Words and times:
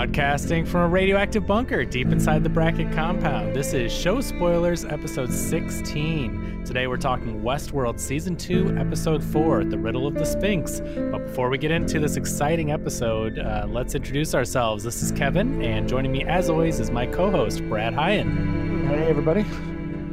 Broadcasting 0.00 0.64
from 0.64 0.80
a 0.80 0.88
radioactive 0.88 1.46
bunker 1.46 1.84
deep 1.84 2.08
inside 2.08 2.42
the 2.42 2.48
Bracket 2.48 2.90
compound. 2.90 3.54
This 3.54 3.74
is 3.74 3.92
Show 3.92 4.22
Spoilers, 4.22 4.82
episode 4.86 5.30
16. 5.30 6.64
Today 6.64 6.86
we're 6.86 6.96
talking 6.96 7.42
Westworld 7.42 8.00
Season 8.00 8.34
2, 8.34 8.78
episode 8.78 9.22
4, 9.22 9.64
The 9.64 9.76
Riddle 9.76 10.06
of 10.06 10.14
the 10.14 10.24
Sphinx. 10.24 10.80
But 10.80 11.26
before 11.26 11.50
we 11.50 11.58
get 11.58 11.70
into 11.70 12.00
this 12.00 12.16
exciting 12.16 12.72
episode, 12.72 13.38
uh, 13.38 13.66
let's 13.68 13.94
introduce 13.94 14.34
ourselves. 14.34 14.82
This 14.84 15.02
is 15.02 15.12
Kevin, 15.12 15.60
and 15.60 15.86
joining 15.86 16.12
me 16.12 16.24
as 16.24 16.48
always 16.48 16.80
is 16.80 16.90
my 16.90 17.04
co 17.04 17.30
host, 17.30 17.62
Brad 17.68 17.92
Hyan. 17.92 18.88
Hey, 18.88 19.04
everybody. 19.06 19.44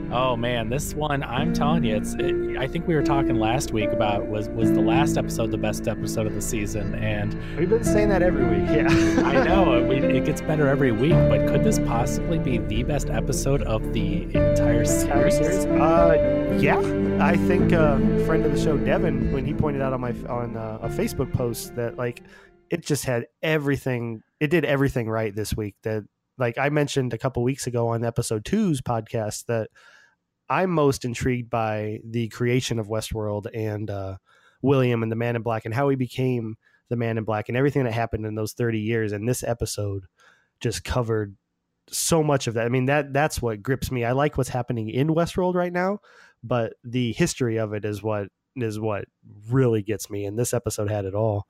Oh 0.10 0.38
man, 0.38 0.70
this 0.70 0.94
one 0.94 1.22
I'm 1.22 1.54
telling 1.54 1.84
you, 1.84 1.98
it's. 1.98 2.14
It, 2.14 2.58
I 2.58 2.66
think 2.66 2.88
we 2.88 2.96
were 2.96 3.04
talking 3.04 3.36
last 3.36 3.74
week 3.74 3.92
about 3.92 4.28
was 4.28 4.48
was 4.50 4.72
the 4.72 4.80
last 4.80 5.18
episode 5.18 5.52
the 5.52 5.58
best 5.58 5.86
episode 5.86 6.26
of 6.26 6.34
the 6.34 6.42
season, 6.42 6.96
and 6.96 7.38
we've 7.58 7.70
been 7.70 7.84
saying 7.84 8.08
that 8.10 8.22
every 8.22 8.46
week. 8.46 8.70
Yeah, 8.70 8.88
I 9.26 9.44
know 9.44 9.86
we, 9.86 9.98
it 9.98 10.24
gets 10.24 10.40
better 10.40 10.70
every 10.70 10.94
week, 10.94 11.12
but 11.12 11.46
could 11.48 11.66
this 11.66 11.80
possibly 11.80 12.40
be 12.40 12.58
the 12.58 12.84
best 12.84 13.10
episode 13.10 13.64
of 13.64 13.92
the 13.92 14.24
entire 14.34 14.86
series? 14.86 15.66
Uh, 15.66 16.58
yeah, 16.58 16.80
I 17.20 17.36
think 17.36 17.74
uh, 17.74 17.98
friend 18.26 18.46
of 18.46 18.54
the 18.54 18.62
show 18.62 18.78
Devin 18.78 19.34
when 19.34 19.46
he 19.46 19.54
pointed 19.54 19.82
out 19.82 19.92
on 19.92 20.00
my 20.00 20.14
on 20.30 20.56
uh, 20.56 20.80
a 20.84 20.88
Facebook 20.88 21.34
post 21.34 21.76
that 21.76 21.98
like 21.98 22.24
it 22.70 22.86
just 22.86 23.04
had 23.04 23.26
everything. 23.42 24.22
It 24.40 24.52
did 24.52 24.64
everything 24.64 25.10
right 25.10 25.36
this 25.36 25.56
week. 25.58 25.76
That 25.84 26.06
like 26.38 26.58
I 26.58 26.70
mentioned 26.70 27.14
a 27.14 27.18
couple 27.18 27.44
weeks 27.44 27.68
ago 27.68 27.90
on 27.90 28.06
episode 28.06 28.46
two's 28.46 28.82
podcast 28.82 29.46
that 29.48 29.70
I'm 30.50 30.72
most 30.72 31.06
intrigued 31.06 31.50
by 31.50 32.00
the 32.04 32.30
creation 32.30 32.80
of 32.80 32.88
Westworld 32.88 33.48
and 33.54 33.90
uh, 33.90 34.18
William 34.62 35.04
and 35.04 35.12
the 35.12 35.16
Man 35.16 35.36
in 35.36 35.42
Black 35.42 35.66
and 35.66 35.74
how 35.74 35.90
he 35.90 35.96
became 35.96 36.56
the 36.90 36.96
Man 36.96 37.18
in 37.18 37.24
Black 37.24 37.50
and 37.50 37.58
everything 37.58 37.84
that 37.84 37.94
happened 37.94 38.26
in 38.26 38.36
those 38.36 38.54
30 38.54 38.80
years. 38.80 39.12
And 39.12 39.28
this 39.28 39.44
episode 39.44 40.06
just 40.60 40.84
covered 40.84 41.36
so 41.90 42.24
much 42.24 42.48
of 42.48 42.54
that. 42.56 42.66
I 42.66 42.70
mean, 42.70 42.86
that 42.86 43.14
that's 43.14 43.42
what 43.42 43.64
grips 43.64 43.92
me. 43.92 44.04
I 44.04 44.12
like 44.12 44.38
what's 44.38 44.50
happening 44.50 44.90
in 44.90 45.10
Westworld 45.10 45.56
right 45.56 45.72
now, 45.72 46.00
but 46.44 46.74
the 46.84 47.14
history 47.14 47.58
of 47.58 47.74
it 47.74 47.86
is 47.86 48.04
what 48.04 48.30
is 48.56 48.80
what 48.80 49.06
really 49.50 49.82
gets 49.82 50.10
me. 50.10 50.26
And 50.26 50.38
this 50.38 50.54
episode 50.54 50.90
had 50.90 51.06
it 51.06 51.14
all. 51.14 51.48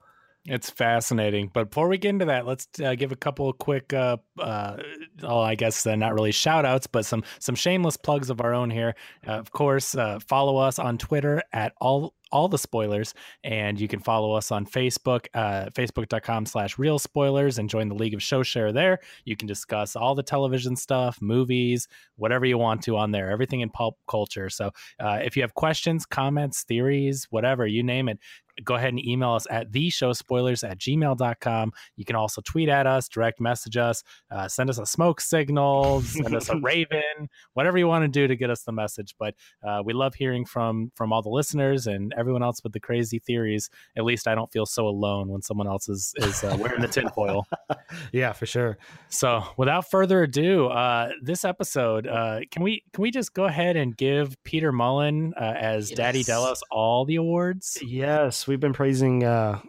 It's 0.48 0.70
fascinating. 0.70 1.50
But 1.52 1.70
before 1.70 1.88
we 1.88 1.98
get 1.98 2.08
into 2.08 2.24
that, 2.24 2.46
let's 2.46 2.66
uh, 2.82 2.94
give 2.94 3.12
a 3.12 3.16
couple 3.16 3.50
of 3.50 3.58
quick, 3.58 3.92
uh, 3.92 4.16
uh, 4.40 4.78
oh, 5.22 5.40
I 5.40 5.54
guess 5.54 5.86
uh, 5.86 5.94
not 5.94 6.14
really 6.14 6.32
shout 6.32 6.64
outs, 6.64 6.86
but 6.86 7.04
some 7.04 7.22
some 7.38 7.54
shameless 7.54 7.98
plugs 7.98 8.30
of 8.30 8.40
our 8.40 8.54
own 8.54 8.70
here. 8.70 8.94
Uh, 9.26 9.32
of 9.32 9.52
course, 9.52 9.94
uh, 9.94 10.18
follow 10.26 10.56
us 10.56 10.78
on 10.78 10.96
Twitter 10.96 11.42
at 11.52 11.74
all 11.80 12.14
all 12.32 12.48
the 12.48 12.58
spoilers 12.58 13.14
and 13.44 13.80
you 13.80 13.88
can 13.88 14.00
follow 14.00 14.32
us 14.32 14.50
on 14.50 14.66
facebook 14.66 15.26
uh, 15.34 15.66
facebook.com 15.70 16.46
slash 16.46 16.78
real 16.78 16.98
spoilers 16.98 17.58
and 17.58 17.68
join 17.68 17.88
the 17.88 17.94
league 17.94 18.14
of 18.14 18.22
show 18.22 18.42
share 18.42 18.72
there. 18.72 18.98
You 19.24 19.36
can 19.36 19.46
discuss 19.46 19.96
all 19.96 20.14
the 20.14 20.22
television 20.22 20.76
stuff 20.76 21.18
movies 21.20 21.88
whatever 22.16 22.46
you 22.46 22.58
want 22.58 22.82
to 22.82 22.96
on 22.96 23.10
there 23.10 23.30
everything 23.30 23.60
in 23.60 23.70
pulp 23.70 23.96
culture. 24.08 24.50
So 24.50 24.70
uh, 25.00 25.20
if 25.22 25.36
you 25.36 25.42
have 25.42 25.54
questions 25.54 26.06
comments 26.06 26.62
theories 26.62 27.26
whatever 27.30 27.66
you 27.66 27.82
name 27.82 28.08
it 28.08 28.18
go 28.64 28.74
ahead 28.74 28.88
and 28.88 29.04
email 29.06 29.34
us 29.34 29.46
at 29.50 29.70
the 29.70 29.88
show 29.88 30.12
spoilers 30.12 30.64
at 30.64 30.78
gmail.com 30.78 31.72
you 31.94 32.04
can 32.04 32.16
also 32.16 32.40
tweet 32.44 32.68
at 32.68 32.88
us 32.88 33.08
direct 33.08 33.40
message 33.40 33.76
us 33.76 34.02
uh, 34.32 34.48
send 34.48 34.68
us 34.68 34.78
a 34.78 34.86
smoke 34.86 35.20
signal 35.20 36.00
send 36.02 36.34
us 36.34 36.48
a 36.48 36.56
raven 36.62 37.28
whatever 37.54 37.78
you 37.78 37.86
want 37.86 38.02
to 38.02 38.08
do 38.08 38.26
to 38.26 38.36
get 38.36 38.50
us 38.50 38.62
the 38.62 38.72
message. 38.72 39.14
But 39.18 39.34
uh, 39.66 39.82
we 39.84 39.92
love 39.92 40.14
hearing 40.14 40.44
from 40.44 40.92
from 40.94 41.12
all 41.12 41.22
the 41.22 41.28
listeners 41.28 41.86
and 41.86 42.12
everyone 42.18 42.42
else 42.42 42.62
with 42.62 42.72
the 42.72 42.80
crazy 42.80 43.18
theories, 43.18 43.70
at 43.96 44.04
least 44.04 44.26
I 44.26 44.34
don't 44.34 44.50
feel 44.50 44.66
so 44.66 44.86
alone 44.86 45.28
when 45.28 45.42
someone 45.42 45.66
else 45.66 45.88
is 45.88 46.14
is 46.18 46.42
uh, 46.44 46.56
wearing 46.58 46.80
the 46.80 46.88
tinfoil. 46.88 47.46
yeah, 48.12 48.32
for 48.32 48.46
sure. 48.46 48.78
So, 49.08 49.42
without 49.56 49.90
further 49.90 50.22
ado, 50.22 50.66
uh, 50.66 51.10
this 51.22 51.44
episode, 51.44 52.06
uh, 52.06 52.40
can 52.50 52.62
we 52.62 52.82
can 52.92 53.02
we 53.02 53.10
just 53.10 53.34
go 53.34 53.44
ahead 53.44 53.76
and 53.76 53.96
give 53.96 54.36
Peter 54.44 54.72
Mullan 54.72 55.32
uh, 55.40 55.54
as 55.56 55.90
yes. 55.90 55.96
Daddy 55.96 56.22
Delos 56.22 56.62
all 56.70 57.04
the 57.04 57.16
awards? 57.16 57.78
Yes, 57.82 58.46
we've 58.46 58.60
been 58.60 58.72
praising. 58.72 59.24
Uh, 59.24 59.60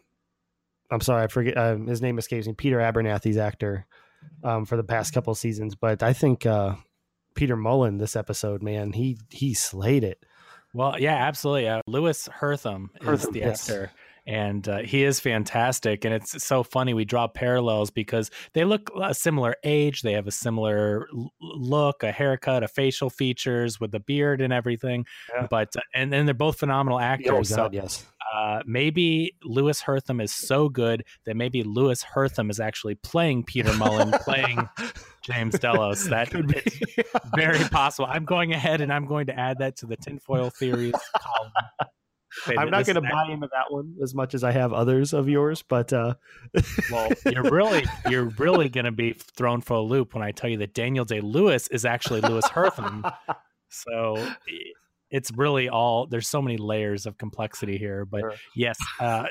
I'm 0.91 1.01
sorry, 1.01 1.23
I 1.23 1.27
forget 1.27 1.57
uh, 1.57 1.77
his 1.77 2.01
name 2.01 2.17
escapes 2.17 2.47
me. 2.47 2.53
Peter 2.53 2.79
Abernathy's 2.79 3.37
actor 3.37 3.85
um, 4.43 4.65
for 4.65 4.75
the 4.75 4.83
past 4.83 5.13
couple 5.13 5.33
seasons, 5.35 5.75
but 5.75 6.01
I 6.01 6.13
think 6.13 6.45
Peter 7.35 7.55
Mullan 7.55 7.99
this 7.99 8.15
episode, 8.15 8.61
man, 8.61 8.93
he 8.93 9.17
he 9.29 9.53
slayed 9.53 10.03
it. 10.03 10.25
Well, 10.73 10.99
yeah, 10.99 11.15
absolutely. 11.15 11.67
Uh, 11.67 11.81
Louis 11.87 12.27
Herthum, 12.27 12.89
Herthum 13.01 13.13
is 13.13 13.27
the 13.29 13.39
yes. 13.39 13.69
actor 13.69 13.91
and 14.29 14.69
uh, 14.69 14.77
he 14.79 15.03
is 15.03 15.19
fantastic. 15.19 16.05
And 16.05 16.13
it's 16.13 16.43
so 16.43 16.61
funny. 16.61 16.93
We 16.93 17.03
draw 17.03 17.27
parallels 17.27 17.89
because 17.89 18.29
they 18.53 18.63
look 18.63 18.91
a 19.01 19.15
similar 19.15 19.55
age, 19.63 20.03
they 20.03 20.13
have 20.13 20.27
a 20.27 20.31
similar 20.31 21.07
look, 21.41 22.03
a 22.03 22.11
haircut, 22.11 22.61
a 22.61 22.67
facial 22.67 23.09
features 23.09 23.79
with 23.79 23.91
the 23.91 23.99
beard 23.99 24.39
and 24.39 24.53
everything. 24.53 25.07
Yeah. 25.33 25.47
But 25.49 25.75
uh, 25.75 25.81
and 25.95 26.13
then 26.13 26.27
they're 26.27 26.35
both 26.35 26.59
phenomenal 26.59 26.99
actors. 26.99 27.51
Oh, 27.51 27.55
God, 27.55 27.73
so 27.73 27.75
yes. 27.81 28.05
Uh, 28.31 28.61
maybe 28.67 29.33
Louis 29.43 29.81
Herthum 29.81 30.21
is 30.21 30.31
so 30.31 30.69
good 30.69 31.03
that 31.25 31.35
maybe 31.35 31.63
Louis 31.63 32.03
Herthum 32.03 32.51
is 32.51 32.59
actually 32.59 32.93
playing 32.93 33.45
Peter 33.45 33.71
Mullan, 33.71 34.11
playing 34.21 34.69
James 35.23 35.57
Delos. 35.57 36.05
That 36.05 36.29
could 36.29 36.45
be 36.45 36.61
very 37.35 37.63
possible. 37.69 38.07
I'm 38.07 38.25
going 38.25 38.53
ahead 38.53 38.81
and 38.81 38.93
I'm 38.93 39.07
going 39.07 39.25
to 39.27 39.39
add 39.39 39.57
that 39.57 39.77
to 39.77 39.87
the 39.87 39.97
tinfoil 39.97 40.51
theories 40.51 40.93
column. 41.17 41.51
I'm 42.47 42.69
not 42.69 42.85
going 42.85 42.95
to 42.95 43.01
buy 43.01 43.27
into 43.31 43.47
that 43.51 43.71
one 43.71 43.95
as 44.01 44.13
much 44.13 44.33
as 44.33 44.43
I 44.43 44.51
have 44.51 44.73
others 44.73 45.13
of 45.13 45.27
yours, 45.29 45.61
but 45.61 45.91
uh... 45.93 46.15
well, 46.91 47.09
you're 47.31 47.49
really 47.49 47.85
you're 48.09 48.29
really 48.37 48.69
going 48.69 48.85
to 48.85 48.91
be 48.91 49.13
thrown 49.13 49.61
for 49.61 49.75
a 49.75 49.81
loop 49.81 50.13
when 50.13 50.23
I 50.23 50.31
tell 50.31 50.49
you 50.49 50.57
that 50.57 50.73
Daniel 50.73 51.05
Day 51.05 51.21
Lewis 51.21 51.67
is 51.69 51.85
actually 51.85 52.21
Louis 52.21 52.47
Herthum. 52.49 53.05
so 53.69 54.27
it's 55.09 55.31
really 55.35 55.69
all 55.69 56.07
there's 56.07 56.27
so 56.27 56.41
many 56.41 56.57
layers 56.57 57.05
of 57.05 57.17
complexity 57.17 57.77
here, 57.77 58.05
but 58.05 58.21
sure. 58.21 58.33
yes, 58.55 58.77
uh, 58.99 59.25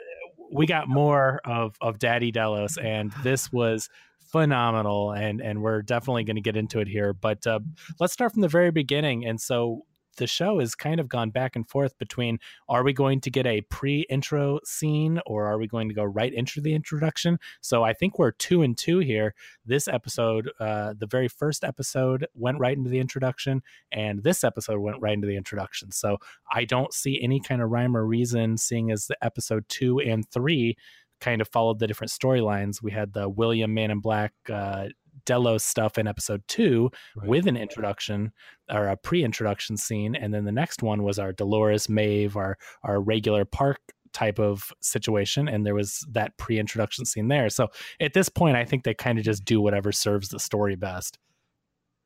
we 0.52 0.66
got 0.66 0.88
more 0.88 1.40
of 1.44 1.76
of 1.80 1.98
Daddy 1.98 2.30
Delos, 2.30 2.76
and 2.78 3.12
this 3.22 3.52
was 3.52 3.88
phenomenal 4.32 5.12
and 5.12 5.40
and 5.40 5.62
we're 5.62 5.80
definitely 5.80 6.22
going 6.22 6.36
to 6.36 6.42
get 6.42 6.54
into 6.54 6.80
it 6.80 6.86
here 6.86 7.14
but 7.14 7.46
uh, 7.46 7.58
let's 7.98 8.12
start 8.12 8.30
from 8.30 8.42
the 8.42 8.48
very 8.48 8.70
beginning 8.70 9.24
and 9.24 9.40
so 9.40 9.86
the 10.18 10.26
show 10.26 10.60
has 10.60 10.74
kind 10.74 11.00
of 11.00 11.08
gone 11.08 11.30
back 11.30 11.56
and 11.56 11.68
forth 11.68 11.96
between 11.98 12.38
are 12.68 12.84
we 12.84 12.92
going 12.92 13.20
to 13.22 13.30
get 13.30 13.46
a 13.46 13.62
pre-intro 13.62 14.60
scene 14.64 15.20
or 15.26 15.46
are 15.46 15.58
we 15.58 15.66
going 15.66 15.88
to 15.88 15.94
go 15.94 16.04
right 16.04 16.32
into 16.32 16.60
the 16.60 16.74
introduction? 16.74 17.38
So 17.60 17.82
I 17.82 17.92
think 17.92 18.18
we're 18.18 18.32
two 18.32 18.62
and 18.62 18.76
two 18.76 18.98
here. 18.98 19.34
This 19.64 19.88
episode, 19.88 20.50
uh, 20.60 20.94
the 20.98 21.06
very 21.06 21.28
first 21.28 21.64
episode, 21.64 22.26
went 22.34 22.58
right 22.58 22.76
into 22.76 22.90
the 22.90 22.98
introduction, 22.98 23.62
and 23.90 24.22
this 24.22 24.44
episode 24.44 24.78
went 24.78 25.00
right 25.00 25.14
into 25.14 25.26
the 25.26 25.36
introduction. 25.36 25.90
So 25.90 26.18
I 26.52 26.64
don't 26.64 26.92
see 26.92 27.20
any 27.22 27.40
kind 27.40 27.62
of 27.62 27.70
rhyme 27.70 27.96
or 27.96 28.04
reason, 28.04 28.58
seeing 28.58 28.90
as 28.90 29.06
the 29.06 29.16
episode 29.24 29.64
two 29.68 29.98
and 30.00 30.28
three 30.30 30.76
kind 31.20 31.40
of 31.40 31.48
followed 31.48 31.78
the 31.78 31.86
different 31.86 32.12
storylines. 32.12 32.82
We 32.82 32.92
had 32.92 33.12
the 33.12 33.28
William 33.28 33.74
Man 33.74 33.90
in 33.90 34.00
Black 34.00 34.32
uh, 34.48 34.88
Delos 35.28 35.62
stuff 35.62 35.98
in 35.98 36.06
episode 36.06 36.42
two 36.48 36.90
right. 37.14 37.28
with 37.28 37.46
an 37.46 37.56
introduction 37.56 38.32
or 38.70 38.88
a 38.88 38.96
pre-introduction 38.96 39.76
scene, 39.76 40.14
and 40.14 40.32
then 40.32 40.46
the 40.46 40.52
next 40.52 40.82
one 40.82 41.02
was 41.02 41.18
our 41.18 41.32
Dolores 41.34 41.86
Maeve, 41.88 42.34
our 42.34 42.56
our 42.82 42.98
regular 42.98 43.44
park 43.44 43.78
type 44.14 44.38
of 44.38 44.72
situation 44.80 45.48
and 45.48 45.66
there 45.66 45.74
was 45.74 46.06
that 46.10 46.34
pre-introduction 46.38 47.04
scene 47.04 47.28
there. 47.28 47.50
So 47.50 47.68
at 48.00 48.14
this 48.14 48.30
point 48.30 48.56
i 48.56 48.64
think 48.64 48.82
they 48.82 48.94
kind 48.94 49.18
of 49.18 49.24
just 49.24 49.44
do 49.44 49.60
whatever 49.60 49.92
serves 49.92 50.30
the 50.30 50.40
story 50.40 50.76
best. 50.76 51.18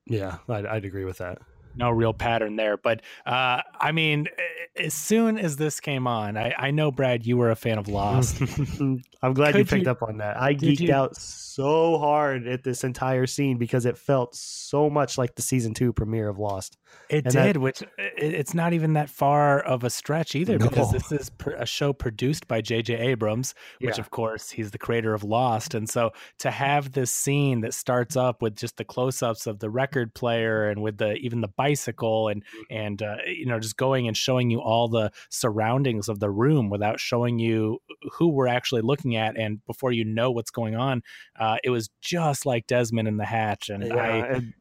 Yeah 0.06 0.38
I'd, 0.49 0.66
I'd 0.66 0.84
agree 0.84 1.05
with 1.05 1.19
that 1.19 1.38
no 1.75 1.91
real 1.91 2.12
pattern 2.12 2.56
there. 2.56 2.77
But 2.77 3.03
uh, 3.27 3.62
I 3.81 3.93
mean, 3.93 4.28
as 4.77 4.94
soon 4.94 5.38
as 5.38 5.56
this 5.56 5.81
came 5.81 6.06
on, 6.06 6.37
I, 6.37 6.55
I 6.59 6.71
know 6.71 6.91
Brad, 6.91 7.27
you 7.27 7.37
were 7.37 7.50
a 7.50 7.56
fan 7.56 7.78
of 7.78 7.88
Lost. 7.88 8.41
I'm 8.81 9.35
glad 9.35 9.52
Could 9.52 9.58
you 9.58 9.64
picked 9.64 9.85
you, 9.85 9.91
up 9.91 10.02
on 10.02 10.19
that. 10.19 10.41
I 10.41 10.55
geeked 10.55 10.81
you, 10.81 10.93
out 10.93 11.17
so 11.17 11.99
hard 11.99 12.47
at 12.47 12.64
this 12.64 12.82
entire 12.82 13.26
scene 13.26 13.58
because 13.58 13.87
it 13.87 13.99
felt 13.99 14.35
so 14.35 14.88
much 14.88 15.19
like 15.19 15.35
the 15.35 15.43
season 15.43 15.75
two 15.75 15.93
premiere 15.93 16.29
of 16.29 16.38
Lost. 16.38 16.79
It 17.08 17.25
and 17.26 17.32
did, 17.32 17.56
that, 17.56 17.58
which 17.58 17.82
it's 17.99 18.55
not 18.55 18.73
even 18.73 18.94
that 18.94 19.11
far 19.11 19.61
of 19.61 19.85
a 19.85 19.91
stretch 19.91 20.35
either, 20.35 20.58
no. 20.58 20.69
because 20.69 20.91
this 20.91 21.12
is 21.12 21.31
a 21.56 21.67
show 21.67 21.93
produced 21.93 22.49
by 22.49 22.61
J.J. 22.62 22.97
Abrams, 22.97 23.55
which 23.81 23.97
yeah. 23.97 24.00
of 24.00 24.11
course 24.11 24.50
he's 24.50 24.70
the 24.70 24.79
creator 24.79 25.14
of 25.14 25.25
Lost, 25.25 25.75
and 25.75 25.88
so 25.88 26.12
to 26.38 26.50
have 26.50 26.93
this 26.93 27.11
scene 27.11 27.61
that 27.61 27.75
starts 27.75 28.17
up 28.17 28.43
with 28.43 28.56
just 28.56 28.76
the 28.76 28.85
close-ups 28.85 29.47
of 29.47 29.58
the 29.58 29.70
record 29.70 30.14
player 30.14 30.69
and 30.69 30.82
with 30.82 30.99
the 30.99 31.14
even 31.14 31.41
the 31.41 31.49
bicycle 31.62 32.29
and 32.29 32.44
mm-hmm. 32.44 32.76
and 32.76 33.03
uh, 33.03 33.17
you 33.26 33.47
know 33.47 33.59
just 33.59 33.76
going 33.76 34.09
and 34.09 34.17
showing 34.17 34.50
you 34.50 34.61
all 34.61 34.88
the 34.88 35.11
surroundings 35.31 36.09
of 36.09 36.19
the 36.20 36.31
room 36.31 36.70
without 36.70 36.99
showing 36.99 37.38
you 37.38 37.79
who 38.12 38.29
we're 38.29 38.49
actually 38.49 38.82
looking 38.82 39.17
at, 39.17 39.37
and 39.37 39.64
before 39.67 39.93
you 39.93 40.05
know 40.05 40.31
what's 40.31 40.50
going 40.50 40.75
on, 40.75 41.03
uh, 41.38 41.56
it 41.62 41.70
was 41.70 41.91
just 42.00 42.47
like 42.47 42.67
Desmond 42.67 43.09
in 43.09 43.17
the 43.17 43.25
Hatch, 43.25 43.69
and 43.69 43.85
yeah, 43.85 43.94
I. 43.94 44.09
And- 44.26 44.55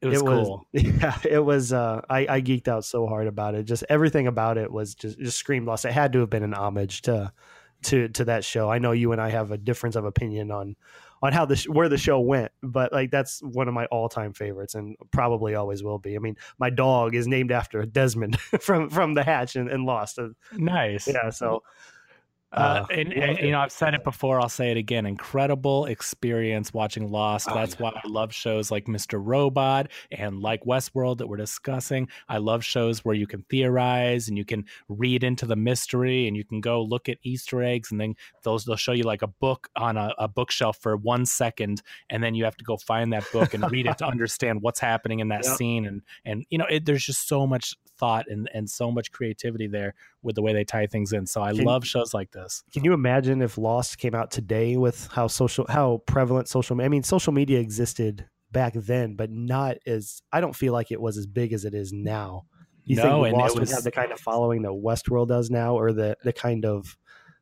it 0.00 0.08
was 0.08 0.20
it 0.20 0.26
cool. 0.26 0.66
Yeah, 0.72 1.18
it 1.24 1.38
was. 1.38 1.72
Uh, 1.72 2.02
I, 2.10 2.26
I 2.28 2.42
geeked 2.42 2.68
out 2.68 2.84
so 2.84 3.06
hard 3.06 3.26
about 3.26 3.54
it. 3.54 3.64
Just 3.64 3.84
everything 3.88 4.26
about 4.26 4.58
it 4.58 4.70
was 4.70 4.94
just 4.94 5.18
just 5.18 5.38
screamed 5.38 5.66
lost. 5.66 5.86
It 5.86 5.92
had 5.92 6.12
to 6.12 6.20
have 6.20 6.28
been 6.28 6.42
an 6.42 6.52
homage 6.52 7.00
to 7.02 7.32
to 7.84 8.08
to 8.08 8.24
that 8.26 8.44
show. 8.44 8.70
I 8.70 8.78
know 8.78 8.92
you 8.92 9.12
and 9.12 9.20
I 9.20 9.30
have 9.30 9.50
a 9.50 9.56
difference 9.56 9.96
of 9.96 10.04
opinion 10.04 10.50
on 10.50 10.76
on 11.24 11.32
how 11.32 11.46
the 11.46 11.56
sh- 11.56 11.68
where 11.68 11.88
the 11.88 11.96
show 11.96 12.20
went, 12.20 12.52
but 12.62 12.92
like 12.92 13.10
that's 13.10 13.42
one 13.42 13.66
of 13.66 13.72
my 13.72 13.86
all 13.86 14.10
time 14.10 14.34
favorites, 14.34 14.74
and 14.74 14.94
probably 15.10 15.54
always 15.54 15.82
will 15.82 15.98
be. 15.98 16.16
I 16.16 16.18
mean, 16.18 16.36
my 16.58 16.68
dog 16.68 17.14
is 17.14 17.26
named 17.26 17.50
after 17.50 17.84
Desmond 17.86 18.38
from 18.60 18.90
from 18.90 19.14
the 19.14 19.24
Hatch 19.24 19.56
and, 19.56 19.70
and 19.70 19.86
Lost. 19.86 20.18
Uh, 20.18 20.28
nice, 20.52 21.08
yeah. 21.08 21.30
So 21.30 21.62
uh, 22.54 22.86
and, 22.90 23.12
and, 23.12 23.38
you 23.38 23.50
know, 23.50 23.60
I've 23.60 23.72
said 23.72 23.94
it 23.94 24.04
before. 24.04 24.40
I'll 24.40 24.48
say 24.48 24.70
it 24.70 24.76
again. 24.76 25.06
Incredible 25.06 25.86
experience 25.86 26.72
watching 26.72 27.10
Lost. 27.10 27.48
Oh, 27.50 27.54
That's 27.54 27.74
yeah. 27.74 27.82
why 27.82 27.90
I 28.02 28.08
love 28.08 28.32
shows 28.32 28.70
like 28.70 28.86
Mr. 28.86 29.20
Robot 29.22 29.88
and 30.12 30.40
like 30.40 30.64
Westworld 30.64 31.18
that 31.18 31.26
we're 31.26 31.36
discussing. 31.36 32.08
I 32.28 32.38
love 32.38 32.64
shows 32.64 33.04
where 33.04 33.14
you 33.14 33.26
can 33.26 33.44
theorize 33.50 34.28
and 34.28 34.38
you 34.38 34.44
can 34.44 34.64
read 34.88 35.24
into 35.24 35.46
the 35.46 35.56
mystery 35.56 36.28
and 36.28 36.36
you 36.36 36.44
can 36.44 36.60
go 36.60 36.82
look 36.82 37.08
at 37.08 37.18
Easter 37.22 37.62
eggs 37.62 37.90
and 37.90 38.00
then 38.00 38.14
those 38.42 38.64
they'll 38.64 38.76
show 38.76 38.92
you 38.92 39.02
like 39.02 39.22
a 39.22 39.26
book 39.26 39.68
on 39.76 39.96
a, 39.96 40.14
a 40.18 40.28
bookshelf 40.28 40.78
for 40.80 40.96
one 40.96 41.26
second 41.26 41.82
and 42.10 42.22
then 42.22 42.34
you 42.34 42.44
have 42.44 42.56
to 42.56 42.64
go 42.64 42.76
find 42.76 43.12
that 43.12 43.24
book 43.32 43.54
and 43.54 43.70
read 43.70 43.86
it 43.86 43.98
to 43.98 44.06
understand 44.14 44.62
what's 44.62 44.80
happening 44.80 45.20
in 45.20 45.28
that 45.28 45.44
yep. 45.44 45.56
scene 45.56 45.86
and 45.86 46.02
and 46.24 46.44
you 46.50 46.58
know 46.58 46.66
it, 46.70 46.84
there's 46.84 47.04
just 47.04 47.28
so 47.28 47.46
much 47.46 47.74
thought 47.98 48.26
and 48.28 48.48
and 48.54 48.68
so 48.68 48.90
much 48.90 49.12
creativity 49.12 49.66
there 49.66 49.94
with 50.22 50.36
the 50.36 50.42
way 50.42 50.52
they 50.52 50.64
tie 50.64 50.86
things 50.86 51.12
in. 51.12 51.26
So 51.26 51.42
I 51.42 51.52
can, 51.52 51.64
love 51.64 51.86
shows 51.86 52.14
like 52.14 52.30
this. 52.32 52.62
Can 52.72 52.84
you 52.84 52.92
imagine 52.92 53.42
if 53.42 53.58
Lost 53.58 53.98
came 53.98 54.14
out 54.14 54.30
today 54.30 54.76
with 54.76 55.08
how 55.12 55.26
social 55.26 55.66
how 55.68 56.02
prevalent 56.06 56.48
social 56.48 56.80
I 56.80 56.88
mean 56.88 57.02
social 57.02 57.32
media 57.32 57.60
existed 57.60 58.26
back 58.50 58.72
then, 58.74 59.14
but 59.14 59.30
not 59.30 59.76
as 59.86 60.22
I 60.32 60.40
don't 60.40 60.56
feel 60.56 60.72
like 60.72 60.90
it 60.90 61.00
was 61.00 61.16
as 61.16 61.26
big 61.26 61.52
as 61.52 61.64
it 61.64 61.74
is 61.74 61.92
now. 61.92 62.44
You 62.84 62.96
no, 62.96 63.24
think 63.24 63.36
Lost 63.36 63.58
was, 63.58 63.68
would 63.68 63.74
have 63.76 63.84
the 63.84 63.90
kind 63.90 64.12
of 64.12 64.20
following 64.20 64.62
that 64.62 64.70
Westworld 64.70 65.28
does 65.28 65.50
now, 65.50 65.74
or 65.74 65.92
the 65.92 66.16
the 66.22 66.32
kind 66.32 66.64
of 66.64 66.96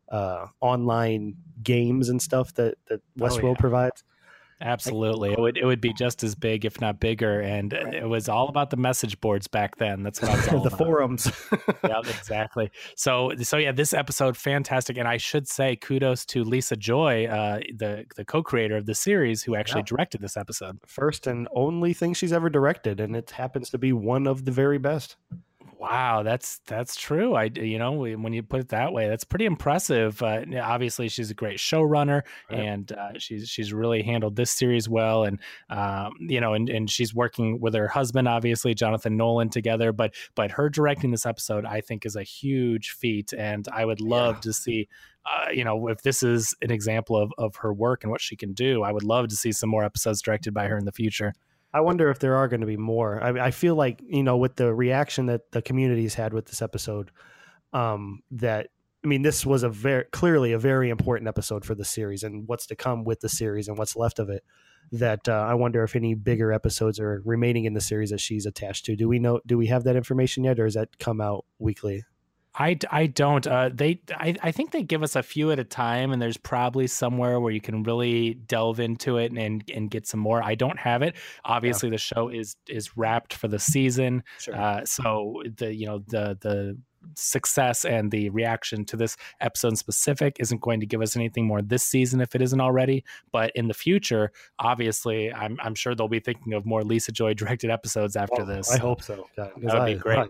uh, 0.09 0.47
online 0.61 1.35
games 1.63 2.09
and 2.09 2.21
stuff 2.21 2.55
that 2.55 2.77
that 2.89 3.01
Westworld 3.19 3.45
oh, 3.45 3.49
yeah. 3.51 3.61
provides? 3.61 4.05
Absolutely. 4.63 5.33
It 5.33 5.39
would 5.39 5.59
it 5.59 5.65
would 5.65 5.81
be 5.81 5.93
just 5.93 6.23
as 6.23 6.35
big, 6.35 6.65
if 6.65 6.81
not 6.81 7.01
bigger. 7.01 7.41
And 7.41 7.73
it 7.73 8.09
was 8.09 8.29
all 8.29 8.49
about 8.49 8.71
the 8.71 8.77
message 8.77 9.21
boards 9.21 9.49
back 9.49 9.77
then. 9.77 10.03
That's 10.03 10.23
what 10.23 10.31
I 10.31 10.37
was 10.37 10.49
all 10.53 10.61
the 10.61 10.69
about. 10.69 10.79
forums. 10.79 11.33
yeah, 11.85 11.99
exactly. 11.99 12.71
So 12.97 13.33
so 13.43 13.57
yeah, 13.57 13.73
this 13.73 13.93
episode 13.93 14.37
fantastic. 14.37 14.97
And 14.97 15.09
I 15.09 15.17
should 15.17 15.49
say 15.49 15.77
kudos 15.77 16.25
to 16.27 16.45
Lisa 16.45 16.77
Joy, 16.77 17.27
uh, 17.27 17.61
the 17.75 18.05
the 18.17 18.25
co-creator 18.25 18.77
of 18.77 18.87
the 18.87 18.95
series, 18.95 19.43
who 19.43 19.57
actually 19.57 19.81
yeah. 19.81 19.87
directed 19.87 20.21
this 20.21 20.37
episode. 20.37 20.79
First 20.87 21.27
and 21.27 21.49
only 21.55 21.93
thing 21.93 22.15
she's 22.15 22.33
ever 22.33 22.49
directed, 22.49 23.01
and 23.01 23.17
it 23.17 23.33
happens 23.33 23.69
to 23.71 23.79
be 23.79 23.93
one 23.93 24.27
of 24.27 24.45
the 24.45 24.53
very 24.53 24.79
best. 24.79 25.17
Wow, 25.83 26.23
that's 26.23 26.61
that's 26.69 26.95
true. 26.95 27.35
I 27.35 27.51
you 27.53 27.77
know 27.77 27.91
when 27.91 28.33
you 28.33 28.45
put 28.45 28.61
it 28.61 28.69
that 28.69 28.93
way, 28.93 29.09
that's 29.09 29.25
pretty 29.25 29.47
impressive. 29.47 30.23
Uh, 30.23 30.45
obviously, 30.63 31.09
she's 31.09 31.33
a 31.33 31.35
great 31.35 31.59
showrunner, 31.59 32.23
right. 32.49 32.61
and 32.61 32.93
uh, 32.93 33.19
she's 33.19 33.49
she's 33.49 33.73
really 33.73 34.01
handled 34.01 34.37
this 34.37 34.53
series 34.53 34.89
well. 34.89 35.25
And 35.25 35.41
um, 35.71 36.13
you 36.21 36.41
know, 36.41 36.55
and, 36.55 36.69
and 36.71 36.89
she's 36.89 37.13
working 37.13 37.59
with 37.59 37.75
her 37.75 37.89
husband, 37.89 38.29
obviously 38.29 38.75
Jonathan 38.75 39.17
Nolan, 39.17 39.49
together. 39.49 39.93
But 39.93 40.15
but 40.37 40.53
her 40.53 40.71
directing 40.71 41.11
this 41.11 41.27
episode, 41.27 41.65
I 41.65 41.81
think, 41.81 42.07
is 42.07 42.15
a 42.15 42.23
huge 42.23 42.91
feat, 42.91 43.33
and 43.33 43.67
I 43.73 43.85
would 43.85 44.01
love 44.01 44.37
yeah. 44.37 44.41
to 44.43 44.53
see. 44.53 44.89
Uh, 45.27 45.51
you 45.51 45.65
know, 45.65 45.89
if 45.89 46.03
this 46.03 46.23
is 46.23 46.55
an 46.63 46.71
example 46.71 47.17
of, 47.17 47.33
of 47.39 47.57
her 47.57 47.73
work 47.73 48.05
and 48.05 48.11
what 48.13 48.21
she 48.21 48.37
can 48.37 48.53
do, 48.53 48.85
I 48.85 48.93
would 48.93 49.05
love 49.05 49.29
to 49.29 49.37
see 49.37 49.51
some 49.51 49.71
more 49.71 49.85
episodes 49.85 50.23
directed 50.23 50.55
by 50.55 50.69
her 50.69 50.77
in 50.77 50.85
the 50.85 50.93
future. 50.93 51.33
I 51.75 51.81
wonder 51.81 52.11
if 52.11 52.19
there 52.19 52.37
are 52.37 52.49
going 52.49 52.61
to 52.61 52.67
be 52.67 52.77
more. 52.77 53.23
I, 53.23 53.47
I, 53.47 53.51
feel 53.51 53.75
like 53.75 54.01
you 54.05 54.23
know, 54.23 54.37
with 54.37 54.57
the 54.57 54.75
reaction 54.75 55.27
that 55.27 55.53
the 55.53 55.63
community's 55.63 56.15
had 56.15 56.35
with 56.35 56.47
this 56.47 56.61
episode, 56.61 57.11
um, 57.73 58.21
that 58.33 58.69
I 59.05 59.09
mean, 59.09 59.23
this 59.23 59.45
was 59.45 59.63
a 59.63 59.69
very 59.69 60.05
clearly 60.13 60.53
a 60.53 60.59
very 60.59 60.91
important 60.91 61.29
episode 61.29 61.65
for 61.65 61.75
the 61.75 61.85
series 61.85 62.23
and 62.23 62.47
what's 62.47 62.67
to 62.67 62.77
come 62.77 63.05
with 63.05 63.21
the 63.21 63.29
series 63.29 63.69
and 63.69 63.79
what's 63.79 63.97
left 63.97 64.19
of 64.19 64.29
it. 64.29 64.45
That 64.93 65.29
uh, 65.29 65.47
I 65.49 65.55
wonder 65.55 65.83
if 65.83 65.97
any 65.97 66.15
bigger 66.15 66.53
episodes 66.53 67.01
are 67.01 67.23
remaining 67.25 67.65
in 67.65 67.73
the 67.73 67.81
series 67.81 68.11
that 68.11 68.21
she's 68.21 68.45
attached 68.45 68.85
to. 68.87 68.97
Do 68.97 69.09
we 69.09 69.19
know? 69.19 69.41
Do 69.47 69.57
we 69.57 69.69
have 69.69 69.85
that 69.85 69.97
information 69.97 70.45
yet, 70.45 70.61
or 70.61 70.67
does 70.67 70.75
that 70.75 70.99
come 70.99 71.21
out 71.21 71.47
weekly? 71.59 72.05
I, 72.55 72.79
I 72.91 73.07
don't. 73.07 73.47
Uh, 73.47 73.71
they 73.73 74.01
I, 74.11 74.37
I 74.43 74.53
think 74.53 74.73
they 74.73 74.83
give 74.83 75.03
us 75.03 75.17
a 75.17 75.23
few 75.23 75.51
at 75.53 75.59
a 75.59 75.65
time, 75.65 76.13
and 76.13 76.21
there's 76.21 76.37
probably 76.37 76.87
somewhere 76.87 77.41
where 77.41 77.53
you 77.53 77.61
can 77.61 77.83
really 77.83 78.35
delve 78.35 78.79
into 78.79 79.17
it 79.17 79.33
and 79.33 79.65
and 79.73 79.91
get 79.91 80.07
some 80.07 80.21
more. 80.21 80.43
I 80.43 80.55
don't 80.55 80.79
have 80.79 81.03
it. 81.03 81.17
Obviously, 81.45 81.89
yeah. 81.89 81.93
the 81.93 81.99
show 81.99 82.29
is 82.29 82.57
is 82.69 82.97
wrapped 82.97 83.33
for 83.33 83.49
the 83.49 83.59
season, 83.59 84.23
sure. 84.39 84.55
uh, 84.55 84.85
so 84.85 85.43
the 85.57 85.75
you 85.75 85.87
know 85.87 86.01
the 86.09 86.37
the 86.41 86.77
success 87.15 87.85
and 87.85 88.11
the 88.11 88.31
reaction 88.31 88.85
to 88.85 88.97
this 88.97 89.17
episode 89.41 89.69
in 89.69 89.77
specific 89.77 90.37
isn't 90.39 90.61
going 90.61 90.81
to 90.81 90.87
give 90.87 91.03
us 91.03 91.17
anything 91.17 91.47
more 91.47 91.63
this 91.63 91.83
season 91.83 92.21
if 92.21 92.35
it 92.35 92.43
isn't 92.43 92.61
already. 92.61 93.05
But 93.33 93.53
in 93.55 93.69
the 93.69 93.75
future, 93.75 94.31
obviously, 94.59 95.33
I'm 95.33 95.59
I'm 95.63 95.75
sure 95.75 95.95
they'll 95.95 96.09
be 96.09 96.21
thinking 96.21 96.53
of 96.53 96.67
more 96.67 96.83
Lisa 96.83 97.13
Joy 97.13 97.35
directed 97.35 97.71
episodes 97.71 98.15
after 98.15 98.45
well, 98.45 98.57
this. 98.57 98.71
I 98.71 98.79
hope 98.79 99.03
so. 99.03 99.27
that 99.37 99.57
would 99.57 99.71
I, 99.71 99.95
be 99.95 99.99
great. 99.99 100.29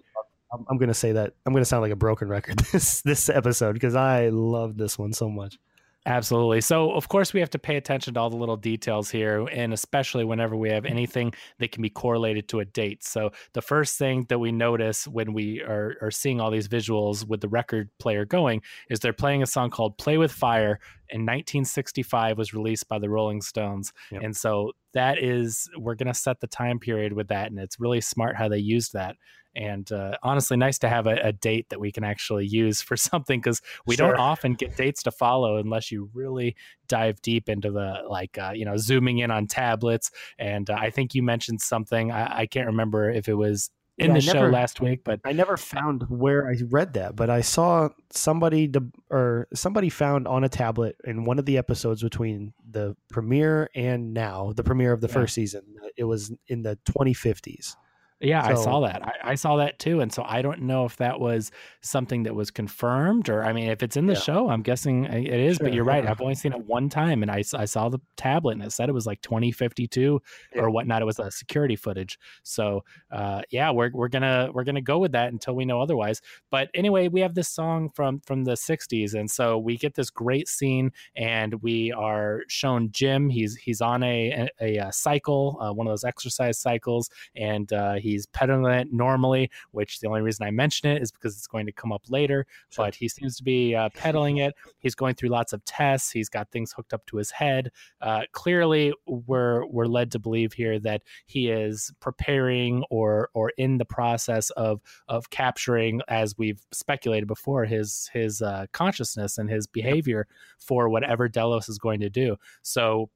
I'm, 0.52 0.64
I'm 0.68 0.78
going 0.78 0.88
to 0.88 0.94
say 0.94 1.12
that 1.12 1.34
I'm 1.46 1.52
going 1.52 1.62
to 1.62 1.68
sound 1.68 1.82
like 1.82 1.92
a 1.92 1.96
broken 1.96 2.28
record 2.28 2.58
this 2.72 3.02
this 3.02 3.28
episode 3.28 3.72
because 3.72 3.94
I 3.94 4.28
love 4.28 4.76
this 4.76 4.98
one 4.98 5.12
so 5.12 5.28
much. 5.28 5.58
Absolutely. 6.04 6.60
So, 6.60 6.92
of 6.92 7.08
course, 7.08 7.32
we 7.32 7.38
have 7.38 7.50
to 7.50 7.60
pay 7.60 7.76
attention 7.76 8.14
to 8.14 8.20
all 8.20 8.28
the 8.28 8.36
little 8.36 8.56
details 8.56 9.08
here, 9.08 9.46
and 9.52 9.72
especially 9.72 10.24
whenever 10.24 10.56
we 10.56 10.68
have 10.70 10.84
anything 10.84 11.32
that 11.60 11.70
can 11.70 11.80
be 11.80 11.90
correlated 11.90 12.48
to 12.48 12.58
a 12.60 12.64
date. 12.64 13.04
So, 13.04 13.30
the 13.52 13.62
first 13.62 13.98
thing 13.98 14.26
that 14.28 14.40
we 14.40 14.50
notice 14.50 15.06
when 15.06 15.32
we 15.32 15.60
are, 15.62 15.94
are 16.02 16.10
seeing 16.10 16.40
all 16.40 16.50
these 16.50 16.66
visuals 16.66 17.26
with 17.26 17.40
the 17.40 17.48
record 17.48 17.88
player 18.00 18.24
going 18.24 18.62
is 18.90 18.98
they're 18.98 19.12
playing 19.12 19.44
a 19.44 19.46
song 19.46 19.70
called 19.70 19.96
Play 19.96 20.18
with 20.18 20.32
Fire 20.32 20.80
in 21.10 21.20
1965 21.20 22.36
was 22.36 22.52
released 22.52 22.88
by 22.88 22.98
the 22.98 23.08
Rolling 23.08 23.40
Stones. 23.40 23.92
Yep. 24.10 24.22
And 24.24 24.36
so, 24.36 24.72
that 24.94 25.22
is, 25.22 25.70
we're 25.78 25.94
going 25.94 26.08
to 26.08 26.14
set 26.14 26.40
the 26.40 26.48
time 26.48 26.80
period 26.80 27.12
with 27.12 27.28
that. 27.28 27.50
And 27.50 27.60
it's 27.60 27.78
really 27.78 28.00
smart 28.00 28.36
how 28.36 28.48
they 28.48 28.58
used 28.58 28.92
that 28.94 29.16
and 29.54 29.90
uh, 29.92 30.16
honestly 30.22 30.56
nice 30.56 30.78
to 30.78 30.88
have 30.88 31.06
a, 31.06 31.16
a, 31.22 31.32
date 31.32 31.68
that 31.70 31.80
we 31.80 31.92
can 31.92 32.04
actually 32.04 32.46
use 32.46 32.80
for 32.80 32.96
something 32.96 33.40
because 33.40 33.60
we 33.86 33.96
sure. 33.96 34.08
don't 34.08 34.18
often 34.18 34.54
get 34.54 34.76
dates 34.76 35.02
to 35.02 35.10
follow 35.10 35.56
unless 35.56 35.90
you 35.90 36.10
really 36.14 36.56
dive 36.88 37.20
deep 37.22 37.48
into 37.48 37.70
the 37.70 38.02
like 38.08 38.38
uh, 38.38 38.52
you 38.54 38.64
know 38.64 38.76
zooming 38.76 39.18
in 39.18 39.30
on 39.30 39.46
tablets 39.46 40.10
and 40.38 40.70
uh, 40.70 40.76
i 40.78 40.90
think 40.90 41.14
you 41.14 41.22
mentioned 41.22 41.60
something 41.60 42.10
I, 42.10 42.40
I, 42.40 42.46
can't 42.46 42.66
remember 42.66 43.10
if 43.10 43.28
it 43.28 43.34
was 43.34 43.70
in 43.98 44.08
yeah, 44.08 44.14
the 44.14 44.20
show 44.20 44.46
last 44.46 44.80
week 44.80 45.00
but 45.04 45.20
i 45.24 45.32
never 45.32 45.56
found 45.56 46.04
where 46.08 46.48
i 46.48 46.54
read 46.70 46.94
that 46.94 47.14
but 47.14 47.28
i 47.28 47.40
saw 47.40 47.88
somebody 48.10 48.68
to, 48.68 48.84
or 49.10 49.48
somebody 49.54 49.88
found 49.90 50.26
on 50.26 50.44
a 50.44 50.48
tablet 50.48 50.96
in 51.04 51.24
one 51.24 51.38
of 51.38 51.44
the 51.44 51.58
episodes 51.58 52.02
between 52.02 52.52
the 52.70 52.96
premiere 53.10 53.68
and 53.74 54.14
now 54.14 54.52
the 54.56 54.64
premiere 54.64 54.92
of 54.92 55.00
the 55.00 55.08
yeah. 55.08 55.14
first 55.14 55.34
season 55.34 55.62
it 55.96 56.04
was 56.04 56.32
in 56.48 56.62
the 56.62 56.78
2050s 56.88 57.76
yeah, 58.22 58.44
so, 58.46 58.50
I 58.50 58.54
saw 58.54 58.80
that. 58.80 59.02
I, 59.02 59.32
I, 59.32 59.34
saw 59.34 59.56
that 59.56 59.78
too. 59.78 60.00
And 60.00 60.12
so 60.12 60.22
I 60.24 60.42
don't 60.42 60.62
know 60.62 60.84
if 60.84 60.96
that 60.96 61.18
was 61.18 61.50
something 61.80 62.22
that 62.22 62.34
was 62.34 62.50
confirmed 62.50 63.28
or, 63.28 63.42
I 63.42 63.52
mean, 63.52 63.68
if 63.68 63.82
it's 63.82 63.96
in 63.96 64.06
the 64.06 64.12
yeah. 64.14 64.20
show, 64.20 64.48
I'm 64.48 64.62
guessing 64.62 65.06
it 65.06 65.26
is, 65.28 65.56
sure, 65.56 65.66
but 65.66 65.74
you're 65.74 65.84
right. 65.84 66.04
Yeah. 66.04 66.12
I've 66.12 66.20
only 66.22 66.36
seen 66.36 66.52
it 66.52 66.64
one 66.64 66.88
time 66.88 67.22
and 67.22 67.30
I, 67.30 67.42
I 67.54 67.64
saw 67.64 67.88
the 67.88 67.98
tablet 68.16 68.52
and 68.52 68.62
it 68.62 68.72
said 68.72 68.88
it 68.88 68.92
was 68.92 69.06
like 69.06 69.20
2052 69.22 70.22
yeah. 70.54 70.62
or 70.62 70.70
whatnot. 70.70 71.02
It 71.02 71.04
was 71.04 71.18
a 71.18 71.30
security 71.32 71.74
footage. 71.74 72.18
So, 72.44 72.84
uh, 73.10 73.42
yeah, 73.50 73.70
we're, 73.70 73.90
we're 73.92 74.08
gonna, 74.08 74.50
we're 74.52 74.64
gonna 74.64 74.80
go 74.80 74.98
with 74.98 75.12
that 75.12 75.32
until 75.32 75.54
we 75.54 75.64
know 75.64 75.80
otherwise. 75.80 76.20
But 76.50 76.70
anyway, 76.74 77.08
we 77.08 77.20
have 77.20 77.34
this 77.34 77.48
song 77.48 77.90
from, 77.90 78.20
from 78.20 78.44
the 78.44 78.52
60s. 78.52 79.14
And 79.14 79.28
so 79.28 79.58
we 79.58 79.76
get 79.76 79.94
this 79.94 80.10
great 80.10 80.46
scene 80.46 80.92
and 81.16 81.60
we 81.62 81.90
are 81.90 82.42
shown 82.46 82.92
Jim. 82.92 83.28
He's, 83.30 83.56
he's 83.56 83.80
on 83.80 84.04
a, 84.04 84.48
a, 84.60 84.76
a 84.76 84.92
cycle, 84.92 85.58
uh, 85.60 85.72
one 85.72 85.88
of 85.88 85.90
those 85.90 86.04
exercise 86.04 86.58
cycles. 86.58 87.10
And, 87.34 87.72
uh, 87.72 87.94
he 87.94 88.11
He's 88.12 88.26
pedaling 88.26 88.72
it 88.72 88.92
normally, 88.92 89.50
which 89.70 90.00
the 90.00 90.08
only 90.08 90.20
reason 90.20 90.46
I 90.46 90.50
mention 90.50 90.90
it 90.90 91.02
is 91.02 91.10
because 91.10 91.36
it's 91.36 91.46
going 91.46 91.66
to 91.66 91.72
come 91.72 91.92
up 91.92 92.02
later. 92.08 92.46
Sure. 92.70 92.86
But 92.86 92.94
he 92.94 93.08
seems 93.08 93.36
to 93.36 93.42
be 93.42 93.74
uh, 93.74 93.88
pedaling 93.94 94.38
it. 94.38 94.54
He's 94.78 94.94
going 94.94 95.14
through 95.14 95.30
lots 95.30 95.52
of 95.52 95.64
tests. 95.64 96.10
He's 96.10 96.28
got 96.28 96.50
things 96.50 96.72
hooked 96.72 96.92
up 96.92 97.04
to 97.06 97.16
his 97.16 97.30
head. 97.30 97.70
Uh, 98.00 98.22
clearly, 98.32 98.92
we're 99.06 99.66
we're 99.66 99.86
led 99.86 100.10
to 100.12 100.18
believe 100.18 100.52
here 100.52 100.78
that 100.80 101.02
he 101.26 101.48
is 101.48 101.92
preparing 102.00 102.84
or 102.90 103.30
or 103.34 103.52
in 103.56 103.78
the 103.78 103.84
process 103.84 104.50
of 104.50 104.80
of 105.08 105.30
capturing, 105.30 106.00
as 106.08 106.36
we've 106.38 106.64
speculated 106.72 107.26
before, 107.26 107.64
his 107.64 108.10
his 108.12 108.42
uh, 108.42 108.66
consciousness 108.72 109.38
and 109.38 109.50
his 109.50 109.66
behavior 109.66 110.26
for 110.58 110.88
whatever 110.88 111.28
Delos 111.28 111.68
is 111.68 111.78
going 111.78 112.00
to 112.00 112.10
do. 112.10 112.36
So 112.62 113.10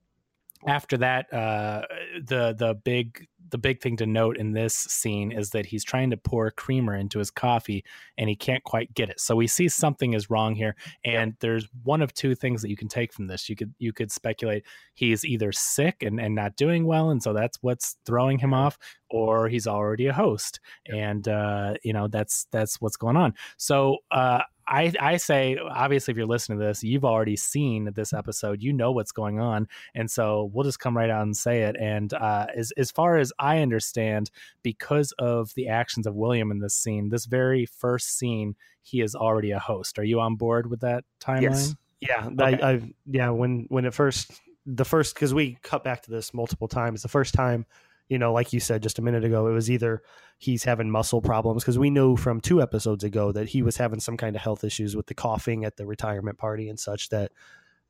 after 0.66 0.96
that, 0.98 1.32
uh, 1.32 1.82
the 2.24 2.54
the 2.56 2.74
big 2.74 3.26
the 3.50 3.58
big 3.58 3.80
thing 3.80 3.96
to 3.96 4.06
note 4.06 4.36
in 4.36 4.52
this 4.52 4.74
scene 4.74 5.30
is 5.30 5.50
that 5.50 5.66
he's 5.66 5.84
trying 5.84 6.10
to 6.10 6.16
pour 6.16 6.50
creamer 6.50 6.96
into 6.96 7.18
his 7.18 7.30
coffee 7.30 7.84
and 8.18 8.28
he 8.28 8.34
can't 8.34 8.64
quite 8.64 8.92
get 8.94 9.08
it. 9.08 9.20
So 9.20 9.36
we 9.36 9.46
see 9.46 9.68
something 9.68 10.14
is 10.14 10.30
wrong 10.30 10.56
here. 10.56 10.74
And 11.04 11.32
yep. 11.32 11.40
there's 11.40 11.68
one 11.84 12.02
of 12.02 12.12
two 12.12 12.34
things 12.34 12.60
that 12.62 12.70
you 12.70 12.76
can 12.76 12.88
take 12.88 13.12
from 13.12 13.26
this. 13.28 13.48
You 13.48 13.56
could 13.56 13.74
you 13.78 13.92
could 13.92 14.10
speculate 14.10 14.64
he's 14.94 15.24
either 15.24 15.52
sick 15.52 16.02
and, 16.02 16.20
and 16.20 16.34
not 16.34 16.56
doing 16.56 16.86
well, 16.86 17.10
and 17.10 17.22
so 17.22 17.32
that's 17.32 17.58
what's 17.62 17.96
throwing 18.04 18.38
him 18.38 18.54
off, 18.54 18.78
or 19.10 19.48
he's 19.48 19.66
already 19.66 20.06
a 20.06 20.12
host. 20.12 20.60
Yep. 20.88 20.96
And 20.96 21.28
uh, 21.28 21.74
you 21.82 21.92
know, 21.92 22.08
that's 22.08 22.46
that's 22.50 22.80
what's 22.80 22.96
going 22.96 23.16
on. 23.16 23.34
So 23.56 23.98
uh 24.10 24.42
I 24.68 24.92
I 25.00 25.16
say 25.16 25.56
obviously 25.56 26.12
if 26.12 26.18
you're 26.18 26.26
listening 26.26 26.58
to 26.58 26.64
this, 26.64 26.82
you've 26.82 27.04
already 27.04 27.36
seen 27.36 27.90
this 27.94 28.12
episode, 28.12 28.62
you 28.62 28.72
know 28.72 28.92
what's 28.92 29.12
going 29.12 29.40
on, 29.40 29.68
and 29.94 30.10
so 30.10 30.50
we'll 30.52 30.64
just 30.64 30.80
come 30.80 30.96
right 30.96 31.10
out 31.10 31.22
and 31.22 31.36
say 31.36 31.62
it. 31.62 31.76
And 31.78 32.12
uh, 32.12 32.46
as 32.54 32.72
as 32.76 32.90
far 32.90 33.16
as 33.16 33.32
I 33.38 33.60
understand, 33.60 34.30
because 34.62 35.12
of 35.18 35.52
the 35.54 35.68
actions 35.68 36.06
of 36.06 36.14
William 36.14 36.50
in 36.50 36.58
this 36.58 36.74
scene, 36.74 37.08
this 37.08 37.26
very 37.26 37.66
first 37.66 38.18
scene, 38.18 38.56
he 38.82 39.00
is 39.00 39.14
already 39.14 39.52
a 39.52 39.58
host. 39.58 39.98
Are 39.98 40.04
you 40.04 40.20
on 40.20 40.36
board 40.36 40.68
with 40.68 40.80
that 40.80 41.04
timeline? 41.20 41.42
Yes. 41.42 41.74
Yeah, 42.00 42.26
okay. 42.26 42.62
I, 42.62 42.72
I 42.72 42.92
yeah 43.10 43.30
when 43.30 43.66
when 43.68 43.84
it 43.84 43.94
first 43.94 44.30
the 44.66 44.84
first 44.84 45.14
because 45.14 45.32
we 45.32 45.58
cut 45.62 45.84
back 45.84 46.02
to 46.02 46.10
this 46.10 46.34
multiple 46.34 46.68
times. 46.68 47.02
The 47.02 47.08
first 47.08 47.34
time 47.34 47.64
you 48.08 48.18
know, 48.18 48.32
like 48.32 48.52
you 48.52 48.60
said 48.60 48.82
just 48.82 48.98
a 48.98 49.02
minute 49.02 49.24
ago, 49.24 49.48
it 49.48 49.52
was 49.52 49.70
either 49.70 50.02
he's 50.38 50.64
having 50.64 50.90
muscle 50.90 51.20
problems 51.20 51.62
because 51.62 51.78
we 51.78 51.90
knew 51.90 52.16
from 52.16 52.40
two 52.40 52.62
episodes 52.62 53.04
ago 53.04 53.32
that 53.32 53.48
he 53.48 53.62
was 53.62 53.76
having 53.76 54.00
some 54.00 54.16
kind 54.16 54.36
of 54.36 54.42
health 54.42 54.62
issues 54.62 54.94
with 54.94 55.06
the 55.06 55.14
coughing 55.14 55.64
at 55.64 55.76
the 55.76 55.86
retirement 55.86 56.38
party 56.38 56.68
and 56.68 56.78
such 56.78 57.08
that 57.08 57.32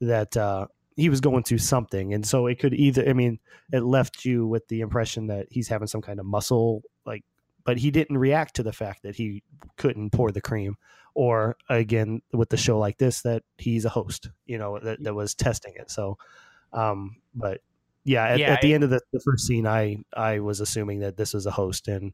that 0.00 0.36
uh, 0.36 0.66
he 0.96 1.08
was 1.08 1.20
going 1.20 1.42
through 1.42 1.58
something, 1.58 2.14
and 2.14 2.26
so 2.26 2.46
it 2.46 2.58
could 2.58 2.74
either. 2.74 3.08
I 3.08 3.12
mean, 3.12 3.38
it 3.72 3.80
left 3.82 4.24
you 4.24 4.46
with 4.46 4.66
the 4.68 4.80
impression 4.80 5.26
that 5.26 5.46
he's 5.50 5.68
having 5.68 5.88
some 5.88 6.02
kind 6.02 6.18
of 6.18 6.26
muscle 6.26 6.82
like, 7.04 7.24
but 7.64 7.78
he 7.78 7.90
didn't 7.90 8.18
react 8.18 8.56
to 8.56 8.62
the 8.62 8.72
fact 8.72 9.02
that 9.02 9.16
he 9.16 9.42
couldn't 9.76 10.10
pour 10.10 10.32
the 10.32 10.40
cream, 10.40 10.76
or 11.14 11.56
again 11.68 12.22
with 12.32 12.48
the 12.48 12.56
show 12.56 12.78
like 12.78 12.96
this 12.96 13.22
that 13.22 13.42
he's 13.58 13.84
a 13.84 13.90
host, 13.90 14.30
you 14.46 14.56
know, 14.56 14.78
that 14.78 15.02
that 15.02 15.14
was 15.14 15.34
testing 15.34 15.74
it. 15.76 15.90
So, 15.90 16.16
um, 16.72 17.16
but 17.34 17.60
yeah, 18.06 18.24
at, 18.24 18.38
yeah, 18.38 18.52
at 18.52 18.60
the 18.60 18.72
it, 18.72 18.74
end 18.76 18.84
of 18.84 18.90
the, 18.90 19.00
the, 19.12 19.20
first 19.20 19.46
scene, 19.46 19.66
I 19.66 19.98
I 20.14 20.38
was 20.38 20.60
assuming 20.60 21.00
that 21.00 21.16
this 21.16 21.34
was 21.34 21.44
a 21.44 21.50
host, 21.50 21.88
and, 21.88 22.12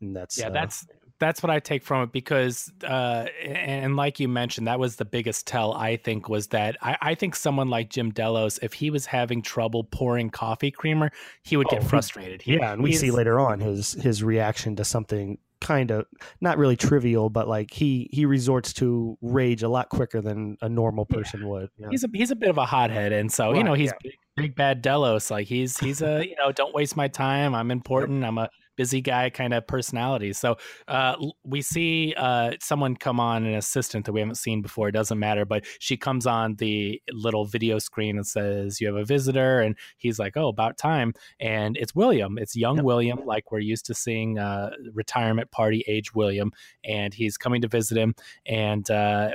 and 0.00 0.16
that's 0.16 0.38
yeah, 0.38 0.46
uh, 0.46 0.50
that's 0.50 0.86
that's 1.18 1.42
what 1.42 1.50
I 1.50 1.60
take 1.60 1.84
from 1.84 2.04
it 2.04 2.12
because, 2.12 2.72
uh, 2.82 3.26
and 3.44 3.94
like 3.94 4.18
you 4.18 4.26
mentioned, 4.26 4.66
that 4.66 4.80
was 4.80 4.96
the 4.96 5.04
biggest 5.04 5.46
tell. 5.46 5.74
I 5.74 5.96
think 5.96 6.30
was 6.30 6.48
that 6.48 6.78
I, 6.80 6.96
I 7.02 7.14
think 7.14 7.36
someone 7.36 7.68
like 7.68 7.90
Jim 7.90 8.10
Delos, 8.10 8.58
if 8.62 8.72
he 8.72 8.88
was 8.88 9.04
having 9.04 9.42
trouble 9.42 9.84
pouring 9.84 10.30
coffee 10.30 10.70
creamer, 10.70 11.12
he 11.42 11.58
would 11.58 11.68
get 11.68 11.82
oh, 11.82 11.86
frustrated. 11.86 12.40
He, 12.40 12.54
yeah, 12.54 12.72
and 12.72 12.82
we 12.82 12.92
see 12.92 13.10
later 13.10 13.38
on 13.38 13.60
his 13.60 13.92
his 13.92 14.24
reaction 14.24 14.76
to 14.76 14.84
something 14.84 15.36
kind 15.60 15.90
of 15.90 16.06
not 16.40 16.58
really 16.58 16.76
trivial, 16.76 17.30
but 17.30 17.48
like 17.48 17.72
he 17.72 18.08
he 18.12 18.26
resorts 18.26 18.72
to 18.74 19.16
rage 19.20 19.62
a 19.62 19.68
lot 19.68 19.88
quicker 19.88 20.20
than 20.20 20.56
a 20.62 20.68
normal 20.68 21.06
person 21.06 21.40
yeah. 21.40 21.46
would. 21.46 21.70
Yeah. 21.78 21.88
He's 21.90 22.04
a 22.04 22.08
he's 22.12 22.30
a 22.30 22.36
bit 22.36 22.50
of 22.50 22.58
a 22.58 22.64
hothead, 22.64 23.12
and 23.12 23.32
so 23.32 23.48
right, 23.48 23.58
you 23.58 23.64
know 23.64 23.74
he's 23.74 23.90
yeah. 23.90 23.98
big, 24.02 24.14
big 24.36 24.56
bad 24.56 24.82
Delos. 24.82 25.30
Like 25.30 25.46
he's 25.46 25.78
he's 25.78 26.02
a 26.02 26.26
you 26.26 26.36
know 26.36 26.52
don't 26.52 26.74
waste 26.74 26.96
my 26.96 27.08
time. 27.08 27.54
I'm 27.54 27.70
important. 27.70 28.24
I'm 28.24 28.38
a 28.38 28.48
busy 28.80 29.02
guy 29.02 29.28
kind 29.28 29.52
of 29.52 29.66
personality. 29.66 30.32
So 30.32 30.56
uh, 30.88 31.14
we 31.44 31.60
see 31.60 32.14
uh, 32.16 32.52
someone 32.62 32.96
come 32.96 33.20
on, 33.20 33.44
an 33.44 33.52
assistant 33.52 34.06
that 34.06 34.12
we 34.12 34.20
haven't 34.20 34.36
seen 34.36 34.62
before. 34.62 34.88
It 34.88 34.92
doesn't 34.92 35.18
matter, 35.18 35.44
but 35.44 35.66
she 35.80 35.98
comes 35.98 36.26
on 36.26 36.54
the 36.54 36.98
little 37.12 37.44
video 37.44 37.78
screen 37.78 38.16
and 38.16 38.26
says, 38.26 38.80
"You 38.80 38.86
have 38.86 38.96
a 38.96 39.04
visitor," 39.04 39.60
and 39.60 39.76
he's 39.98 40.18
like, 40.18 40.34
"Oh, 40.34 40.48
about 40.48 40.78
time." 40.78 41.12
And 41.38 41.76
it's 41.76 41.94
William. 41.94 42.38
It's 42.38 42.56
young 42.56 42.76
yep. 42.76 42.86
William, 42.86 43.18
like 43.26 43.52
we're 43.52 43.58
used 43.58 43.84
to 43.84 43.94
seeing 43.94 44.38
uh, 44.38 44.70
retirement 44.94 45.50
party 45.50 45.84
age 45.86 46.14
William, 46.14 46.50
and 46.82 47.12
he's 47.12 47.36
coming 47.36 47.60
to 47.60 47.68
visit 47.68 47.98
him. 47.98 48.14
And 48.46 48.90
uh, 48.90 49.32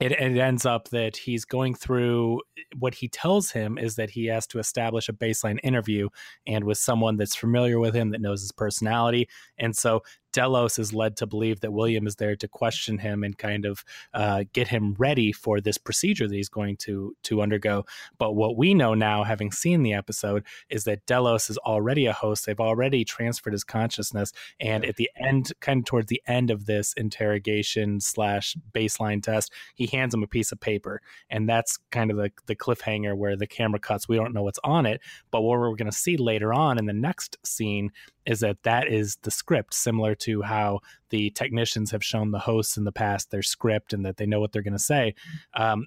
it, 0.00 0.12
it, 0.12 0.38
ends 0.38 0.64
up 0.64 0.88
that 0.88 1.16
he's 1.16 1.44
going 1.44 1.74
through 1.74 2.40
what 2.78 2.94
he 2.94 3.08
tells 3.08 3.50
him 3.50 3.76
is 3.76 3.96
that 3.96 4.10
he 4.10 4.26
has 4.26 4.46
to 4.46 4.58
establish 4.58 5.08
a 5.08 5.12
baseline 5.12 5.58
interview 5.62 6.08
and 6.46 6.64
with 6.64 6.78
someone 6.78 7.16
that's 7.16 7.36
familiar 7.36 7.78
with 7.78 7.94
him 7.94 8.10
that 8.10 8.22
knows 8.22 8.40
his 8.40 8.52
personality. 8.52 9.28
And 9.58 9.76
so 9.76 10.02
Delos 10.32 10.78
is 10.78 10.92
led 10.92 11.16
to 11.16 11.26
believe 11.26 11.60
that 11.60 11.72
William 11.72 12.06
is 12.06 12.16
there 12.16 12.36
to 12.36 12.48
question 12.48 12.98
him 12.98 13.24
and 13.24 13.36
kind 13.36 13.64
of 13.64 13.84
uh, 14.14 14.44
get 14.52 14.68
him 14.68 14.94
ready 14.98 15.32
for 15.32 15.60
this 15.60 15.78
procedure 15.78 16.28
that 16.28 16.34
he's 16.34 16.48
going 16.48 16.76
to 16.78 17.16
to 17.24 17.42
undergo. 17.42 17.84
But 18.18 18.32
what 18.32 18.56
we 18.56 18.74
know 18.74 18.94
now, 18.94 19.24
having 19.24 19.52
seen 19.52 19.82
the 19.82 19.94
episode, 19.94 20.44
is 20.68 20.84
that 20.84 21.06
Delos 21.06 21.50
is 21.50 21.58
already 21.58 22.06
a 22.06 22.12
host. 22.12 22.46
They've 22.46 22.60
already 22.60 23.04
transferred 23.04 23.52
his 23.52 23.64
consciousness, 23.64 24.32
and 24.60 24.84
at 24.84 24.96
the 24.96 25.10
end, 25.16 25.52
kind 25.60 25.80
of 25.80 25.84
towards 25.84 26.06
the 26.06 26.22
end 26.26 26.50
of 26.50 26.66
this 26.66 26.92
interrogation 26.94 28.00
slash 28.00 28.56
baseline 28.72 29.22
test, 29.22 29.52
he 29.74 29.86
hands 29.86 30.14
him 30.14 30.22
a 30.22 30.28
piece 30.28 30.52
of 30.52 30.60
paper, 30.60 31.00
and 31.28 31.48
that's 31.48 31.78
kind 31.90 32.10
of 32.10 32.16
the 32.16 32.30
the 32.46 32.56
cliffhanger 32.56 33.16
where 33.16 33.36
the 33.36 33.46
camera 33.46 33.80
cuts. 33.80 34.08
We 34.08 34.16
don't 34.16 34.34
know 34.34 34.42
what's 34.42 34.60
on 34.64 34.86
it, 34.86 35.00
but 35.30 35.42
what 35.42 35.58
we're 35.58 35.74
going 35.76 35.90
to 35.90 35.96
see 35.96 36.16
later 36.16 36.52
on 36.52 36.78
in 36.78 36.86
the 36.86 36.92
next 36.92 37.36
scene 37.44 37.90
is 38.26 38.40
that 38.40 38.62
that 38.62 38.88
is 38.88 39.16
the 39.22 39.30
script, 39.30 39.74
similar 39.74 40.14
to 40.14 40.42
how 40.42 40.80
the 41.10 41.30
technicians 41.30 41.90
have 41.90 42.04
shown 42.04 42.30
the 42.30 42.38
hosts 42.38 42.76
in 42.76 42.84
the 42.84 42.92
past 42.92 43.30
their 43.30 43.42
script 43.42 43.92
and 43.92 44.04
that 44.04 44.16
they 44.16 44.26
know 44.26 44.40
what 44.40 44.52
they're 44.52 44.62
going 44.62 44.72
to 44.72 44.78
say. 44.78 45.14
Um, 45.54 45.86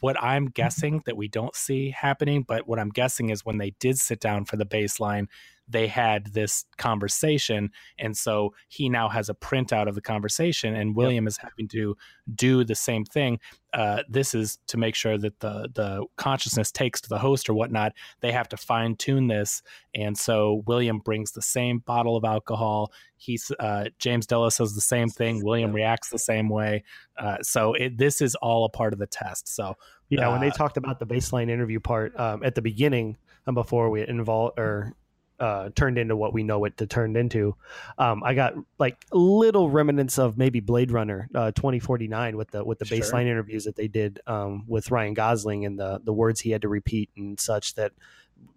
what 0.00 0.22
I'm 0.22 0.46
guessing 0.46 1.02
that 1.06 1.16
we 1.16 1.28
don't 1.28 1.54
see 1.54 1.90
happening, 1.90 2.42
but 2.46 2.68
what 2.68 2.78
I'm 2.78 2.90
guessing 2.90 3.30
is 3.30 3.44
when 3.44 3.58
they 3.58 3.70
did 3.78 3.98
sit 3.98 4.20
down 4.20 4.44
for 4.44 4.56
the 4.56 4.66
baseline, 4.66 5.26
they 5.70 5.86
had 5.86 6.26
this 6.32 6.64
conversation 6.78 7.70
and 7.98 8.16
so 8.16 8.52
he 8.68 8.88
now 8.88 9.08
has 9.08 9.28
a 9.28 9.34
printout 9.34 9.88
of 9.88 9.94
the 9.94 10.00
conversation 10.00 10.74
and 10.74 10.96
william 10.96 11.24
yep. 11.24 11.28
is 11.30 11.36
having 11.36 11.68
to 11.68 11.96
do 12.34 12.64
the 12.64 12.74
same 12.74 13.04
thing. 13.04 13.38
Uh, 13.72 14.02
this 14.08 14.34
is 14.34 14.58
to 14.66 14.76
make 14.76 14.94
sure 14.94 15.16
that 15.16 15.38
the 15.40 15.68
the 15.74 16.04
consciousness 16.16 16.72
takes 16.72 17.00
to 17.00 17.08
the 17.08 17.18
host 17.18 17.48
or 17.48 17.54
whatnot. 17.54 17.92
They 18.20 18.32
have 18.32 18.48
to 18.48 18.56
fine 18.56 18.96
tune 18.96 19.28
this 19.28 19.62
and 19.94 20.16
so 20.16 20.62
william 20.66 20.98
brings 20.98 21.32
the 21.32 21.42
same 21.42 21.78
bottle 21.78 22.16
of 22.16 22.24
alcohol. 22.24 22.92
He's 23.16 23.50
uh, 23.60 23.86
james 23.98 24.26
delos 24.26 24.56
says 24.56 24.74
the 24.74 24.80
same 24.80 25.08
thing. 25.08 25.44
William 25.44 25.72
reacts 25.72 26.10
the 26.10 26.18
same 26.18 26.48
way. 26.48 26.84
Uh, 27.16 27.38
so 27.42 27.74
it, 27.74 27.96
this 27.98 28.20
is 28.20 28.34
all 28.36 28.64
a 28.64 28.70
part 28.70 28.92
of 28.92 28.98
the 28.98 29.06
test. 29.06 29.48
So 29.54 29.76
yeah 30.08 30.28
when 30.28 30.40
they 30.40 30.48
uh, 30.48 30.54
talked 30.54 30.76
about 30.76 30.98
the 30.98 31.06
baseline 31.06 31.48
interview 31.48 31.78
part 31.78 32.18
um, 32.18 32.42
at 32.42 32.54
the 32.54 32.62
beginning 32.62 33.16
and 33.46 33.54
before 33.54 33.90
we 33.90 34.06
involve 34.06 34.52
or 34.58 34.94
uh, 35.40 35.70
turned 35.74 35.98
into 35.98 36.14
what 36.14 36.32
we 36.32 36.42
know 36.42 36.64
it 36.66 36.76
to 36.76 36.86
turned 36.86 37.16
into. 37.16 37.56
Um, 37.98 38.22
I 38.22 38.34
got 38.34 38.54
like 38.78 39.04
little 39.10 39.70
remnants 39.70 40.18
of 40.18 40.36
maybe 40.36 40.60
Blade 40.60 40.90
Runner 40.90 41.28
uh, 41.34 41.50
2049 41.52 42.36
with 42.36 42.50
the 42.50 42.62
with 42.64 42.78
the 42.78 42.84
baseline 42.84 43.22
sure. 43.22 43.32
interviews 43.32 43.64
that 43.64 43.74
they 43.74 43.88
did 43.88 44.20
um, 44.26 44.64
with 44.68 44.90
Ryan 44.90 45.14
Gosling 45.14 45.64
and 45.64 45.78
the 45.78 46.00
the 46.04 46.12
words 46.12 46.40
he 46.40 46.50
had 46.50 46.62
to 46.62 46.68
repeat 46.68 47.10
and 47.16 47.40
such 47.40 47.74
that 47.74 47.92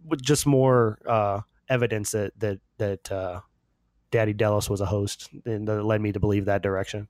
with 0.06 0.22
just 0.22 0.46
more 0.46 1.00
uh, 1.08 1.42
evidence 1.70 2.12
that 2.12 2.34
that 2.40 2.60
that 2.78 3.12
uh, 3.12 3.40
Daddy 4.12 4.34
Delos 4.34 4.70
was 4.70 4.82
a 4.82 4.86
host 4.86 5.30
and 5.46 5.68
that 5.68 5.84
led 5.84 6.02
me 6.02 6.12
to 6.12 6.20
believe 6.20 6.46
that 6.46 6.62
direction. 6.62 7.08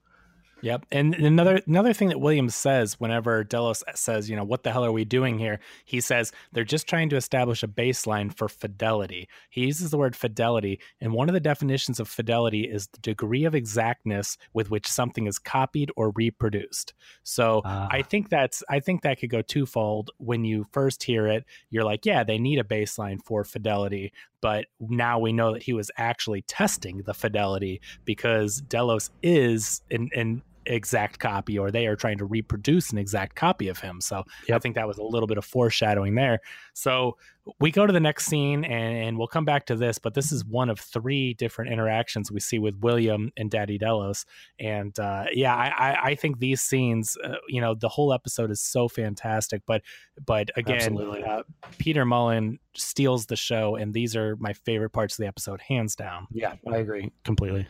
Yep. 0.62 0.86
And 0.90 1.14
another 1.14 1.60
another 1.66 1.92
thing 1.92 2.08
that 2.08 2.20
Williams 2.20 2.54
says 2.54 2.98
whenever 2.98 3.44
Delos 3.44 3.82
says, 3.94 4.30
you 4.30 4.36
know, 4.36 4.44
what 4.44 4.62
the 4.62 4.72
hell 4.72 4.84
are 4.84 4.92
we 4.92 5.04
doing 5.04 5.38
here? 5.38 5.60
He 5.84 6.00
says 6.00 6.32
they're 6.52 6.64
just 6.64 6.88
trying 6.88 7.08
to 7.10 7.16
establish 7.16 7.62
a 7.62 7.68
baseline 7.68 8.34
for 8.34 8.48
fidelity. 8.48 9.28
He 9.50 9.66
uses 9.66 9.90
the 9.90 9.98
word 9.98 10.16
fidelity, 10.16 10.80
and 11.00 11.12
one 11.12 11.28
of 11.28 11.34
the 11.34 11.40
definitions 11.40 12.00
of 12.00 12.08
fidelity 12.08 12.62
is 12.62 12.86
the 12.88 12.98
degree 12.98 13.44
of 13.44 13.54
exactness 13.54 14.36
with 14.52 14.70
which 14.70 14.90
something 14.90 15.26
is 15.26 15.38
copied 15.38 15.90
or 15.96 16.10
reproduced. 16.10 16.94
So 17.22 17.60
uh. 17.64 17.88
I 17.90 18.02
think 18.02 18.28
that's 18.28 18.62
I 18.68 18.80
think 18.80 19.02
that 19.02 19.18
could 19.18 19.30
go 19.30 19.42
twofold. 19.42 20.10
When 20.18 20.44
you 20.44 20.66
first 20.72 21.02
hear 21.02 21.26
it, 21.26 21.44
you're 21.70 21.84
like, 21.84 22.06
yeah, 22.06 22.24
they 22.24 22.38
need 22.38 22.58
a 22.58 22.64
baseline 22.64 23.22
for 23.22 23.44
fidelity 23.44 24.12
but 24.44 24.66
now 24.78 25.18
we 25.18 25.32
know 25.32 25.54
that 25.54 25.62
he 25.62 25.72
was 25.72 25.90
actually 25.96 26.42
testing 26.42 26.98
the 27.06 27.14
fidelity 27.14 27.80
because 28.04 28.60
Delos 28.60 29.10
is 29.22 29.80
in, 29.88 30.10
in 30.14 30.42
exact 30.66 31.18
copy 31.18 31.58
or 31.58 31.70
they 31.70 31.86
are 31.86 31.96
trying 31.96 32.18
to 32.18 32.24
reproduce 32.24 32.90
an 32.90 32.98
exact 32.98 33.36
copy 33.36 33.68
of 33.68 33.78
him. 33.78 34.00
So 34.00 34.24
yep. 34.48 34.56
I 34.56 34.58
think 34.58 34.74
that 34.74 34.86
was 34.86 34.98
a 34.98 35.02
little 35.02 35.26
bit 35.26 35.38
of 35.38 35.44
foreshadowing 35.44 36.14
there. 36.14 36.40
So 36.72 37.16
we 37.60 37.70
go 37.70 37.86
to 37.86 37.92
the 37.92 38.00
next 38.00 38.26
scene 38.26 38.64
and, 38.64 38.96
and, 38.96 39.18
we'll 39.18 39.28
come 39.28 39.44
back 39.44 39.66
to 39.66 39.76
this, 39.76 39.98
but 39.98 40.14
this 40.14 40.32
is 40.32 40.44
one 40.44 40.70
of 40.70 40.80
three 40.80 41.34
different 41.34 41.72
interactions 41.72 42.32
we 42.32 42.40
see 42.40 42.58
with 42.58 42.74
William 42.80 43.30
and 43.36 43.50
Daddy 43.50 43.76
Delos. 43.76 44.24
And 44.58 44.98
uh, 44.98 45.26
yeah, 45.32 45.54
I, 45.54 46.10
I, 46.10 46.14
think 46.14 46.38
these 46.38 46.62
scenes, 46.62 47.16
uh, 47.22 47.34
you 47.48 47.60
know, 47.60 47.74
the 47.74 47.88
whole 47.88 48.12
episode 48.12 48.50
is 48.50 48.60
so 48.60 48.88
fantastic. 48.88 49.62
But 49.66 49.82
but 50.24 50.50
again, 50.56 50.96
uh, 50.98 51.42
Peter 51.78 52.04
Mullan 52.04 52.58
steals 52.74 53.26
the 53.26 53.36
show, 53.36 53.76
and 53.76 53.92
these 53.92 54.16
are 54.16 54.36
my 54.36 54.52
favorite 54.52 54.90
parts 54.90 55.14
of 55.14 55.18
the 55.18 55.26
episode, 55.26 55.60
hands 55.60 55.94
down. 55.94 56.26
Yeah, 56.30 56.54
I 56.70 56.78
agree 56.78 57.12
completely. 57.24 57.66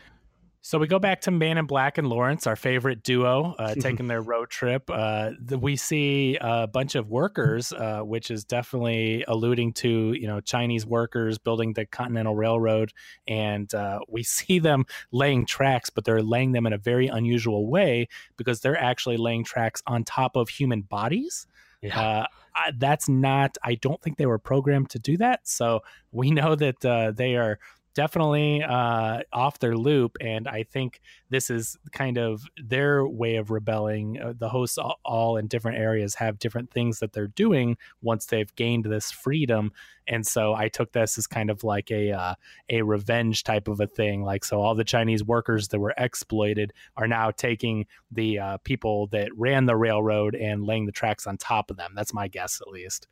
So 0.66 0.78
we 0.78 0.86
go 0.86 0.98
back 0.98 1.20
to 1.20 1.30
Man 1.30 1.58
in 1.58 1.66
Black 1.66 1.98
and 1.98 2.08
Lawrence, 2.08 2.46
our 2.46 2.56
favorite 2.56 3.02
duo, 3.02 3.54
uh, 3.58 3.74
taking 3.78 4.08
their 4.08 4.22
road 4.22 4.48
trip. 4.48 4.88
Uh, 4.88 5.32
the, 5.38 5.58
we 5.58 5.76
see 5.76 6.38
a 6.40 6.66
bunch 6.66 6.94
of 6.94 7.10
workers, 7.10 7.70
uh, 7.70 8.00
which 8.00 8.30
is 8.30 8.46
definitely 8.46 9.26
alluding 9.28 9.74
to 9.74 10.14
you 10.14 10.26
know 10.26 10.40
Chinese 10.40 10.86
workers 10.86 11.36
building 11.36 11.74
the 11.74 11.84
Continental 11.84 12.34
Railroad, 12.34 12.94
and 13.28 13.74
uh, 13.74 13.98
we 14.08 14.22
see 14.22 14.58
them 14.58 14.86
laying 15.12 15.44
tracks, 15.44 15.90
but 15.90 16.06
they're 16.06 16.22
laying 16.22 16.52
them 16.52 16.64
in 16.64 16.72
a 16.72 16.78
very 16.78 17.08
unusual 17.08 17.66
way 17.66 18.08
because 18.38 18.60
they're 18.60 18.80
actually 18.80 19.18
laying 19.18 19.44
tracks 19.44 19.82
on 19.86 20.02
top 20.02 20.34
of 20.34 20.48
human 20.48 20.80
bodies. 20.80 21.46
Yeah. 21.82 22.00
Uh, 22.00 22.26
I, 22.54 22.72
that's 22.78 23.06
not. 23.06 23.58
I 23.62 23.74
don't 23.74 24.00
think 24.00 24.16
they 24.16 24.24
were 24.24 24.38
programmed 24.38 24.88
to 24.90 24.98
do 24.98 25.18
that. 25.18 25.46
So 25.46 25.82
we 26.10 26.30
know 26.30 26.54
that 26.54 26.82
uh, 26.84 27.10
they 27.10 27.36
are 27.36 27.58
definitely 27.94 28.62
uh, 28.62 29.20
off 29.32 29.58
their 29.58 29.76
loop. 29.76 30.16
And 30.20 30.48
I 30.48 30.64
think 30.64 31.00
this 31.30 31.50
is 31.50 31.76
kind 31.92 32.18
of 32.18 32.42
their 32.56 33.06
way 33.06 33.36
of 33.36 33.50
rebelling. 33.50 34.20
Uh, 34.20 34.34
the 34.36 34.48
hosts, 34.48 34.78
all, 35.04 35.36
in 35.36 35.46
different 35.46 35.78
areas, 35.78 36.14
have 36.16 36.38
different 36.38 36.70
things 36.70 36.98
that 36.98 37.12
they're 37.12 37.28
doing 37.28 37.76
once 38.02 38.26
they've 38.26 38.54
gained 38.56 38.84
this 38.84 39.10
freedom. 39.10 39.72
And 40.06 40.26
so 40.26 40.54
I 40.54 40.68
took 40.68 40.92
this 40.92 41.16
as 41.16 41.26
kind 41.26 41.50
of 41.50 41.64
like 41.64 41.90
a 41.90 42.12
uh, 42.12 42.34
a 42.68 42.82
revenge 42.82 43.42
type 43.42 43.68
of 43.68 43.80
a 43.80 43.86
thing. 43.86 44.22
Like 44.22 44.44
so, 44.44 44.60
all 44.60 44.74
the 44.74 44.84
Chinese 44.84 45.24
workers 45.24 45.68
that 45.68 45.78
were 45.78 45.94
exploited 45.96 46.72
are 46.96 47.08
now 47.08 47.30
taking 47.30 47.86
the 48.10 48.38
uh, 48.38 48.56
people 48.64 49.06
that 49.08 49.30
ran 49.36 49.64
the 49.64 49.76
railroad 49.76 50.34
and 50.34 50.64
laying 50.64 50.84
the 50.84 50.92
tracks 50.92 51.26
on 51.26 51.38
top 51.38 51.70
of 51.70 51.78
them. 51.78 51.92
That's 51.94 52.12
my 52.12 52.28
guess, 52.28 52.60
at 52.60 52.68
least. 52.68 53.06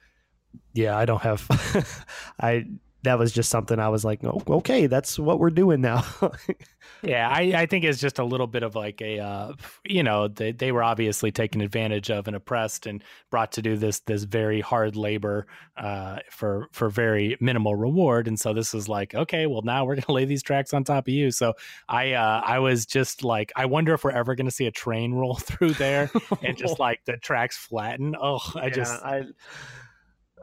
Yeah, 0.75 0.97
I 0.97 1.07
don't 1.07 1.23
have. 1.23 1.47
I 2.41 2.67
that 3.03 3.19
was 3.19 3.33
just 3.33 3.51
something 3.51 3.79
I 3.79 3.89
was 3.89 4.05
like, 4.05 4.23
oh, 4.25 4.43
okay, 4.49 4.87
that's 4.87 5.19
what 5.19 5.41
we're 5.41 5.51
doing 5.51 5.81
now. 5.81 6.05
yeah, 7.03 7.29
I, 7.29 7.53
I 7.57 7.67
think 7.67 7.85
it's 7.85 8.01
just 8.01 8.21
a 8.21 8.25
little 8.25 8.47
bit 8.47 8.63
of 8.63 8.77
like 8.77 9.03
a, 9.03 9.19
uh, 9.19 9.53
you 9.85 10.05
know, 10.05 10.29
they, 10.29 10.53
they 10.53 10.71
were 10.71 10.85
obviously 10.85 11.33
taken 11.33 11.61
advantage 11.61 12.11
of 12.11 12.29
and 12.29 12.37
oppressed 12.37 12.87
and 12.87 13.03
brought 13.31 13.53
to 13.53 13.63
do 13.63 13.77
this 13.77 14.01
this 14.01 14.23
very 14.23 14.61
hard 14.61 14.95
labor 14.95 15.47
uh, 15.77 16.19
for 16.31 16.69
for 16.71 16.89
very 16.91 17.37
minimal 17.41 17.75
reward. 17.75 18.29
And 18.29 18.39
so 18.39 18.53
this 18.53 18.73
is 18.73 18.89
like, 18.89 19.15
okay, 19.15 19.47
well 19.47 19.63
now 19.63 19.85
we're 19.85 19.97
gonna 20.01 20.15
lay 20.15 20.25
these 20.25 20.43
tracks 20.43 20.73
on 20.73 20.85
top 20.85 21.09
of 21.09 21.15
you. 21.15 21.33
So 21.33 21.55
I 21.89 22.13
uh, 22.13 22.43
I 22.45 22.61
was 22.61 22.87
just 22.87 23.25
like, 23.25 23.53
I 23.57 23.67
wonder 23.67 23.95
if 23.95 24.05
we're 24.05 24.13
ever 24.13 24.37
gonna 24.37 24.53
see 24.53 24.67
a 24.67 24.73
train 24.73 25.13
roll 25.23 25.35
through 25.35 25.73
there 25.75 26.09
and 26.43 26.57
just 26.57 26.79
like 26.79 27.05
the 27.05 27.17
tracks 27.17 27.57
flatten. 27.57 28.15
Oh, 28.21 28.41
I 28.55 28.67
yeah, 28.67 28.71
just 28.71 29.03
I 29.03 29.23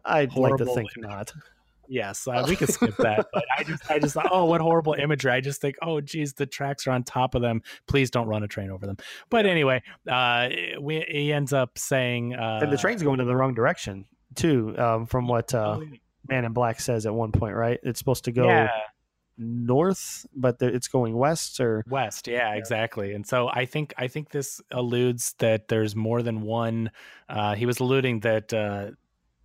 I'd 0.04 0.36
like 0.36 0.58
to 0.58 0.66
think 0.66 0.90
not. 0.98 1.32
Yes, 1.90 2.28
uh, 2.28 2.46
we 2.48 2.56
could 2.56 2.70
skip 2.70 2.96
that. 2.98 3.28
But 3.34 3.46
I 3.58 3.64
just, 3.64 3.92
I 3.92 4.00
just 4.00 4.14
thought, 4.14 4.30
oh, 4.32 4.46
what 4.46 4.62
horrible 4.62 4.94
imagery. 5.00 5.32
I 5.32 5.42
just 5.42 5.60
think, 5.60 5.76
oh, 5.82 6.00
geez, 6.00 6.34
the 6.34 6.46
tracks 6.46 6.86
are 6.88 6.92
on 6.92 7.04
top 7.04 7.34
of 7.34 7.42
them. 7.42 7.64
Please 7.88 8.12
don't 8.12 8.28
run 8.28 8.44
a 8.44 8.48
train 8.48 8.70
over 8.70 8.86
them. 8.86 8.98
But 9.30 9.46
anyway, 9.46 9.82
uh, 10.08 10.50
we, 10.80 11.04
he 11.08 11.34
ends 11.34 11.52
up 11.52 11.78
saying, 11.78 12.36
uh, 12.36 12.60
and 12.62 12.72
the 12.72 12.78
train's 12.78 13.02
going 13.02 13.20
in 13.20 13.28
the 13.28 13.36
wrong 13.36 13.56
direction 13.56 14.06
too, 14.36 14.76
um, 14.78 15.08
from 15.08 15.28
what 15.28 15.54
uh, 15.54 15.80
oh, 15.80 15.86
Man 16.28 16.46
in 16.46 16.54
Black 16.54 16.80
says 16.80 17.08
at 17.08 17.14
one 17.14 17.32
point, 17.32 17.56
right? 17.56 17.80
It's 17.84 18.00
supposed 18.00 18.26
to 18.26 18.32
go. 18.32 18.48
Yeah 18.48 18.70
north 19.42 20.26
but 20.36 20.58
it's 20.60 20.90
going 20.90 21.16
west 21.16 21.62
or 21.62 21.82
west 21.88 22.28
yeah, 22.28 22.52
yeah, 22.52 22.56
exactly 22.56 23.14
and 23.14 23.26
so 23.26 23.48
i 23.54 23.64
think 23.64 23.94
i 23.98 24.06
think 24.06 24.30
this 24.32 24.60
alludes 24.72 25.34
that 25.40 25.70
there's 25.70 25.96
more 25.96 26.22
than 26.22 26.42
one 26.42 26.92
uh 27.30 27.56
he 27.56 27.66
was 27.66 27.80
alluding 27.80 28.20
that 28.20 28.54
uh 28.54 28.92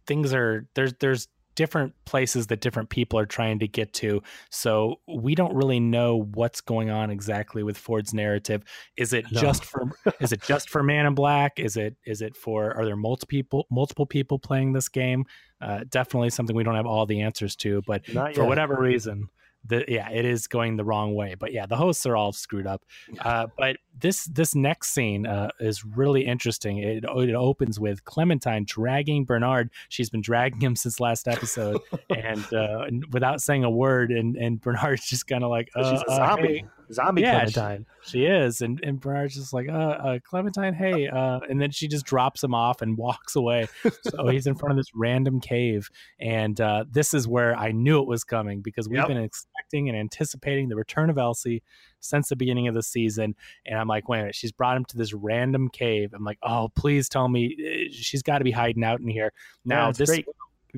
things 0.04 0.34
are 0.34 0.66
there's 0.74 0.94
there's 0.94 1.28
different 1.54 1.94
places 2.04 2.48
that 2.48 2.60
different 2.60 2.88
people 2.88 3.18
are 3.18 3.26
trying 3.26 3.58
to 3.60 3.68
get 3.68 3.92
to. 3.94 4.22
So 4.50 5.00
we 5.06 5.34
don't 5.34 5.54
really 5.54 5.80
know 5.80 6.28
what's 6.34 6.60
going 6.60 6.90
on 6.90 7.10
exactly 7.10 7.62
with 7.62 7.76
Ford's 7.76 8.12
narrative. 8.12 8.62
Is 8.96 9.12
it 9.12 9.26
no. 9.32 9.40
just 9.40 9.64
for 9.64 9.90
is 10.20 10.32
it 10.32 10.42
just 10.42 10.70
for 10.70 10.82
Man 10.82 11.06
in 11.06 11.14
Black? 11.14 11.58
Is 11.58 11.76
it 11.76 11.96
is 12.04 12.22
it 12.22 12.36
for 12.36 12.76
are 12.76 12.84
there 12.84 12.96
multiple 12.96 13.28
people 13.28 13.66
multiple 13.70 14.06
people 14.06 14.38
playing 14.38 14.72
this 14.72 14.88
game? 14.88 15.24
Uh, 15.60 15.84
definitely 15.88 16.30
something 16.30 16.54
we 16.54 16.64
don't 16.64 16.74
have 16.74 16.86
all 16.86 17.06
the 17.06 17.22
answers 17.22 17.56
to, 17.56 17.82
but 17.86 18.04
for 18.34 18.44
whatever 18.44 18.76
reason, 18.78 19.28
the 19.64 19.84
yeah 19.88 20.10
it 20.10 20.24
is 20.24 20.46
going 20.46 20.76
the 20.76 20.84
wrong 20.84 21.14
way 21.14 21.34
but 21.34 21.52
yeah 21.52 21.66
the 21.66 21.76
hosts 21.76 22.06
are 22.06 22.16
all 22.16 22.32
screwed 22.32 22.66
up. 22.66 22.84
Uh, 23.20 23.46
but 23.56 23.76
this 23.98 24.24
this 24.24 24.54
next 24.54 24.90
scene 24.90 25.26
uh, 25.26 25.50
is 25.60 25.84
really 25.84 26.26
interesting. 26.26 26.78
It, 26.78 27.04
it 27.04 27.34
opens 27.34 27.78
with 27.78 28.04
clementine 28.04 28.64
dragging 28.66 29.24
bernard. 29.24 29.70
She's 29.88 30.10
been 30.10 30.20
dragging 30.20 30.60
him 30.60 30.76
since 30.76 31.00
last 31.00 31.28
episode. 31.28 31.80
And 32.14 32.52
uh, 32.52 32.86
without 33.10 33.40
saying 33.40 33.64
a 33.64 33.70
word 33.70 34.10
and 34.10 34.36
and 34.36 34.60
bernard's 34.60 35.06
just 35.06 35.26
kind 35.26 35.42
of 35.42 35.50
like 35.50 35.70
she's 35.74 35.84
a 35.84 36.10
uh, 36.10 36.16
zombie 36.16 36.58
hey 36.58 36.64
zombie 36.92 37.22
yeah, 37.22 37.44
Clementine. 37.44 37.86
She, 38.02 38.10
she, 38.10 38.24
is, 38.26 38.60
and 38.60 38.80
and 38.82 39.00
Bernard's 39.00 39.34
just 39.34 39.52
like, 39.52 39.68
uh, 39.68 39.72
uh, 39.72 40.18
Clementine, 40.24 40.74
hey, 40.74 41.08
uh, 41.08 41.40
and 41.48 41.60
then 41.60 41.70
she 41.70 41.88
just 41.88 42.04
drops 42.04 42.42
him 42.42 42.54
off 42.54 42.82
and 42.82 42.96
walks 42.96 43.36
away. 43.36 43.68
so 44.02 44.26
he's 44.30 44.46
in 44.46 44.54
front 44.54 44.72
of 44.72 44.76
this 44.76 44.90
random 44.94 45.40
cave, 45.40 45.88
and 46.20 46.60
uh, 46.60 46.84
this 46.90 47.14
is 47.14 47.26
where 47.26 47.56
I 47.56 47.72
knew 47.72 48.00
it 48.00 48.06
was 48.06 48.24
coming 48.24 48.60
because 48.60 48.88
we've 48.88 48.98
yep. 48.98 49.08
been 49.08 49.18
expecting 49.18 49.88
and 49.88 49.98
anticipating 49.98 50.68
the 50.68 50.76
return 50.76 51.10
of 51.10 51.18
Elsie 51.18 51.62
since 52.00 52.28
the 52.28 52.36
beginning 52.36 52.68
of 52.68 52.74
the 52.74 52.82
season, 52.82 53.34
and 53.66 53.78
I'm 53.78 53.88
like, 53.88 54.08
wait 54.08 54.18
a 54.18 54.22
minute, 54.22 54.34
she's 54.34 54.52
brought 54.52 54.76
him 54.76 54.84
to 54.86 54.96
this 54.96 55.12
random 55.12 55.68
cave. 55.68 56.12
I'm 56.14 56.24
like, 56.24 56.38
oh, 56.42 56.70
please 56.74 57.08
tell 57.08 57.28
me 57.28 57.56
eh, 57.58 57.92
she's 57.92 58.22
got 58.22 58.38
to 58.38 58.44
be 58.44 58.50
hiding 58.50 58.84
out 58.84 59.00
in 59.00 59.08
here. 59.08 59.32
Now 59.64 59.86
yeah, 59.86 59.92
this. 59.92 60.08
Great 60.08 60.26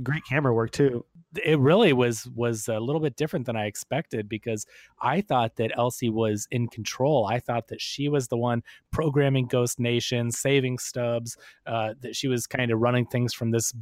great 0.03 0.23
camera 0.29 0.53
work 0.53 0.71
too 0.71 1.03
it 1.45 1.59
really 1.59 1.93
was 1.93 2.29
was 2.35 2.69
a 2.69 2.79
little 2.79 3.01
bit 3.01 3.17
different 3.17 3.47
than 3.47 3.57
I 3.57 3.67
expected 3.67 4.29
because 4.29 4.67
I 5.01 5.21
thought 5.21 5.57
that 5.57 5.73
Elsie 5.77 6.11
was 6.11 6.47
in 6.51 6.69
control. 6.69 7.27
I 7.27 7.41
thought 7.41 7.69
that 7.69 7.81
she 7.81 8.09
was 8.09 8.29
the 8.29 8.37
one 8.37 8.63
programming 8.91 9.47
Ghost 9.47 9.79
Nation, 9.79 10.31
saving 10.31 10.79
Stubbs, 10.79 11.37
uh, 11.67 11.95
that 12.01 12.17
she 12.17 12.29
was 12.29 12.47
kind 12.47 12.71
of 12.71 12.81
running 12.81 13.07
things 13.07 13.33
from 13.35 13.51
this 13.51 13.73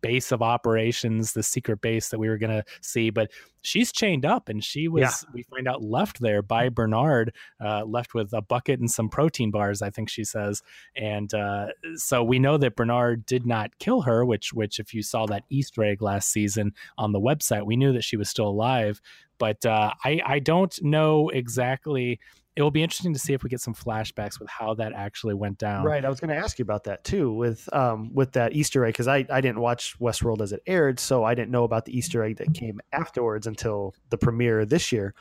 base 0.00 0.32
of 0.32 0.42
operations, 0.42 1.32
the 1.32 1.42
secret 1.42 1.80
base 1.80 2.08
that 2.08 2.18
we 2.18 2.28
were 2.28 2.38
going 2.38 2.50
to 2.50 2.64
see. 2.80 3.10
But 3.10 3.30
she's 3.62 3.92
chained 3.92 4.24
up 4.24 4.48
and 4.48 4.64
she 4.64 4.88
was, 4.88 5.02
yeah. 5.02 5.30
we 5.32 5.42
find 5.44 5.68
out, 5.68 5.82
left 5.82 6.20
there 6.20 6.42
by 6.42 6.68
Bernard, 6.68 7.34
uh, 7.64 7.84
left 7.84 8.14
with 8.14 8.32
a 8.32 8.42
bucket 8.42 8.80
and 8.80 8.90
some 8.90 9.08
protein 9.08 9.50
bars, 9.50 9.82
I 9.82 9.90
think 9.90 10.08
she 10.08 10.24
says. 10.24 10.62
And 10.96 11.32
uh, 11.34 11.68
so 11.96 12.22
we 12.22 12.38
know 12.38 12.56
that 12.58 12.76
Bernard 12.76 13.26
did 13.26 13.46
not 13.46 13.78
kill 13.78 14.02
her, 14.02 14.24
which, 14.24 14.52
which 14.52 14.78
if 14.78 14.94
you 14.94 15.02
saw 15.02 15.26
that 15.26 15.44
Easter 15.50 15.84
egg 15.84 16.02
last 16.02 16.30
season 16.30 16.72
on 16.96 17.12
the 17.12 17.20
website, 17.20 17.66
we 17.66 17.76
knew 17.76 17.92
that 17.92 18.04
she 18.04 18.16
was 18.16 18.28
still 18.28 18.48
alive. 18.48 19.00
But 19.38 19.64
uh, 19.64 19.92
I, 20.04 20.20
I 20.24 20.38
don't 20.38 20.76
know 20.82 21.30
exactly 21.30 22.20
it 22.56 22.62
will 22.62 22.70
be 22.70 22.82
interesting 22.82 23.12
to 23.12 23.18
see 23.18 23.32
if 23.32 23.42
we 23.42 23.48
get 23.48 23.60
some 23.60 23.74
flashbacks 23.74 24.40
with 24.40 24.48
how 24.48 24.74
that 24.74 24.92
actually 24.92 25.34
went 25.34 25.58
down. 25.58 25.84
Right. 25.84 26.04
I 26.04 26.08
was 26.08 26.18
going 26.20 26.30
to 26.30 26.36
ask 26.36 26.58
you 26.58 26.64
about 26.64 26.84
that 26.84 27.04
too, 27.04 27.32
with 27.32 27.68
um 27.72 28.12
with 28.12 28.32
that 28.32 28.52
Easter 28.54 28.84
egg 28.84 28.94
because 28.94 29.08
I 29.08 29.24
I 29.30 29.40
didn't 29.40 29.60
watch 29.60 29.98
Westworld 29.98 30.40
as 30.40 30.52
it 30.52 30.62
aired, 30.66 30.98
so 30.98 31.24
I 31.24 31.34
didn't 31.34 31.50
know 31.50 31.64
about 31.64 31.84
the 31.84 31.96
Easter 31.96 32.22
egg 32.22 32.36
that 32.38 32.52
came 32.52 32.80
afterwards 32.92 33.46
until 33.46 33.94
the 34.10 34.18
premiere 34.18 34.64
this 34.64 34.92
year. 34.92 35.14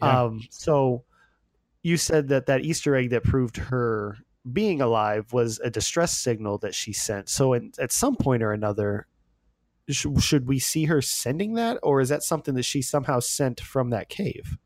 Yeah. 0.00 0.24
Um, 0.24 0.42
so 0.50 1.04
you 1.82 1.96
said 1.96 2.28
that 2.28 2.46
that 2.46 2.62
Easter 2.62 2.94
egg 2.94 3.10
that 3.10 3.24
proved 3.24 3.56
her 3.56 4.18
being 4.52 4.80
alive 4.80 5.32
was 5.32 5.58
a 5.60 5.70
distress 5.70 6.16
signal 6.16 6.58
that 6.58 6.74
she 6.74 6.92
sent. 6.92 7.28
So 7.28 7.52
in, 7.52 7.72
at 7.80 7.90
some 7.90 8.14
point 8.14 8.42
or 8.42 8.52
another, 8.52 9.06
sh- 9.90 10.06
should 10.20 10.46
we 10.46 10.58
see 10.60 10.84
her 10.84 11.02
sending 11.02 11.54
that, 11.54 11.78
or 11.82 12.00
is 12.00 12.08
that 12.10 12.22
something 12.22 12.54
that 12.54 12.64
she 12.64 12.82
somehow 12.82 13.20
sent 13.20 13.60
from 13.60 13.90
that 13.90 14.08
cave? 14.08 14.56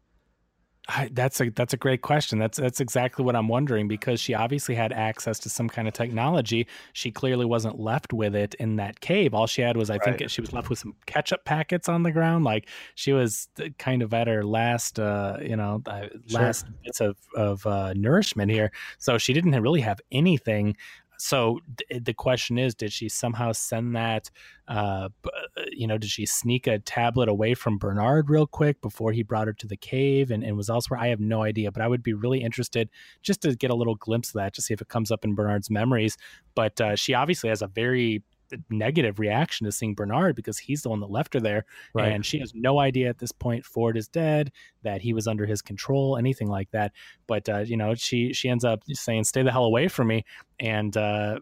I, 0.90 1.08
that's 1.12 1.40
a 1.40 1.50
that's 1.50 1.72
a 1.72 1.76
great 1.76 2.02
question. 2.02 2.38
That's 2.38 2.58
that's 2.58 2.80
exactly 2.80 3.24
what 3.24 3.36
I'm 3.36 3.48
wondering 3.48 3.88
because 3.88 4.20
she 4.20 4.34
obviously 4.34 4.74
had 4.74 4.92
access 4.92 5.38
to 5.40 5.48
some 5.48 5.68
kind 5.68 5.86
of 5.86 5.94
technology. 5.94 6.66
She 6.92 7.10
clearly 7.10 7.46
wasn't 7.46 7.78
left 7.78 8.12
with 8.12 8.34
it 8.34 8.54
in 8.54 8.76
that 8.76 9.00
cave. 9.00 9.32
All 9.32 9.46
she 9.46 9.62
had 9.62 9.76
was, 9.76 9.90
I 9.90 9.94
right. 9.94 10.18
think, 10.18 10.30
she 10.30 10.40
was 10.40 10.52
left 10.52 10.68
with 10.68 10.78
some 10.78 10.94
ketchup 11.06 11.44
packets 11.44 11.88
on 11.88 12.02
the 12.02 12.12
ground. 12.12 12.44
Like 12.44 12.68
she 12.94 13.12
was 13.12 13.48
kind 13.78 14.02
of 14.02 14.12
at 14.12 14.26
her 14.26 14.44
last, 14.44 14.98
uh, 14.98 15.38
you 15.40 15.56
know, 15.56 15.82
uh, 15.86 16.08
last 16.30 16.66
sure. 16.66 16.74
bits 16.84 17.00
of 17.00 17.16
of 17.36 17.66
uh, 17.66 17.92
nourishment 17.94 18.50
here. 18.50 18.72
So 18.98 19.18
she 19.18 19.32
didn't 19.32 19.60
really 19.60 19.82
have 19.82 20.00
anything 20.10 20.76
so 21.20 21.60
th- 21.76 22.04
the 22.04 22.14
question 22.14 22.58
is 22.58 22.74
did 22.74 22.92
she 22.92 23.08
somehow 23.08 23.52
send 23.52 23.94
that 23.96 24.30
uh, 24.68 25.08
uh, 25.24 25.62
you 25.72 25.86
know 25.86 25.98
did 25.98 26.10
she 26.10 26.26
sneak 26.26 26.66
a 26.66 26.78
tablet 26.78 27.28
away 27.28 27.54
from 27.54 27.78
bernard 27.78 28.30
real 28.30 28.46
quick 28.46 28.80
before 28.80 29.12
he 29.12 29.22
brought 29.22 29.46
her 29.46 29.52
to 29.52 29.66
the 29.66 29.76
cave 29.76 30.30
and, 30.30 30.42
and 30.42 30.56
was 30.56 30.70
elsewhere? 30.70 31.00
I 31.00 31.08
have 31.08 31.20
no 31.20 31.42
idea 31.42 31.70
but 31.70 31.82
i 31.82 31.88
would 31.88 32.02
be 32.02 32.14
really 32.14 32.42
interested 32.42 32.90
just 33.22 33.42
to 33.42 33.54
get 33.54 33.70
a 33.70 33.74
little 33.74 33.96
glimpse 33.96 34.30
of 34.30 34.34
that 34.34 34.54
to 34.54 34.62
see 34.62 34.74
if 34.74 34.80
it 34.80 34.88
comes 34.88 35.10
up 35.10 35.24
in 35.24 35.34
bernard's 35.34 35.70
memories. 35.70 36.16
But 36.54 36.80
uh, 36.80 36.96
she 36.96 37.14
obviously 37.14 37.48
has 37.48 37.62
a 37.62 37.66
very 37.66 38.22
negative 38.70 39.18
reaction 39.18 39.64
to 39.64 39.72
seeing 39.72 39.94
Bernard 39.94 40.36
because 40.36 40.58
he's 40.58 40.82
the 40.82 40.88
one 40.88 41.00
that 41.00 41.10
left 41.10 41.34
her 41.34 41.40
there. 41.40 41.64
Right. 41.94 42.12
And 42.12 42.24
she 42.24 42.38
has 42.40 42.52
no 42.54 42.78
idea 42.78 43.08
at 43.08 43.18
this 43.18 43.32
point 43.32 43.64
Ford 43.64 43.96
is 43.96 44.08
dead, 44.08 44.52
that 44.82 45.00
he 45.00 45.12
was 45.12 45.26
under 45.26 45.46
his 45.46 45.62
control, 45.62 46.16
anything 46.16 46.48
like 46.48 46.70
that. 46.70 46.92
But, 47.26 47.48
uh, 47.48 47.58
you 47.58 47.76
know, 47.76 47.94
she, 47.94 48.32
she 48.32 48.48
ends 48.48 48.64
up 48.64 48.82
saying, 48.88 49.24
stay 49.24 49.42
the 49.42 49.52
hell 49.52 49.64
away 49.64 49.88
from 49.88 50.08
me. 50.08 50.24
And 50.58 50.96
uh, 50.96 51.40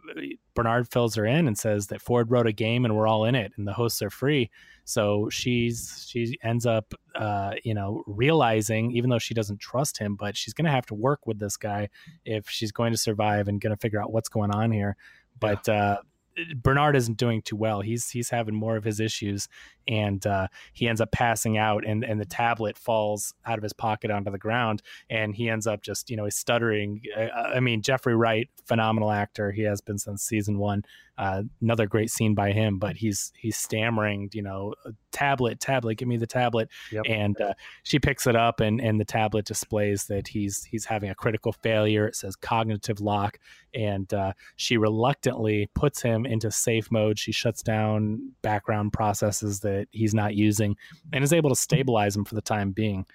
Bernard 0.54 0.88
fills 0.88 1.14
her 1.16 1.26
in 1.26 1.46
and 1.48 1.58
says 1.58 1.88
that 1.88 2.00
Ford 2.00 2.30
wrote 2.30 2.46
a 2.46 2.52
game 2.52 2.84
and 2.84 2.96
we're 2.96 3.08
all 3.08 3.24
in 3.24 3.34
it 3.34 3.52
and 3.56 3.66
the 3.66 3.72
hosts 3.72 4.02
are 4.02 4.10
free. 4.10 4.50
So 4.84 5.28
she's 5.28 6.06
she 6.08 6.38
ends 6.42 6.64
up, 6.64 6.94
uh, 7.14 7.52
you 7.62 7.74
know, 7.74 8.02
realizing 8.06 8.90
even 8.92 9.10
though 9.10 9.18
she 9.18 9.34
doesn't 9.34 9.60
trust 9.60 9.98
him, 9.98 10.16
but 10.16 10.34
she's 10.34 10.54
going 10.54 10.64
to 10.64 10.70
have 10.70 10.86
to 10.86 10.94
work 10.94 11.26
with 11.26 11.38
this 11.38 11.58
guy 11.58 11.90
if 12.24 12.48
she's 12.48 12.72
going 12.72 12.92
to 12.92 12.98
survive 12.98 13.48
and 13.48 13.60
going 13.60 13.74
to 13.74 13.80
figure 13.80 14.00
out 14.00 14.12
what's 14.12 14.30
going 14.30 14.50
on 14.50 14.70
here. 14.72 14.96
But 15.38 15.68
yeah. 15.68 15.96
Uh, 16.38 16.55
Bernard 16.55 16.96
isn't 16.96 17.16
doing 17.16 17.42
too 17.42 17.57
well. 17.57 17.81
He's 17.81 18.11
he's 18.11 18.31
having 18.31 18.55
more 18.55 18.77
of 18.77 18.85
his 18.85 19.01
issues, 19.01 19.48
and 19.87 20.24
uh, 20.27 20.48
he 20.72 20.88
ends 20.88 21.01
up 21.01 21.11
passing 21.12 21.59
out, 21.59 21.85
and 21.87 22.05
and 22.05 22.20
the 22.20 22.27
tablet 22.27 22.77
falls 22.77 23.35
out 23.46 23.59
of 23.59 23.62
his 23.62 23.72
pocket 23.72 24.11
onto 24.11 24.31
the 24.31 24.38
ground, 24.38 24.83
and 25.11 25.35
he 25.35 25.48
ends 25.48 25.66
up 25.66 25.83
just 25.83 26.11
you 26.11 26.16
know 26.16 26.24
he's 26.24 26.37
stuttering. 26.37 27.03
I, 27.16 27.29
I 27.57 27.61
mean, 27.61 27.83
Jeffrey 27.83 28.16
Wright, 28.16 28.48
phenomenal 28.66 29.11
actor. 29.11 29.51
He 29.53 29.62
has 29.62 29.81
been 29.81 29.98
since 29.98 30.22
season 30.22 30.59
one. 30.59 30.85
Uh, 31.18 31.42
another 31.61 31.87
great 31.88 32.11
scene 32.11 32.33
by 32.33 32.53
him, 32.53 32.79
but 32.79 32.96
he's 32.96 33.33
he's 33.37 33.57
stammering, 33.57 34.31
you 34.33 34.42
know, 34.42 34.72
tablet, 35.11 35.59
tablet, 35.59 35.96
give 35.96 36.07
me 36.07 36.16
the 36.16 36.29
tablet, 36.29 36.68
yep. 36.92 37.03
and 37.09 37.40
uh, 37.40 37.55
she 37.83 37.98
picks 37.98 38.27
it 38.29 38.37
up, 38.37 38.61
and 38.61 38.81
and 38.81 39.01
the 39.01 39.05
tablet 39.05 39.44
displays 39.44 40.05
that 40.05 40.29
he's 40.29 40.62
he's 40.62 40.85
having 40.85 41.11
a 41.11 41.14
critical 41.16 41.53
failure. 41.53 42.07
It 42.07 42.14
says 42.14 42.37
cognitive 42.37 43.01
lock, 43.01 43.38
and 43.74 44.12
uh, 44.12 44.33
she 44.57 44.76
reluctantly 44.76 45.68
puts 45.74 46.00
him 46.02 46.26
into 46.26 46.50
safe 46.50 46.90
mode. 46.90 47.18
She 47.18 47.33
shuts 47.33 47.62
down 47.62 48.33
background 48.42 48.92
processes 48.92 49.61
that 49.61 49.88
he's 49.90 50.14
not 50.14 50.35
using, 50.35 50.76
and 51.12 51.22
is 51.22 51.33
able 51.33 51.50
to 51.50 51.57
stabilize 51.57 52.16
him 52.16 52.24
for 52.24 52.35
the 52.35 52.42
time 52.42 52.72
being. 52.72 53.07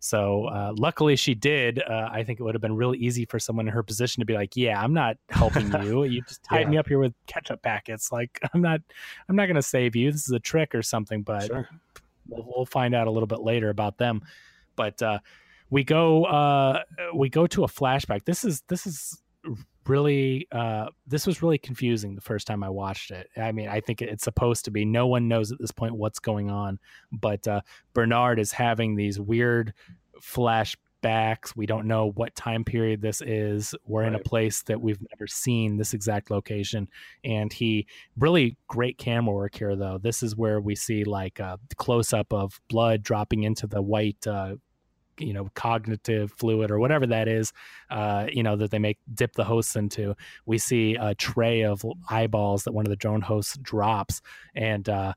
So 0.00 0.44
uh, 0.44 0.72
luckily 0.76 1.16
she 1.16 1.34
did. 1.34 1.82
Uh, 1.82 2.08
I 2.10 2.22
think 2.22 2.38
it 2.38 2.42
would 2.42 2.54
have 2.54 2.62
been 2.62 2.76
really 2.76 2.98
easy 2.98 3.24
for 3.24 3.38
someone 3.38 3.66
in 3.66 3.74
her 3.74 3.82
position 3.82 4.20
to 4.20 4.24
be 4.26 4.34
like, 4.34 4.56
"Yeah, 4.56 4.80
I'm 4.80 4.92
not 4.92 5.16
helping 5.28 5.72
you. 5.82 6.04
You 6.04 6.22
just 6.22 6.42
tied 6.44 6.62
yeah. 6.62 6.68
me 6.68 6.78
up 6.78 6.88
here 6.88 6.98
with 6.98 7.14
ketchup 7.26 7.62
packets. 7.62 8.12
Like 8.12 8.38
I'm 8.54 8.60
not, 8.60 8.80
I'm 9.28 9.36
not 9.36 9.46
going 9.46 9.56
to 9.56 9.62
save 9.62 9.96
you. 9.96 10.12
This 10.12 10.24
is 10.24 10.32
a 10.32 10.40
trick 10.40 10.74
or 10.74 10.82
something." 10.82 11.22
But 11.22 11.46
sure. 11.46 11.68
we'll, 12.28 12.44
we'll, 12.46 12.66
find 12.66 12.94
out 12.94 13.08
a 13.08 13.10
little 13.10 13.26
bit 13.26 13.40
later 13.40 13.70
about 13.70 13.98
them. 13.98 14.22
But 14.76 15.02
uh, 15.02 15.18
we 15.70 15.82
go, 15.82 16.24
uh, 16.24 16.82
we 17.14 17.28
go 17.28 17.46
to 17.48 17.64
a 17.64 17.68
flashback. 17.68 18.24
This 18.24 18.44
is 18.44 18.62
this 18.68 18.86
is 18.86 19.20
really 19.88 20.46
uh, 20.52 20.86
this 21.06 21.26
was 21.26 21.42
really 21.42 21.58
confusing 21.58 22.14
the 22.14 22.20
first 22.20 22.46
time 22.46 22.62
I 22.62 22.68
watched 22.68 23.10
it. 23.10 23.28
I 23.36 23.52
mean, 23.52 23.68
I 23.68 23.80
think 23.80 24.02
it's 24.02 24.24
supposed 24.24 24.64
to 24.66 24.70
be. 24.70 24.84
No 24.84 25.06
one 25.06 25.28
knows 25.28 25.52
at 25.52 25.58
this 25.58 25.70
point 25.70 25.96
what's 25.96 26.18
going 26.18 26.50
on, 26.50 26.78
but 27.12 27.46
uh, 27.48 27.60
Bernard 27.94 28.38
is 28.38 28.52
having 28.52 28.94
these 28.94 29.18
weird 29.18 29.72
flashbacks. 30.20 31.54
We 31.56 31.66
don't 31.66 31.86
know 31.86 32.10
what 32.10 32.34
time 32.34 32.64
period 32.64 33.00
this 33.00 33.20
is. 33.20 33.74
We're 33.84 34.02
right. 34.02 34.08
in 34.08 34.14
a 34.14 34.20
place 34.20 34.62
that 34.64 34.80
we've 34.80 35.00
never 35.12 35.26
seen 35.26 35.76
this 35.76 35.94
exact 35.94 36.30
location, 36.30 36.88
and 37.24 37.52
he 37.52 37.86
really 38.18 38.56
great 38.68 38.98
camera 38.98 39.34
work 39.34 39.54
here. 39.56 39.76
Though 39.76 39.98
this 39.98 40.22
is 40.22 40.36
where 40.36 40.60
we 40.60 40.74
see 40.74 41.04
like 41.04 41.38
a 41.40 41.58
close 41.76 42.12
up 42.12 42.32
of 42.32 42.60
blood 42.68 43.02
dropping 43.02 43.44
into 43.44 43.66
the 43.66 43.82
white 43.82 44.26
uh, 44.26 44.56
you 45.20 45.32
know 45.32 45.48
cognitive 45.54 46.32
fluid 46.32 46.70
or 46.70 46.78
whatever 46.78 47.06
that 47.06 47.28
is 47.28 47.52
uh, 47.90 48.26
you 48.32 48.42
know 48.42 48.56
that 48.56 48.70
they 48.70 48.78
make 48.78 48.98
dip 49.14 49.32
the 49.34 49.44
hosts 49.44 49.76
into 49.76 50.14
we 50.46 50.58
see 50.58 50.94
a 50.94 51.14
tray 51.14 51.62
of 51.62 51.84
eyeballs 52.10 52.64
that 52.64 52.72
one 52.72 52.86
of 52.86 52.90
the 52.90 52.96
drone 52.96 53.20
hosts 53.20 53.56
drops 53.58 54.20
and 54.54 54.88
uh, 54.88 55.12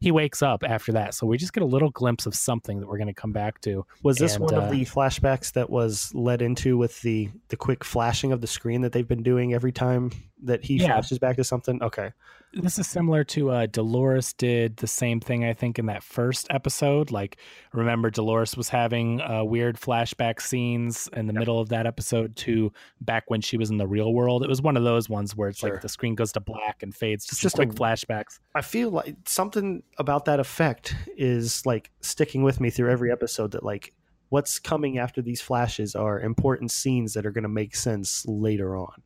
he 0.00 0.10
wakes 0.10 0.42
up 0.42 0.62
after 0.62 0.92
that. 0.92 1.14
So 1.14 1.26
we 1.26 1.38
just 1.38 1.52
get 1.52 1.62
a 1.62 1.66
little 1.66 1.90
glimpse 1.90 2.26
of 2.26 2.34
something 2.34 2.80
that 2.80 2.86
we're 2.86 2.98
going 2.98 3.06
to 3.08 3.14
come 3.14 3.32
back 3.32 3.60
to. 3.62 3.86
Was 4.02 4.18
this 4.18 4.34
and, 4.34 4.44
one 4.44 4.54
uh, 4.54 4.60
of 4.60 4.70
the 4.70 4.84
flashbacks 4.84 5.52
that 5.52 5.70
was 5.70 6.12
led 6.14 6.42
into 6.42 6.76
with 6.76 7.00
the 7.02 7.30
the 7.48 7.56
quick 7.56 7.84
flashing 7.84 8.32
of 8.32 8.40
the 8.40 8.46
screen 8.46 8.82
that 8.82 8.92
they've 8.92 9.08
been 9.08 9.22
doing 9.22 9.54
every 9.54 9.72
time 9.72 10.10
that 10.42 10.64
he 10.64 10.76
yeah. 10.76 10.86
flashes 10.86 11.18
back 11.18 11.36
to 11.36 11.44
something 11.44 11.82
okay 11.82 12.12
this 12.52 12.78
is 12.78 12.86
similar 12.86 13.22
to 13.24 13.50
uh, 13.50 13.66
Dolores 13.66 14.32
did 14.32 14.78
the 14.78 14.86
same 14.86 15.20
thing, 15.20 15.44
I 15.44 15.52
think, 15.52 15.78
in 15.78 15.86
that 15.86 16.02
first 16.02 16.46
episode. 16.50 17.10
Like, 17.10 17.36
remember, 17.72 18.10
Dolores 18.10 18.56
was 18.56 18.68
having 18.68 19.20
uh, 19.20 19.44
weird 19.44 19.76
flashback 19.76 20.40
scenes 20.40 21.08
in 21.12 21.26
the 21.26 21.34
yep. 21.34 21.40
middle 21.40 21.60
of 21.60 21.68
that 21.68 21.86
episode 21.86 22.34
to 22.36 22.72
back 23.00 23.24
when 23.28 23.40
she 23.40 23.56
was 23.56 23.70
in 23.70 23.76
the 23.76 23.86
real 23.86 24.12
world. 24.14 24.42
It 24.42 24.48
was 24.48 24.62
one 24.62 24.76
of 24.76 24.84
those 24.84 25.08
ones 25.08 25.36
where 25.36 25.50
it's 25.50 25.58
sure. 25.58 25.70
like 25.70 25.82
the 25.82 25.88
screen 25.88 26.14
goes 26.14 26.32
to 26.32 26.40
black 26.40 26.82
and 26.82 26.94
fades, 26.94 27.26
just, 27.26 27.42
just 27.42 27.56
quick 27.56 27.70
a, 27.70 27.74
flashbacks. 27.74 28.38
I 28.54 28.62
feel 28.62 28.90
like 28.90 29.16
something 29.26 29.82
about 29.98 30.24
that 30.26 30.40
effect 30.40 30.94
is 31.16 31.64
like 31.66 31.90
sticking 32.00 32.42
with 32.42 32.60
me 32.60 32.70
through 32.70 32.90
every 32.90 33.12
episode 33.12 33.50
that, 33.52 33.64
like, 33.64 33.92
what's 34.30 34.58
coming 34.58 34.98
after 34.98 35.20
these 35.20 35.40
flashes 35.40 35.94
are 35.94 36.20
important 36.20 36.70
scenes 36.70 37.14
that 37.14 37.26
are 37.26 37.30
going 37.30 37.42
to 37.42 37.48
make 37.48 37.76
sense 37.76 38.24
later 38.26 38.76
on. 38.76 39.02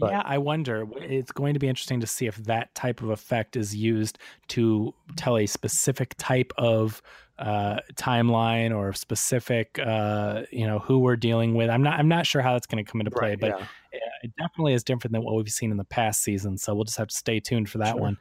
But, 0.00 0.10
yeah, 0.12 0.22
I 0.24 0.38
wonder. 0.38 0.86
It's 0.96 1.32
going 1.32 1.54
to 1.54 1.60
be 1.60 1.68
interesting 1.68 2.00
to 2.00 2.06
see 2.06 2.26
if 2.26 2.36
that 2.44 2.74
type 2.74 3.02
of 3.02 3.10
effect 3.10 3.56
is 3.56 3.74
used 3.74 4.18
to 4.48 4.94
tell 5.16 5.36
a 5.36 5.46
specific 5.46 6.14
type 6.18 6.52
of 6.58 7.00
uh, 7.38 7.80
timeline 7.94 8.76
or 8.76 8.92
specific, 8.92 9.78
uh, 9.78 10.42
you 10.50 10.66
know, 10.66 10.78
who 10.78 10.98
we're 10.98 11.16
dealing 11.16 11.54
with. 11.54 11.70
I'm 11.70 11.82
not. 11.82 11.98
I'm 11.98 12.08
not 12.08 12.26
sure 12.26 12.42
how 12.42 12.52
that's 12.54 12.66
going 12.66 12.84
to 12.84 12.90
come 12.90 13.00
into 13.00 13.10
play, 13.10 13.30
right, 13.30 13.40
but 13.40 13.58
yeah 13.60 13.66
it 14.22 14.32
definitely 14.38 14.74
is 14.74 14.84
different 14.84 15.12
than 15.12 15.22
what 15.22 15.34
we've 15.34 15.48
seen 15.48 15.70
in 15.70 15.76
the 15.76 15.84
past 15.84 16.22
season. 16.22 16.58
So 16.58 16.74
we'll 16.74 16.84
just 16.84 16.98
have 16.98 17.08
to 17.08 17.16
stay 17.16 17.40
tuned 17.40 17.68
for 17.68 17.78
that 17.78 17.92
sure. 17.92 18.00
one. 18.00 18.18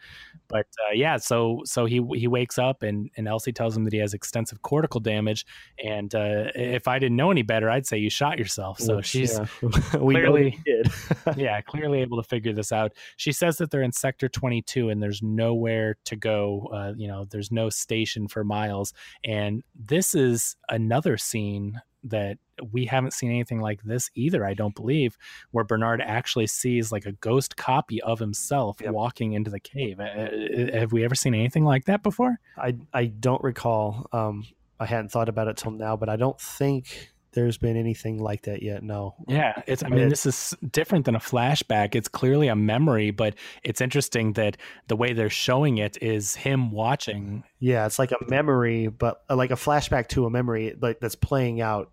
But 0.48 0.68
uh, 0.88 0.94
yeah, 0.94 1.18
so 1.18 1.62
so 1.66 1.86
he 1.86 2.02
he 2.16 2.28
wakes 2.28 2.58
up 2.58 2.84
and 2.84 3.10
and 3.18 3.28
Elsie 3.28 3.52
tells 3.52 3.76
him 3.76 3.84
that 3.84 3.94
he 3.94 4.00
has 4.00 4.14
extensive 4.14 4.62
cortical 4.62 5.00
damage. 5.00 5.46
And 5.84 6.14
uh, 6.16 6.46
if 6.56 6.88
I 6.88 7.00
didn't 7.00 7.18
know 7.18 7.32
any 7.32 7.42
better, 7.42 7.70
I'd 7.70 7.86
say 7.86 7.98
you 7.98 8.10
shot 8.10 8.40
yourself. 8.40 8.80
So 8.80 9.02
she's 9.02 9.38
yeah. 9.38 9.70
clearly 9.70 10.58
did. 10.66 10.92
yeah, 11.38 11.62
clearly 11.62 12.02
able 12.02 12.22
to 12.22 12.28
figure 12.28 12.54
this 12.54 12.72
out. 12.72 12.94
She 13.18 13.32
says 13.32 13.58
that 13.58 13.72
they're 13.72 13.84
in 13.84 13.92
sector 13.92 14.30
22 14.30 14.90
and 14.90 15.02
there's 15.02 15.22
nowhere 15.22 15.98
to 16.06 16.16
go. 16.16 16.70
Uh, 16.74 16.94
you 16.96 17.08
know, 17.08 17.26
there's 17.30 17.52
no 17.52 17.70
station 17.70 18.28
for 18.28 18.44
miles. 18.44 18.94
And 19.24 19.64
this 19.76 20.16
is 20.16 20.56
another 20.70 21.18
scene 21.18 21.82
that 22.04 22.38
we 22.72 22.86
haven't 22.86 23.14
seen 23.14 23.30
anything 23.30 23.60
like 23.60 23.82
this 23.84 24.10
either 24.16 24.46
i 24.46 24.54
don't 24.54 24.76
believe 24.76 25.18
where 25.52 25.64
bernard 25.64 26.02
actually 26.02 26.48
sees 26.48 26.92
like 26.92 27.06
a 27.06 27.12
ghost 27.14 27.56
copy 27.58 28.02
of 28.02 28.20
himself 28.20 28.78
yep. 28.82 28.92
walking 28.94 29.34
into 29.34 29.52
the 29.52 29.60
cave. 29.60 30.00
Have 30.00 30.92
we 30.92 31.04
ever 31.04 31.16
seen 31.16 31.34
anything 31.34 31.64
like 31.64 31.86
that 31.86 32.04
before? 32.04 32.40
I 32.58 32.76
i 32.94 33.06
don't 33.06 33.44
recall. 33.44 34.08
Um 34.12 34.46
i 34.80 34.86
hadn't 34.86 35.10
thought 35.10 35.30
about 35.30 35.48
it 35.48 35.58
till 35.58 35.72
now 35.72 35.98
but 35.98 36.10
i 36.10 36.16
don't 36.16 36.40
think 36.40 37.12
there's 37.34 37.58
been 37.58 37.78
anything 37.78 38.20
like 38.20 38.44
that 38.44 38.64
yet. 38.64 38.84
No. 38.84 39.16
Yeah, 39.28 39.62
it's. 39.68 39.84
I 39.84 39.90
mean, 39.90 40.10
this 40.10 40.26
is 40.26 40.56
different 40.72 41.06
than 41.06 41.16
a 41.16 41.20
flashback. 41.20 41.96
It's 41.96 42.08
clearly 42.08 42.48
a 42.48 42.56
memory, 42.56 43.12
but 43.12 43.36
it's 43.64 43.82
interesting 43.82 44.34
that 44.34 44.58
the 44.88 44.96
way 44.96 45.14
they're 45.14 45.30
showing 45.30 45.78
it 45.78 46.02
is 46.02 46.36
him 46.36 46.72
watching. 46.72 47.44
Yeah, 47.60 47.86
it's 47.86 48.00
like 48.00 48.12
a 48.12 48.18
memory, 48.28 48.88
but 48.88 49.24
uh, 49.30 49.36
like 49.36 49.52
a 49.52 49.56
flashback 49.56 50.08
to 50.10 50.26
a 50.26 50.30
memory, 50.30 50.76
like 50.82 51.00
that's 51.00 51.16
playing 51.16 51.62
out 51.62 51.92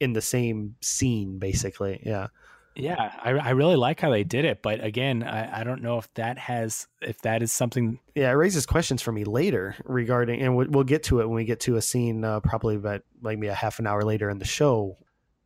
in 0.00 0.12
the 0.14 0.22
same 0.22 0.76
scene, 0.80 1.38
basically. 1.38 2.00
Yeah. 2.04 2.28
Yeah, 2.74 3.12
I, 3.22 3.30
I 3.32 3.50
really 3.50 3.76
like 3.76 4.00
how 4.00 4.10
they 4.10 4.24
did 4.24 4.44
it, 4.44 4.62
but 4.62 4.82
again, 4.82 5.22
I, 5.22 5.60
I 5.60 5.64
don't 5.64 5.82
know 5.82 5.98
if 5.98 6.12
that 6.14 6.38
has 6.38 6.86
if 7.02 7.20
that 7.22 7.42
is 7.42 7.52
something. 7.52 7.98
Yeah, 8.14 8.30
it 8.30 8.34
raises 8.34 8.64
questions 8.64 9.02
for 9.02 9.12
me 9.12 9.24
later 9.24 9.76
regarding, 9.84 10.40
and 10.40 10.56
we'll, 10.56 10.68
we'll 10.68 10.84
get 10.84 11.02
to 11.04 11.20
it 11.20 11.26
when 11.26 11.36
we 11.36 11.44
get 11.44 11.60
to 11.60 11.76
a 11.76 11.82
scene, 11.82 12.24
uh, 12.24 12.40
probably 12.40 12.76
about 12.76 13.02
maybe 13.20 13.48
a 13.48 13.54
half 13.54 13.78
an 13.78 13.86
hour 13.86 14.02
later 14.02 14.30
in 14.30 14.38
the 14.38 14.46
show. 14.46 14.96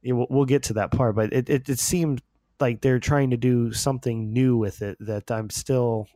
It, 0.03 0.13
we'll, 0.13 0.29
we'll 0.31 0.45
get 0.45 0.65
to 0.65 0.75
that 0.75 0.93
part, 0.93 1.17
but 1.17 1.33
it, 1.33 1.49
it 1.49 1.69
it 1.69 1.79
seemed 1.81 2.23
like 2.61 2.81
they're 2.81 3.01
trying 3.01 3.31
to 3.31 3.37
do 3.37 3.73
something 3.73 4.33
new 4.33 4.57
with 4.57 4.83
it 4.83 4.97
that 5.01 5.31
I'm 5.31 5.51
still 5.51 6.09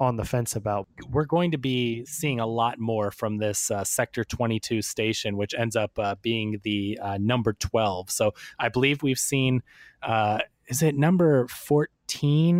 on 0.00 0.16
the 0.16 0.24
fence 0.24 0.54
about. 0.54 0.86
We're 1.10 1.24
going 1.24 1.50
to 1.52 1.58
be 1.58 2.04
seeing 2.04 2.40
a 2.40 2.46
lot 2.46 2.78
more 2.78 3.10
from 3.10 3.38
this 3.38 3.70
uh, 3.70 3.84
Sector 3.84 4.24
22 4.24 4.82
station, 4.82 5.36
which 5.36 5.54
ends 5.54 5.76
up 5.76 5.98
uh, 5.98 6.14
being 6.22 6.60
the 6.62 6.98
uh, 7.02 7.18
number 7.20 7.52
12. 7.52 8.10
So 8.10 8.34
I 8.58 8.68
believe 8.68 9.02
we've 9.02 9.18
seen, 9.18 9.62
uh, 10.02 10.38
is 10.68 10.82
it 10.82 10.94
number 10.96 11.46
14? 11.48 11.88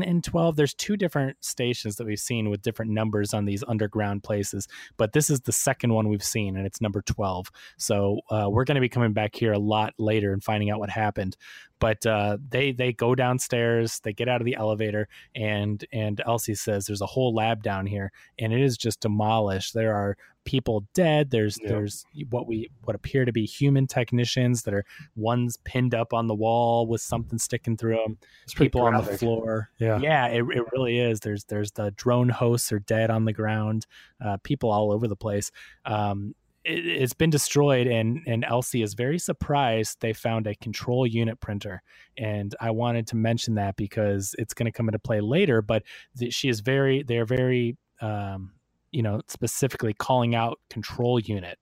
and 0.03 0.23
12. 0.23 0.57
There's 0.57 0.75
two 0.75 0.97
different 0.97 1.37
stations 1.41 1.97
that 1.97 2.07
we've 2.07 2.19
seen 2.19 2.51
with 2.51 2.63
different 2.63 2.91
numbers 2.91 3.33
on 3.33 3.45
these 3.47 3.65
underground 3.67 4.23
places, 4.23 4.69
but 4.97 5.13
this 5.13 5.31
is 5.31 5.41
the 5.41 5.53
second 5.53 5.93
one 5.93 6.09
we've 6.09 6.23
seen, 6.23 6.57
and 6.57 6.67
it's 6.67 6.81
number 6.81 7.03
12. 7.03 7.51
So 7.79 8.21
uh, 8.31 8.49
we're 8.51 8.65
going 8.65 8.75
to 8.75 8.81
be 8.81 8.89
coming 8.89 9.13
back 9.13 9.35
here 9.35 9.53
a 9.53 9.59
lot 9.59 9.95
later 9.99 10.33
and 10.33 10.45
finding 10.45 10.71
out 10.71 10.79
what 10.79 10.91
happened. 10.91 11.37
But 11.81 12.05
uh, 12.05 12.39
they 12.49 12.73
they 12.73 12.93
go 12.93 13.15
downstairs, 13.15 14.01
they 14.01 14.13
get 14.13 14.29
out 14.29 14.41
of 14.41 14.45
the 14.45 14.57
elevator, 14.57 15.09
and 15.35 15.85
and 15.93 16.21
Elsie 16.27 16.57
says 16.57 16.87
there's 16.87 17.01
a 17.01 17.07
whole 17.07 17.33
lab 17.33 17.63
down 17.63 17.87
here, 17.87 18.11
and 18.39 18.53
it 18.53 18.61
is 18.61 18.77
just 18.77 19.01
demolished. 19.01 19.75
There 19.75 19.95
are 19.95 20.17
people 20.49 20.89
dead. 20.95 21.31
There's 21.31 21.59
yeah. 21.61 21.69
there's 21.69 22.07
what 22.31 22.47
we 22.47 22.71
what 22.85 22.97
appear 22.97 23.27
to 23.27 23.33
be 23.33 23.45
human 23.45 23.87
technicians 23.87 24.63
that 24.63 24.73
are 24.73 24.87
one's 25.15 25.59
pinned 25.59 25.95
up 25.95 26.15
on 26.15 26.27
the 26.27 26.35
wall 26.35 26.87
with 26.87 27.03
something 27.03 27.39
sticking 27.39 27.77
through 27.77 27.97
them. 27.97 28.19
people 28.57 28.81
on 28.81 28.95
the 28.95 29.19
floor. 29.19 29.69
Yeah, 29.77 29.99
yeah, 30.01 30.27
it, 30.29 30.43
it 30.51 30.65
really 30.73 31.01
is. 31.01 31.21
There's 31.21 31.45
there's 31.45 31.73
the 31.73 31.91
drone 31.91 32.31
hosts 32.31 32.73
are 32.73 32.79
dead 32.79 33.11
on 33.11 33.27
the 33.27 33.33
ground. 33.35 33.87
Uh, 34.25 34.39
people 34.43 34.71
all 34.71 34.91
over 34.91 35.07
the 35.07 35.17
place. 35.17 35.51
Um, 35.85 36.35
it, 36.65 36.99
has 36.99 37.13
been 37.13 37.29
destroyed, 37.29 37.87
and 37.87 38.23
and 38.27 38.43
Elsie 38.43 38.81
is 38.81 38.95
very 38.95 39.19
surprised 39.19 39.99
they 40.01 40.15
found 40.15 40.47
a 40.47 40.55
control 40.55 41.07
unit 41.07 41.41
printer. 41.41 41.83
And 42.17 42.55
I 42.59 42.71
wanted 42.71 43.07
to 43.09 43.17
mention 43.17 43.57
that 43.57 43.77
because 43.77 44.35
it's 44.39 44.55
going 44.55 44.65
to 44.65 44.73
come 44.73 44.89
into 44.89 44.99
play 44.99 45.21
later. 45.21 45.61
But 45.61 45.83
th- 46.19 46.33
she 46.33 46.49
is 46.49 46.61
very 46.61 47.03
they're 47.03 47.27
very 47.27 47.77
um, 48.01 48.53
you 48.93 49.03
know 49.03 49.21
specifically 49.29 49.95
calling 49.95 50.35
out 50.35 50.59
control 50.71 51.19
unit 51.19 51.59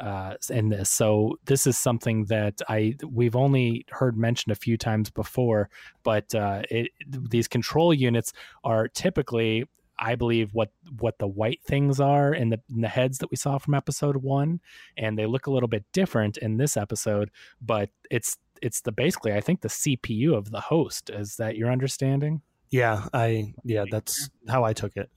uh, 0.00 0.34
in 0.48 0.70
this. 0.70 0.90
So 0.90 1.38
this 1.44 1.66
is 1.66 1.76
something 1.76 2.24
that 2.26 2.60
I 2.68 2.96
we've 3.06 3.36
only 3.36 3.84
heard 3.90 4.16
mentioned 4.16 4.52
a 4.52 4.56
few 4.56 4.76
times 4.76 5.10
before, 5.10 5.68
but 6.02 6.34
uh, 6.34 6.62
it, 6.70 6.90
these 7.06 7.48
control 7.48 7.92
units 7.92 8.32
are 8.64 8.88
typically 8.88 9.64
I 9.98 10.14
believe 10.14 10.54
what 10.54 10.70
what 10.98 11.18
the 11.18 11.28
white 11.28 11.60
things 11.62 12.00
are 12.00 12.32
in 12.32 12.48
the 12.48 12.60
in 12.70 12.80
the 12.80 12.88
heads 12.88 13.18
that 13.18 13.30
we 13.30 13.36
saw 13.36 13.58
from 13.58 13.74
episode 13.74 14.16
one, 14.16 14.60
and 14.96 15.18
they 15.18 15.26
look 15.26 15.46
a 15.46 15.50
little 15.50 15.68
bit 15.68 15.84
different 15.92 16.38
in 16.38 16.56
this 16.56 16.76
episode. 16.76 17.30
But 17.60 17.90
it's 18.10 18.38
it's 18.62 18.80
the 18.80 18.92
basically 18.92 19.34
I 19.34 19.40
think 19.42 19.60
the 19.60 19.68
CPU 19.68 20.34
of 20.34 20.50
the 20.50 20.60
host. 20.60 21.10
Is 21.10 21.36
that 21.36 21.56
your 21.56 21.70
understanding? 21.70 22.40
Yeah, 22.70 23.06
I 23.12 23.52
yeah, 23.64 23.84
that's 23.90 24.30
how 24.48 24.64
I 24.64 24.72
took 24.72 24.96
it. 24.96 25.10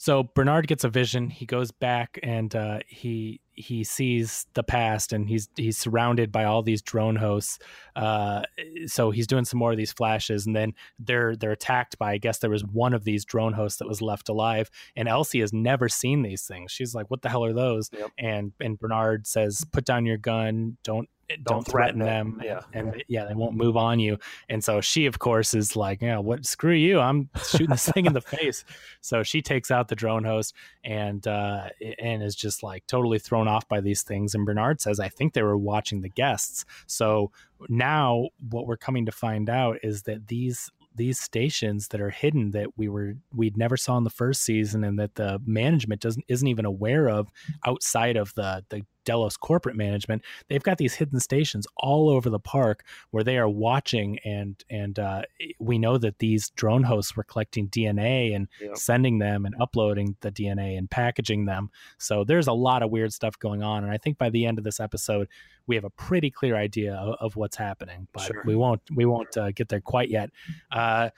So 0.00 0.22
Bernard 0.22 0.66
gets 0.66 0.82
a 0.82 0.88
vision. 0.88 1.28
He 1.28 1.44
goes 1.44 1.72
back 1.72 2.18
and 2.22 2.56
uh, 2.56 2.78
he 2.88 3.38
he 3.52 3.84
sees 3.84 4.46
the 4.54 4.62
past, 4.62 5.12
and 5.12 5.28
he's 5.28 5.50
he's 5.56 5.76
surrounded 5.76 6.32
by 6.32 6.44
all 6.44 6.62
these 6.62 6.80
drone 6.80 7.16
hosts. 7.16 7.58
Uh, 7.94 8.44
so 8.86 9.10
he's 9.10 9.26
doing 9.26 9.44
some 9.44 9.58
more 9.58 9.72
of 9.72 9.76
these 9.76 9.92
flashes, 9.92 10.46
and 10.46 10.56
then 10.56 10.72
they're 10.98 11.36
they're 11.36 11.52
attacked 11.52 11.98
by. 11.98 12.12
I 12.12 12.16
guess 12.16 12.38
there 12.38 12.48
was 12.48 12.64
one 12.64 12.94
of 12.94 13.04
these 13.04 13.26
drone 13.26 13.52
hosts 13.52 13.78
that 13.78 13.88
was 13.88 14.00
left 14.00 14.30
alive, 14.30 14.70
and 14.96 15.06
Elsie 15.06 15.40
has 15.40 15.52
never 15.52 15.86
seen 15.86 16.22
these 16.22 16.46
things. 16.46 16.72
She's 16.72 16.94
like, 16.94 17.10
"What 17.10 17.20
the 17.20 17.28
hell 17.28 17.44
are 17.44 17.52
those?" 17.52 17.90
Yep. 17.92 18.10
And 18.16 18.52
and 18.58 18.78
Bernard 18.78 19.26
says, 19.26 19.66
"Put 19.70 19.84
down 19.84 20.06
your 20.06 20.16
gun. 20.16 20.78
Don't 20.82 21.10
don't, 21.36 21.44
don't 21.44 21.66
threaten, 21.66 22.00
threaten 22.00 22.36
them. 22.36 22.42
Yeah. 22.44 22.60
And 22.72 23.02
yeah, 23.08 23.24
they 23.24 23.34
won't 23.34 23.54
move 23.54 23.76
on 23.76 23.98
you. 23.98 24.18
And 24.48 24.62
so 24.62 24.80
she, 24.80 25.06
of 25.06 25.18
course, 25.18 25.54
is 25.54 25.76
like, 25.76 26.02
yeah, 26.02 26.18
what 26.18 26.44
screw 26.44 26.74
you. 26.74 27.00
I'm 27.00 27.28
shooting 27.44 27.70
this 27.70 27.88
thing 27.88 28.06
in 28.06 28.12
the 28.12 28.20
face. 28.20 28.64
So 29.00 29.22
she 29.22 29.42
takes 29.42 29.70
out 29.70 29.88
the 29.88 29.96
drone 29.96 30.24
host 30.24 30.54
and 30.84 31.26
uh 31.26 31.68
and 31.98 32.22
is 32.22 32.34
just 32.34 32.62
like 32.62 32.86
totally 32.86 33.18
thrown 33.18 33.48
off 33.48 33.68
by 33.68 33.80
these 33.80 34.02
things. 34.02 34.34
And 34.34 34.44
Bernard 34.44 34.80
says, 34.80 35.00
I 35.00 35.08
think 35.08 35.32
they 35.32 35.42
were 35.42 35.56
watching 35.56 36.00
the 36.00 36.08
guests. 36.08 36.64
So 36.86 37.30
now 37.68 38.28
what 38.48 38.66
we're 38.66 38.76
coming 38.76 39.06
to 39.06 39.12
find 39.12 39.48
out 39.48 39.78
is 39.82 40.02
that 40.02 40.28
these 40.28 40.70
these 40.94 41.20
stations 41.20 41.88
that 41.88 42.00
are 42.00 42.10
hidden 42.10 42.50
that 42.50 42.76
we 42.76 42.88
were 42.88 43.14
we'd 43.34 43.56
never 43.56 43.76
saw 43.76 43.96
in 43.96 44.04
the 44.04 44.10
first 44.10 44.42
season 44.42 44.84
and 44.84 44.98
that 44.98 45.14
the 45.14 45.40
management 45.46 46.00
doesn't 46.00 46.24
isn't 46.28 46.48
even 46.48 46.64
aware 46.64 47.08
of 47.08 47.30
outside 47.64 48.16
of 48.16 48.34
the 48.34 48.64
the 48.70 48.82
Delos 49.04 49.36
corporate 49.36 49.76
management, 49.76 50.22
they've 50.48 50.62
got 50.62 50.78
these 50.78 50.94
hidden 50.94 51.20
stations 51.20 51.66
all 51.76 52.08
over 52.08 52.30
the 52.30 52.38
park 52.38 52.84
where 53.10 53.24
they 53.24 53.38
are 53.38 53.48
watching, 53.48 54.18
and 54.24 54.62
and 54.70 54.98
uh, 54.98 55.22
we 55.58 55.78
know 55.78 55.98
that 55.98 56.18
these 56.18 56.50
drone 56.50 56.82
hosts 56.82 57.16
were 57.16 57.24
collecting 57.24 57.68
DNA 57.68 58.34
and 58.34 58.48
yep. 58.60 58.76
sending 58.76 59.18
them 59.18 59.46
and 59.46 59.54
uploading 59.60 60.16
the 60.20 60.30
DNA 60.30 60.76
and 60.76 60.90
packaging 60.90 61.44
them. 61.44 61.70
So 61.98 62.24
there's 62.24 62.46
a 62.46 62.52
lot 62.52 62.82
of 62.82 62.90
weird 62.90 63.12
stuff 63.12 63.38
going 63.38 63.62
on, 63.62 63.84
and 63.84 63.92
I 63.92 63.98
think 63.98 64.18
by 64.18 64.30
the 64.30 64.46
end 64.46 64.58
of 64.58 64.64
this 64.64 64.80
episode, 64.80 65.28
we 65.66 65.74
have 65.76 65.84
a 65.84 65.90
pretty 65.90 66.30
clear 66.30 66.56
idea 66.56 66.94
of, 66.94 67.16
of 67.20 67.36
what's 67.36 67.56
happening, 67.56 68.08
but 68.12 68.22
sure. 68.22 68.42
we 68.44 68.56
won't 68.56 68.82
we 68.94 69.04
won't 69.04 69.36
uh, 69.36 69.50
get 69.52 69.68
there 69.68 69.80
quite 69.80 70.10
yet. 70.10 70.30
Uh, 70.70 71.10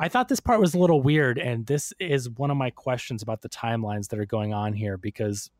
I 0.00 0.08
thought 0.08 0.28
this 0.28 0.40
part 0.40 0.60
was 0.60 0.72
a 0.72 0.78
little 0.78 1.02
weird, 1.02 1.36
and 1.36 1.66
this 1.66 1.92
is 2.00 2.30
one 2.30 2.50
of 2.50 2.56
my 2.56 2.70
questions 2.70 3.22
about 3.22 3.42
the 3.42 3.50
timelines 3.50 4.08
that 4.08 4.18
are 4.18 4.24
going 4.24 4.54
on 4.54 4.72
here 4.72 4.96
because 4.96 5.50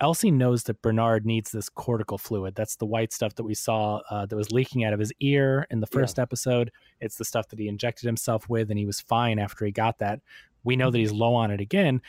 Elsie 0.00 0.30
knows 0.30 0.64
that 0.64 0.80
Bernard 0.80 1.26
needs 1.26 1.50
this 1.50 1.68
cortical 1.68 2.18
fluid. 2.18 2.54
That's 2.54 2.76
the 2.76 2.86
white 2.86 3.12
stuff 3.12 3.34
that 3.34 3.42
we 3.42 3.54
saw 3.54 4.00
uh, 4.10 4.26
that 4.26 4.36
was 4.36 4.52
leaking 4.52 4.84
out 4.84 4.92
of 4.92 5.00
his 5.00 5.12
ear 5.20 5.66
in 5.70 5.80
the 5.80 5.86
first 5.86 6.18
yeah. 6.18 6.22
episode. 6.22 6.70
It's 7.00 7.16
the 7.16 7.24
stuff 7.24 7.48
that 7.48 7.58
he 7.58 7.68
injected 7.68 8.06
himself 8.06 8.48
with, 8.48 8.70
and 8.70 8.78
he 8.78 8.86
was 8.86 9.00
fine 9.00 9.38
after 9.38 9.64
he 9.64 9.72
got 9.72 9.98
that. 9.98 10.20
We 10.64 10.76
know 10.76 10.90
that 10.90 10.98
he's 10.98 11.12
low 11.12 11.34
on 11.34 11.50
it 11.50 11.60
again. 11.60 12.00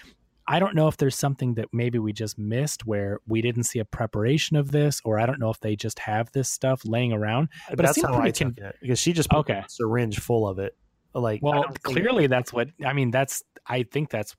I 0.47 0.59
don't 0.59 0.73
know 0.73 0.87
if 0.87 0.97
there's 0.97 1.15
something 1.15 1.53
that 1.55 1.67
maybe 1.71 1.99
we 1.99 2.11
just 2.11 2.39
missed 2.39 2.85
where 2.87 3.19
we 3.27 3.39
didn't 3.41 3.63
see 3.63 3.77
a 3.77 3.85
preparation 3.85 4.57
of 4.57 4.71
this, 4.71 4.99
or 5.05 5.19
I 5.19 5.27
don't 5.27 5.39
know 5.39 5.51
if 5.51 5.59
they 5.59 5.75
just 5.75 5.99
have 5.99 6.31
this 6.31 6.49
stuff 6.49 6.81
laying 6.85 7.13
around. 7.13 7.49
But 7.69 7.85
that's 7.85 8.01
how 8.01 8.19
I 8.19 8.31
took 8.31 8.57
it 8.57 8.75
because 8.81 8.99
she 8.99 9.13
just 9.13 9.29
put 9.29 9.39
okay. 9.39 9.59
a 9.59 9.65
syringe 9.69 10.19
full 10.19 10.47
of 10.47 10.57
it. 10.57 10.75
Like, 11.13 11.41
well, 11.43 11.65
clearly 11.83 12.27
that's 12.27 12.51
what 12.51 12.69
I 12.83 12.93
mean. 12.93 13.11
That's 13.11 13.43
I 13.67 13.83
think 13.83 14.09
that's 14.09 14.35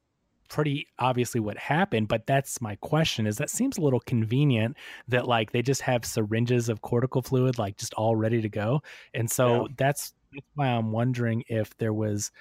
pretty 0.50 0.86
obviously 0.98 1.40
what 1.40 1.56
happened 1.56 2.08
but 2.08 2.26
that's 2.26 2.60
my 2.60 2.76
question 2.76 3.26
is 3.26 3.38
that 3.38 3.48
seems 3.48 3.78
a 3.78 3.80
little 3.80 4.00
convenient 4.00 4.76
that 5.08 5.26
like 5.26 5.52
they 5.52 5.62
just 5.62 5.80
have 5.80 6.04
syringes 6.04 6.68
of 6.68 6.82
cortical 6.82 7.22
fluid 7.22 7.58
like 7.58 7.76
just 7.76 7.94
all 7.94 8.16
ready 8.16 8.42
to 8.42 8.48
go 8.48 8.82
and 9.14 9.30
so 9.30 9.62
yeah. 9.62 9.74
that's 9.78 10.12
that's 10.34 10.46
why 10.54 10.66
i'm 10.66 10.92
wondering 10.92 11.42
if 11.48 11.76
there 11.78 11.92
was 11.92 12.32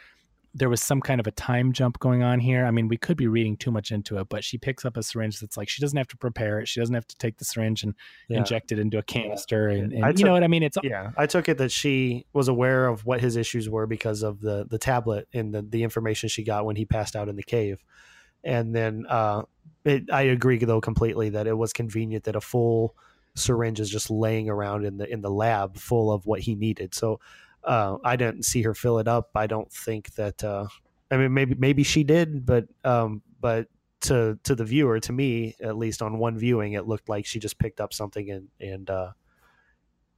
there 0.54 0.70
was 0.70 0.82
some 0.82 1.00
kind 1.00 1.20
of 1.20 1.28
a 1.28 1.32
time 1.32 1.74
jump 1.74 2.00
going 2.00 2.24
on 2.24 2.40
here. 2.40 2.66
I 2.66 2.72
mean, 2.72 2.88
we 2.88 2.98
could 2.98 3.18
be 3.18 3.28
reading 3.28 3.56
too 3.56 3.70
much 3.70 3.92
into 3.92 4.18
it, 4.18 4.30
but 4.30 4.44
she 4.44 4.58
picks 4.58 4.84
up 4.84 4.98
a 4.98 5.04
syringe 5.04 5.40
that's 5.40 5.58
like 5.58 5.70
she 5.70 5.80
doesn't 5.80 5.98
have 5.98 6.08
to 6.08 6.18
prepare 6.18 6.60
it. 6.60 6.68
She 6.68 6.80
doesn't 6.80 6.96
have 6.96 7.08
to 7.08 7.16
take 7.18 7.38
the 7.38 7.46
syringe 7.46 7.84
and 7.84 7.94
yeah. 8.30 8.40
inject 8.40 8.72
it 8.72 8.80
into 8.80 8.98
a 8.98 9.04
canister. 9.04 9.68
And, 9.68 9.94
and 9.94 10.04
took, 10.04 10.20
you 10.20 10.26
know 10.26 10.34
what 10.34 10.44
I 10.44 10.48
mean? 10.48 10.64
It's 10.64 10.78
yeah. 10.84 11.12
I 11.18 11.28
took 11.28 11.50
it 11.50 11.60
that 11.60 11.72
she 11.72 12.26
was 12.34 12.48
aware 12.48 12.88
of 12.88 13.06
what 13.06 13.22
his 13.22 13.36
issues 13.36 13.70
were 13.70 13.86
because 13.86 14.24
of 14.24 14.42
the 14.42 14.66
the 14.68 14.80
tablet 14.80 15.28
and 15.34 15.54
the 15.54 15.62
the 15.62 15.84
information 15.84 16.30
she 16.30 16.44
got 16.44 16.66
when 16.66 16.76
he 16.76 16.86
passed 16.86 17.16
out 17.16 17.30
in 17.30 17.36
the 17.36 17.44
cave. 17.44 17.84
And 18.44 18.76
then 18.76 19.06
uh, 19.08 19.44
it, 19.86 20.12
I 20.12 20.24
agree 20.24 20.58
though 20.58 20.82
completely 20.82 21.30
that 21.30 21.46
it 21.46 21.58
was 21.58 21.74
convenient 21.74 22.24
that 22.24 22.36
a 22.36 22.42
full 22.42 22.96
syringe 23.36 23.80
is 23.80 23.90
just 23.90 24.10
laying 24.10 24.50
around 24.50 24.86
in 24.86 24.98
the 24.98 25.12
in 25.12 25.22
the 25.22 25.30
lab 25.30 25.78
full 25.78 26.12
of 26.12 26.26
what 26.26 26.42
he 26.42 26.56
needed. 26.56 26.96
So 26.96 27.20
uh, 27.64 27.98
I 28.04 28.16
didn't 28.16 28.44
see 28.44 28.62
her 28.64 28.74
fill 28.74 29.00
it 29.00 29.08
up. 29.08 29.30
I 29.36 29.48
don't 29.48 29.72
think 29.72 30.14
that. 30.16 30.44
Uh, 30.44 30.68
I 31.12 31.18
mean, 31.18 31.34
maybe 31.34 31.56
maybe 31.56 31.84
she 31.84 32.04
did, 32.04 32.46
but 32.46 32.66
um, 32.84 33.22
but 33.40 33.68
to 34.02 34.40
to 34.44 34.56
the 34.56 34.66
viewer, 34.66 35.00
to 35.00 35.12
me 35.12 35.56
at 35.62 35.78
least 35.78 36.02
on 36.02 36.18
one 36.20 36.38
viewing, 36.38 36.74
it 36.74 36.88
looked 36.88 37.10
like 37.10 37.26
she 37.26 37.40
just 37.40 37.60
picked 37.60 37.82
up 37.82 37.94
something 37.94 38.30
and 38.30 38.48
and 38.60 38.90
uh, 38.90 39.12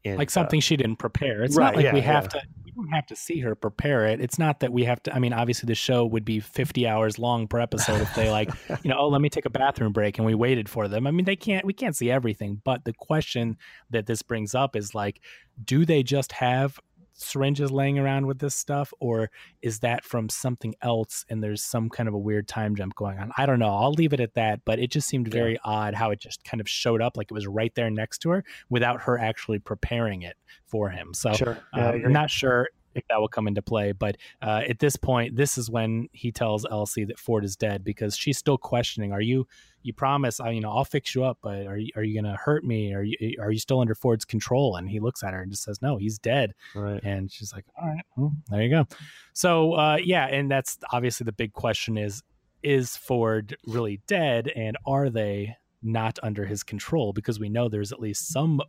and, 0.04 0.17
like 0.17 0.30
something 0.30 0.60
uh, 0.60 0.62
she 0.62 0.77
didn't 0.77 0.97
prepare. 0.97 1.43
It's 1.43 1.56
right, 1.56 1.65
not 1.65 1.75
like 1.75 1.86
yeah, 1.86 1.93
we 1.93 2.01
have 2.01 2.25
yeah. 2.25 2.41
to 2.41 2.47
we 2.65 2.71
don't 2.71 2.91
have 2.91 3.06
to 3.08 3.15
see 3.15 3.39
her 3.39 3.56
prepare 3.56 4.08
it. 4.08 4.21
It's 4.21 4.39
not 4.39 4.60
that 4.62 4.71
we 4.71 4.84
have 4.84 5.01
to 5.04 5.15
I 5.15 5.19
mean 5.19 5.34
obviously 5.34 5.67
the 5.67 5.75
show 5.75 6.06
would 6.06 6.25
be 6.25 6.39
50 6.39 6.88
hours 6.88 7.19
long 7.19 7.47
per 7.47 7.60
episode 7.60 8.01
if 8.01 8.13
they 8.15 8.30
like, 8.30 8.49
you 8.84 8.89
know, 8.89 8.97
oh 8.99 9.10
let 9.10 9.21
me 9.21 9.30
take 9.30 9.45
a 9.45 9.49
bathroom 9.49 9.93
break 9.93 10.17
and 10.17 10.25
we 10.25 10.36
waited 10.36 10.69
for 10.69 10.88
them. 10.88 11.08
I 11.08 11.12
mean 11.12 11.25
they 11.25 11.36
can't 11.36 11.65
we 11.65 11.73
can't 11.73 11.95
see 11.95 12.10
everything, 12.10 12.62
but 12.63 12.86
the 12.86 12.93
question 12.93 13.58
that 13.89 14.06
this 14.06 14.21
brings 14.21 14.56
up 14.56 14.75
is 14.75 14.95
like 14.95 15.21
do 15.63 15.86
they 15.86 16.04
just 16.04 16.32
have 16.34 16.80
syringes 17.21 17.71
laying 17.71 17.99
around 17.99 18.25
with 18.25 18.39
this 18.39 18.55
stuff 18.55 18.93
or 18.99 19.29
is 19.62 19.79
that 19.79 20.03
from 20.03 20.29
something 20.29 20.75
else 20.81 21.25
and 21.29 21.43
there's 21.43 21.63
some 21.63 21.89
kind 21.89 22.10
of 22.10 22.15
a 22.15 22.17
weird 22.17 22.47
time 22.47 22.75
jump 22.75 22.95
going 22.95 23.17
on 23.19 23.31
i 23.38 23.45
don't 23.45 23.60
know 23.60 23.75
i'll 23.75 23.93
leave 23.93 24.13
it 24.13 24.19
at 24.19 24.34
that 24.34 24.60
but 24.65 24.79
it 24.79 24.91
just 24.91 25.07
seemed 25.07 25.27
very 25.27 25.53
yeah. 25.53 25.60
odd 25.63 25.93
how 25.93 26.12
it 26.12 26.19
just 26.19 26.43
kind 26.43 26.60
of 26.60 26.67
showed 26.67 27.01
up 27.01 27.17
like 27.17 27.27
it 27.29 27.34
was 27.34 27.47
right 27.47 27.73
there 27.75 27.89
next 27.89 28.19
to 28.19 28.29
her 28.29 28.43
without 28.69 29.01
her 29.01 29.17
actually 29.17 29.60
preparing 29.60 30.21
it 30.21 30.36
for 30.65 30.89
him 30.89 31.13
so 31.13 31.34
sure. 31.34 31.57
yeah, 31.75 31.89
um, 31.89 32.01
i'm 32.05 32.13
not 32.13 32.29
sure 32.29 32.67
if 32.95 33.04
that 33.10 33.19
will 33.19 33.27
come 33.27 33.47
into 33.47 33.62
play. 33.62 33.91
But 33.91 34.17
uh, 34.41 34.62
at 34.67 34.80
this 34.80 34.95
point, 34.95 35.36
this 35.36 35.58
is 35.58 35.69
when 35.69 36.10
he 36.12 36.32
tells 36.32 36.65
Elsie 36.65 37.06
that 37.06 37.19
Ford 37.19 37.43
is 37.43 37.56
dead 37.56 37.84
because 37.84 38.15
she's 38.15 38.38
still 38.38 38.58
questioning. 38.58 39.12
Are 39.12 39.21
you? 39.21 39.47
You 39.84 39.93
promise, 39.93 40.39
I, 40.39 40.51
you 40.51 40.62
know, 40.62 40.69
I'll 40.69 40.86
fix 40.86 41.15
you 41.15 41.23
up, 41.23 41.39
but 41.41 41.65
are 41.65 41.77
you 41.77 41.91
are 41.95 42.04
you 42.04 42.13
going 42.21 42.32
to 42.32 42.38
hurt 42.38 42.63
me? 42.63 42.93
Are 42.93 43.01
you 43.01 43.36
are 43.39 43.51
you 43.51 43.58
still 43.58 43.80
under 43.80 43.95
Ford's 43.95 44.25
control? 44.25 44.75
And 44.75 44.88
he 44.88 44.99
looks 44.99 45.23
at 45.23 45.34
her 45.34 45.41
and 45.41 45.49
just 45.49 45.63
says, 45.63 45.82
No, 45.82 45.97
he's 45.97 46.19
dead. 46.19 46.54
Right. 46.75 47.01
And 47.04 47.32
she's 47.32 47.51
like, 47.51 47.65
All 47.82 47.88
right, 47.88 48.06
well, 48.15 48.32
there 48.49 48.62
you 48.62 48.69
go. 48.69 48.86
So 49.34 49.73
uh, 49.73 49.97
yeah, 50.04 50.27
and 50.27 50.51
that's 50.51 50.77
obviously 50.91 51.23
the 51.23 51.32
big 51.32 51.54
question 51.54 51.97
is 51.97 52.21
is 52.63 52.95
Ford 52.95 53.58
really 53.65 54.01
dead, 54.08 54.51
and 54.56 54.77
are 54.86 55.10
they 55.10 55.56
not 55.82 56.19
under 56.21 56.45
his 56.45 56.63
control? 56.63 57.13
Because 57.13 57.39
we 57.39 57.49
know 57.49 57.69
there's 57.69 57.91
at 57.91 57.99
least 57.99 58.27
some 58.27 58.62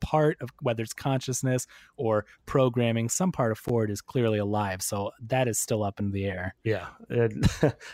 part 0.00 0.38
of 0.40 0.50
whether 0.60 0.82
it's 0.82 0.92
consciousness 0.92 1.66
or 1.96 2.26
programming, 2.46 3.08
some 3.08 3.32
part 3.32 3.52
of 3.52 3.58
Ford 3.58 3.90
is 3.90 4.00
clearly 4.00 4.38
alive. 4.38 4.82
So 4.82 5.12
that 5.26 5.48
is 5.48 5.58
still 5.58 5.82
up 5.82 6.00
in 6.00 6.10
the 6.10 6.26
air. 6.26 6.54
Yeah. 6.64 6.86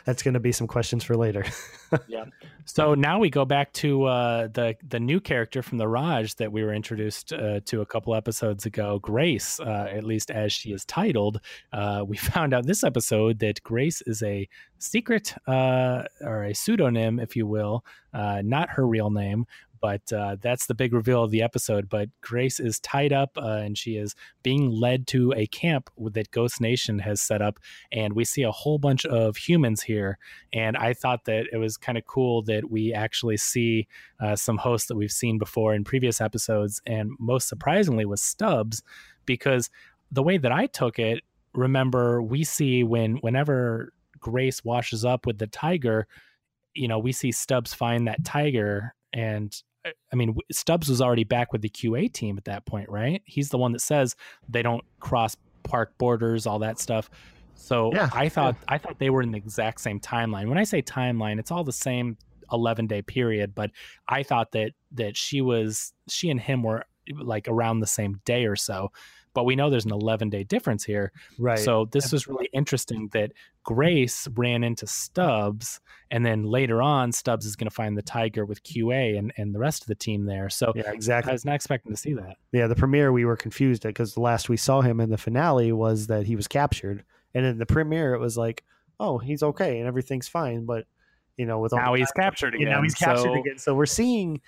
that's 0.05 0.23
going 0.23 0.35
to 0.35 0.41
be 0.41 0.53
some 0.53 0.67
questions 0.67 1.05
for 1.05 1.17
later. 1.17 1.45
yeah. 2.09 2.25
So 2.65 2.95
now 2.95 3.19
we 3.19 3.31
go 3.31 3.45
back 3.45 3.73
to 3.75 4.05
uh, 4.05 4.49
the 4.49 4.77
the 4.89 5.01
new 5.01 5.21
character 5.21 5.63
from 5.63 5.79
the 5.79 5.89
Raj 5.89 6.35
that 6.37 6.53
we 6.53 6.63
were 6.63 6.73
introduced 6.73 7.33
uh, 7.33 7.61
to 7.67 7.81
a 7.81 7.87
couple 7.87 8.15
episodes 8.15 8.67
ago, 8.67 8.99
Grace, 9.01 9.59
uh, 9.61 9.89
at 9.91 10.05
least 10.05 10.31
as 10.31 10.53
she 10.53 10.73
is 10.73 10.85
titled. 10.85 11.41
Uh, 11.73 12.05
we 12.07 12.17
found 12.33 12.55
out 12.55 12.67
this 12.67 12.85
episode 12.85 13.39
that 13.41 13.63
Grace 13.63 14.03
is 14.03 14.23
a 14.23 14.49
secret 14.79 15.35
uh, 15.47 16.05
or 16.21 16.45
a 16.45 16.55
pseudonym, 16.55 17.19
if 17.19 17.37
you 17.37 17.47
will, 17.47 17.85
uh, 18.13 18.43
not 18.45 18.71
her 18.71 18.87
real 18.87 19.11
name, 19.11 19.47
but 19.83 20.13
uh, 20.13 20.37
that's 20.41 20.67
the 20.67 20.75
big 20.75 20.95
reveal 20.95 21.25
of 21.25 21.33
the 21.33 21.43
episode. 21.43 21.89
But 21.89 22.09
Grace 22.21 22.61
is 22.61 22.79
tied 22.79 23.13
up 23.13 23.37
uh, 23.37 23.57
and 23.57 23.77
she 23.77 23.97
is 23.97 24.15
being 24.45 24.71
led 24.71 25.09
to 25.09 25.35
a 25.37 25.49
camp 25.49 25.91
that 25.99 26.31
Ghost 26.31 26.61
Nation 26.61 27.01
has 27.01 27.21
set 27.21 27.43
up. 27.43 27.59
And 27.91 28.15
we 28.15 28.25
see 28.25 28.45
a 28.45 28.53
whole 28.53 28.79
bunch 28.79 29.05
of 29.05 29.37
humans 29.37 29.83
here. 29.83 30.19
And 30.53 30.77
I 30.77 30.95
thought 30.95 31.25
that 31.25 31.47
it 31.53 31.59
was 31.59 31.77
kind 31.77 31.99
of 31.99 32.07
cool 32.07 32.43
that 32.43 32.71
we 32.71 32.95
actually 32.95 33.37
see 33.37 33.89
uh, 34.21 34.37
some 34.37 34.57
hosts 34.57 34.87
that 34.87 34.97
we've 34.97 35.11
seen 35.11 35.37
before 35.37 35.75
in 35.75 35.83
previous 35.83 36.21
episodes. 36.21 36.81
And 36.87 37.11
most 37.19 37.49
surprisingly 37.49 38.05
was 38.05 38.23
Stubbs, 38.23 38.83
because 39.27 39.69
the 40.13 40.23
way 40.23 40.39
that 40.39 40.53
I 40.53 40.67
took 40.67 41.01
it, 41.01 41.25
remember, 41.55 42.23
we 42.23 42.45
see 42.45 42.85
when 42.85 43.17
whenever 43.17 43.93
Grace 44.21 44.65
washes 44.65 45.05
up 45.05 45.27
with 45.27 45.39
the 45.39 45.49
tiger, 45.49 46.07
you 46.75 46.87
know, 46.87 47.01
we 47.01 47.11
see 47.11 47.33
Stubbs 47.33 47.75
find 47.75 48.07
that 48.07 48.25
tiger 48.25 48.95
and 49.13 49.63
I 49.85 50.17
mean, 50.17 50.37
Stubbs 50.51 50.89
was 50.89 51.01
already 51.01 51.25
back 51.25 51.53
with 51.53 51.63
the 51.63 51.69
QA 51.69 52.13
team 52.13 52.39
at 52.39 52.45
that 52.45 52.67
point, 52.67 52.89
right? 52.89 53.23
He's 53.25 53.49
the 53.49 53.59
one 53.59 53.73
that 53.73 53.81
says 53.81 54.15
they 54.49 54.63
don't 54.63 54.85
cross 55.01 55.37
park 55.63 55.97
borders, 55.99 56.47
all 56.47 56.61
that 56.61 56.79
stuff. 56.79 57.11
So 57.55 57.93
Yeah, 57.93 58.11
I 58.13 58.29
thought 58.29 58.57
I 58.69 58.79
thought 58.79 58.99
they 58.99 59.11
were 59.11 59.23
in 59.23 59.33
the 59.33 59.39
exact 59.39 59.81
same 59.81 60.01
timeline. 60.01 60.49
When 60.49 60.59
I 60.59 60.65
say 60.65 60.83
timeline, 60.83 61.39
it's 61.39 61.51
all 61.51 61.65
the 61.65 61.73
same 61.73 62.17
11 62.53 62.87
day 62.87 63.03
period, 63.03 63.55
but 63.55 63.71
I 64.09 64.23
thought 64.23 64.53
that 64.53 64.73
that 64.93 65.17
she 65.17 65.41
was 65.41 65.93
she 66.09 66.31
and 66.31 66.41
him 66.41 66.63
were 66.63 66.85
like 67.21 67.49
around 67.49 67.81
the 67.81 67.87
same 67.87 68.21
day 68.25 68.47
or 68.47 68.57
so. 68.57 68.93
But 69.35 69.45
we 69.45 69.57
know 69.57 69.71
there's 69.71 69.85
an 69.85 69.93
11 69.93 70.31
day 70.31 70.45
difference 70.45 70.85
here. 70.85 71.13
Right. 71.39 71.59
So 71.59 71.87
this 71.91 72.13
was 72.13 72.27
really 72.27 72.49
interesting 72.53 73.09
that 73.13 73.33
Grace 73.65 74.29
ran 74.35 74.65
into 74.65 74.87
Stubbs, 74.87 75.81
and 76.11 76.25
then 76.25 76.45
later 76.45 76.83
on, 76.83 77.13
Stubbs 77.13 77.47
is 77.47 77.57
going 77.57 77.69
to 77.69 77.75
find 77.75 77.97
the 77.97 78.03
tiger 78.03 78.45
with 78.45 78.63
QA 78.63 79.19
and, 79.19 79.33
and 79.37 79.55
the 79.55 79.59
rest 79.59 79.83
of 79.83 79.87
the 79.87 79.95
team 79.95 80.27
there. 80.27 80.51
So 80.51 80.73
yeah, 80.75 80.91
exactly. 80.93 81.31
I 81.31 81.33
was 81.33 81.45
not 81.45 81.55
expecting 81.55 81.93
to 81.93 81.99
see 81.99 82.15
that. 82.15 82.37
Yeah, 82.53 82.67
the 82.67 82.77
premiere 82.77 83.13
we 83.13 83.25
were 83.25 83.37
confused 83.37 83.83
because 83.83 84.15
the 84.15 84.21
last 84.21 84.49
we 84.49 84.57
saw 84.57 84.81
him 84.81 85.01
in 85.01 85.11
the 85.11 85.19
finale 85.19 85.73
was 85.73 86.09
that 86.09 86.27
he 86.27 86.37
was 86.37 86.49
captured, 86.49 87.05
and 87.35 87.47
in 87.47 87.59
the 87.59 87.67
premiere 87.67 88.15
it 88.15 88.21
was 88.21 88.37
like, 88.37 88.65
oh, 89.01 89.19
he's 89.19 89.43
okay 89.43 89.79
and 89.79 89.89
everything's 89.89 90.29
fine, 90.29 90.65
but 90.65 90.87
you 91.37 91.47
know, 91.47 91.59
with 91.59 91.73
all 91.73 91.79
Now 91.79 91.93
the 91.93 92.01
he's 92.01 92.13
captured 92.13 92.55
you 92.55 92.61
again. 92.61 92.73
know, 92.73 92.83
he's 92.83 92.95
captured 92.95 93.23
so, 93.23 93.35
again. 93.35 93.59
So 93.59 93.75
we're 93.75 93.87
seeing 93.87 94.41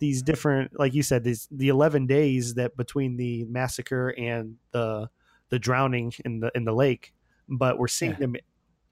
these 0.00 0.22
different, 0.22 0.78
like 0.78 0.94
you 0.94 1.02
said, 1.04 1.24
these 1.24 1.48
the 1.50 1.68
eleven 1.68 2.06
days 2.06 2.54
that 2.54 2.76
between 2.76 3.16
the 3.16 3.44
massacre 3.44 4.10
and 4.18 4.56
the 4.72 5.08
the 5.50 5.58
drowning 5.58 6.12
in 6.24 6.40
the 6.40 6.50
in 6.54 6.64
the 6.64 6.72
lake, 6.74 7.12
but 7.48 7.78
we're 7.78 7.88
seeing 7.88 8.12
Yeah. 8.12 8.18
them 8.18 8.36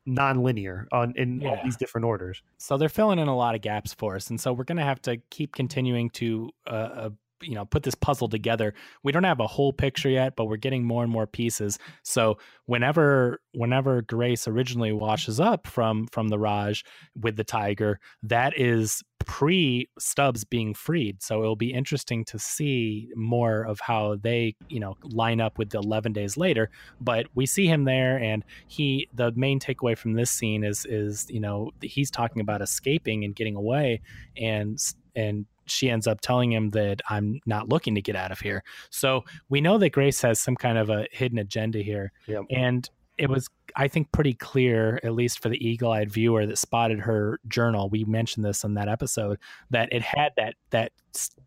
non-linear 0.06 0.88
on 0.92 1.12
in 1.16 1.42
all 1.44 1.58
these 1.62 1.76
different 1.76 2.04
orders. 2.06 2.42
So 2.58 2.78
they're 2.78 2.88
filling 2.88 3.18
in 3.18 3.28
a 3.28 3.36
lot 3.36 3.54
of 3.54 3.60
gaps 3.60 3.92
for 3.94 4.16
us, 4.16 4.30
and 4.30 4.40
so 4.40 4.52
we're 4.52 4.64
going 4.64 4.78
to 4.78 4.84
have 4.84 5.02
to 5.02 5.18
keep 5.30 5.54
continuing 5.54 6.10
to, 6.10 6.50
uh, 6.66 6.70
uh, 6.70 7.10
you 7.42 7.54
know, 7.54 7.64
put 7.64 7.82
this 7.82 7.94
puzzle 7.94 8.28
together. 8.28 8.74
We 9.02 9.12
don't 9.12 9.24
have 9.24 9.40
a 9.40 9.46
whole 9.46 9.72
picture 9.72 10.08
yet, 10.08 10.36
but 10.36 10.46
we're 10.46 10.56
getting 10.56 10.84
more 10.84 11.02
and 11.02 11.12
more 11.12 11.26
pieces. 11.26 11.78
So 12.02 12.38
whenever, 12.66 13.40
whenever 13.52 14.02
Grace 14.02 14.48
originally 14.48 14.92
washes 14.92 15.40
up 15.40 15.66
from 15.66 16.06
from 16.08 16.28
the 16.28 16.38
Raj 16.38 16.84
with 17.20 17.36
the 17.36 17.44
tiger, 17.44 18.00
that 18.22 18.58
is 18.58 19.02
pre 19.26 19.88
Stubbs 19.98 20.44
being 20.44 20.74
freed. 20.74 21.22
So 21.22 21.40
it'll 21.42 21.56
be 21.56 21.72
interesting 21.72 22.24
to 22.26 22.38
see 22.38 23.10
more 23.14 23.62
of 23.62 23.78
how 23.80 24.16
they, 24.20 24.56
you 24.68 24.80
know, 24.80 24.96
line 25.02 25.40
up 25.40 25.58
with 25.58 25.70
the 25.70 25.78
eleven 25.78 26.12
days 26.12 26.36
later. 26.36 26.70
But 27.00 27.26
we 27.34 27.46
see 27.46 27.66
him 27.66 27.84
there, 27.84 28.18
and 28.18 28.44
he. 28.66 29.08
The 29.14 29.32
main 29.32 29.60
takeaway 29.60 29.96
from 29.96 30.14
this 30.14 30.30
scene 30.30 30.64
is 30.64 30.86
is 30.86 31.26
you 31.28 31.40
know 31.40 31.70
he's 31.80 32.10
talking 32.10 32.40
about 32.40 32.62
escaping 32.62 33.24
and 33.24 33.34
getting 33.34 33.56
away, 33.56 34.00
and 34.36 34.78
and 35.14 35.46
she 35.70 35.90
ends 35.90 36.06
up 36.06 36.20
telling 36.20 36.52
him 36.52 36.70
that 36.70 37.00
I'm 37.08 37.40
not 37.46 37.68
looking 37.68 37.94
to 37.94 38.02
get 38.02 38.16
out 38.16 38.32
of 38.32 38.40
here. 38.40 38.62
So 38.90 39.24
we 39.48 39.60
know 39.60 39.78
that 39.78 39.90
Grace 39.90 40.20
has 40.22 40.40
some 40.40 40.56
kind 40.56 40.78
of 40.78 40.90
a 40.90 41.06
hidden 41.12 41.38
agenda 41.38 41.78
here, 41.80 42.12
Yep. 42.26 42.44
and 42.50 42.88
it 43.18 43.28
was 43.28 43.48
I 43.76 43.86
think 43.88 44.10
pretty 44.12 44.32
clear, 44.32 44.98
at 45.02 45.12
least 45.12 45.42
for 45.42 45.48
the 45.50 45.62
eagle-eyed 45.68 46.10
viewer 46.10 46.46
that 46.46 46.56
spotted 46.56 47.00
her 47.00 47.38
journal. 47.48 47.90
We 47.90 48.04
mentioned 48.04 48.44
this 48.44 48.64
in 48.64 48.74
that 48.74 48.88
episode 48.88 49.38
that 49.70 49.92
it 49.92 50.02
had 50.02 50.32
that 50.36 50.54
that 50.70 50.92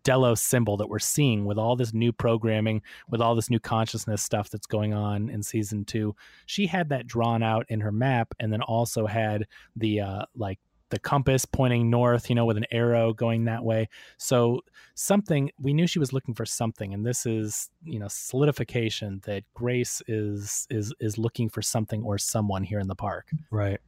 Delos 0.03 0.41
symbol 0.41 0.77
that 0.77 0.89
we're 0.89 0.99
seeing 0.99 1.45
with 1.45 1.57
all 1.57 1.75
this 1.75 1.93
new 1.93 2.11
programming, 2.11 2.81
with 3.09 3.21
all 3.21 3.35
this 3.35 3.49
new 3.49 3.59
consciousness 3.59 4.21
stuff 4.21 4.49
that's 4.49 4.67
going 4.67 4.93
on 4.93 5.29
in 5.29 5.41
season 5.41 5.85
two. 5.85 6.15
She 6.45 6.67
had 6.67 6.89
that 6.89 7.07
drawn 7.07 7.41
out 7.41 7.65
in 7.69 7.79
her 7.79 7.91
map, 7.91 8.33
and 8.39 8.51
then 8.51 8.61
also 8.61 9.07
had 9.07 9.47
the 9.75 10.01
uh, 10.01 10.25
like 10.35 10.59
the 10.91 10.99
compass 10.99 11.45
pointing 11.45 11.89
north, 11.89 12.29
you 12.29 12.35
know, 12.35 12.45
with 12.45 12.57
an 12.57 12.65
arrow 12.71 13.13
going 13.13 13.45
that 13.45 13.63
way. 13.63 13.89
So 14.17 14.61
something 14.93 15.51
we 15.59 15.73
knew 15.73 15.87
she 15.87 15.99
was 15.99 16.13
looking 16.13 16.35
for 16.35 16.45
something, 16.45 16.93
and 16.93 17.05
this 17.05 17.25
is 17.25 17.69
you 17.83 17.99
know 17.99 18.07
solidification 18.07 19.21
that 19.25 19.43
Grace 19.53 20.01
is 20.07 20.67
is 20.69 20.93
is 20.99 21.17
looking 21.17 21.49
for 21.49 21.61
something 21.61 22.03
or 22.03 22.17
someone 22.17 22.63
here 22.63 22.79
in 22.79 22.87
the 22.87 22.95
park. 22.95 23.29
Right. 23.49 23.79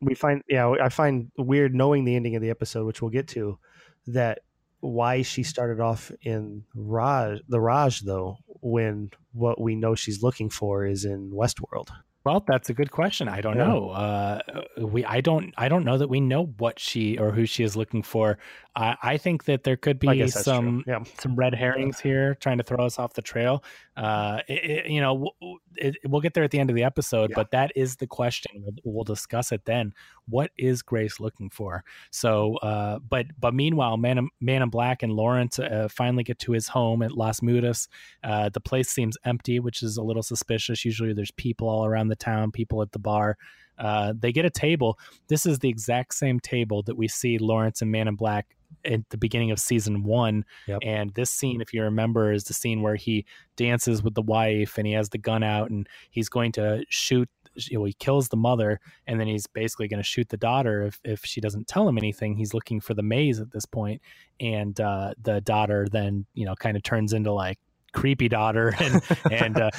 We 0.00 0.14
find, 0.14 0.42
yeah, 0.48 0.74
I 0.80 0.90
find 0.90 1.32
weird 1.36 1.74
knowing 1.74 2.04
the 2.04 2.14
ending 2.14 2.36
of 2.36 2.42
the 2.42 2.50
episode, 2.50 2.86
which 2.86 3.02
we'll 3.02 3.10
get 3.10 3.26
to, 3.28 3.58
that 4.06 4.40
why 4.78 5.22
she 5.22 5.42
started 5.42 5.80
off 5.80 6.12
in 6.22 6.62
Raj, 6.72 7.40
the 7.48 7.60
Raj, 7.60 8.02
though, 8.02 8.36
when 8.46 9.10
what 9.32 9.60
we 9.60 9.74
know 9.74 9.96
she's 9.96 10.22
looking 10.22 10.50
for 10.50 10.86
is 10.86 11.04
in 11.04 11.32
Westworld. 11.32 11.88
Well, 12.24 12.44
that's 12.46 12.68
a 12.68 12.74
good 12.74 12.90
question. 12.90 13.26
I 13.28 13.40
don't 13.40 13.56
Yeah. 13.56 13.66
know. 13.66 13.90
Uh, 13.90 14.40
we 14.78 15.04
I 15.04 15.20
don't 15.20 15.54
I 15.56 15.68
don't 15.68 15.84
know 15.84 15.96
that 15.96 16.08
we 16.08 16.20
know 16.20 16.46
what 16.58 16.78
she 16.78 17.16
or 17.16 17.30
who 17.30 17.46
she 17.46 17.62
is 17.64 17.76
looking 17.76 18.02
for. 18.02 18.38
I 18.76 18.96
I 19.02 19.16
think 19.16 19.44
that 19.44 19.64
there 19.64 19.76
could 19.76 19.98
be 19.98 20.08
guess 20.18 20.34
that's 20.34 20.44
true. 20.44 20.52
some 20.54 20.84
Yeah. 20.86 21.04
some 21.18 21.36
red 21.36 21.54
herrings 21.54 22.00
here 22.00 22.34
trying 22.34 22.58
to 22.58 22.64
throw 22.64 22.84
us 22.84 22.98
off 22.98 23.14
the 23.14 23.22
trail. 23.22 23.62
Uh, 23.96 24.40
it, 24.48 24.70
it- 24.70 24.86
you 24.90 25.00
know, 25.00 25.32
w- 25.40 25.58
it, 25.76 25.96
we'll 26.06 26.20
get 26.20 26.34
there 26.34 26.44
at 26.44 26.50
the 26.50 26.58
end 26.60 26.70
of 26.70 26.76
the 26.76 26.84
episode, 26.84 27.30
Yeah. 27.30 27.36
but 27.36 27.50
that 27.52 27.72
is 27.76 27.96
the 27.96 28.06
question. 28.06 28.62
We'll, 28.62 28.74
we'll 28.84 29.04
discuss 29.04 29.50
it 29.52 29.64
then. 29.64 29.94
What 30.28 30.50
is 30.56 30.82
Grace 30.82 31.20
looking 31.20 31.50
for? 31.50 31.84
So, 32.10 32.56
uh, 32.56 32.98
but 32.98 33.26
but 33.38 33.54
meanwhile, 33.54 33.96
Man 33.96 34.18
in, 34.18 34.28
Man 34.40 34.62
in 34.62 34.70
Black 34.70 35.02
and 35.02 35.12
Lawrence 35.12 35.58
uh, 35.58 35.88
finally 35.90 36.24
get 36.24 36.38
to 36.40 36.52
his 36.52 36.68
home 36.68 37.02
at 37.02 37.12
Las 37.12 37.40
Mudas. 37.40 37.88
Uh, 38.24 38.48
the 38.48 38.60
place 38.60 38.90
seems 38.90 39.16
empty, 39.24 39.60
which 39.60 39.82
is 39.82 39.96
a 39.96 40.02
little 40.02 40.22
suspicious. 40.22 40.84
Usually, 40.84 41.12
there's 41.12 41.30
people 41.32 41.68
all 41.68 41.84
around 41.86 42.08
the 42.08 42.16
town, 42.16 42.50
people 42.50 42.82
at 42.82 42.92
the 42.92 42.98
bar. 42.98 43.36
Uh, 43.78 44.12
they 44.18 44.32
get 44.32 44.44
a 44.44 44.50
table. 44.50 44.98
This 45.28 45.46
is 45.46 45.60
the 45.60 45.68
exact 45.68 46.14
same 46.14 46.40
table 46.40 46.82
that 46.82 46.96
we 46.96 47.08
see 47.08 47.38
Lawrence 47.38 47.80
and 47.80 47.90
Man 47.90 48.08
in 48.08 48.16
Black 48.16 48.46
at 48.84 49.08
the 49.10 49.16
beginning 49.16 49.50
of 49.50 49.58
season 49.58 50.04
one. 50.04 50.44
Yep. 50.66 50.80
And 50.82 51.14
this 51.14 51.30
scene, 51.30 51.60
if 51.60 51.72
you 51.72 51.82
remember, 51.82 52.32
is 52.32 52.44
the 52.44 52.54
scene 52.54 52.82
where 52.82 52.96
he 52.96 53.24
dances 53.56 54.02
with 54.02 54.14
the 54.14 54.22
wife 54.22 54.78
and 54.78 54.86
he 54.86 54.92
has 54.92 55.08
the 55.08 55.18
gun 55.18 55.42
out 55.42 55.70
and 55.70 55.88
he's 56.10 56.28
going 56.28 56.52
to 56.52 56.84
shoot. 56.88 57.28
You 57.58 57.78
know, 57.78 57.84
he 57.84 57.94
kills 57.94 58.28
the 58.28 58.36
mother 58.36 58.80
and 59.06 59.18
then 59.18 59.26
he's 59.26 59.46
basically 59.46 59.88
going 59.88 59.98
to 59.98 60.08
shoot 60.08 60.28
the 60.28 60.36
daughter 60.36 60.82
if, 60.82 61.00
if 61.04 61.24
she 61.24 61.40
doesn't 61.40 61.68
tell 61.68 61.88
him 61.88 61.98
anything. 61.98 62.36
He's 62.36 62.54
looking 62.54 62.80
for 62.80 62.94
the 62.94 63.02
maze 63.02 63.40
at 63.40 63.50
this 63.50 63.66
point, 63.66 64.00
and 64.40 64.78
uh, 64.80 65.14
the 65.20 65.40
daughter 65.40 65.86
then 65.90 66.26
you 66.34 66.46
know 66.46 66.54
kind 66.54 66.76
of 66.76 66.82
turns 66.82 67.12
into 67.12 67.32
like 67.32 67.58
creepy 67.98 68.28
daughter 68.28 68.74
and 68.80 69.02
and 69.30 69.60
uh, 69.60 69.70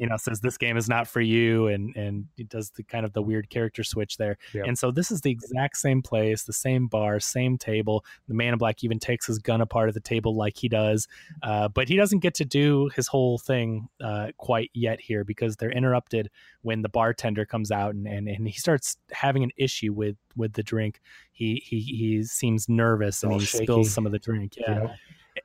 you 0.00 0.06
know 0.06 0.16
says 0.16 0.40
this 0.40 0.56
game 0.56 0.76
is 0.76 0.88
not 0.88 1.06
for 1.06 1.20
you 1.20 1.66
and 1.68 1.94
and 1.96 2.26
it 2.36 2.48
does 2.48 2.70
the 2.70 2.82
kind 2.82 3.04
of 3.04 3.12
the 3.12 3.22
weird 3.22 3.50
character 3.50 3.84
switch 3.84 4.16
there. 4.16 4.36
And 4.54 4.78
so 4.78 4.90
this 4.90 5.10
is 5.10 5.20
the 5.20 5.30
exact 5.30 5.76
same 5.76 6.02
place 6.02 6.42
the 6.44 6.52
same 6.52 6.86
bar 6.86 7.20
same 7.20 7.58
table. 7.58 8.04
The 8.26 8.34
man 8.34 8.52
in 8.52 8.58
black 8.58 8.82
even 8.84 8.98
takes 8.98 9.26
his 9.26 9.38
gun 9.38 9.60
apart 9.60 9.88
at 9.88 9.94
the 9.94 10.00
table 10.00 10.34
like 10.34 10.56
he 10.56 10.68
does 10.68 11.06
uh, 11.42 11.68
but 11.68 11.88
he 11.88 11.96
doesn't 11.96 12.20
get 12.20 12.34
to 12.34 12.44
do 12.44 12.90
his 12.94 13.06
whole 13.06 13.38
thing 13.38 13.88
uh, 14.02 14.28
quite 14.36 14.70
yet 14.74 15.00
here 15.00 15.24
because 15.24 15.56
they're 15.56 15.70
interrupted 15.70 16.30
when 16.62 16.82
the 16.82 16.88
bartender 16.88 17.44
comes 17.44 17.70
out 17.70 17.94
and, 17.94 18.06
and, 18.06 18.28
and 18.28 18.48
he 18.48 18.58
starts 18.58 18.96
having 19.10 19.42
an 19.42 19.50
issue 19.56 19.92
with 19.92 20.16
with 20.36 20.52
the 20.54 20.62
drink. 20.62 21.00
He 21.32 21.62
he, 21.64 21.80
he 21.80 22.24
seems 22.24 22.68
nervous 22.68 23.22
and 23.22 23.32
he 23.32 23.40
shaky. 23.40 23.64
spills 23.64 23.90
some 23.90 24.06
of 24.06 24.12
the 24.12 24.18
drink. 24.18 24.54
Yeah. 24.56 24.80
Yep. 24.80 24.96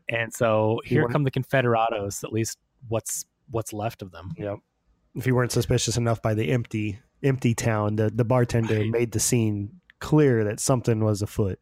And 0.09 0.33
so 0.33 0.79
here 0.83 1.07
come 1.07 1.23
the 1.23 1.31
confederados 1.31 2.23
at 2.23 2.31
least 2.33 2.57
what's 2.87 3.25
what's 3.49 3.73
left 3.73 4.01
of 4.01 4.11
them 4.11 4.31
Yep. 4.37 4.57
If 5.15 5.27
you 5.27 5.35
weren't 5.35 5.51
suspicious 5.51 5.95
enough 5.95 6.21
by 6.21 6.33
the 6.33 6.49
empty 6.51 6.99
empty 7.21 7.53
town, 7.53 7.97
the 7.97 8.09
the 8.09 8.25
bartender 8.25 8.79
Right. 8.79 8.89
made 8.89 9.11
the 9.11 9.19
scene 9.19 9.79
clear 9.99 10.43
that 10.43 10.59
something 10.59 11.03
was 11.03 11.21
afoot. 11.21 11.59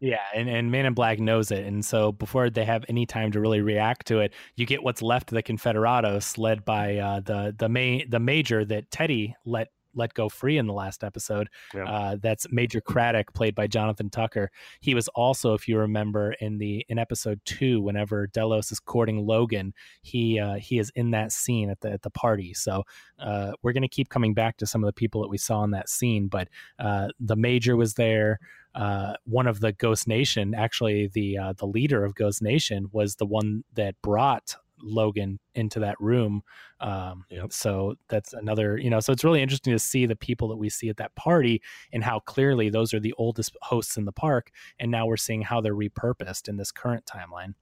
Yeah, 0.00 0.18
and, 0.34 0.48
and 0.48 0.70
Man 0.70 0.84
in 0.84 0.92
Black 0.92 1.18
knows 1.18 1.50
it. 1.50 1.64
And 1.64 1.84
so 1.84 2.12
before 2.12 2.50
they 2.50 2.64
have 2.64 2.84
any 2.88 3.06
time 3.06 3.32
to 3.32 3.40
really 3.40 3.62
react 3.62 4.06
to 4.08 4.20
it, 4.20 4.34
you 4.54 4.66
get 4.66 4.82
what's 4.82 5.00
left 5.00 5.30
of 5.30 5.36
the 5.36 5.42
Confederados 5.42 6.36
led 6.36 6.64
by 6.64 6.96
uh, 6.96 7.20
the 7.20 7.54
the 7.56 7.68
main 7.68 8.08
the 8.10 8.18
major 8.20 8.64
that 8.64 8.90
Teddy 8.90 9.34
let 9.44 9.68
let 9.96 10.14
go 10.14 10.28
free 10.28 10.58
in 10.58 10.66
the 10.66 10.72
last 10.72 11.02
episode. 11.02 11.48
Yeah. 11.74 11.84
Uh, 11.84 12.16
that's 12.20 12.46
Major 12.50 12.80
Craddock, 12.80 13.32
played 13.34 13.54
by 13.54 13.66
Jonathan 13.66 14.10
Tucker. 14.10 14.50
He 14.80 14.94
was 14.94 15.08
also, 15.08 15.54
if 15.54 15.66
you 15.66 15.78
remember, 15.78 16.32
in 16.40 16.58
the 16.58 16.84
in 16.88 16.98
episode 16.98 17.40
two, 17.44 17.80
whenever 17.80 18.26
Delos 18.28 18.70
is 18.70 18.80
courting 18.80 19.26
Logan, 19.26 19.74
he 20.02 20.38
uh, 20.38 20.54
he 20.54 20.78
is 20.78 20.90
in 20.94 21.10
that 21.12 21.32
scene 21.32 21.70
at 21.70 21.80
the 21.80 21.92
at 21.92 22.02
the 22.02 22.10
party. 22.10 22.54
So 22.54 22.84
uh, 23.18 23.52
we're 23.62 23.72
gonna 23.72 23.88
keep 23.88 24.08
coming 24.08 24.34
back 24.34 24.56
to 24.58 24.66
some 24.66 24.82
of 24.82 24.88
the 24.88 24.92
people 24.92 25.22
that 25.22 25.28
we 25.28 25.38
saw 25.38 25.64
in 25.64 25.70
that 25.72 25.88
scene, 25.88 26.28
but 26.28 26.48
uh, 26.78 27.08
the 27.18 27.36
major 27.36 27.76
was 27.76 27.94
there. 27.94 28.38
Uh, 28.74 29.14
one 29.24 29.46
of 29.46 29.60
the 29.60 29.72
Ghost 29.72 30.06
Nation, 30.06 30.54
actually 30.54 31.08
the 31.08 31.38
uh, 31.38 31.52
the 31.54 31.66
leader 31.66 32.04
of 32.04 32.14
Ghost 32.14 32.42
Nation, 32.42 32.88
was 32.92 33.16
the 33.16 33.24
one 33.24 33.64
that 33.74 33.94
brought 34.02 34.56
Logan 34.82 35.38
into 35.54 35.80
that 35.80 36.00
room. 36.00 36.42
Um, 36.80 37.24
Yep. 37.30 37.52
So 37.52 37.94
that's 38.08 38.32
another, 38.32 38.78
you 38.78 38.90
know, 38.90 39.00
so 39.00 39.12
it's 39.12 39.24
really 39.24 39.42
interesting 39.42 39.72
to 39.72 39.78
see 39.78 40.06
the 40.06 40.16
people 40.16 40.48
that 40.48 40.56
we 40.56 40.68
see 40.68 40.88
at 40.88 40.96
that 40.98 41.14
party 41.14 41.62
and 41.92 42.04
how 42.04 42.20
clearly 42.20 42.70
those 42.70 42.92
are 42.94 43.00
the 43.00 43.14
oldest 43.18 43.56
hosts 43.62 43.96
in 43.96 44.04
the 44.04 44.12
park, 44.12 44.50
and 44.78 44.90
now 44.90 45.06
we're 45.06 45.16
seeing 45.16 45.42
how 45.42 45.60
they're 45.60 45.74
repurposed 45.74 46.48
in 46.48 46.56
this 46.56 46.70
current 46.72 47.04
timeline. 47.06 47.54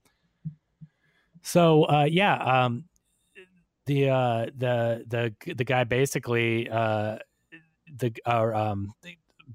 So 1.41 1.83
uh, 1.83 2.07
yeah, 2.09 2.35
um, 2.37 2.85
the 3.85 4.09
uh, 4.09 4.45
the 4.57 5.05
the 5.07 5.53
the 5.53 5.63
guy 5.63 5.83
basically 5.83 6.69
uh, 6.69 7.19
the 7.97 8.13
or 8.25 8.53
um, 8.55 8.93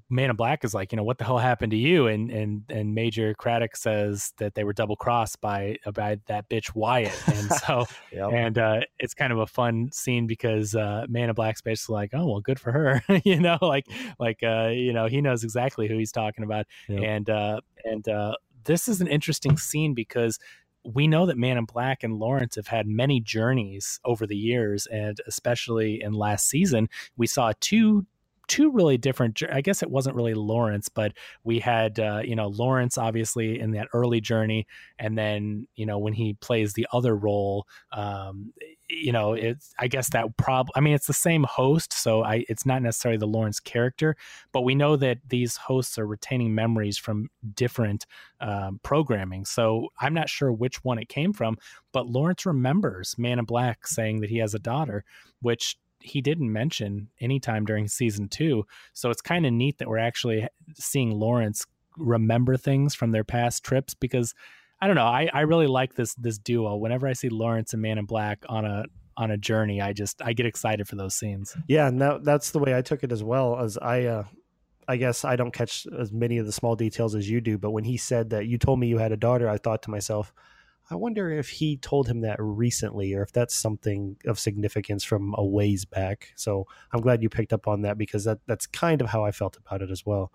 Man 0.09 0.29
in 0.29 0.35
Black 0.35 0.63
is 0.63 0.73
like, 0.73 0.91
you 0.91 0.95
know, 0.95 1.03
what 1.03 1.17
the 1.17 1.23
hell 1.23 1.37
happened 1.37 1.71
to 1.71 1.77
you? 1.77 2.07
And 2.07 2.29
and 2.29 2.63
and 2.69 2.93
Major 2.93 3.33
Craddock 3.33 3.75
says 3.75 4.33
that 4.37 4.55
they 4.55 4.63
were 4.63 4.73
double 4.73 4.95
crossed 4.95 5.41
by 5.41 5.77
by 5.93 6.19
that 6.27 6.49
bitch 6.49 6.73
Wyatt. 6.75 7.17
And 7.27 7.51
so 7.65 7.85
yep. 8.11 8.31
and 8.33 8.57
uh, 8.57 8.79
it's 8.99 9.13
kind 9.13 9.33
of 9.33 9.39
a 9.39 9.47
fun 9.47 9.91
scene 9.91 10.27
because 10.27 10.75
uh, 10.75 11.05
Man 11.09 11.29
in 11.29 11.35
Black's 11.35 11.61
basically 11.61 11.93
like, 11.93 12.11
oh 12.13 12.27
well, 12.27 12.41
good 12.41 12.59
for 12.59 12.71
her, 12.71 13.03
you 13.23 13.39
know, 13.39 13.57
like 13.61 13.87
like 14.19 14.43
uh, 14.43 14.69
you 14.73 14.93
know 14.93 15.07
he 15.07 15.21
knows 15.21 15.43
exactly 15.43 15.87
who 15.87 15.97
he's 15.97 16.11
talking 16.11 16.43
about. 16.43 16.65
Yep. 16.87 17.03
And 17.03 17.29
uh, 17.29 17.61
and 17.83 18.07
uh, 18.07 18.35
this 18.63 18.87
is 18.87 19.01
an 19.01 19.07
interesting 19.07 19.57
scene 19.57 19.93
because 19.93 20.39
we 20.83 21.07
know 21.07 21.25
that 21.27 21.37
Man 21.37 21.57
in 21.57 21.65
Black 21.65 22.03
and 22.03 22.15
Lawrence 22.17 22.55
have 22.55 22.67
had 22.67 22.87
many 22.87 23.19
journeys 23.19 23.99
over 24.03 24.25
the 24.25 24.35
years, 24.35 24.87
and 24.87 25.19
especially 25.27 26.01
in 26.01 26.13
last 26.13 26.49
season, 26.49 26.89
we 27.17 27.27
saw 27.27 27.51
two 27.59 28.05
two 28.51 28.69
really 28.69 28.97
different. 28.97 29.41
I 29.49 29.61
guess 29.61 29.81
it 29.81 29.89
wasn't 29.89 30.17
really 30.17 30.33
Lawrence, 30.33 30.89
but 30.89 31.13
we 31.45 31.59
had 31.59 32.01
uh, 32.01 32.21
you 32.21 32.35
know 32.35 32.49
Lawrence 32.49 32.97
obviously 32.97 33.57
in 33.57 33.71
that 33.71 33.87
early 33.93 34.19
journey, 34.19 34.67
and 34.99 35.17
then 35.17 35.67
you 35.75 35.85
know 35.85 35.97
when 35.97 36.11
he 36.11 36.33
plays 36.33 36.73
the 36.73 36.85
other 36.91 37.15
role, 37.15 37.65
um, 37.93 38.51
you 38.89 39.13
know 39.13 39.31
it's 39.31 39.73
I 39.79 39.87
guess 39.87 40.09
that 40.09 40.35
prob. 40.35 40.67
I 40.75 40.81
mean 40.81 40.93
it's 40.93 41.07
the 41.07 41.13
same 41.13 41.45
host, 41.45 41.93
so 41.93 42.25
I 42.25 42.43
it's 42.49 42.65
not 42.65 42.81
necessarily 42.81 43.17
the 43.17 43.25
Lawrence 43.25 43.61
character, 43.61 44.17
but 44.51 44.63
we 44.63 44.75
know 44.75 44.97
that 44.97 45.19
these 45.29 45.55
hosts 45.55 45.97
are 45.97 46.05
retaining 46.05 46.53
memories 46.53 46.97
from 46.97 47.29
different 47.53 48.05
um, 48.41 48.81
programming. 48.83 49.45
So 49.45 49.87
I'm 50.01 50.13
not 50.13 50.27
sure 50.27 50.51
which 50.51 50.83
one 50.83 50.99
it 50.99 51.07
came 51.07 51.31
from, 51.31 51.57
but 51.93 52.07
Lawrence 52.07 52.45
remembers 52.45 53.15
Man 53.17 53.39
in 53.39 53.45
Black 53.45 53.87
saying 53.87 54.19
that 54.19 54.29
he 54.29 54.39
has 54.39 54.53
a 54.53 54.59
daughter, 54.59 55.05
which 55.41 55.77
he 56.01 56.21
didn't 56.21 56.51
mention 56.51 57.09
anytime 57.19 57.65
during 57.65 57.87
season 57.87 58.27
two. 58.27 58.65
So 58.93 59.09
it's 59.09 59.21
kind 59.21 59.45
of 59.45 59.53
neat 59.53 59.77
that 59.77 59.87
we're 59.87 59.97
actually 59.97 60.47
seeing 60.75 61.11
Lawrence 61.11 61.65
remember 61.97 62.57
things 62.57 62.95
from 62.95 63.11
their 63.11 63.23
past 63.23 63.63
trips 63.63 63.93
because 63.93 64.33
I 64.81 64.87
don't 64.87 64.95
know. 64.95 65.05
I, 65.05 65.29
I 65.33 65.41
really 65.41 65.67
like 65.67 65.95
this 65.95 66.15
this 66.15 66.37
duo. 66.37 66.75
Whenever 66.75 67.07
I 67.07 67.13
see 67.13 67.29
Lawrence 67.29 67.73
and 67.73 67.81
Man 67.81 67.97
in 67.97 68.05
Black 68.05 68.43
on 68.49 68.65
a 68.65 68.85
on 69.15 69.29
a 69.29 69.37
journey, 69.37 69.79
I 69.81 69.93
just 69.93 70.21
I 70.21 70.33
get 70.33 70.45
excited 70.45 70.87
for 70.87 70.95
those 70.95 71.15
scenes. 71.15 71.55
Yeah, 71.67 71.87
and 71.87 72.01
that, 72.01 72.23
that's 72.23 72.51
the 72.51 72.59
way 72.59 72.75
I 72.75 72.81
took 72.81 73.03
it 73.03 73.11
as 73.11 73.23
well. 73.23 73.59
As 73.59 73.77
I 73.77 74.05
uh, 74.05 74.23
I 74.87 74.97
guess 74.97 75.23
I 75.23 75.35
don't 75.35 75.53
catch 75.53 75.85
as 75.97 76.11
many 76.11 76.39
of 76.39 76.45
the 76.45 76.51
small 76.51 76.75
details 76.75 77.13
as 77.13 77.29
you 77.29 77.41
do, 77.41 77.57
but 77.57 77.71
when 77.71 77.83
he 77.83 77.97
said 77.97 78.31
that 78.31 78.47
you 78.47 78.57
told 78.57 78.79
me 78.79 78.87
you 78.87 78.97
had 78.97 79.11
a 79.11 79.17
daughter, 79.17 79.47
I 79.47 79.57
thought 79.57 79.83
to 79.83 79.91
myself, 79.91 80.33
I 80.91 80.95
wonder 80.95 81.31
if 81.31 81.49
he 81.49 81.77
told 81.77 82.07
him 82.07 82.21
that 82.21 82.35
recently 82.39 83.13
or 83.13 83.23
if 83.23 83.31
that's 83.31 83.55
something 83.55 84.17
of 84.25 84.37
significance 84.37 85.05
from 85.05 85.33
a 85.37 85.45
ways 85.45 85.85
back. 85.85 86.33
So 86.35 86.67
I'm 86.91 86.99
glad 86.99 87.23
you 87.23 87.29
picked 87.29 87.53
up 87.53 87.67
on 87.67 87.83
that 87.83 87.97
because 87.97 88.25
that 88.25 88.39
that's 88.45 88.67
kind 88.67 89.01
of 89.01 89.07
how 89.07 89.23
I 89.23 89.31
felt 89.31 89.57
about 89.57 89.81
it 89.81 89.89
as 89.89 90.05
well. 90.05 90.31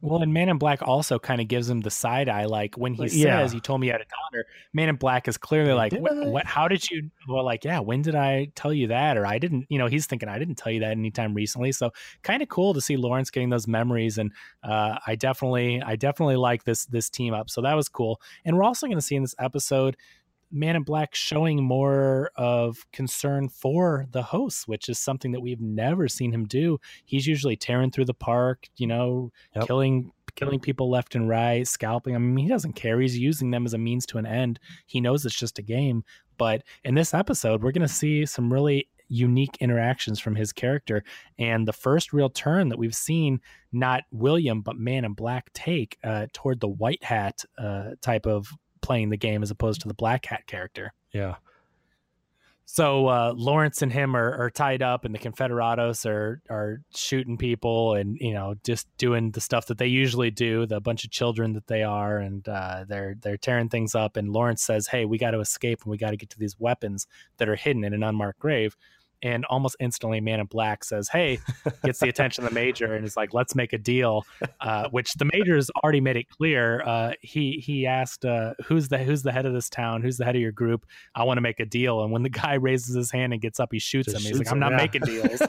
Well, 0.00 0.22
and 0.22 0.32
Man 0.32 0.48
in 0.48 0.58
Black 0.58 0.80
also 0.82 1.18
kind 1.18 1.40
of 1.40 1.48
gives 1.48 1.68
him 1.68 1.80
the 1.80 1.90
side 1.90 2.28
eye. 2.28 2.44
Like 2.44 2.76
when 2.76 2.94
he 2.94 3.06
yeah. 3.22 3.42
says, 3.42 3.54
"You 3.54 3.60
told 3.60 3.80
me 3.80 3.88
you 3.88 3.92
had 3.92 4.00
a 4.00 4.04
daughter," 4.04 4.46
Man 4.72 4.88
in 4.88 4.96
Black 4.96 5.28
is 5.28 5.36
clearly 5.36 5.72
like, 5.72 5.92
what, 5.92 6.14
what, 6.26 6.46
How 6.46 6.68
did 6.68 6.88
you?" 6.90 7.10
Well, 7.28 7.44
like, 7.44 7.64
yeah, 7.64 7.80
when 7.80 8.02
did 8.02 8.14
I 8.14 8.50
tell 8.54 8.72
you 8.72 8.88
that? 8.88 9.16
Or 9.16 9.26
I 9.26 9.38
didn't. 9.38 9.66
You 9.68 9.78
know, 9.78 9.86
he's 9.86 10.06
thinking 10.06 10.28
I 10.28 10.38
didn't 10.38 10.56
tell 10.56 10.72
you 10.72 10.80
that 10.80 10.92
anytime 10.92 11.34
recently. 11.34 11.72
So 11.72 11.90
kind 12.22 12.42
of 12.42 12.48
cool 12.48 12.74
to 12.74 12.80
see 12.80 12.96
Lawrence 12.96 13.30
getting 13.30 13.50
those 13.50 13.66
memories. 13.66 14.18
And 14.18 14.32
uh, 14.62 14.98
I 15.06 15.16
definitely, 15.16 15.82
I 15.82 15.96
definitely 15.96 16.36
like 16.36 16.64
this 16.64 16.86
this 16.86 17.10
team 17.10 17.34
up. 17.34 17.50
So 17.50 17.62
that 17.62 17.74
was 17.74 17.88
cool. 17.88 18.20
And 18.44 18.56
we're 18.56 18.64
also 18.64 18.86
going 18.86 18.98
to 18.98 19.02
see 19.02 19.16
in 19.16 19.22
this 19.22 19.34
episode 19.38 19.96
Man 20.50 20.76
in 20.76 20.82
Black 20.82 21.14
showing 21.14 21.62
more 21.62 22.30
of 22.36 22.86
concern 22.92 23.48
for 23.48 24.06
the 24.10 24.22
hosts, 24.22 24.66
which 24.66 24.88
is 24.88 24.98
something 24.98 25.32
that 25.32 25.40
we've 25.40 25.60
never 25.60 26.08
seen 26.08 26.32
him 26.32 26.44
do. 26.46 26.78
He's 27.04 27.26
usually 27.26 27.56
tearing 27.56 27.90
through 27.90 28.06
the 28.06 28.14
park, 28.14 28.68
you 28.76 28.86
know, 28.86 29.32
yep. 29.54 29.66
killing 29.66 30.12
killing 30.34 30.60
people 30.60 30.88
left 30.88 31.16
and 31.16 31.28
right, 31.28 31.66
scalping. 31.66 32.14
I 32.14 32.18
mean, 32.18 32.44
he 32.44 32.48
doesn't 32.48 32.74
care. 32.74 33.00
He's 33.00 33.18
using 33.18 33.50
them 33.50 33.66
as 33.66 33.74
a 33.74 33.78
means 33.78 34.06
to 34.06 34.18
an 34.18 34.26
end. 34.26 34.60
He 34.86 35.00
knows 35.00 35.26
it's 35.26 35.38
just 35.38 35.58
a 35.58 35.62
game. 35.62 36.04
But 36.36 36.62
in 36.84 36.94
this 36.94 37.12
episode, 37.12 37.62
we're 37.62 37.72
going 37.72 37.86
to 37.86 37.92
see 37.92 38.24
some 38.24 38.52
really 38.52 38.88
unique 39.08 39.56
interactions 39.60 40.20
from 40.20 40.36
his 40.36 40.52
character. 40.52 41.02
And 41.38 41.66
the 41.66 41.72
first 41.72 42.12
real 42.12 42.30
turn 42.30 42.68
that 42.68 42.78
we've 42.78 42.94
seen, 42.94 43.40
not 43.72 44.04
William, 44.12 44.62
but 44.62 44.76
Man 44.76 45.04
in 45.04 45.14
Black 45.14 45.52
take 45.54 45.98
uh, 46.04 46.26
toward 46.32 46.60
the 46.60 46.68
white 46.68 47.02
hat 47.02 47.44
uh, 47.58 47.90
type 48.00 48.26
of 48.26 48.48
playing 48.88 49.10
the 49.10 49.18
game 49.18 49.42
as 49.42 49.50
opposed 49.50 49.82
to 49.82 49.88
the 49.88 49.92
black 49.92 50.24
hat 50.24 50.46
character. 50.46 50.94
Yeah. 51.12 51.34
So 52.64 53.06
uh, 53.06 53.34
Lawrence 53.36 53.82
and 53.82 53.92
him 53.92 54.16
are, 54.16 54.34
are 54.38 54.50
tied 54.50 54.82
up, 54.82 55.04
and 55.04 55.14
the 55.14 55.18
Confederados 55.18 56.06
are 56.06 56.40
are 56.50 56.80
shooting 56.94 57.36
people, 57.36 57.94
and 57.94 58.16
you 58.18 58.32
know 58.32 58.54
just 58.64 58.86
doing 58.96 59.30
the 59.30 59.40
stuff 59.42 59.66
that 59.66 59.76
they 59.76 59.86
usually 59.86 60.30
do. 60.30 60.64
The 60.66 60.80
bunch 60.80 61.04
of 61.04 61.10
children 61.10 61.52
that 61.52 61.66
they 61.66 61.82
are, 61.82 62.18
and 62.18 62.46
uh, 62.48 62.84
they're 62.88 63.14
they're 63.20 63.36
tearing 63.36 63.68
things 63.68 63.94
up. 63.94 64.16
And 64.16 64.32
Lawrence 64.32 64.62
says, 64.62 64.86
"Hey, 64.86 65.04
we 65.04 65.18
got 65.18 65.32
to 65.32 65.40
escape, 65.40 65.80
and 65.82 65.90
we 65.90 65.98
got 65.98 66.10
to 66.10 66.16
get 66.16 66.30
to 66.30 66.38
these 66.38 66.58
weapons 66.58 67.06
that 67.36 67.48
are 67.48 67.56
hidden 67.56 67.84
in 67.84 67.92
an 67.94 68.02
unmarked 68.02 68.40
grave." 68.40 68.76
And 69.22 69.44
almost 69.46 69.76
instantly 69.80 70.20
man 70.20 70.40
in 70.40 70.46
black 70.46 70.84
says 70.84 71.08
hey 71.08 71.38
gets 71.84 71.98
the 72.00 72.08
attention 72.08 72.44
of 72.44 72.50
the 72.50 72.54
major 72.54 72.94
and 72.94 73.04
is 73.04 73.16
like 73.16 73.34
let's 73.34 73.54
make 73.54 73.72
a 73.72 73.78
deal 73.78 74.24
uh, 74.60 74.88
which 74.90 75.14
the 75.14 75.24
major's 75.32 75.70
already 75.82 76.00
made 76.00 76.16
it 76.16 76.28
clear 76.28 76.82
uh, 76.82 77.12
he 77.20 77.62
he 77.64 77.86
asked 77.86 78.24
uh, 78.24 78.54
who's 78.64 78.88
the 78.88 78.98
who's 78.98 79.22
the 79.22 79.32
head 79.32 79.46
of 79.46 79.52
this 79.52 79.68
town 79.68 80.02
who's 80.02 80.16
the 80.16 80.24
head 80.24 80.36
of 80.36 80.42
your 80.42 80.52
group 80.52 80.86
i 81.14 81.22
want 81.22 81.36
to 81.36 81.42
make 81.42 81.60
a 81.60 81.66
deal 81.66 82.02
and 82.02 82.12
when 82.12 82.22
the 82.22 82.28
guy 82.38 82.54
raises 82.54 82.94
his 82.94 83.10
hand 83.10 83.32
and 83.32 83.42
gets 83.42 83.60
up 83.60 83.68
he 83.72 83.78
shoots 83.78 84.12
Just 84.12 84.24
him 84.24 84.32
he's 84.32 84.38
like 84.38 84.50
i'm 84.50 84.58
not 84.58 84.72
yeah. 84.72 84.76
making 84.76 85.02
deals 85.02 85.42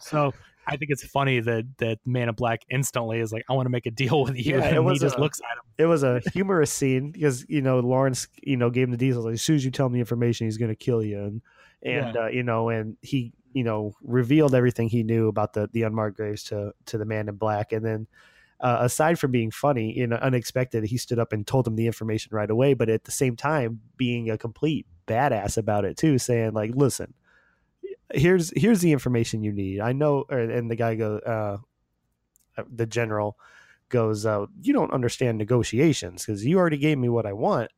so 0.00 0.32
I 0.68 0.76
think 0.76 0.90
it's 0.90 1.04
funny 1.04 1.40
that 1.40 1.64
that 1.78 1.98
Man 2.04 2.28
in 2.28 2.34
Black 2.34 2.60
instantly 2.68 3.20
is 3.20 3.32
like, 3.32 3.44
"I 3.48 3.54
want 3.54 3.66
to 3.66 3.70
make 3.70 3.86
a 3.86 3.90
deal 3.90 4.22
with 4.22 4.36
you," 4.36 4.58
yeah, 4.58 4.64
and 4.64 4.90
he 4.90 4.98
just 4.98 5.16
a, 5.16 5.20
looks 5.20 5.40
at 5.40 5.56
him. 5.56 5.64
It 5.78 5.86
was 5.86 6.02
a 6.02 6.20
humorous 6.32 6.70
scene 6.70 7.10
because 7.10 7.46
you 7.48 7.62
know 7.62 7.80
Lawrence, 7.80 8.28
you 8.42 8.56
know, 8.56 8.68
gave 8.68 8.84
him 8.84 8.90
the 8.90 8.98
deal. 8.98 9.22
Like, 9.22 9.34
as 9.34 9.42
soon 9.42 9.56
as 9.56 9.64
you 9.64 9.70
tell 9.70 9.88
me 9.88 9.98
information, 9.98 10.46
he's 10.46 10.58
going 10.58 10.70
to 10.70 10.76
kill 10.76 11.02
you, 11.02 11.18
and 11.18 11.42
and 11.82 12.14
yeah. 12.14 12.24
uh, 12.24 12.26
you 12.28 12.42
know, 12.42 12.68
and 12.68 12.96
he 13.02 13.32
you 13.52 13.64
know 13.64 13.92
revealed 14.02 14.54
everything 14.54 14.88
he 14.88 15.02
knew 15.02 15.28
about 15.28 15.52
the 15.52 15.68
the 15.72 15.82
unmarked 15.82 16.16
graves 16.16 16.44
to 16.44 16.72
to 16.86 16.98
the 16.98 17.04
man 17.04 17.28
in 17.28 17.36
black, 17.36 17.72
and 17.72 17.84
then. 17.84 18.06
Uh, 18.60 18.78
aside 18.80 19.16
from 19.20 19.30
being 19.30 19.52
funny 19.52 20.00
and 20.00 20.12
unexpected, 20.12 20.82
he 20.82 20.96
stood 20.96 21.20
up 21.20 21.32
and 21.32 21.46
told 21.46 21.64
him 21.64 21.76
the 21.76 21.86
information 21.86 22.30
right 22.34 22.50
away. 22.50 22.74
But 22.74 22.88
at 22.88 23.04
the 23.04 23.12
same 23.12 23.36
time, 23.36 23.80
being 23.96 24.30
a 24.30 24.36
complete 24.36 24.84
badass 25.06 25.56
about 25.56 25.84
it 25.84 25.96
too, 25.96 26.18
saying 26.18 26.54
like, 26.54 26.72
"Listen, 26.74 27.14
here's 28.12 28.52
here's 28.60 28.80
the 28.80 28.90
information 28.90 29.44
you 29.44 29.52
need. 29.52 29.78
I 29.78 29.92
know." 29.92 30.24
Or, 30.28 30.40
and 30.40 30.68
the 30.68 30.74
guy 30.74 30.96
go, 30.96 31.18
uh, 31.18 31.58
uh 32.60 32.64
the 32.68 32.84
general 32.84 33.38
goes, 33.90 34.26
uh, 34.26 34.46
"You 34.60 34.72
don't 34.72 34.92
understand 34.92 35.38
negotiations 35.38 36.26
because 36.26 36.44
you 36.44 36.58
already 36.58 36.78
gave 36.78 36.98
me 36.98 37.08
what 37.08 37.26
I 37.26 37.34
want." 37.34 37.70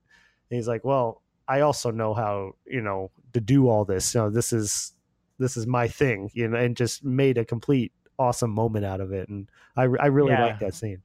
And 0.50 0.56
he's 0.56 0.68
like, 0.68 0.82
"Well, 0.82 1.20
I 1.46 1.60
also 1.60 1.90
know 1.90 2.14
how 2.14 2.52
you 2.66 2.80
know 2.80 3.10
to 3.32 3.40
do 3.40 3.68
all 3.68 3.84
this. 3.84 4.14
You 4.14 4.22
know, 4.22 4.30
this 4.30 4.52
is 4.52 4.94
this 5.38 5.56
is 5.56 5.66
my 5.66 5.88
thing. 5.88 6.30
You 6.34 6.48
know, 6.48 6.58
and 6.58 6.76
just 6.76 7.04
made 7.04 7.38
a 7.38 7.44
complete 7.44 7.92
awesome 8.18 8.50
moment 8.50 8.84
out 8.84 9.00
of 9.00 9.12
it. 9.12 9.28
And 9.28 9.48
I 9.76 9.82
I 9.82 10.06
really 10.06 10.32
yeah. 10.32 10.46
like 10.46 10.58
that 10.60 10.74
scene. 10.74 11.02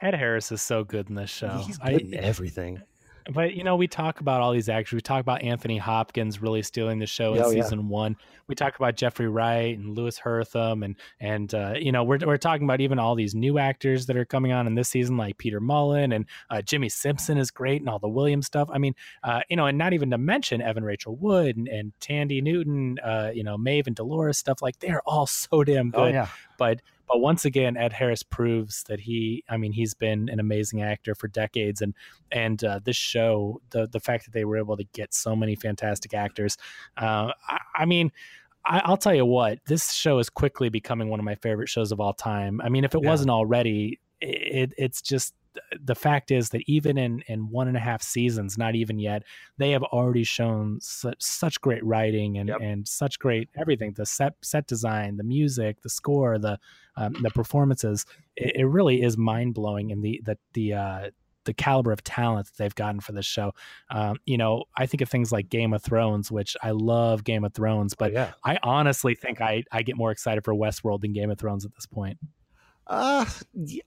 Ed 0.00 0.14
Harris 0.14 0.52
is 0.52 0.60
so 0.60 0.84
good 0.84 1.08
in 1.08 1.14
this 1.14 1.30
show. 1.30 1.62
He's 1.64 1.78
good 1.78 1.88
I, 1.88 1.92
in 1.92 2.14
everything. 2.14 2.82
But 3.32 3.54
you 3.54 3.64
know, 3.64 3.76
we 3.76 3.88
talk 3.88 4.20
about 4.20 4.40
all 4.40 4.52
these 4.52 4.68
actors. 4.68 4.92
We 4.92 5.00
talk 5.00 5.20
about 5.20 5.42
Anthony 5.42 5.78
Hopkins 5.78 6.40
really 6.40 6.62
stealing 6.62 6.98
the 6.98 7.06
show 7.06 7.34
in 7.34 7.42
oh, 7.42 7.50
season 7.50 7.80
yeah. 7.80 7.86
one. 7.86 8.16
We 8.46 8.54
talk 8.54 8.76
about 8.76 8.96
Jeffrey 8.96 9.28
Wright 9.28 9.76
and 9.76 9.96
Louis 9.96 10.16
Herthum, 10.18 10.82
and 10.82 10.96
and 11.20 11.52
uh, 11.54 11.74
you 11.78 11.92
know, 11.92 12.04
we're 12.04 12.18
we're 12.24 12.36
talking 12.36 12.64
about 12.64 12.80
even 12.80 12.98
all 12.98 13.14
these 13.14 13.34
new 13.34 13.58
actors 13.58 14.06
that 14.06 14.16
are 14.16 14.24
coming 14.24 14.52
on 14.52 14.66
in 14.66 14.74
this 14.74 14.88
season, 14.88 15.16
like 15.16 15.38
Peter 15.38 15.60
Mullan 15.60 16.14
and 16.14 16.26
uh, 16.50 16.62
Jimmy 16.62 16.88
Simpson 16.88 17.38
is 17.38 17.50
great, 17.50 17.80
and 17.80 17.88
all 17.88 17.98
the 17.98 18.08
Williams 18.08 18.46
stuff. 18.46 18.68
I 18.72 18.78
mean, 18.78 18.94
uh, 19.24 19.40
you 19.48 19.56
know, 19.56 19.66
and 19.66 19.76
not 19.76 19.92
even 19.92 20.10
to 20.10 20.18
mention 20.18 20.62
Evan 20.62 20.84
Rachel 20.84 21.16
Wood 21.16 21.56
and, 21.56 21.68
and 21.68 21.92
Thandie 22.00 22.42
Newton, 22.42 22.98
uh, 23.00 23.30
you 23.34 23.42
know, 23.42 23.58
Maeve 23.58 23.86
and 23.86 23.96
Dolores 23.96 24.38
stuff. 24.38 24.62
Like 24.62 24.78
they're 24.78 25.02
all 25.04 25.26
so 25.26 25.64
damn 25.64 25.88
oh, 25.88 26.04
good. 26.04 26.14
Oh, 26.14 26.18
yeah. 26.18 26.28
But 26.58 26.80
but 27.08 27.20
once 27.20 27.44
again, 27.44 27.76
Ed 27.76 27.92
Harris 27.92 28.22
proves 28.22 28.82
that 28.84 29.00
he, 29.00 29.44
I 29.48 29.56
mean, 29.56 29.72
he's 29.72 29.94
been 29.94 30.28
an 30.28 30.40
amazing 30.40 30.82
actor 30.82 31.14
for 31.14 31.28
decades, 31.28 31.82
and 31.82 31.94
and 32.32 32.62
uh, 32.64 32.80
this 32.84 32.96
show, 32.96 33.60
the 33.70 33.86
the 33.86 34.00
fact 34.00 34.24
that 34.24 34.32
they 34.32 34.44
were 34.44 34.56
able 34.56 34.76
to 34.76 34.84
get 34.92 35.14
so 35.14 35.36
many 35.36 35.54
fantastic 35.54 36.14
actors, 36.14 36.56
uh, 36.96 37.32
I, 37.48 37.58
I 37.76 37.84
mean. 37.84 38.12
I, 38.68 38.90
will 38.90 38.96
tell 38.96 39.14
you 39.14 39.24
what, 39.24 39.60
this 39.66 39.92
show 39.92 40.18
is 40.18 40.28
quickly 40.28 40.70
becoming 40.70 41.08
one 41.08 41.20
of 41.20 41.24
my 41.24 41.36
favorite 41.36 41.68
shows 41.68 41.92
of 41.92 42.00
all 42.00 42.12
time. 42.12 42.60
I 42.60 42.68
mean, 42.68 42.82
if 42.82 42.96
it 42.96 43.00
yeah. 43.00 43.08
wasn't 43.08 43.30
already, 43.30 44.00
it, 44.20 44.72
it's 44.76 45.00
just 45.00 45.34
the 45.80 45.94
fact 45.94 46.30
is 46.30 46.50
that 46.50 46.62
even 46.66 46.98
in 46.98 47.22
in 47.26 47.50
one 47.50 47.68
and 47.68 47.76
a 47.76 47.80
half 47.80 48.02
seasons, 48.02 48.58
not 48.58 48.74
even 48.74 48.98
yet, 48.98 49.22
they 49.58 49.70
have 49.70 49.82
already 49.82 50.24
shown 50.24 50.78
such 50.80 51.20
such 51.20 51.60
great 51.60 51.84
writing 51.84 52.38
and 52.38 52.48
yep. 52.48 52.58
and 52.60 52.86
such 52.86 53.18
great 53.18 53.48
everything. 53.56 53.92
The 53.92 54.06
set 54.06 54.34
set 54.42 54.66
design, 54.66 55.16
the 55.16 55.24
music, 55.24 55.82
the 55.82 55.88
score, 55.88 56.38
the 56.38 56.58
um, 56.96 57.14
the 57.22 57.30
performances. 57.30 58.04
It, 58.36 58.56
it, 58.56 58.64
really 58.66 59.02
is 59.02 59.16
mind 59.16 59.54
blowing 59.54 59.90
in 59.90 60.00
the 60.00 60.20
the 60.24 60.38
the 60.54 60.72
uh, 60.74 61.10
the 61.44 61.54
caliber 61.54 61.92
of 61.92 62.04
talent 62.04 62.46
that 62.46 62.56
they've 62.58 62.74
gotten 62.74 63.00
for 63.00 63.12
this 63.12 63.24
show. 63.24 63.52
Um, 63.90 64.16
you 64.26 64.36
know, 64.36 64.64
I 64.76 64.86
think 64.86 65.00
of 65.00 65.08
things 65.08 65.32
like 65.32 65.48
Game 65.48 65.72
of 65.72 65.82
Thrones, 65.82 66.30
which 66.30 66.56
I 66.62 66.72
love 66.72 67.24
Game 67.24 67.44
of 67.44 67.54
Thrones, 67.54 67.94
but 67.94 68.10
oh, 68.10 68.14
yeah. 68.14 68.32
I 68.44 68.58
honestly 68.62 69.14
think 69.14 69.40
I 69.40 69.64
I 69.72 69.82
get 69.82 69.96
more 69.96 70.10
excited 70.10 70.44
for 70.44 70.54
Westworld 70.54 71.00
than 71.00 71.12
Game 71.12 71.30
of 71.30 71.38
Thrones 71.38 71.64
at 71.64 71.74
this 71.74 71.86
point. 71.86 72.18
Uh, 72.86 73.24
yeah. 73.54 73.82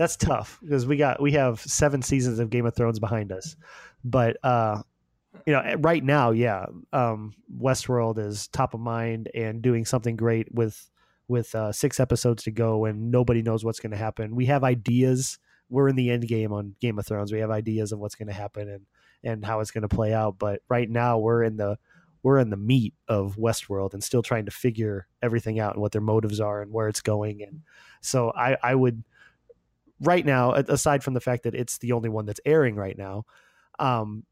That's 0.00 0.16
tough 0.16 0.58
because 0.62 0.86
we 0.86 0.96
got 0.96 1.20
we 1.20 1.32
have 1.32 1.60
seven 1.60 2.00
seasons 2.00 2.38
of 2.38 2.48
Game 2.48 2.64
of 2.64 2.74
Thrones 2.74 2.98
behind 2.98 3.30
us, 3.30 3.54
but 4.02 4.42
uh, 4.42 4.80
you 5.46 5.52
know, 5.52 5.74
right 5.80 6.02
now, 6.02 6.30
yeah, 6.30 6.64
um, 6.94 7.34
Westworld 7.54 8.16
is 8.16 8.48
top 8.48 8.72
of 8.72 8.80
mind 8.80 9.28
and 9.34 9.60
doing 9.60 9.84
something 9.84 10.16
great 10.16 10.54
with 10.54 10.90
with 11.28 11.54
uh, 11.54 11.70
six 11.70 12.00
episodes 12.00 12.44
to 12.44 12.50
go, 12.50 12.86
and 12.86 13.10
nobody 13.10 13.42
knows 13.42 13.62
what's 13.62 13.78
going 13.78 13.90
to 13.90 13.98
happen. 13.98 14.34
We 14.34 14.46
have 14.46 14.64
ideas. 14.64 15.38
We're 15.68 15.88
in 15.88 15.96
the 15.96 16.08
end 16.08 16.26
game 16.26 16.50
on 16.50 16.74
Game 16.80 16.98
of 16.98 17.06
Thrones. 17.06 17.30
We 17.30 17.40
have 17.40 17.50
ideas 17.50 17.92
of 17.92 17.98
what's 17.98 18.14
going 18.14 18.28
to 18.28 18.34
happen 18.34 18.70
and 18.70 18.86
and 19.22 19.44
how 19.44 19.60
it's 19.60 19.70
going 19.70 19.82
to 19.82 19.94
play 19.94 20.14
out. 20.14 20.38
But 20.38 20.62
right 20.70 20.88
now, 20.88 21.18
we're 21.18 21.42
in 21.42 21.58
the 21.58 21.76
we're 22.22 22.38
in 22.38 22.48
the 22.48 22.56
meat 22.56 22.94
of 23.06 23.36
Westworld 23.36 23.92
and 23.92 24.02
still 24.02 24.22
trying 24.22 24.46
to 24.46 24.50
figure 24.50 25.08
everything 25.20 25.60
out 25.60 25.74
and 25.74 25.82
what 25.82 25.92
their 25.92 26.00
motives 26.00 26.40
are 26.40 26.62
and 26.62 26.72
where 26.72 26.88
it's 26.88 27.02
going. 27.02 27.42
And 27.42 27.60
so 28.00 28.32
I, 28.34 28.56
I 28.62 28.74
would 28.74 29.04
right 30.00 30.24
now, 30.24 30.52
aside 30.52 31.04
from 31.04 31.14
the 31.14 31.20
fact 31.20 31.44
that 31.44 31.54
it's 31.54 31.78
the 31.78 31.92
only 31.92 32.08
one 32.08 32.26
that's 32.26 32.40
airing 32.44 32.76
right 32.76 32.96
now, 32.96 33.24
um, 33.78 34.24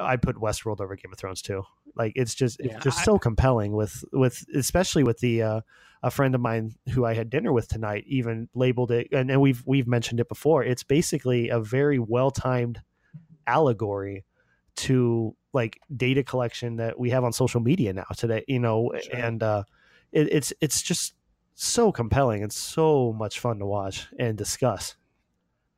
I 0.00 0.16
put 0.16 0.36
Westworld 0.36 0.80
over 0.80 0.94
Game 0.96 1.12
of 1.12 1.18
Thrones 1.18 1.42
too. 1.42 1.64
Like 1.96 2.12
it's 2.16 2.34
just 2.34 2.60
it's 2.60 2.82
just 2.82 3.00
I, 3.00 3.04
so 3.04 3.18
compelling 3.18 3.72
with 3.72 4.04
with 4.12 4.44
especially 4.54 5.02
with 5.02 5.18
the 5.18 5.42
uh, 5.42 5.60
a 6.02 6.10
friend 6.10 6.34
of 6.34 6.40
mine 6.40 6.74
who 6.90 7.04
I 7.04 7.14
had 7.14 7.30
dinner 7.30 7.52
with 7.52 7.68
tonight 7.68 8.04
even 8.06 8.48
labeled 8.54 8.90
it 8.90 9.08
and, 9.12 9.30
and 9.30 9.40
we've 9.40 9.62
we've 9.66 9.86
mentioned 9.86 10.20
it 10.20 10.28
before. 10.28 10.64
It's 10.64 10.84
basically 10.84 11.48
a 11.50 11.60
very 11.60 11.98
well 11.98 12.30
timed 12.30 12.80
allegory 13.46 14.24
to 14.74 15.36
like 15.52 15.78
data 15.94 16.22
collection 16.22 16.76
that 16.76 16.98
we 16.98 17.10
have 17.10 17.24
on 17.24 17.32
social 17.32 17.60
media 17.60 17.92
now 17.92 18.06
today. 18.16 18.44
You 18.48 18.60
know, 18.60 18.92
sure. 19.02 19.16
and 19.16 19.42
uh, 19.42 19.64
it, 20.12 20.32
it's 20.32 20.52
it's 20.60 20.80
just 20.80 21.14
so 21.54 21.92
compelling 21.92 22.42
and 22.42 22.52
so 22.52 23.12
much 23.12 23.40
fun 23.40 23.58
to 23.58 23.66
watch 23.66 24.08
and 24.18 24.38
discuss. 24.38 24.96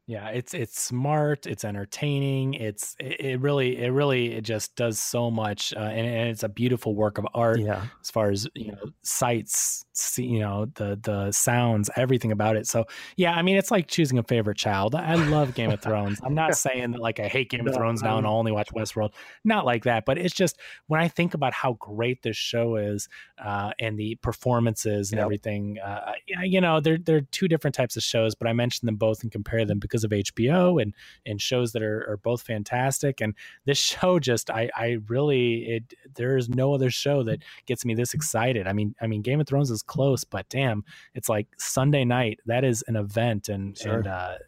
Yeah, 0.07 0.29
it's 0.29 0.53
it's 0.53 0.79
smart, 0.79 1.47
it's 1.47 1.65
entertaining, 1.65 2.55
it's 2.55 2.95
it, 3.01 3.21
it 3.21 3.41
really 3.41 3.79
it 3.79 3.89
really 3.89 4.35
it 4.35 4.43
just 4.43 4.77
does 4.77 4.99
so 4.99 5.31
much, 5.31 5.73
uh, 5.75 5.81
and, 5.81 6.07
and, 6.07 6.29
it's 6.29 6.43
a 6.43 6.49
beautiful 6.49 6.95
work 6.95 7.17
of 7.17 7.27
art. 7.33 7.61
Yeah, 7.61 7.87
as 8.03 8.11
far 8.11 8.31
as 8.31 8.47
you 8.55 8.73
know, 8.73 8.93
sights, 9.03 9.84
you 10.17 10.39
know, 10.39 10.67
the 10.75 10.99
the 11.03 11.33
sounds, 11.33 11.91
everything 11.97 12.31
about 12.31 12.57
it. 12.57 12.67
So 12.67 12.85
yeah, 13.17 13.33
I 13.33 13.43
mean, 13.43 13.57
it's 13.57 13.71
like 13.71 13.89
choosing 13.89 14.19
a 14.19 14.23
favorite 14.23 14.57
child. 14.59 14.95
I 14.95 15.15
love 15.15 15.55
Game 15.55 15.71
of 15.71 15.81
Thrones. 15.81 16.21
I'm 16.23 16.35
not 16.35 16.55
saying 16.59 16.93
that 16.93 17.01
like 17.01 17.19
I 17.19 17.29
hate 17.29 17.51
Game 17.51 17.67
of 17.67 17.75
Thrones 17.75 18.03
now 18.03 18.19
and 18.19 18.27
I'll 18.27 18.35
only 18.35 18.53
watch 18.53 18.69
Westworld. 18.73 19.13
Not 19.45 19.65
like 19.65 19.85
that, 19.85 20.05
but 20.05 20.19
it's 20.19 20.35
just 20.35 20.59
when 20.87 21.01
I 21.01 21.09
think 21.09 21.35
about 21.35 21.53
how 21.53 21.75
great 21.75 22.23
this 22.23 22.37
show 22.37 22.77
is 22.77 23.09
uh, 23.43 23.73
and 23.79 23.99
the 23.99 24.17
performances 24.17 25.11
and 25.11 25.19
yep. 25.19 25.25
everything. 25.25 25.79
Uh, 25.79 26.13
you 26.43 26.61
know, 26.61 26.81
they're 26.81 26.99
they're 26.99 27.23
two 27.23 27.49
different 27.49 27.75
types 27.75 27.97
of 27.97 28.03
shows, 28.03 28.35
but 28.35 28.47
I 28.47 28.53
mentioned 28.53 28.87
them 28.87 28.97
both 28.97 29.23
and 29.23 29.33
compare 29.33 29.65
them 29.65 29.79
because 29.79 29.95
because 29.95 30.05
of 30.05 30.11
HBO 30.11 30.81
and 30.83 30.95
and 31.25 31.41
shows 31.41 31.73
that 31.73 31.83
are, 31.83 32.05
are 32.11 32.17
both 32.17 32.43
fantastic. 32.43 33.21
And 33.21 33.35
this 33.65 33.79
show 33.95 34.19
just 34.19 34.51
I 34.51 34.71
I 34.77 34.99
really 35.09 35.65
it 35.65 35.95
there 36.15 36.37
is 36.37 36.49
no 36.49 36.75
other 36.75 36.91
show 36.91 37.23
that 37.25 37.41
gets 37.67 37.85
me 37.85 37.95
this 37.95 38.15
excited. 38.15 38.67
I 38.67 38.73
mean 38.73 38.95
I 39.01 39.07
mean 39.07 39.23
Game 39.23 39.41
of 39.41 39.47
Thrones 39.47 39.71
is 39.71 39.83
close, 39.87 40.25
but 40.25 40.49
damn, 40.49 40.85
it's 41.15 41.29
like 41.29 41.49
Sunday 41.59 42.05
night. 42.05 42.41
That 42.47 42.65
is 42.65 42.85
an 42.89 42.97
event, 42.97 43.49
and 43.49 43.77
sure. 43.77 43.99
and 43.99 44.07
uh, 44.07 44.39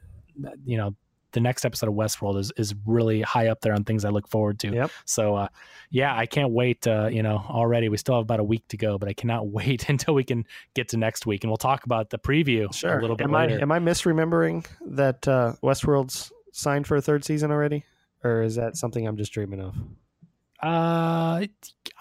you 0.64 0.76
know 0.76 0.95
the 1.37 1.41
next 1.41 1.66
episode 1.66 1.89
of 1.91 1.95
Westworld 1.95 2.39
is 2.39 2.51
is 2.57 2.74
really 2.87 3.20
high 3.20 3.49
up 3.49 3.61
there 3.61 3.74
on 3.74 3.84
things 3.84 4.07
I 4.07 4.09
look 4.09 4.26
forward 4.26 4.59
to. 4.61 4.72
Yep. 4.72 4.91
So 5.05 5.37
uh, 5.37 5.49
yeah, 5.91 6.16
I 6.16 6.24
can't 6.24 6.51
wait. 6.51 6.87
Uh, 6.87 7.09
you 7.12 7.22
know, 7.22 7.45
already 7.49 7.91
we 7.91 7.99
still 7.99 8.14
have 8.14 8.22
about 8.22 8.41
a 8.41 8.45
week 8.45 8.66
to 8.68 8.78
go, 8.78 8.97
but 8.99 9.09
I 9.09 9.12
cannot 9.12 9.49
wait 9.59 9.89
until 9.91 10.14
we 10.14 10.24
can 10.24 10.45
get 10.74 10.89
to 10.89 10.97
next 10.97 11.26
week, 11.26 11.45
and 11.45 11.51
we'll 11.51 11.59
talk 11.59 11.84
about 11.84 12.09
the 12.09 12.18
preview 12.18 12.74
sure. 12.74 12.99
a 12.99 13.01
little 13.03 13.16
bit 13.16 13.24
am 13.24 13.32
later. 13.32 13.59
I 13.59 13.61
am 13.61 13.70
I 13.70 13.78
misremembering 13.78 14.66
that 14.87 15.28
uh, 15.28 15.53
Westworld's 15.62 16.32
signed 16.53 16.87
for 16.87 16.97
a 16.97 17.03
third 17.03 17.22
season 17.22 17.51
already, 17.51 17.84
or 18.24 18.43
is 18.43 18.55
that 18.57 18.76
something 18.76 19.07
I'm 19.07 19.18
just 19.18 19.32
dreaming 19.32 19.61
of? 19.61 19.74
Uh, 20.63 21.47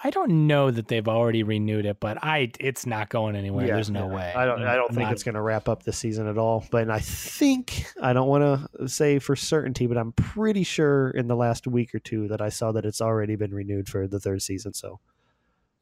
I 0.02 0.10
don't 0.10 0.46
know 0.46 0.70
that 0.70 0.88
they've 0.88 1.06
already 1.06 1.42
renewed 1.42 1.84
it, 1.84 2.00
but 2.00 2.22
I 2.22 2.52
it's 2.60 2.86
not 2.86 3.08
going 3.08 3.36
anywhere. 3.36 3.66
Yeah, 3.66 3.74
There's 3.74 3.90
no 3.90 4.08
yeah. 4.08 4.14
way. 4.14 4.32
I 4.34 4.46
don't. 4.46 4.62
I 4.62 4.76
don't 4.76 4.90
I'm 4.90 4.96
think 4.96 5.06
not... 5.06 5.12
it's 5.12 5.22
going 5.22 5.34
to 5.34 5.42
wrap 5.42 5.68
up 5.68 5.82
the 5.82 5.92
season 5.92 6.26
at 6.26 6.38
all. 6.38 6.64
But 6.70 6.90
I 6.90 7.00
think 7.00 7.86
I 8.00 8.12
don't 8.12 8.28
want 8.28 8.68
to 8.78 8.88
say 8.88 9.18
for 9.18 9.36
certainty, 9.36 9.86
but 9.86 9.98
I'm 9.98 10.12
pretty 10.12 10.62
sure 10.62 11.10
in 11.10 11.28
the 11.28 11.36
last 11.36 11.66
week 11.66 11.94
or 11.94 11.98
two 11.98 12.28
that 12.28 12.40
I 12.40 12.48
saw 12.48 12.72
that 12.72 12.84
it's 12.84 13.00
already 13.00 13.36
been 13.36 13.52
renewed 13.54 13.88
for 13.88 14.06
the 14.06 14.20
third 14.20 14.42
season. 14.42 14.72
So 14.74 15.00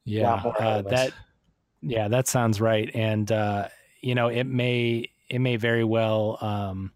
yeah, 0.03 0.33
uh, 0.33 0.81
that 0.83 1.11
yeah, 1.81 2.07
that 2.07 2.27
sounds 2.27 2.59
right. 2.59 2.89
And 2.93 3.31
uh, 3.31 3.67
you 4.01 4.15
know, 4.15 4.27
it 4.27 4.45
may 4.45 5.11
it 5.29 5.39
may 5.39 5.55
very 5.55 5.83
well. 5.83 6.37
Um, 6.41 6.91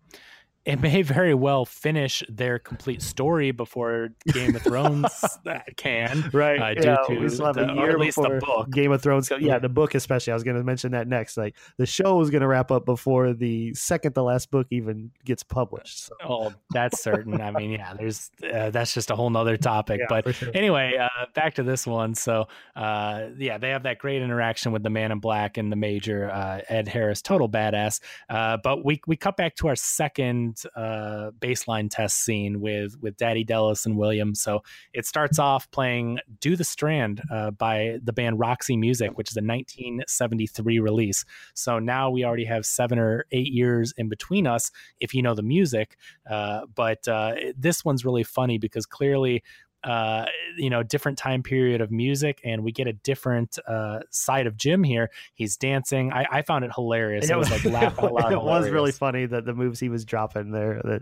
it 0.70 0.82
may 0.82 1.02
very 1.02 1.34
well 1.34 1.66
finish 1.66 2.24
their 2.30 2.60
complete 2.60 3.02
story 3.02 3.52
before 3.52 4.10
Game 4.32 4.56
of 4.56 4.62
Thrones 4.62 5.24
can. 5.78 6.30
Right. 6.32 6.78
Uh, 6.78 6.82
yeah, 6.82 7.28
still 7.28 7.48
have 7.48 7.56
the, 7.56 7.72
a 7.72 7.76
year 7.76 7.98
before 7.98 8.40
book. 8.40 8.70
Game 8.70 8.92
of 8.92 9.02
Thrones. 9.02 9.32
Yeah, 9.40 9.58
the 9.58 9.70
book 9.70 9.96
especially. 9.96 10.32
I 10.32 10.36
was 10.36 10.44
going 10.44 10.58
to 10.58 10.64
mention 10.64 10.92
that 10.92 11.08
next. 11.08 11.38
Like 11.38 11.56
the 11.78 11.88
show 11.88 12.22
is 12.22 12.30
going 12.30 12.42
to 12.42 12.48
wrap 12.48 12.70
up 12.70 12.86
before 12.86 13.34
the 13.34 13.74
second 13.74 14.14
to 14.14 14.22
last 14.22 14.52
book 14.52 14.68
even 14.70 15.10
gets 15.26 15.42
published. 15.42 16.06
So. 16.06 16.14
Oh, 16.24 16.54
that's 16.72 17.02
certain. 17.02 17.42
I 17.42 17.50
mean, 17.50 17.72
yeah, 17.72 17.96
there's 17.96 18.30
uh, 18.44 18.70
that's 18.70 18.94
just 18.94 19.10
a 19.10 19.16
whole 19.16 19.32
nother 19.32 19.58
topic. 19.58 20.02
Yeah, 20.02 20.22
but 20.22 20.36
sure. 20.36 20.52
anyway, 20.54 20.98
uh, 21.00 21.26
back 21.34 21.56
to 21.56 21.64
this 21.64 21.88
one. 21.88 22.14
So, 22.14 22.48
uh, 22.76 23.28
yeah, 23.38 23.58
they 23.58 23.70
have 23.70 23.84
that 23.84 23.98
great 23.98 24.22
interaction 24.22 24.72
with 24.72 24.84
the 24.84 24.92
Man 24.92 25.12
in 25.12 25.20
Black 25.20 25.58
and 25.58 25.72
the 25.72 25.76
Major 25.76 26.30
uh, 26.30 26.62
Ed 26.70 26.88
Harris, 26.88 27.24
total 27.24 27.50
badass. 27.50 28.02
Uh, 28.30 28.58
but 28.64 28.86
we 28.86 29.02
we 29.08 29.16
cut 29.16 29.36
back 29.36 29.56
to 29.56 29.68
our 29.68 29.76
second 29.76 30.59
uh, 30.76 31.32
baseline 31.40 31.90
test 31.90 32.24
scene 32.24 32.62
with 32.62 32.96
with 33.02 33.18
Daddy 33.18 33.44
Delos 33.44 33.86
and 33.86 33.98
William. 33.98 34.36
So 34.36 34.62
it 34.94 35.06
starts 35.06 35.40
off 35.40 35.70
playing 35.72 36.20
"Do 36.40 36.56
the 36.56 36.64
Strand" 36.64 37.22
uh, 37.32 37.52
by 37.52 38.00
the 38.04 38.14
band 38.14 38.40
Roxy 38.40 38.78
Music, 38.78 39.18
which 39.18 39.32
is 39.32 39.38
a 39.38 39.42
1973 39.42 40.80
release. 40.80 41.26
So 41.54 41.80
now 41.80 42.10
we 42.10 42.24
already 42.24 42.46
have 42.46 42.66
seven 42.66 43.00
or 43.00 43.26
eight 43.32 43.52
years 43.52 43.94
in 43.98 44.10
between 44.10 44.48
us, 44.48 44.72
if 45.00 45.14
you 45.14 45.22
know 45.22 45.36
the 45.36 45.44
music. 45.44 45.98
Uh, 46.30 46.62
but 46.76 47.08
uh, 47.08 47.36
this 47.58 47.84
one's 47.84 48.06
really 48.06 48.24
funny 48.24 48.58
because 48.58 48.86
clearly 48.86 49.44
uh, 49.84 50.26
you 50.58 50.70
know, 50.70 50.84
different 50.84 51.18
time 51.18 51.44
period 51.44 51.82
of 51.82 51.92
music, 51.92 52.42
and 52.44 52.64
we 52.64 52.72
get 52.72 52.88
a 52.88 52.94
different 52.94 53.58
uh, 53.68 54.00
side 54.10 54.48
of 54.48 54.58
Jim 54.58 54.84
here. 54.84 55.10
He's 55.34 55.58
dancing. 55.58 56.12
I, 56.12 56.26
I 56.30 56.42
found 56.42 56.66
it 56.66 56.72
hilarious. 56.74 57.30
It, 57.30 57.34
it 57.34 57.38
was 57.38 57.50
like 57.50 57.64
laugh 57.66 57.98
out 58.00 58.14
loud. 58.14 58.32
it 58.32 58.42
was 58.42 58.70
really 58.70 58.92
funny 58.92 59.26
that 59.26 59.46
the 59.46 59.54
moves 59.54 59.80
he 59.80 59.90
was 59.90 60.06
dropping 60.06 60.52
there. 60.52 60.82
That 60.84 61.02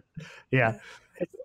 yeah, 0.52 0.78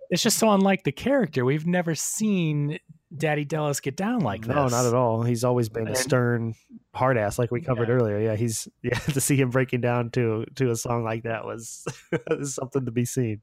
it's 0.09 0.21
just 0.21 0.37
so 0.37 0.51
unlike 0.51 0.83
the 0.83 0.91
character. 0.91 1.43
We've 1.43 1.65
never 1.65 1.95
seen 1.95 2.79
Daddy 3.15 3.45
Delos 3.45 3.79
get 3.79 3.95
down 3.95 4.21
like 4.21 4.41
this. 4.41 4.55
No, 4.55 4.67
not 4.67 4.85
at 4.85 4.93
all. 4.93 5.23
He's 5.23 5.43
always 5.43 5.69
been 5.69 5.87
a 5.87 5.95
stern 5.95 6.55
hard 6.93 7.17
ass, 7.17 7.37
like 7.37 7.51
we 7.51 7.61
covered 7.61 7.89
yeah. 7.89 7.95
earlier. 7.95 8.19
Yeah, 8.19 8.35
he's 8.35 8.67
yeah. 8.83 8.97
To 8.99 9.21
see 9.21 9.35
him 9.35 9.49
breaking 9.49 9.81
down 9.81 10.09
to 10.11 10.45
to 10.55 10.71
a 10.71 10.75
song 10.75 11.03
like 11.03 11.23
that 11.23 11.45
was 11.45 11.85
something 12.43 12.85
to 12.85 12.91
be 12.91 13.05
seen. 13.05 13.41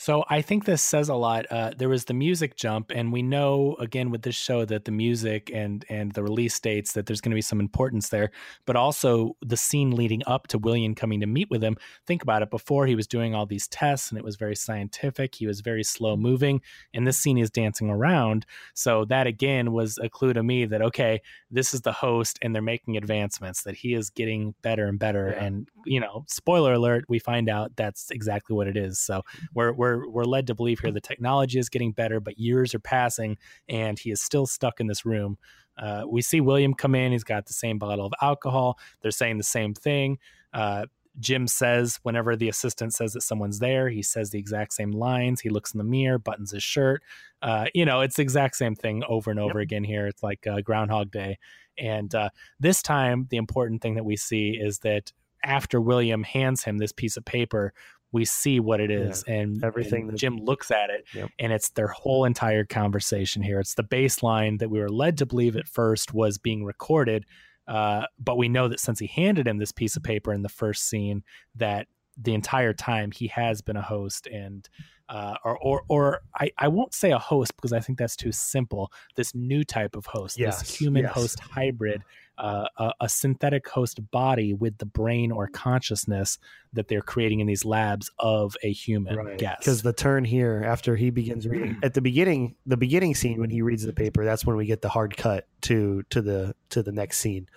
So 0.00 0.24
I 0.30 0.40
think 0.40 0.64
this 0.64 0.80
says 0.80 1.10
a 1.10 1.14
lot. 1.14 1.44
Uh, 1.50 1.72
there 1.76 1.90
was 1.90 2.06
the 2.06 2.14
music 2.14 2.56
jump, 2.56 2.90
and 2.90 3.12
we 3.12 3.20
know 3.20 3.76
again 3.78 4.10
with 4.10 4.22
this 4.22 4.34
show 4.34 4.64
that 4.64 4.86
the 4.86 4.90
music 4.90 5.50
and 5.52 5.84
and 5.90 6.12
the 6.12 6.22
release 6.22 6.58
dates 6.58 6.94
that 6.94 7.04
there's 7.04 7.20
going 7.20 7.32
to 7.32 7.34
be 7.34 7.42
some 7.42 7.60
importance 7.60 8.08
there, 8.08 8.30
but 8.64 8.76
also 8.76 9.36
the 9.42 9.58
scene 9.58 9.90
leading 9.90 10.22
up 10.26 10.46
to 10.46 10.58
William 10.58 10.94
coming 10.94 11.20
to 11.20 11.26
meet 11.26 11.50
with 11.50 11.62
him. 11.62 11.76
Think 12.06 12.22
about 12.22 12.40
it. 12.40 12.48
Before 12.48 12.86
he 12.86 12.94
was 12.94 13.06
doing 13.06 13.34
all 13.34 13.44
these 13.44 13.68
tests, 13.68 14.08
and 14.08 14.16
it 14.16 14.24
was 14.24 14.36
very 14.36 14.56
scientific. 14.56 15.34
He 15.34 15.46
was 15.46 15.60
very 15.60 15.84
slow 15.84 16.16
moving, 16.16 16.62
and 16.94 17.06
this 17.06 17.18
scene 17.18 17.36
is 17.36 17.50
dancing 17.50 17.90
around. 17.90 18.46
So 18.72 19.04
that 19.04 19.26
again 19.26 19.70
was 19.70 19.98
a 19.98 20.08
clue 20.08 20.32
to 20.32 20.42
me 20.42 20.64
that 20.64 20.80
okay, 20.80 21.20
this 21.50 21.74
is 21.74 21.82
the 21.82 21.92
host, 21.92 22.38
and 22.40 22.54
they're 22.54 22.62
making 22.62 22.96
advancements. 22.96 23.64
That 23.64 23.74
he 23.74 23.92
is 23.92 24.08
getting 24.08 24.54
better 24.62 24.86
and 24.86 24.98
better. 24.98 25.34
Yeah. 25.36 25.44
And 25.44 25.68
you 25.84 26.00
know, 26.00 26.24
spoiler 26.26 26.72
alert, 26.72 27.04
we 27.06 27.18
find 27.18 27.50
out 27.50 27.76
that's 27.76 28.10
exactly 28.10 28.56
what 28.56 28.66
it 28.66 28.78
is. 28.78 28.98
So 28.98 29.26
we're 29.52 29.74
we're 29.74 29.89
we're 29.96 30.08
we're 30.08 30.24
led 30.24 30.46
to 30.48 30.54
believe 30.54 30.80
here 30.80 30.92
the 30.92 31.00
technology 31.00 31.58
is 31.58 31.68
getting 31.68 31.92
better, 31.92 32.20
but 32.20 32.38
years 32.38 32.74
are 32.74 32.80
passing, 32.80 33.38
and 33.68 33.98
he 33.98 34.10
is 34.10 34.20
still 34.20 34.46
stuck 34.46 34.80
in 34.80 34.86
this 34.86 35.04
room. 35.04 35.38
Uh, 35.76 36.04
we 36.06 36.22
see 36.22 36.40
William 36.40 36.74
come 36.74 36.94
in. 36.94 37.12
He's 37.12 37.24
got 37.24 37.46
the 37.46 37.54
same 37.54 37.78
bottle 37.78 38.06
of 38.06 38.12
alcohol. 38.20 38.78
They're 39.00 39.10
saying 39.10 39.38
the 39.38 39.44
same 39.44 39.74
thing. 39.74 40.18
Uh, 40.52 40.86
Jim 41.18 41.46
says 41.46 41.98
whenever 42.02 42.36
the 42.36 42.48
assistant 42.48 42.94
says 42.94 43.12
that 43.14 43.22
someone's 43.22 43.58
there, 43.58 43.88
he 43.88 44.02
says 44.02 44.30
the 44.30 44.38
exact 44.38 44.72
same 44.72 44.92
lines. 44.92 45.40
He 45.40 45.48
looks 45.48 45.72
in 45.72 45.78
the 45.78 45.84
mirror, 45.84 46.18
buttons 46.18 46.52
his 46.52 46.62
shirt. 46.62 47.02
Uh, 47.42 47.66
you 47.74 47.84
know, 47.84 48.00
it's 48.00 48.16
the 48.16 48.22
exact 48.22 48.56
same 48.56 48.74
thing 48.74 49.02
over 49.08 49.30
and 49.30 49.40
over 49.40 49.58
yep. 49.58 49.64
again 49.64 49.84
here. 49.84 50.06
It's 50.06 50.22
like 50.22 50.46
uh, 50.46 50.60
Groundhog 50.60 51.10
Day. 51.10 51.38
And 51.76 52.14
uh, 52.14 52.30
this 52.58 52.82
time, 52.82 53.26
the 53.30 53.38
important 53.38 53.82
thing 53.82 53.94
that 53.94 54.04
we 54.04 54.16
see 54.16 54.50
is 54.50 54.80
that 54.80 55.12
after 55.42 55.80
William 55.80 56.22
hands 56.22 56.62
him 56.64 56.78
this 56.78 56.92
piece 56.92 57.16
of 57.16 57.24
paper, 57.24 57.72
we 58.12 58.24
see 58.24 58.60
what 58.60 58.80
it 58.80 58.90
is 58.90 59.24
yeah, 59.26 59.34
and 59.34 59.64
everything 59.64 60.08
and 60.08 60.18
jim 60.18 60.36
looks 60.36 60.70
at 60.70 60.90
it 60.90 61.04
yep. 61.14 61.30
and 61.38 61.52
it's 61.52 61.70
their 61.70 61.88
whole 61.88 62.24
entire 62.24 62.64
conversation 62.64 63.42
here 63.42 63.60
it's 63.60 63.74
the 63.74 63.84
baseline 63.84 64.58
that 64.58 64.70
we 64.70 64.80
were 64.80 64.88
led 64.88 65.16
to 65.18 65.26
believe 65.26 65.56
at 65.56 65.68
first 65.68 66.12
was 66.12 66.38
being 66.38 66.64
recorded 66.64 67.24
Uh, 67.68 68.04
but 68.18 68.36
we 68.36 68.48
know 68.48 68.66
that 68.66 68.80
since 68.80 68.98
he 68.98 69.06
handed 69.06 69.46
him 69.46 69.58
this 69.58 69.70
piece 69.70 69.96
of 69.96 70.02
paper 70.02 70.32
in 70.32 70.42
the 70.42 70.48
first 70.48 70.88
scene, 70.88 71.22
that 71.54 71.86
the 72.16 72.34
entire 72.34 72.72
time 72.72 73.10
he 73.10 73.28
has 73.28 73.62
been 73.62 73.76
a 73.76 73.82
host 73.82 74.26
and 74.26 74.68
uh, 75.10 75.34
or 75.44 75.58
or, 75.58 75.82
or 75.88 76.20
I, 76.34 76.50
I 76.56 76.68
won't 76.68 76.94
say 76.94 77.10
a 77.10 77.18
host 77.18 77.54
because 77.56 77.72
I 77.72 77.80
think 77.80 77.98
that's 77.98 78.14
too 78.14 78.30
simple. 78.30 78.92
This 79.16 79.34
new 79.34 79.64
type 79.64 79.96
of 79.96 80.06
host, 80.06 80.38
Yes, 80.38 80.60
this 80.60 80.76
human 80.76 81.02
yes. 81.02 81.12
host 81.12 81.40
hybrid, 81.40 82.04
uh, 82.38 82.66
a, 82.78 82.92
a 83.00 83.08
synthetic 83.08 83.68
host 83.68 84.08
body 84.12 84.54
with 84.54 84.78
the 84.78 84.86
brain 84.86 85.32
or 85.32 85.48
consciousness 85.48 86.38
that 86.72 86.86
they're 86.86 87.02
creating 87.02 87.40
in 87.40 87.48
these 87.48 87.64
labs 87.64 88.08
of 88.20 88.56
a 88.62 88.72
human 88.72 89.36
guest. 89.36 89.58
Because 89.60 89.82
the 89.82 89.92
turn 89.92 90.24
here, 90.24 90.62
after 90.64 90.94
he 90.94 91.10
begins 91.10 91.48
reading 91.48 91.78
at 91.82 91.94
the 91.94 92.00
beginning, 92.00 92.54
the 92.64 92.76
beginning 92.76 93.16
scene 93.16 93.40
when 93.40 93.50
he 93.50 93.62
reads 93.62 93.84
the 93.84 93.92
paper, 93.92 94.24
that's 94.24 94.46
when 94.46 94.56
we 94.56 94.64
get 94.64 94.80
the 94.80 94.88
hard 94.88 95.16
cut 95.16 95.48
to 95.62 96.04
to 96.10 96.22
the 96.22 96.54
to 96.70 96.84
the 96.84 96.92
next 96.92 97.18
scene. 97.18 97.48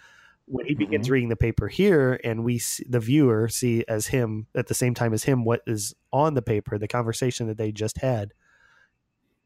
When 0.45 0.65
he 0.65 0.75
begins 0.75 1.09
reading 1.09 1.29
the 1.29 1.35
paper 1.37 1.67
here, 1.69 2.19
and 2.23 2.43
we 2.43 2.57
see, 2.59 2.83
the 2.87 2.99
viewer 2.99 3.47
see 3.47 3.85
as 3.87 4.07
him 4.07 4.47
at 4.55 4.67
the 4.67 4.73
same 4.73 4.93
time 4.93 5.13
as 5.13 5.23
him 5.23 5.45
what 5.45 5.61
is 5.65 5.95
on 6.11 6.33
the 6.33 6.41
paper, 6.41 6.77
the 6.77 6.87
conversation 6.87 7.47
that 7.47 7.57
they 7.57 7.71
just 7.71 7.97
had, 7.99 8.33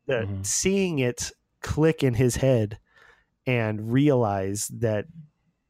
the 0.08 0.26
Mhm. 0.28 0.46
seeing 0.46 1.00
it 1.00 1.32
click 1.62 2.02
in 2.04 2.16
his 2.16 2.38
head 2.38 2.80
and 3.46 3.92
realize 3.92 4.68
that 4.70 5.06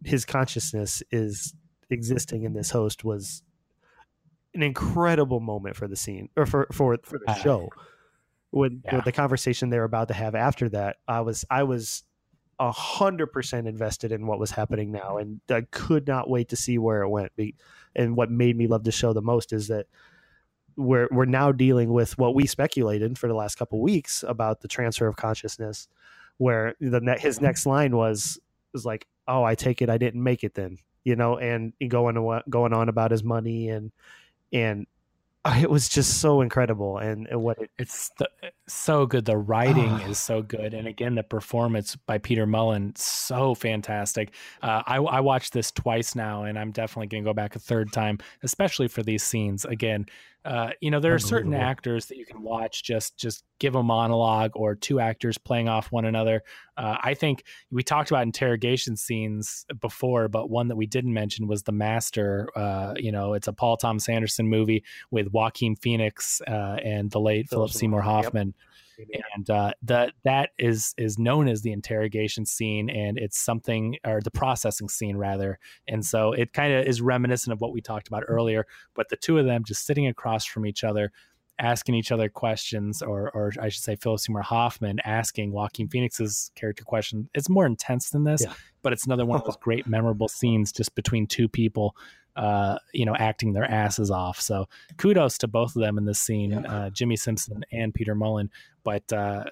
his 0.06 0.24
consciousness 0.26 1.04
is 1.12 1.54
existing 1.90 2.44
in 2.44 2.54
this 2.54 2.70
host 2.72 3.04
was 3.04 3.44
an 4.54 4.64
incredible 4.64 5.40
moment 5.40 5.76
for 5.76 5.88
the 5.88 5.96
scene 5.96 6.30
or 6.38 6.46
for 6.46 6.68
for, 6.72 6.98
for 7.04 7.20
the 7.26 7.34
show 7.36 7.70
when 8.52 8.82
Yeah. 8.86 8.96
with 8.96 9.06
the 9.06 9.12
conversation 9.12 9.70
they're 9.70 9.84
about 9.84 10.08
to 10.08 10.14
have 10.14 10.36
after 10.36 10.70
that 10.70 10.98
i 11.08 11.22
was 11.22 11.46
i 11.50 11.64
was 11.64 12.04
a 12.60 12.72
hundred 12.72 13.28
percent 13.28 13.68
invested 13.68 14.12
in 14.12 14.26
what 14.26 14.40
was 14.40 14.52
happening 14.52 14.92
now 14.92 15.18
and 15.18 15.40
i 15.50 15.62
could 15.72 16.08
not 16.08 16.30
wait 16.30 16.50
to 16.50 16.56
see 16.56 16.78
where 16.78 17.02
it 17.04 17.10
went 17.10 17.32
and 17.96 18.16
what 18.16 18.32
made 18.32 18.58
me 18.58 18.68
love 18.68 18.84
the 18.84 18.92
show 18.92 19.14
the 19.14 19.22
most 19.22 19.54
is 19.54 19.68
that 19.68 19.86
we're 20.76 21.08
we're 21.12 21.26
now 21.26 21.52
dealing 21.52 21.92
with 21.92 22.18
what 22.18 22.36
we 22.36 22.46
speculated 22.46 23.18
for 23.18 23.28
the 23.28 23.34
last 23.34 23.56
couple 23.56 23.80
weeks 23.82 24.24
about 24.28 24.62
the 24.62 24.68
transfer 24.68 25.08
of 25.08 25.16
consciousness 25.16 25.88
where 26.38 26.76
the 26.80 27.02
ne- 27.02 27.20
his 27.20 27.42
next 27.42 27.66
line 27.66 27.96
was 27.96 28.40
was 28.74 28.86
like 28.86 29.08
oh 29.28 29.44
i 29.44 29.56
take 29.56 29.82
it 29.82 29.90
i 29.90 29.98
didn't 29.98 30.24
make 30.24 30.44
it 30.44 30.54
then 30.54 30.78
you 31.04 31.16
know 31.16 31.38
and 31.38 31.74
going 31.88 32.18
on 32.18 32.42
going 32.50 32.74
on 32.74 32.90
about 32.90 33.12
his 33.12 33.24
money 33.24 33.70
and 33.70 33.92
and 34.54 34.86
it 35.62 35.70
was 35.70 35.90
just 35.90 36.20
so 36.20 36.42
incredible 36.42 36.98
and, 36.98 37.28
and 37.28 37.42
what 37.42 37.58
it 37.60 37.72
It's 37.78 38.12
the, 38.18 38.30
so 38.68 39.06
good. 39.06 39.26
The 39.26 39.38
writing 39.38 39.90
Ah. 39.90 40.08
is 40.10 40.20
so 40.20 40.42
good, 40.42 40.74
and 40.74 40.88
again, 40.88 41.16
the 41.16 41.24
performance 41.24 41.96
by 41.96 42.18
Peter 42.18 42.46
Mullan 42.46 42.98
so 42.98 43.56
fantastic. 43.56 44.34
Uh, 44.62 44.84
I, 44.86 44.98
I 44.98 45.20
watched 45.22 45.54
this 45.54 45.72
twice 45.72 46.16
now, 46.16 46.44
and 46.44 46.58
I'm 46.60 46.72
definitely 46.72 47.08
going 47.08 47.24
to 47.24 47.30
go 47.30 47.34
back 47.34 47.56
a 47.56 47.60
third 47.60 47.92
time, 47.94 48.20
especially 48.44 48.88
for 48.88 49.04
these 49.04 49.24
scenes. 49.24 49.66
Again, 49.66 50.06
uh, 50.46 50.70
you 50.80 50.90
know, 50.92 51.00
there 51.02 51.14
are 51.14 51.20
certain 51.20 51.54
actors 51.54 52.06
that 52.06 52.16
you 52.18 52.26
can 52.26 52.42
watch 52.42 52.82
just 52.82 53.18
just 53.18 53.44
give 53.60 53.76
a 53.76 53.84
monologue 53.84 54.52
or 54.54 54.76
two 54.76 54.98
actors 55.00 55.38
playing 55.38 55.68
off 55.68 55.92
one 55.92 56.06
another. 56.06 56.42
Uh, 56.78 56.96
I 57.04 57.16
think 57.16 57.44
we 57.70 57.84
talked 57.84 58.12
about 58.12 58.24
interrogation 58.24 58.96
scenes 58.96 59.66
before, 59.82 60.30
but 60.30 60.50
one 60.50 60.70
that 60.70 60.78
we 60.78 60.86
didn't 60.86 61.12
mention 61.14 61.48
was 61.48 61.64
The 61.64 61.74
Master. 61.74 62.48
Uh, 62.56 62.94
you 62.96 63.12
know, 63.12 63.34
it's 63.34 63.48
a 63.48 63.54
Paul 63.54 63.76
Thomas 63.76 64.08
Anderson 64.08 64.48
movie 64.48 64.84
with 65.12 65.28
Joaquin 65.34 65.76
Phoenix 65.76 66.40
uh, 66.48 66.78
and 66.82 67.12
the 67.12 67.20
late 67.20 67.50
Philip 67.50 67.72
Seymour. 67.72 68.02
Hoffman. 68.02 68.54
And 69.36 69.50
uh, 69.50 69.74
that 69.84 70.14
that 70.24 70.52
is 70.58 70.94
is 70.98 71.18
known 71.18 71.48
as 71.48 71.62
the 71.62 71.72
interrogation 71.72 72.46
scene, 72.46 72.90
and 72.90 73.18
it's 73.18 73.38
something 73.38 73.98
or 74.06 74.22
the 74.22 74.32
processing 74.32 74.90
scene 74.90 75.18
rather. 75.18 75.60
And 75.88 76.06
so 76.06 76.34
it 76.34 76.54
kind 76.54 76.74
of 76.74 76.86
is 76.86 77.02
reminiscent 77.02 77.54
of 77.54 77.62
what 77.62 77.74
we 77.74 77.82
talked 77.82 78.08
about 78.08 78.24
earlier. 78.28 78.66
But 78.96 79.10
the 79.10 79.18
two 79.18 79.38
of 79.38 79.46
them 79.46 79.64
just 79.66 79.86
sitting 79.86 80.08
across 80.08 80.46
from 80.46 80.66
each 80.66 80.84
other, 80.84 81.12
asking 81.60 81.96
each 81.96 82.12
other 82.12 82.30
questions, 82.30 83.02
or 83.02 83.30
or 83.32 83.52
I 83.62 83.70
should 83.70 83.84
say, 83.84 83.96
Philip 83.96 84.20
Seymour 84.20 84.42
Hoffman 84.44 85.00
asking 85.04 85.52
Joaquin 85.52 85.88
Phoenix's 85.88 86.52
character 86.56 86.84
question. 86.84 87.30
It's 87.34 87.50
more 87.50 87.66
intense 87.66 88.10
than 88.12 88.24
this, 88.24 88.44
Yeah. 88.44 88.54
but 88.84 88.94
it's 88.94 89.06
another 89.06 89.26
one 89.26 89.40
of 89.40 89.46
those 89.46 89.58
great 89.62 89.88
memorable 89.88 90.28
scenes 90.28 90.72
just 90.72 90.96
between 90.96 91.28
two 91.28 91.48
people 91.50 91.96
uh, 92.36 92.78
you 92.94 93.04
know, 93.04 93.16
acting 93.16 93.54
their 93.54 93.66
asses 93.66 94.12
off. 94.12 94.40
So 94.40 94.70
kudos 94.98 95.40
to 95.40 95.48
both 95.48 95.76
of 95.76 95.82
them 95.82 95.98
in 95.98 96.06
this 96.06 96.20
scene, 96.20 96.52
Yeah. 96.52 96.60
uh, 96.72 96.90
Jimmy 96.92 97.16
Simpson 97.16 97.66
and 97.72 97.92
Peter 97.92 98.14
Mullan. 98.14 98.50
But 98.84 99.12
uh, 99.12 99.46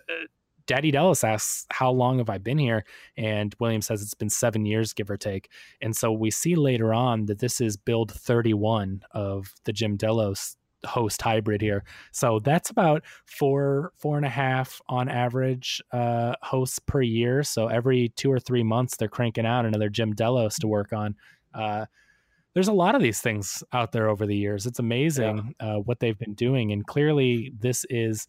Daddy 0.67 0.91
Delos 0.91 1.23
asks, 1.23 1.65
How 1.71 1.89
long 1.89 2.19
have 2.19 2.29
I 2.29 2.37
been 2.37 2.59
here? 2.59 2.85
And 3.17 3.55
William 3.59 3.81
says 3.81 4.03
it's 4.03 4.13
been 4.13 4.29
seven 4.29 4.67
years, 4.67 4.93
give 4.93 5.09
or 5.09 5.17
take. 5.17 5.49
And 5.81 5.97
so 5.97 6.11
we 6.11 6.29
see 6.29 6.55
later 6.55 6.93
on 6.93 7.25
that 7.25 7.39
this 7.39 7.59
is 7.59 7.75
build 7.75 8.11
31 8.11 9.01
of 9.13 9.51
the 9.63 9.73
Jim 9.73 9.97
Delos 9.97 10.55
host 10.85 11.21
hybrid 11.21 11.61
here. 11.61 11.83
So 12.11 12.39
that's 12.39 12.69
about 12.69 13.03
four, 13.25 13.91
four 13.97 14.17
and 14.17 14.25
a 14.25 14.29
half 14.29 14.81
on 14.87 15.09
average 15.09 15.81
uh, 15.91 16.35
hosts 16.41 16.79
per 16.79 17.01
year. 17.01 17.43
So 17.43 17.67
every 17.67 18.09
two 18.09 18.31
or 18.31 18.39
three 18.39 18.63
months, 18.63 18.97
they're 18.97 19.07
cranking 19.07 19.45
out 19.45 19.65
another 19.65 19.89
Jim 19.89 20.13
Delos 20.13 20.55
to 20.59 20.67
work 20.67 20.93
on. 20.93 21.15
Uh, 21.53 21.85
there's 22.53 22.69
a 22.69 22.73
lot 22.73 22.95
of 22.95 23.01
these 23.01 23.19
things 23.19 23.63
out 23.73 23.91
there 23.91 24.07
over 24.07 24.25
the 24.25 24.35
years. 24.35 24.65
It's 24.65 24.79
amazing 24.79 25.55
uh, 25.59 25.75
what 25.75 25.99
they've 25.99 26.17
been 26.17 26.35
doing, 26.35 26.71
and 26.71 26.85
clearly 26.85 27.51
this 27.59 27.85
is. 27.89 28.27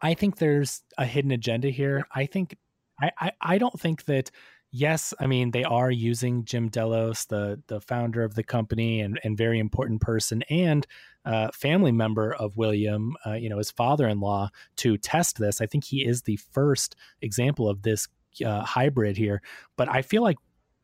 I 0.00 0.14
think 0.14 0.38
there's 0.38 0.82
a 0.96 1.04
hidden 1.04 1.32
agenda 1.32 1.68
here. 1.68 2.06
I 2.14 2.26
think 2.26 2.56
I, 3.00 3.10
I 3.18 3.32
I 3.40 3.58
don't 3.58 3.78
think 3.78 4.04
that. 4.06 4.30
Yes, 4.70 5.14
I 5.18 5.26
mean 5.26 5.50
they 5.50 5.64
are 5.64 5.90
using 5.90 6.44
Jim 6.44 6.68
Delos, 6.68 7.24
the 7.24 7.62
the 7.68 7.80
founder 7.80 8.22
of 8.22 8.34
the 8.34 8.42
company 8.42 9.00
and 9.00 9.18
and 9.24 9.36
very 9.36 9.58
important 9.58 10.02
person 10.02 10.42
and 10.50 10.86
uh, 11.24 11.48
family 11.52 11.92
member 11.92 12.34
of 12.34 12.56
William, 12.56 13.14
uh, 13.26 13.32
you 13.32 13.48
know 13.48 13.58
his 13.58 13.70
father-in-law, 13.70 14.50
to 14.76 14.98
test 14.98 15.38
this. 15.38 15.60
I 15.62 15.66
think 15.66 15.84
he 15.84 16.04
is 16.04 16.22
the 16.22 16.36
first 16.36 16.96
example 17.22 17.68
of 17.68 17.82
this 17.82 18.08
uh, 18.44 18.62
hybrid 18.62 19.16
here. 19.16 19.40
But 19.76 19.88
I 19.88 20.02
feel 20.02 20.22
like 20.22 20.36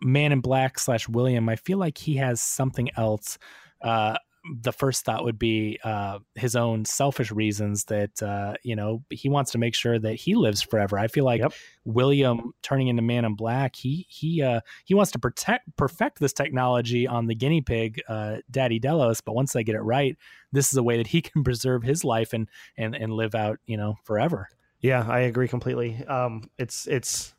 Man 0.03 0.32
in 0.32 0.41
Black 0.41 0.78
slash 0.78 1.09
William, 1.09 1.49
I 1.49 1.57
feel 1.57 1.78
like 1.78 1.99
he 1.99 2.16
has 2.16 2.41
something 2.41 2.91
else. 2.97 3.39
Uh, 3.82 4.16
the 4.61 4.72
first 4.72 5.05
thought 5.05 5.24
would 5.24 5.38
be 5.38 5.78
uh, 5.84 6.18
his 6.34 6.55
own 6.55 6.84
selfish 6.84 7.30
reasons 7.30 7.84
that 7.84 8.22
uh, 8.22 8.55
you 8.62 8.76
know 8.76 9.03
he 9.11 9.28
wants 9.28 9.53
to 9.53 9.59
make 9.59 9.74
sure 9.74 9.99
that 9.99 10.14
he 10.14 10.34
lives 10.34 10.61
forever. 10.62 10.99
I 10.99 11.09
feel 11.09 11.24
like 11.24 11.40
Yep. 11.40 11.53
William 11.84 12.53
turning 12.62 12.88
into 12.88 13.03
Man 13.03 13.24
in 13.24 13.36
Black, 13.36 13.74
he 13.76 14.07
he 14.09 14.42
uh, 14.42 14.61
he 14.84 14.95
wants 14.95 15.12
to 15.12 15.18
protect 15.18 15.74
perfect 15.76 16.20
this 16.20 16.32
technology 16.32 17.07
on 17.07 17.26
the 17.26 17.34
guinea 17.34 17.62
pig, 17.62 18.01
uh, 18.09 18.38
Daddy 18.51 18.78
Delos. 18.78 19.20
But 19.20 19.34
once 19.34 19.53
they 19.53 19.64
get 19.64 19.74
it 19.76 19.80
right, 19.80 20.16
this 20.53 20.70
is 20.70 20.76
a 20.76 20.82
way 20.82 20.99
that 20.99 21.07
he 21.07 21.22
can 21.22 21.42
preserve 21.42 21.82
his 21.82 22.05
life 22.05 22.32
and 22.32 22.49
and 22.76 22.95
and 22.95 23.12
live 23.12 23.34
out 23.34 23.59
you 23.66 23.76
know 23.76 23.97
forever. 24.05 24.49
Yeah, 24.80 25.07
I 25.09 25.20
agree 25.20 25.49
completely. 25.49 26.05
Um, 26.05 26.51
it's 26.59 26.86
it's 26.86 27.34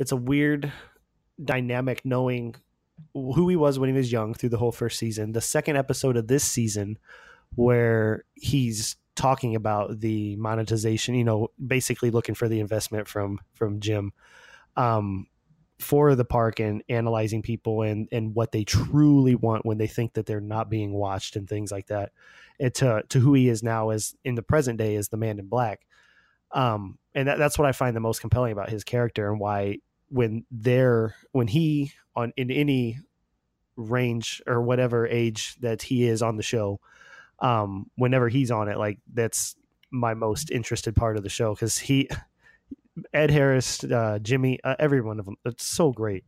it's 0.00 0.10
a 0.10 0.16
weird 0.16 0.72
dynamic 1.42 2.04
knowing 2.04 2.56
who 3.14 3.48
he 3.48 3.56
was 3.56 3.78
when 3.78 3.88
he 3.88 3.96
was 3.96 4.12
young 4.12 4.34
through 4.34 4.48
the 4.50 4.58
whole 4.58 4.72
first 4.72 4.98
season. 4.98 5.32
The 5.32 5.40
second 5.40 5.76
episode 5.76 6.16
of 6.16 6.28
this 6.28 6.44
season, 6.44 6.98
where 7.54 8.24
he's 8.34 8.96
talking 9.16 9.56
about 9.56 10.00
the 10.00 10.36
monetization, 10.36 11.14
you 11.14 11.24
know, 11.24 11.48
basically 11.64 12.10
looking 12.10 12.34
for 12.34 12.48
the 12.48 12.60
investment 12.60 13.08
from 13.08 13.38
from 13.54 13.80
Jim 13.80 14.12
um, 14.76 15.26
for 15.78 16.14
the 16.14 16.24
park 16.24 16.60
and 16.60 16.82
analyzing 16.88 17.42
people 17.42 17.82
and 17.82 18.08
and 18.12 18.34
what 18.34 18.52
they 18.52 18.64
truly 18.64 19.34
want 19.34 19.66
when 19.66 19.78
they 19.78 19.86
think 19.86 20.14
that 20.14 20.26
they're 20.26 20.40
not 20.40 20.70
being 20.70 20.92
watched 20.92 21.36
and 21.36 21.48
things 21.48 21.72
like 21.72 21.88
that. 21.88 22.12
And 22.58 22.74
to 22.76 23.02
to 23.08 23.20
who 23.20 23.34
he 23.34 23.48
is 23.48 23.62
now 23.62 23.90
as 23.90 24.14
in 24.24 24.34
the 24.34 24.42
present 24.42 24.78
day 24.78 24.96
as 24.96 25.08
the 25.08 25.16
Man 25.16 25.38
in 25.38 25.46
Black 25.46 25.86
um 26.52 26.98
and 27.14 27.28
that, 27.28 27.38
that's 27.38 27.56
what 27.56 27.68
i 27.68 27.70
find 27.72 27.94
the 27.94 28.00
most 28.00 28.20
compelling 28.20 28.52
about 28.52 28.70
his 28.70 28.82
character 28.84 29.30
and 29.30 29.38
why 29.38 29.78
when 30.08 30.44
they're 30.50 31.14
when 31.32 31.46
he 31.46 31.92
on 32.16 32.32
in 32.36 32.50
any 32.50 32.98
range 33.76 34.42
or 34.46 34.60
whatever 34.60 35.06
age 35.06 35.56
that 35.60 35.82
he 35.82 36.06
is 36.06 36.22
on 36.22 36.36
the 36.36 36.42
show 36.42 36.78
um 37.38 37.90
whenever 37.96 38.28
he's 38.28 38.50
on 38.50 38.68
it 38.68 38.76
like 38.76 38.98
that's 39.14 39.56
my 39.90 40.12
most 40.14 40.50
interested 40.50 40.94
part 40.94 41.16
of 41.16 41.22
the 41.22 41.28
show 41.28 41.54
because 41.54 41.78
he 41.78 42.08
ed 43.14 43.30
harris 43.30 43.82
uh 43.84 44.18
jimmy 44.20 44.58
uh, 44.64 44.76
every 44.78 45.00
one 45.00 45.18
of 45.18 45.24
them 45.24 45.36
it's 45.44 45.64
so 45.64 45.92
great 45.92 46.24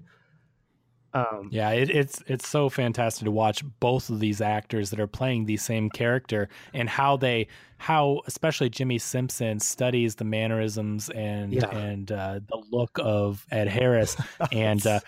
um 1.14 1.50
Yeah, 1.52 1.70
it, 1.72 1.90
it's 1.90 2.22
it's 2.26 2.48
so 2.48 2.70
fantastic 2.70 3.26
to 3.26 3.30
watch 3.30 3.62
both 3.80 4.08
of 4.08 4.18
these 4.18 4.40
actors 4.40 4.88
that 4.90 4.98
are 5.00 5.06
playing 5.06 5.44
the 5.44 5.58
same 5.58 5.90
character 5.90 6.48
and 6.72 6.88
how 6.88 7.18
they 7.18 7.48
how 7.76 8.22
especially 8.26 8.70
Jimmy 8.70 8.96
Simpson 8.98 9.60
studies 9.60 10.14
the 10.14 10.24
mannerisms 10.24 11.10
and 11.10 11.52
Yeah. 11.52 11.68
and 11.68 12.10
uh, 12.10 12.40
the 12.48 12.62
look 12.70 12.98
of 12.98 13.44
Ed 13.50 13.68
Harris 13.68 14.16
and 14.52 14.86
uh, 14.86 15.00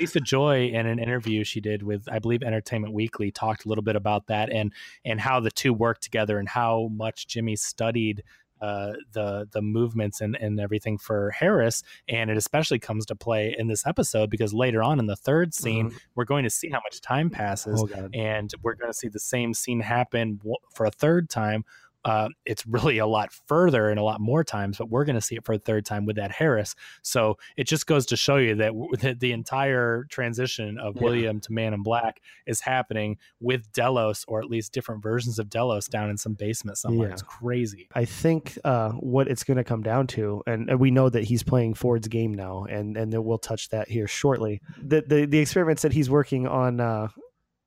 Lisa 0.00 0.20
Joy 0.20 0.68
in 0.68 0.86
an 0.86 0.98
interview 0.98 1.44
she 1.44 1.60
did 1.60 1.82
with 1.82 2.08
I 2.10 2.18
believe 2.18 2.42
Entertainment 2.42 2.94
Weekly 2.94 3.30
talked 3.30 3.66
a 3.66 3.68
little 3.68 3.84
bit 3.84 3.96
about 3.96 4.26
that 4.28 4.50
and 4.50 4.72
and 5.04 5.20
how 5.20 5.40
the 5.40 5.50
two 5.50 5.72
work 5.72 6.00
together 6.00 6.38
and 6.38 6.48
how 6.48 6.88
much 6.92 7.26
Jimmy 7.26 7.56
studied 7.56 8.24
uh, 8.60 8.92
the 9.12 9.48
the 9.52 9.62
movements 9.62 10.20
and, 10.20 10.36
and 10.36 10.60
everything 10.60 10.98
for 10.98 11.30
Harris, 11.30 11.82
and 12.08 12.30
it 12.30 12.36
especially 12.36 12.78
comes 12.78 13.06
to 13.06 13.16
play 13.16 13.54
in 13.58 13.68
this 13.68 13.86
episode 13.86 14.28
because 14.28 14.52
later 14.52 14.82
on 14.82 14.98
in 14.98 15.06
the 15.06 15.16
third 15.16 15.54
scene, 15.54 15.88
mm-hmm. 15.88 15.96
we're 16.14 16.26
going 16.26 16.44
to 16.44 16.50
see 16.50 16.68
how 16.68 16.80
much 16.84 17.00
time 17.00 17.30
passes, 17.30 17.82
oh, 17.82 18.08
and 18.12 18.52
we're 18.62 18.74
going 18.74 18.92
to 18.92 18.96
see 18.96 19.08
the 19.08 19.18
same 19.18 19.54
scene 19.54 19.80
happen 19.80 20.40
for 20.74 20.84
a 20.84 20.90
third 20.90 21.30
time 21.30 21.64
uh, 22.04 22.28
it's 22.46 22.66
really 22.66 22.98
a 22.98 23.06
lot 23.06 23.32
further 23.46 23.90
and 23.90 23.98
a 23.98 24.02
lot 24.02 24.20
more 24.20 24.42
times, 24.42 24.78
but 24.78 24.88
we're 24.88 25.04
going 25.04 25.16
to 25.16 25.20
see 25.20 25.36
it 25.36 25.44
for 25.44 25.52
a 25.52 25.58
third 25.58 25.84
time 25.84 26.06
with 26.06 26.16
that 26.16 26.30
Harris. 26.30 26.74
So 27.02 27.36
it 27.56 27.64
just 27.64 27.86
goes 27.86 28.06
to 28.06 28.16
show 28.16 28.36
you 28.36 28.54
that, 28.56 28.72
that 29.00 29.20
the 29.20 29.32
entire 29.32 30.04
transition 30.08 30.78
of 30.78 30.96
yeah. 30.96 31.02
William 31.02 31.40
to 31.40 31.52
Man 31.52 31.74
in 31.74 31.82
Black 31.82 32.20
is 32.46 32.60
happening 32.60 33.18
with 33.40 33.70
Delos, 33.72 34.24
or 34.28 34.40
at 34.40 34.46
least 34.46 34.72
different 34.72 35.02
versions 35.02 35.38
of 35.38 35.50
Delos, 35.50 35.88
down 35.88 36.10
in 36.10 36.16
some 36.16 36.34
basement 36.34 36.78
somewhere. 36.78 37.08
Yeah. 37.08 37.14
It's 37.14 37.22
crazy. 37.22 37.88
I 37.94 38.04
think 38.04 38.58
uh, 38.64 38.90
what 38.92 39.28
it's 39.28 39.44
going 39.44 39.58
to 39.58 39.64
come 39.64 39.82
down 39.82 40.06
to, 40.08 40.42
and, 40.46 40.70
and, 40.70 40.80
we 40.80 40.90
know 40.90 41.10
that 41.10 41.24
he's 41.24 41.42
playing 41.42 41.74
Ford's 41.74 42.08
game 42.08 42.32
now, 42.32 42.64
and 42.64 42.96
and 42.96 43.12
we'll 43.22 43.36
touch 43.36 43.68
that 43.68 43.88
here 43.88 44.06
shortly. 44.06 44.62
The 44.82 45.02
the, 45.06 45.26
the 45.26 45.38
experiments 45.38 45.82
that 45.82 45.92
he's 45.92 46.08
working 46.08 46.46
on 46.46 46.80
uh, 46.80 47.08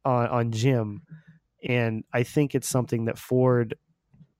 on 0.03 0.27
on 0.27 0.51
Jim, 0.51 1.03
and 1.63 2.03
I 2.11 2.23
think 2.23 2.55
it's 2.55 2.67
something 2.67 3.05
that 3.05 3.19
Ford 3.19 3.75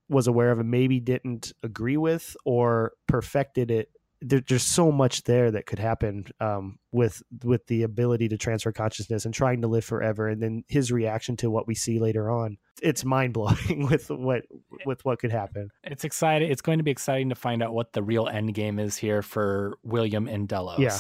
was 0.10 0.28
aware 0.28 0.52
of 0.52 0.60
and 0.60 0.70
maybe 0.70 1.00
didn't 1.00 1.54
agree 1.64 1.98
with 1.98 2.36
or 2.46 2.94
perfected 3.08 3.72
it 3.72 3.90
there, 4.26 4.42
there's 4.48 4.64
so 4.64 4.92
much 4.92 5.24
there 5.24 5.52
that 5.52 5.66
could 5.66 5.80
happen 5.80 6.26
um, 6.40 6.80
with 6.92 7.22
with 7.44 7.68
the 7.68 7.84
ability 7.84 8.30
to 8.30 8.38
transfer 8.38 8.72
consciousness 8.72 9.26
and 9.26 9.34
trying 9.34 9.62
to 9.62 9.68
live 9.68 9.84
forever 9.84 10.30
and 10.30 10.42
then 10.42 10.64
his 10.68 10.92
reaction 10.92 11.36
to 11.38 11.52
what 11.52 11.68
we 11.68 11.76
see 11.76 12.00
later 12.00 12.32
on. 12.32 12.58
It's 12.82 13.04
mind-blowing 13.04 13.88
with 13.92 14.10
what 14.10 14.44
with 14.86 15.04
what 15.04 15.20
could 15.20 15.32
happen. 15.32 15.70
It's 15.84 16.04
exciting 16.04 16.50
it's 16.50 16.62
going 16.62 16.80
to 16.80 16.84
be 16.84 16.92
exciting 16.92 17.30
to 17.30 17.36
find 17.36 17.62
out 17.62 17.74
what 17.74 17.94
the 17.94 18.02
real 18.02 18.28
end 18.28 18.54
game 18.54 18.80
is 18.80 18.96
here 18.98 19.22
for 19.22 19.78
william 19.84 20.28
and 20.28 20.48
delos 20.48 20.80
yeah 20.80 20.98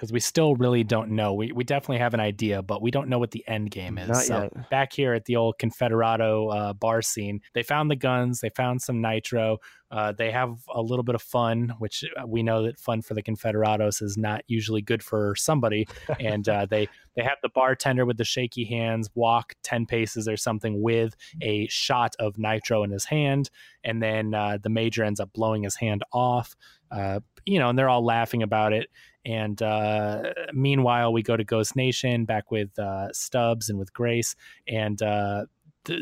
because 0.00 0.12
we 0.12 0.20
still 0.20 0.54
really 0.54 0.82
don't 0.82 1.10
know. 1.10 1.34
We 1.34 1.52
we 1.52 1.62
definitely 1.62 1.98
have 1.98 2.14
an 2.14 2.20
idea, 2.20 2.62
but 2.62 2.80
we 2.80 2.90
don't 2.90 3.10
know 3.10 3.18
what 3.18 3.32
the 3.32 3.46
end 3.46 3.70
game 3.70 3.98
is. 3.98 4.08
Not 4.08 4.22
so 4.22 4.42
yet. 4.42 4.70
back 4.70 4.94
here 4.94 5.12
at 5.12 5.26
the 5.26 5.36
old 5.36 5.58
Confederado 5.58 6.54
uh, 6.56 6.72
bar 6.72 7.02
scene, 7.02 7.40
they 7.52 7.62
found 7.62 7.90
the 7.90 7.96
guns, 7.96 8.40
they 8.40 8.48
found 8.48 8.80
some 8.80 9.02
nitro. 9.02 9.58
Uh, 9.90 10.12
they 10.12 10.30
have 10.30 10.56
a 10.72 10.80
little 10.80 11.02
bit 11.02 11.16
of 11.16 11.20
fun, 11.20 11.74
which 11.80 12.04
uh, 12.16 12.26
we 12.26 12.42
know 12.42 12.62
that 12.62 12.78
fun 12.78 13.02
for 13.02 13.12
the 13.12 13.22
Confederados 13.22 14.00
is 14.00 14.16
not 14.16 14.42
usually 14.46 14.80
good 14.80 15.02
for 15.02 15.34
somebody. 15.36 15.86
and 16.20 16.48
uh, 16.48 16.64
they 16.64 16.88
they 17.14 17.22
have 17.22 17.38
the 17.42 17.50
bartender 17.50 18.06
with 18.06 18.16
the 18.16 18.24
shaky 18.24 18.64
hands 18.64 19.10
walk 19.14 19.52
ten 19.62 19.84
paces 19.84 20.26
or 20.26 20.38
something 20.38 20.80
with 20.80 21.14
a 21.42 21.66
shot 21.68 22.14
of 22.18 22.38
nitro 22.38 22.84
in 22.84 22.90
his 22.90 23.04
hand, 23.04 23.50
and 23.84 24.02
then 24.02 24.32
uh, 24.32 24.56
the 24.62 24.70
major 24.70 25.04
ends 25.04 25.20
up 25.20 25.30
blowing 25.34 25.64
his 25.64 25.76
hand 25.76 26.02
off. 26.10 26.56
Uh, 26.90 27.20
you 27.46 27.58
know, 27.58 27.68
and 27.68 27.78
they're 27.78 27.88
all 27.88 28.04
laughing 28.04 28.42
about 28.42 28.72
it. 28.72 28.88
And 29.24 29.60
uh, 29.60 30.32
meanwhile, 30.52 31.12
we 31.12 31.22
go 31.22 31.36
to 31.36 31.44
Ghost 31.44 31.76
Nation 31.76 32.24
back 32.24 32.50
with 32.50 32.78
uh, 32.78 33.12
Stubbs 33.12 33.68
and 33.68 33.78
with 33.78 33.92
Grace, 33.92 34.34
and 34.66 35.00
uh, 35.02 35.44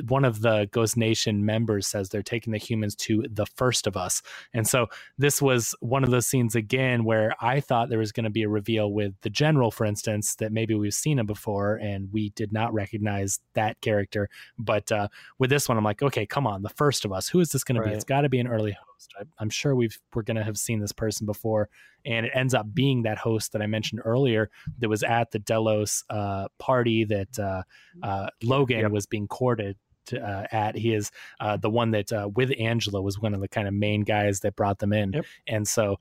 one 0.06 0.24
of 0.24 0.40
the 0.40 0.68
Ghost 0.72 0.96
Nation 0.96 1.44
members 1.44 1.86
says 1.86 2.08
they're 2.08 2.22
taking 2.22 2.52
the 2.52 2.58
humans 2.58 2.94
to 2.96 3.24
the 3.30 3.46
first 3.46 3.86
of 3.86 3.96
us. 3.96 4.22
And 4.52 4.66
so 4.66 4.86
this 5.18 5.40
was 5.40 5.74
one 5.80 6.04
of 6.04 6.10
those 6.10 6.26
scenes 6.26 6.54
again 6.54 7.04
where 7.04 7.34
I 7.40 7.60
thought 7.60 7.88
there 7.88 7.98
was 7.98 8.12
going 8.12 8.24
to 8.24 8.30
be 8.30 8.42
a 8.42 8.48
reveal 8.48 8.92
with 8.92 9.14
the 9.22 9.30
general, 9.30 9.70
for 9.70 9.84
instance, 9.86 10.34
that 10.36 10.52
maybe 10.52 10.74
we've 10.74 10.94
seen 10.94 11.18
him 11.18 11.26
before 11.26 11.76
and 11.76 12.12
we 12.12 12.30
did 12.30 12.52
not 12.52 12.74
recognize 12.74 13.40
that 13.54 13.80
character. 13.80 14.28
But 14.58 14.90
uh, 14.90 15.08
with 15.38 15.50
this 15.50 15.68
one, 15.68 15.78
I'm 15.78 15.84
like, 15.84 16.02
okay, 16.02 16.26
come 16.26 16.46
on, 16.46 16.62
the 16.62 16.68
first 16.70 17.04
of 17.04 17.12
us. 17.12 17.28
Who 17.28 17.40
is 17.40 17.50
this 17.50 17.64
going 17.64 17.78
right. 17.78 17.84
to 17.84 17.90
be? 17.90 17.94
It's 17.94 18.04
got 18.04 18.22
to 18.22 18.28
be 18.28 18.40
an 18.40 18.48
early 18.48 18.76
host. 18.98 19.14
I, 19.18 19.42
am 19.42 19.50
sure 19.50 19.74
we've 19.74 19.98
we're 20.14 20.22
going 20.22 20.36
to 20.36 20.44
have 20.44 20.56
seen 20.56 20.80
this 20.80 20.92
person 20.92 21.26
before, 21.26 21.68
and 22.04 22.26
it 22.26 22.32
ends 22.34 22.54
up 22.54 22.72
being 22.72 23.02
that 23.02 23.18
host 23.18 23.52
that 23.52 23.62
I 23.62 23.66
mentioned 23.66 24.02
earlier 24.04 24.50
that 24.78 24.88
was 24.88 25.02
at 25.02 25.30
the 25.30 25.38
Delos 25.38 26.04
uh, 26.10 26.48
party 26.58 27.04
that 27.04 27.38
uh, 27.38 27.62
uh, 28.02 28.28
Logan 28.42 28.80
yep. 28.80 28.90
was 28.90 29.06
being 29.06 29.28
courted 29.28 29.76
uh, 30.12 30.44
at. 30.52 30.76
He 30.76 30.94
is 30.94 31.10
uh, 31.40 31.56
the 31.56 31.70
one 31.70 31.90
that 31.92 32.12
uh, 32.12 32.28
with 32.34 32.52
Angela 32.58 33.02
was 33.02 33.20
one 33.20 33.34
of 33.34 33.40
the 33.40 33.48
kind 33.48 33.68
of 33.68 33.74
main 33.74 34.02
guys 34.02 34.40
that 34.40 34.56
brought 34.56 34.78
them 34.78 34.92
in, 34.92 35.12
yep. 35.12 35.24
and 35.46 35.66
so. 35.66 35.98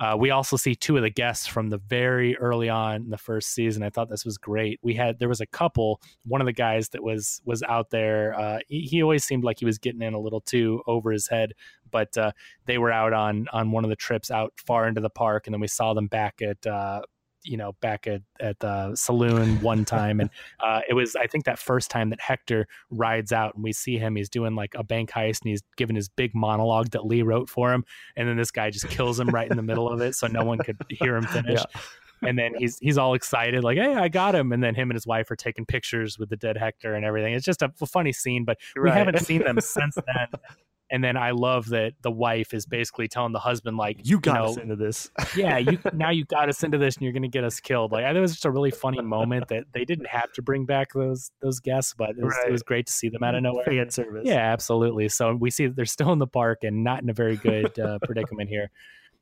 Uh, 0.00 0.16
we 0.18 0.30
also 0.30 0.56
see 0.56 0.74
two 0.74 0.96
of 0.96 1.02
the 1.02 1.10
guests 1.10 1.46
from 1.46 1.70
the 1.70 1.78
very 1.78 2.36
early 2.36 2.68
on 2.68 2.96
in 2.96 3.10
the 3.10 3.18
first 3.18 3.52
season. 3.52 3.82
I 3.82 3.90
thought 3.90 4.08
this 4.08 4.24
was 4.24 4.38
great. 4.38 4.78
We 4.82 4.94
had 4.94 5.18
there 5.18 5.28
was 5.28 5.40
a 5.40 5.46
couple. 5.46 6.00
One 6.24 6.40
of 6.40 6.46
the 6.46 6.52
guys 6.52 6.90
that 6.90 7.02
was 7.02 7.40
was 7.44 7.62
out 7.64 7.90
there. 7.90 8.38
Uh, 8.38 8.58
he, 8.68 8.80
he, 8.82 9.02
always 9.02 9.24
seemed 9.24 9.44
like 9.44 9.58
he 9.58 9.64
was 9.64 9.78
getting 9.78 10.02
in 10.02 10.14
a 10.14 10.20
little 10.20 10.40
too 10.40 10.82
over 10.86 11.10
his 11.10 11.28
head 11.28 11.54
but 11.90 12.16
uh, 12.16 12.32
they 12.66 12.78
were 12.78 12.92
out 12.92 13.12
on 13.12 13.46
on 13.52 13.70
one 13.70 13.84
of 13.84 13.90
the 13.90 13.96
trips 13.96 14.30
out 14.30 14.52
far 14.66 14.86
into 14.88 15.00
the 15.00 15.10
park, 15.10 15.46
and 15.46 15.54
then 15.54 15.60
we 15.60 15.68
saw 15.68 15.94
them 15.94 16.06
back 16.06 16.40
at 16.42 16.66
uh, 16.66 17.02
you 17.44 17.56
know 17.56 17.72
back 17.80 18.06
at 18.06 18.22
at 18.40 18.58
the 18.60 18.94
saloon 18.94 19.60
one 19.60 19.84
time, 19.84 20.20
and 20.20 20.30
uh, 20.60 20.80
it 20.88 20.94
was 20.94 21.16
I 21.16 21.26
think 21.26 21.44
that 21.44 21.58
first 21.58 21.90
time 21.90 22.10
that 22.10 22.20
Hector 22.20 22.66
rides 22.90 23.32
out, 23.32 23.54
and 23.54 23.64
we 23.64 23.72
see 23.72 23.98
him. 23.98 24.16
He's 24.16 24.28
doing 24.28 24.54
like 24.54 24.74
a 24.74 24.84
bank 24.84 25.10
heist, 25.10 25.42
and 25.42 25.50
he's 25.50 25.62
giving 25.76 25.96
his 25.96 26.08
big 26.08 26.34
monologue 26.34 26.90
that 26.90 27.06
Lee 27.06 27.22
wrote 27.22 27.48
for 27.48 27.72
him, 27.72 27.84
and 28.16 28.28
then 28.28 28.36
this 28.36 28.50
guy 28.50 28.70
just 28.70 28.88
kills 28.88 29.18
him 29.18 29.28
right 29.28 29.50
in 29.50 29.56
the 29.56 29.62
middle 29.62 29.88
of 29.88 30.00
it, 30.00 30.14
so 30.14 30.26
no 30.26 30.44
one 30.44 30.58
could 30.58 30.76
hear 30.90 31.16
him 31.16 31.24
finish. 31.26 31.60
Yeah 31.60 31.80
and 32.22 32.38
then 32.38 32.52
he's 32.58 32.78
he's 32.80 32.98
all 32.98 33.14
excited 33.14 33.62
like 33.62 33.78
hey 33.78 33.94
i 33.94 34.08
got 34.08 34.34
him 34.34 34.52
and 34.52 34.62
then 34.62 34.74
him 34.74 34.90
and 34.90 34.96
his 34.96 35.06
wife 35.06 35.30
are 35.30 35.36
taking 35.36 35.64
pictures 35.64 36.18
with 36.18 36.28
the 36.28 36.36
dead 36.36 36.56
hector 36.56 36.94
and 36.94 37.04
everything 37.04 37.32
it's 37.32 37.44
just 37.44 37.62
a, 37.62 37.72
funny 37.86 38.12
scene 38.12 38.44
but 38.44 38.58
right. 38.76 38.92
we 38.92 38.98
haven't 38.98 39.20
seen 39.20 39.42
them 39.42 39.60
since 39.60 39.94
then 39.94 40.26
and 40.90 41.04
then 41.04 41.16
I 41.16 41.32
love 41.32 41.68
that 41.68 41.94
the 42.02 42.10
wife 42.10 42.54
is 42.54 42.64
basically 42.64 43.08
telling 43.08 43.32
the 43.32 43.38
husband, 43.38 43.76
like, 43.76 43.98
"You 44.02 44.20
got 44.20 44.32
you 44.32 44.38
know, 44.38 44.50
us 44.50 44.56
into 44.56 44.76
this. 44.76 45.10
yeah, 45.36 45.58
you 45.58 45.78
now 45.92 46.10
you 46.10 46.24
got 46.24 46.48
us 46.48 46.62
into 46.62 46.78
this, 46.78 46.96
and 46.96 47.04
you're 47.04 47.12
going 47.12 47.22
to 47.22 47.28
get 47.28 47.44
us 47.44 47.60
killed." 47.60 47.92
Like, 47.92 48.04
I 48.04 48.08
think 48.08 48.18
it 48.18 48.20
was 48.22 48.32
just 48.32 48.44
a 48.44 48.50
really 48.50 48.70
funny 48.70 49.02
moment 49.02 49.48
that 49.48 49.64
they 49.72 49.84
didn't 49.84 50.08
have 50.08 50.32
to 50.32 50.42
bring 50.42 50.64
back 50.64 50.92
those 50.92 51.30
those 51.42 51.60
guests, 51.60 51.94
but 51.96 52.10
it 52.10 52.24
was, 52.24 52.34
right. 52.38 52.48
it 52.48 52.52
was 52.52 52.62
great 52.62 52.86
to 52.86 52.92
see 52.92 53.08
them 53.08 53.22
out 53.22 53.34
of 53.34 53.42
nowhere. 53.42 53.64
Fan 53.64 53.90
service. 53.90 54.22
Yeah, 54.24 54.52
absolutely. 54.52 55.08
So 55.08 55.34
we 55.34 55.50
see 55.50 55.66
that 55.66 55.76
they're 55.76 55.84
still 55.84 56.12
in 56.12 56.18
the 56.18 56.26
park 56.26 56.64
and 56.64 56.82
not 56.84 57.02
in 57.02 57.10
a 57.10 57.14
very 57.14 57.36
good 57.36 57.78
uh, 57.78 57.98
predicament 58.02 58.48
here. 58.48 58.70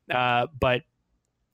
Uh, 0.09 0.47
but 0.57 0.83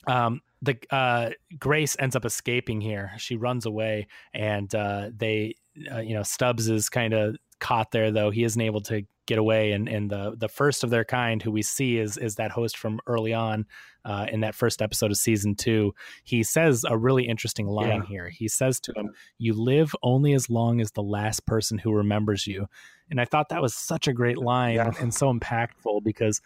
um, 0.07 0.41
the 0.61 0.78
uh, 0.91 1.32
Grace 1.59 1.95
ends 1.99 2.16
up 2.16 2.26
escaping 2.26 2.82
here. 2.82 3.11
She 3.18 3.36
runs 3.36 3.66
away, 3.66 4.07
and 4.34 4.74
uh, 4.74 5.09
they, 5.16 5.55
uh, 5.91 5.99
you 5.99 6.13
know, 6.13 6.24
Stubbs 6.24 6.69
is 6.69 6.89
kind 6.89 7.13
of 7.13 7.36
caught 7.59 7.91
there 7.91 8.11
though. 8.11 8.30
He 8.30 8.43
isn't 8.43 8.61
able 8.61 8.82
to 8.82 9.03
get 9.26 9.38
away, 9.38 9.71
and 9.71 9.88
and 9.88 10.09
the 10.09 10.36
the 10.38 10.49
first 10.49 10.84
of 10.84 10.89
their 10.89 11.05
kind 11.05 11.41
who 11.41 11.51
we 11.51 11.61
see 11.61 11.97
is 11.97 12.17
is 12.17 12.36
that 12.36 12.51
host 12.51 12.78
from 12.78 12.99
early 13.07 13.34
on 13.34 13.65
uh, 14.05 14.28
in 14.32 14.41
that 14.41 14.55
first 14.55 14.82
episode 14.82 15.11
of 15.11 15.17
season 15.17 15.55
two. 15.55 15.93
He 16.24 16.43
says 16.43 16.84
a 16.88 16.97
really 16.97 17.28
interesting 17.28 17.67
line 17.67 18.01
yeah. 18.01 18.07
here. 18.07 18.30
He 18.30 18.47
says 18.47 18.80
to 18.82 18.93
him, 18.95 19.11
"You 19.38 19.53
live 19.53 19.95
only 20.03 20.34
as 20.34 20.49
long 20.49 20.82
as 20.82 20.91
the 20.91 21.03
last 21.03 21.45
person 21.45 21.78
who 21.78 21.93
remembers 21.93 22.45
you," 22.45 22.67
and 23.09 23.19
I 23.19 23.26
thought 23.26 23.49
that 23.49 23.61
was 23.61 23.74
such 23.74 24.07
a 24.07 24.13
great 24.13 24.38
line 24.38 24.76
yeah. 24.76 24.91
and 24.99 25.13
so 25.13 25.34
impactful 25.34 26.03
because 26.03 26.41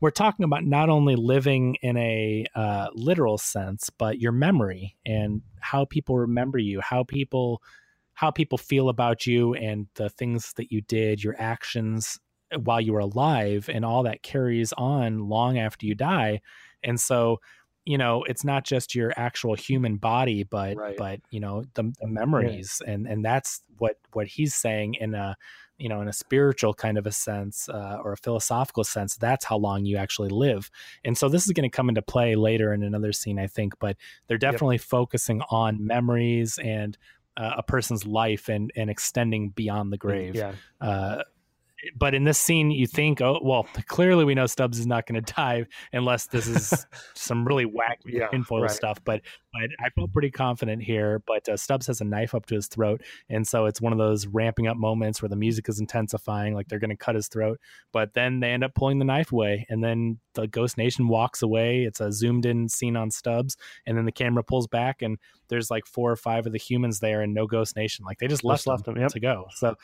we're 0.00 0.10
talking 0.10 0.44
about 0.44 0.64
not 0.64 0.88
only 0.88 1.14
living 1.14 1.76
in 1.80 1.96
a 1.96 2.44
uh, 2.56 2.88
literal 2.92 3.38
sense, 3.38 3.88
but 3.88 4.18
your 4.18 4.32
memory 4.32 4.96
and 5.06 5.42
how 5.60 5.84
people 5.84 6.18
remember 6.18 6.58
you, 6.58 6.80
how 6.80 7.04
people 7.04 7.62
how 8.14 8.30
people 8.30 8.58
feel 8.58 8.88
about 8.88 9.26
you 9.26 9.54
and 9.54 9.86
the 9.94 10.10
things 10.10 10.52
that 10.56 10.70
you 10.70 10.82
did, 10.82 11.22
your 11.22 11.34
actions 11.38 12.18
while 12.64 12.80
you 12.80 12.92
were 12.92 13.00
alive, 13.00 13.68
and 13.72 13.84
all 13.84 14.02
that 14.02 14.22
carries 14.22 14.72
on 14.74 15.28
long 15.28 15.58
after 15.58 15.86
you 15.86 15.94
die. 15.94 16.40
And 16.82 17.00
so, 17.00 17.40
you 17.84 17.96
know, 17.96 18.22
it's 18.24 18.44
not 18.44 18.64
just 18.64 18.94
your 18.94 19.12
actual 19.16 19.54
human 19.54 19.96
body, 19.96 20.44
but 20.44 20.76
right. 20.76 20.96
but 20.96 21.20
you 21.30 21.40
know 21.40 21.64
the, 21.74 21.92
the 22.00 22.06
memories, 22.06 22.80
yeah. 22.84 22.92
and 22.92 23.06
and 23.06 23.24
that's 23.24 23.62
what 23.78 23.96
what 24.12 24.26
he's 24.26 24.54
saying 24.54 24.94
in 24.94 25.14
a 25.14 25.36
you 25.82 25.88
know 25.88 26.00
in 26.00 26.06
a 26.06 26.12
spiritual 26.12 26.72
kind 26.72 26.96
of 26.96 27.06
a 27.06 27.12
sense 27.12 27.68
uh, 27.68 27.98
or 28.04 28.12
a 28.12 28.16
philosophical 28.16 28.84
sense 28.84 29.16
that's 29.16 29.44
how 29.44 29.56
long 29.56 29.84
you 29.84 29.96
actually 29.96 30.28
live 30.28 30.70
and 31.04 31.18
so 31.18 31.28
this 31.28 31.44
is 31.44 31.52
going 31.52 31.68
to 31.68 31.74
come 31.74 31.88
into 31.88 32.00
play 32.00 32.36
later 32.36 32.72
in 32.72 32.82
another 32.82 33.12
scene 33.12 33.38
i 33.38 33.46
think 33.46 33.72
but 33.80 33.96
they're 34.28 34.38
definitely 34.38 34.76
yep. 34.76 34.82
focusing 34.82 35.42
on 35.50 35.84
memories 35.84 36.58
and 36.62 36.96
uh, 37.36 37.54
a 37.58 37.62
person's 37.62 38.06
life 38.06 38.48
and 38.48 38.72
and 38.76 38.90
extending 38.90 39.50
beyond 39.50 39.92
the 39.92 39.98
grave. 39.98 40.34
Yeah. 40.34 40.52
Uh, 40.80 41.22
but 41.96 42.14
in 42.14 42.24
this 42.24 42.38
scene, 42.38 42.70
you 42.70 42.86
think, 42.86 43.20
oh, 43.20 43.40
well, 43.42 43.66
clearly 43.86 44.24
we 44.24 44.34
know 44.34 44.46
Stubbs 44.46 44.78
is 44.78 44.86
not 44.86 45.06
going 45.06 45.22
to 45.22 45.32
die 45.32 45.66
unless 45.92 46.26
this 46.26 46.46
is 46.46 46.86
some 47.14 47.46
really 47.46 47.64
wacky 47.64 48.06
yeah, 48.06 48.28
tinfoil 48.28 48.62
right. 48.62 48.70
stuff. 48.70 48.98
But, 49.04 49.22
but 49.52 49.70
I 49.84 49.90
felt 49.90 50.12
pretty 50.12 50.30
confident 50.30 50.82
here. 50.82 51.22
But 51.26 51.48
uh, 51.48 51.56
Stubbs 51.56 51.86
has 51.86 52.00
a 52.00 52.04
knife 52.04 52.34
up 52.34 52.46
to 52.46 52.54
his 52.54 52.68
throat, 52.68 53.02
and 53.28 53.46
so 53.46 53.66
it's 53.66 53.80
one 53.80 53.92
of 53.92 53.98
those 53.98 54.26
ramping 54.26 54.66
up 54.66 54.76
moments 54.76 55.20
where 55.20 55.28
the 55.28 55.36
music 55.36 55.68
is 55.68 55.80
intensifying, 55.80 56.54
like 56.54 56.68
they're 56.68 56.78
going 56.78 56.90
to 56.90 56.96
cut 56.96 57.14
his 57.14 57.28
throat. 57.28 57.60
But 57.92 58.14
then 58.14 58.40
they 58.40 58.50
end 58.50 58.64
up 58.64 58.74
pulling 58.74 58.98
the 58.98 59.04
knife 59.04 59.32
away, 59.32 59.66
and 59.68 59.82
then 59.82 60.18
the 60.34 60.46
Ghost 60.46 60.78
Nation 60.78 61.08
walks 61.08 61.42
away. 61.42 61.84
It's 61.84 62.00
a 62.00 62.12
zoomed 62.12 62.46
in 62.46 62.68
scene 62.68 62.96
on 62.96 63.10
Stubbs, 63.10 63.56
and 63.86 63.96
then 63.96 64.04
the 64.04 64.12
camera 64.12 64.42
pulls 64.42 64.66
back, 64.66 65.02
and 65.02 65.18
there's 65.48 65.70
like 65.70 65.86
four 65.86 66.10
or 66.10 66.16
five 66.16 66.46
of 66.46 66.52
the 66.52 66.58
humans 66.58 67.00
there, 67.00 67.20
and 67.20 67.34
no 67.34 67.46
Ghost 67.46 67.76
Nation. 67.76 68.04
Like 68.04 68.18
they 68.18 68.28
just 68.28 68.44
left, 68.44 68.60
just 68.60 68.66
left 68.68 68.84
them, 68.84 68.96
yep. 68.96 69.10
to 69.10 69.20
go. 69.20 69.46
So 69.54 69.74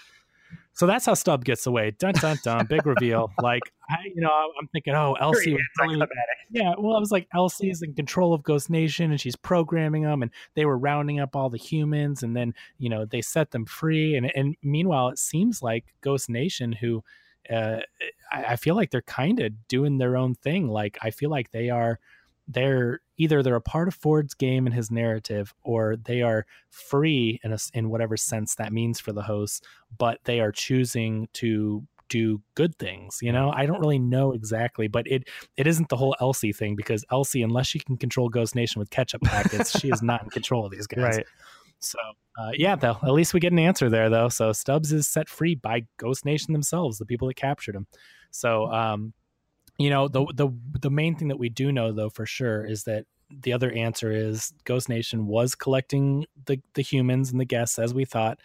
So 0.73 0.87
that's 0.87 1.07
how 1.07 1.15
Stub 1.15 1.45
gets 1.45 1.67
away. 1.67 1.91
Dun 1.99 2.15
dun 2.15 2.39
dun. 2.45 2.67
Big 2.67 2.87
reveal. 2.87 3.33
Like 3.43 3.63
I, 3.91 3.97
you 4.15 4.21
know, 4.21 4.31
I'm 4.61 4.69
thinking, 4.69 4.95
oh, 4.95 5.17
Elsie. 5.21 5.57
Really, 5.81 6.07
yeah. 6.51 6.75
Well, 6.79 6.97
I 6.97 7.01
was 7.01 7.11
like, 7.11 7.27
Elsie's 7.35 7.83
in 7.83 7.95
control 7.95 8.35
of 8.35 8.43
Ghost 8.43 8.69
Nation, 8.69 9.11
and 9.11 9.21
she's 9.21 9.37
programming 9.37 10.03
them, 10.03 10.23
and 10.23 10.31
they 10.55 10.67
were 10.67 10.77
rounding 10.77 11.19
up 11.21 11.35
all 11.35 11.51
the 11.51 11.59
humans, 11.59 12.23
and 12.23 12.37
then 12.37 12.55
you 12.79 12.89
know 12.89 13.05
they 13.05 13.23
set 13.23 13.51
them 13.51 13.65
free, 13.65 14.15
and 14.17 14.31
and 14.37 14.57
meanwhile, 14.63 15.09
it 15.09 15.19
seems 15.19 15.63
like 15.63 15.87
Ghost 16.01 16.29
Nation, 16.29 16.73
who 16.73 17.03
uh, 17.51 17.79
I, 18.31 18.45
I 18.45 18.57
feel 18.57 18.77
like 18.77 18.91
they're 18.91 19.03
kind 19.03 19.41
of 19.41 19.53
doing 19.69 19.99
their 19.99 20.17
own 20.17 20.35
thing. 20.35 20.69
Like 20.69 20.99
I 21.03 21.11
feel 21.11 21.31
like 21.31 21.51
they 21.51 21.71
are 21.71 21.99
they're 22.47 23.01
either 23.19 23.43
they're 23.43 23.57
a 23.57 23.61
part 23.61 23.89
of 23.89 23.95
Ford's 23.95 24.35
game 24.35 24.67
and 24.67 24.75
his 24.75 24.91
narrative, 24.91 25.53
or 25.63 25.97
they 25.97 26.23
are 26.23 26.47
free 26.71 27.41
in 27.45 27.53
a, 27.53 27.59
in 27.75 27.91
whatever 27.91 28.17
sense 28.17 28.55
that 28.55 28.73
means 28.73 29.01
for 29.01 29.13
the 29.13 29.23
hosts, 29.23 29.61
but 29.99 30.21
they 30.25 30.41
are 30.41 30.53
choosing 30.53 31.29
to 31.35 31.87
do 32.09 32.41
good 32.55 32.75
things. 32.79 33.19
You 33.21 33.33
know, 33.33 33.51
I 33.55 33.67
don't 33.67 33.81
really 33.81 33.99
know 33.99 34.33
exactly, 34.33 34.89
but 34.89 35.07
it 35.07 35.29
it 35.57 35.67
isn't 35.67 35.89
the 35.89 35.97
whole 35.97 36.17
Elsie 36.21 36.53
thing 36.53 36.77
because 36.77 37.05
Elsie, 37.11 37.43
unless 37.43 37.67
she 37.67 37.79
can 37.79 37.97
control 37.97 38.29
Ghost 38.29 38.55
Nation 38.55 38.79
with 38.79 38.91
ketchup 38.91 39.23
packets, 39.23 39.79
she 39.79 39.89
is 39.91 40.03
not 40.03 40.23
in 40.23 40.31
control 40.31 40.65
of 40.65 40.73
these 40.73 40.87
guys. 40.87 41.17
Right. 41.17 41.27
So 41.81 41.99
uh, 42.39 42.51
yeah, 42.55 42.77
though 42.77 42.99
at 43.03 43.13
least 43.13 43.35
we 43.35 43.41
get 43.41 43.53
an 43.53 43.59
answer 43.59 43.91
there 43.91 44.11
though. 44.11 44.29
So 44.29 44.53
Stubbs 44.53 44.93
is 44.93 45.07
set 45.07 45.29
free 45.29 45.55
by 45.55 45.87
Ghost 45.97 46.25
Nation 46.25 46.53
themselves, 46.53 46.99
the 46.99 47.07
people 47.07 47.29
that 47.29 47.35
captured 47.35 47.75
him. 47.75 47.87
So 48.31 48.71
um, 48.73 49.13
you 49.79 49.91
know 49.91 50.09
the 50.09 50.27
the 50.35 50.49
the 50.81 50.91
main 50.91 51.15
thing 51.17 51.29
that 51.29 51.39
we 51.39 51.49
do 51.49 51.73
know 51.73 51.93
though 51.93 52.11
for 52.11 52.27
sure 52.27 52.65
is 52.65 52.85
that 52.85 53.07
the 53.31 53.53
other 53.53 53.71
answer 53.73 54.11
is 54.11 54.53
Ghost 54.65 54.89
Nation 54.89 55.27
was 55.27 55.55
collecting 55.55 56.27
the 56.47 56.61
the 56.75 56.83
humans 56.83 57.31
and 57.31 57.41
the 57.41 57.45
guests 57.45 57.79
as 57.79 57.95
we 57.95 58.05
thought. 58.05 58.41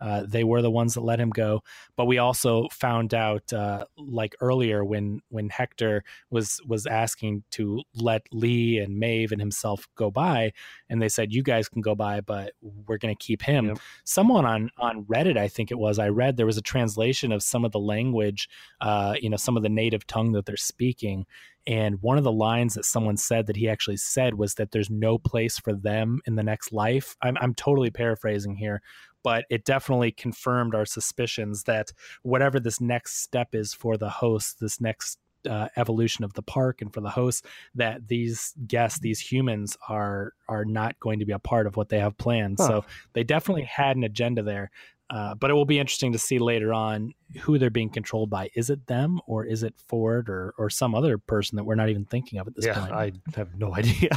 Uh, 0.00 0.24
they 0.26 0.44
were 0.44 0.62
the 0.62 0.70
ones 0.70 0.94
that 0.94 1.00
let 1.02 1.20
him 1.20 1.30
go. 1.30 1.62
But 1.96 2.06
we 2.06 2.18
also 2.18 2.68
found 2.72 3.14
out, 3.14 3.52
uh, 3.52 3.84
like 3.96 4.34
earlier, 4.40 4.84
when 4.84 5.20
when 5.28 5.48
Hector 5.48 6.04
was 6.30 6.60
was 6.66 6.86
asking 6.86 7.44
to 7.52 7.82
let 7.94 8.22
Lee 8.32 8.78
and 8.78 8.98
Maeve 8.98 9.32
and 9.32 9.40
himself 9.40 9.86
go 9.96 10.10
by, 10.10 10.52
and 10.88 11.00
they 11.00 11.08
said, 11.08 11.32
"You 11.32 11.42
guys 11.42 11.68
can 11.68 11.82
go 11.82 11.94
by, 11.94 12.20
but 12.20 12.52
we're 12.60 12.98
going 12.98 13.14
to 13.14 13.24
keep 13.24 13.42
him." 13.42 13.68
Yep. 13.68 13.78
Someone 14.04 14.44
on 14.44 14.70
on 14.78 15.04
Reddit, 15.04 15.36
I 15.36 15.48
think 15.48 15.70
it 15.70 15.78
was, 15.78 15.98
I 15.98 16.08
read 16.08 16.36
there 16.36 16.46
was 16.46 16.58
a 16.58 16.62
translation 16.62 17.32
of 17.32 17.42
some 17.42 17.64
of 17.64 17.72
the 17.72 17.78
language, 17.80 18.48
uh, 18.80 19.14
you 19.20 19.30
know, 19.30 19.36
some 19.36 19.56
of 19.56 19.62
the 19.62 19.68
native 19.68 20.06
tongue 20.06 20.32
that 20.32 20.46
they're 20.46 20.56
speaking. 20.56 21.26
And 21.66 22.02
one 22.02 22.18
of 22.18 22.24
the 22.24 22.32
lines 22.32 22.74
that 22.74 22.84
someone 22.84 23.16
said 23.16 23.46
that 23.46 23.56
he 23.56 23.68
actually 23.68 23.96
said 23.96 24.34
was 24.34 24.54
that 24.56 24.70
there's 24.72 24.90
no 24.90 25.16
place 25.16 25.58
for 25.58 25.72
them 25.72 26.20
in 26.26 26.34
the 26.34 26.42
next 26.42 26.72
life. 26.72 27.16
I'm, 27.22 27.38
I'm 27.40 27.54
totally 27.54 27.90
paraphrasing 27.90 28.56
here, 28.56 28.82
but 29.24 29.44
it 29.50 29.64
definitely 29.64 30.12
confirmed 30.12 30.74
our 30.76 30.86
suspicions 30.86 31.64
that 31.64 31.90
whatever 32.22 32.60
this 32.60 32.80
next 32.80 33.22
step 33.22 33.54
is 33.54 33.74
for 33.74 33.96
the 33.96 34.10
host, 34.10 34.60
this 34.60 34.80
next 34.80 35.18
uh, 35.48 35.68
evolution 35.76 36.24
of 36.24 36.32
the 36.34 36.42
park 36.42 36.80
and 36.80 36.94
for 36.94 37.00
the 37.00 37.10
hosts 37.10 37.46
that 37.74 38.08
these 38.08 38.54
guests 38.66 39.00
these 39.00 39.20
humans 39.20 39.76
are 39.90 40.32
are 40.48 40.64
not 40.64 40.98
going 41.00 41.18
to 41.18 41.26
be 41.26 41.32
a 41.32 41.38
part 41.38 41.66
of 41.66 41.76
what 41.76 41.90
they 41.90 41.98
have 41.98 42.16
planned 42.16 42.56
huh. 42.58 42.66
so 42.66 42.84
they 43.12 43.22
definitely 43.22 43.64
had 43.64 43.94
an 43.94 44.04
agenda 44.04 44.42
there 44.42 44.70
uh, 45.10 45.34
but 45.34 45.50
it 45.50 45.54
will 45.54 45.66
be 45.66 45.78
interesting 45.78 46.12
to 46.12 46.18
see 46.18 46.38
later 46.38 46.72
on 46.72 47.12
who 47.42 47.58
they're 47.58 47.70
being 47.70 47.90
controlled 47.90 48.30
by. 48.30 48.50
Is 48.54 48.70
it 48.70 48.86
them 48.86 49.20
or 49.26 49.44
is 49.44 49.62
it 49.62 49.74
Ford 49.86 50.28
or 50.30 50.54
or 50.56 50.70
some 50.70 50.94
other 50.94 51.18
person 51.18 51.56
that 51.56 51.64
we're 51.64 51.74
not 51.74 51.90
even 51.90 52.04
thinking 52.04 52.38
of 52.38 52.48
at 52.48 52.54
this 52.54 52.66
yeah, 52.66 52.78
point? 52.78 52.92
I 52.92 53.12
have 53.36 53.54
no 53.54 53.74
idea. 53.76 54.08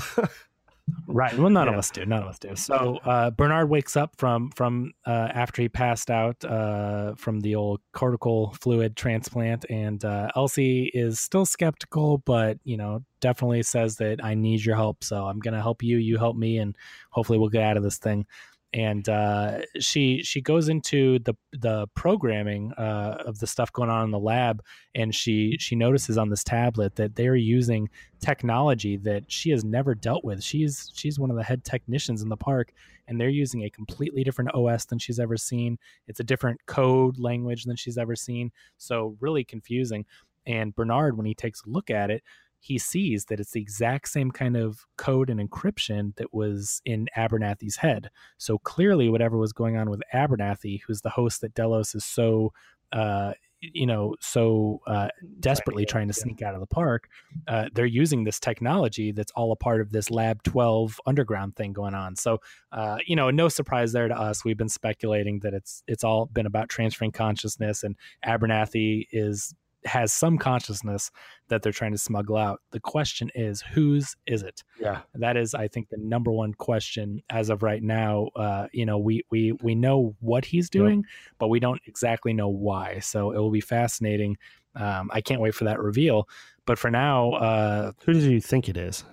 Right. 1.07 1.37
Well, 1.37 1.49
none 1.49 1.67
yeah. 1.67 1.73
of 1.73 1.79
us 1.79 1.89
do. 1.89 2.05
None 2.05 2.21
of 2.21 2.27
us 2.27 2.39
do. 2.39 2.55
So 2.55 2.97
uh, 3.05 3.31
Bernard 3.31 3.69
wakes 3.69 3.95
up 3.95 4.15
from 4.17 4.51
from 4.51 4.91
uh, 5.05 5.29
after 5.33 5.61
he 5.61 5.69
passed 5.69 6.11
out 6.11 6.43
uh, 6.43 7.15
from 7.15 7.39
the 7.39 7.55
old 7.55 7.81
cortical 7.93 8.53
fluid 8.59 8.95
transplant, 8.95 9.65
and 9.69 10.03
uh, 10.03 10.29
Elsie 10.35 10.91
is 10.93 11.19
still 11.19 11.45
skeptical, 11.45 12.19
but 12.19 12.57
you 12.63 12.77
know 12.77 13.03
definitely 13.19 13.63
says 13.63 13.97
that 13.97 14.23
I 14.23 14.35
need 14.35 14.63
your 14.63 14.75
help. 14.75 15.03
So 15.03 15.25
I'm 15.25 15.39
gonna 15.39 15.61
help 15.61 15.81
you. 15.81 15.97
You 15.97 16.17
help 16.17 16.35
me, 16.35 16.57
and 16.57 16.75
hopefully 17.09 17.39
we'll 17.39 17.49
get 17.49 17.63
out 17.63 17.77
of 17.77 17.83
this 17.83 17.97
thing 17.97 18.25
and 18.73 19.07
uh, 19.07 19.61
she 19.79 20.21
she 20.23 20.41
goes 20.41 20.67
into 20.67 21.19
the 21.19 21.33
the 21.53 21.87
programming 21.95 22.73
uh, 22.73 23.23
of 23.25 23.39
the 23.39 23.47
stuff 23.47 23.71
going 23.71 23.89
on 23.89 24.03
in 24.03 24.11
the 24.11 24.19
lab, 24.19 24.61
and 24.93 25.15
she 25.15 25.55
she 25.59 25.75
notices 25.75 26.17
on 26.17 26.29
this 26.29 26.43
tablet 26.43 26.95
that 26.95 27.15
they 27.15 27.27
are 27.27 27.35
using 27.35 27.89
technology 28.19 28.97
that 28.97 29.31
she 29.31 29.51
has 29.51 29.63
never 29.63 29.95
dealt 29.95 30.23
with. 30.25 30.43
She's 30.43 30.91
she's 30.93 31.17
one 31.17 31.31
of 31.31 31.37
the 31.37 31.43
head 31.43 31.63
technicians 31.63 32.21
in 32.21 32.29
the 32.29 32.37
park, 32.37 32.73
and 33.07 33.19
they're 33.19 33.29
using 33.29 33.63
a 33.63 33.69
completely 33.69 34.23
different 34.23 34.53
OS 34.53 34.85
than 34.85 34.99
she's 34.99 35.19
ever 35.19 35.37
seen. 35.37 35.77
It's 36.07 36.19
a 36.19 36.25
different 36.25 36.59
code 36.65 37.17
language 37.19 37.63
than 37.63 37.77
she's 37.77 37.97
ever 37.97 38.15
seen, 38.15 38.51
so 38.77 39.15
really 39.21 39.45
confusing. 39.45 40.05
And 40.45 40.73
Bernard, 40.75 41.17
when 41.17 41.25
he 41.25 41.35
takes 41.35 41.61
a 41.65 41.69
look 41.69 41.89
at 41.89 42.09
it, 42.09 42.23
he 42.59 42.77
sees 42.77 43.25
that 43.25 43.39
it's 43.39 43.51
the 43.51 43.61
exact 43.61 44.09
same 44.09 44.31
kind 44.31 44.57
of 44.57 44.85
code 44.97 45.29
and 45.29 45.39
encryption 45.39 46.15
that 46.15 46.33
was 46.33 46.81
in 46.85 47.07
Abernathy's 47.15 47.77
head. 47.77 48.09
So 48.37 48.57
clearly, 48.57 49.09
whatever 49.09 49.37
was 49.37 49.53
going 49.53 49.77
on 49.77 49.89
with 49.89 50.01
Abernathy, 50.13 50.81
who's 50.85 51.01
the 51.01 51.09
host 51.09 51.41
that 51.41 51.53
Delos 51.53 51.95
is 51.95 52.05
so, 52.05 52.53
uh, 52.91 53.33
you 53.59 53.85
know, 53.85 54.15
so 54.19 54.81
uh, 54.85 55.07
desperately 55.39 55.83
yeah, 55.83 55.91
trying 55.91 56.07
to 56.07 56.13
yeah. 56.17 56.23
sneak 56.23 56.41
out 56.41 56.53
of 56.53 56.59
the 56.59 56.67
park, 56.67 57.09
uh, 57.47 57.69
they're 57.73 57.85
using 57.85 58.23
this 58.23 58.39
technology 58.39 59.11
that's 59.11 59.31
all 59.31 59.51
a 59.51 59.55
part 59.55 59.81
of 59.81 59.91
this 59.91 60.11
Lab 60.11 60.43
12 60.43 60.99
underground 61.05 61.55
thing 61.55 61.73
going 61.73 61.95
on. 61.95 62.15
So, 62.15 62.39
uh, 62.71 62.97
you 63.05 63.15
know, 63.15 63.31
no 63.31 63.49
surprise 63.49 63.93
there 63.93 64.07
to 64.07 64.19
us. 64.19 64.43
We've 64.43 64.57
been 64.57 64.69
speculating 64.69 65.39
that 65.39 65.53
it's 65.53 65.83
it's 65.87 66.03
all 66.03 66.27
been 66.27 66.45
about 66.45 66.69
transferring 66.69 67.11
consciousness, 67.11 67.83
and 67.83 67.95
Abernathy 68.25 69.07
is 69.11 69.53
has 69.85 70.11
some 70.11 70.37
consciousness 70.37 71.11
that 71.49 71.61
they're 71.61 71.71
trying 71.71 71.91
to 71.91 71.97
smuggle 71.97 72.37
out. 72.37 72.61
The 72.71 72.79
question 72.79 73.29
is, 73.35 73.61
whose 73.61 74.15
is 74.25 74.43
it? 74.43 74.63
Yeah, 74.79 75.01
that 75.15 75.37
is, 75.37 75.53
I 75.53 75.67
think, 75.67 75.89
the 75.89 75.97
number 75.97 76.31
one 76.31 76.53
question 76.53 77.21
as 77.29 77.49
of 77.49 77.63
right 77.63 77.81
now. 77.81 78.29
Uh, 78.35 78.67
you 78.71 78.85
know, 78.85 78.97
we 78.97 79.23
we 79.29 79.53
we 79.63 79.75
know 79.75 80.15
what 80.19 80.45
he's 80.45 80.69
doing, 80.69 80.99
yep. 80.99 81.35
but 81.39 81.47
we 81.47 81.59
don't 81.59 81.81
exactly 81.85 82.33
know 82.33 82.49
why. 82.49 82.99
So 82.99 83.31
it 83.31 83.37
will 83.37 83.51
be 83.51 83.61
fascinating. 83.61 84.37
Um, 84.75 85.09
I 85.13 85.21
can't 85.21 85.41
wait 85.41 85.55
for 85.55 85.63
that 85.65 85.79
reveal. 85.79 86.27
But 86.65 86.77
for 86.77 86.91
now, 86.91 87.31
uh, 87.31 87.91
who 88.05 88.13
do 88.13 88.31
you 88.31 88.41
think 88.41 88.69
it 88.69 88.77
is? 88.77 89.03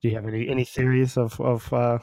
Do 0.00 0.08
you 0.08 0.14
have 0.14 0.26
any 0.26 0.48
any 0.48 0.64
theories 0.64 1.16
of 1.16 1.40
of 1.40 1.72
uh, 1.72 1.98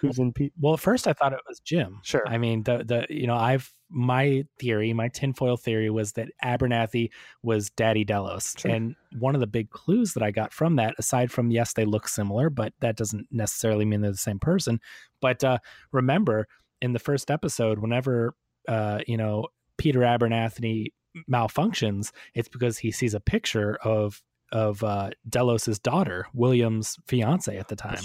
who's 0.00 0.18
in 0.18 0.32
Pete? 0.32 0.52
Well, 0.58 0.74
at 0.74 0.80
first 0.80 1.06
I 1.06 1.12
thought 1.12 1.32
it 1.32 1.40
was 1.48 1.60
Jim. 1.60 2.00
Sure. 2.02 2.26
I 2.26 2.38
mean, 2.38 2.62
the 2.62 2.84
the 2.84 3.06
you 3.08 3.26
know 3.26 3.36
I've 3.36 3.72
my 3.90 4.44
theory, 4.58 4.92
my 4.92 5.08
tinfoil 5.08 5.56
theory 5.56 5.90
was 5.90 6.12
that 6.12 6.28
Abernathy 6.44 7.10
was 7.42 7.70
Daddy 7.70 8.04
Delos, 8.04 8.54
sure. 8.56 8.70
and 8.70 8.94
one 9.18 9.34
of 9.34 9.40
the 9.40 9.46
big 9.46 9.70
clues 9.70 10.14
that 10.14 10.22
I 10.22 10.30
got 10.30 10.52
from 10.52 10.76
that, 10.76 10.94
aside 10.98 11.30
from 11.30 11.50
yes 11.50 11.72
they 11.72 11.84
look 11.84 12.08
similar, 12.08 12.50
but 12.50 12.72
that 12.80 12.96
doesn't 12.96 13.26
necessarily 13.30 13.84
mean 13.84 14.00
they're 14.00 14.10
the 14.10 14.16
same 14.16 14.38
person. 14.38 14.80
But 15.20 15.42
uh, 15.44 15.58
remember 15.92 16.46
in 16.80 16.92
the 16.92 16.98
first 16.98 17.30
episode, 17.30 17.78
whenever 17.78 18.34
uh, 18.68 19.00
you 19.06 19.16
know 19.16 19.48
Peter 19.76 20.00
Abernathy 20.00 20.92
malfunctions, 21.30 22.12
it's 22.34 22.48
because 22.48 22.78
he 22.78 22.90
sees 22.90 23.14
a 23.14 23.20
picture 23.20 23.78
of 23.82 24.22
of 24.52 24.82
uh, 24.82 25.10
Delos's 25.28 25.78
daughter, 25.78 26.26
William's 26.34 26.98
fiance 27.06 27.56
at 27.56 27.68
the 27.68 27.76
time. 27.76 27.98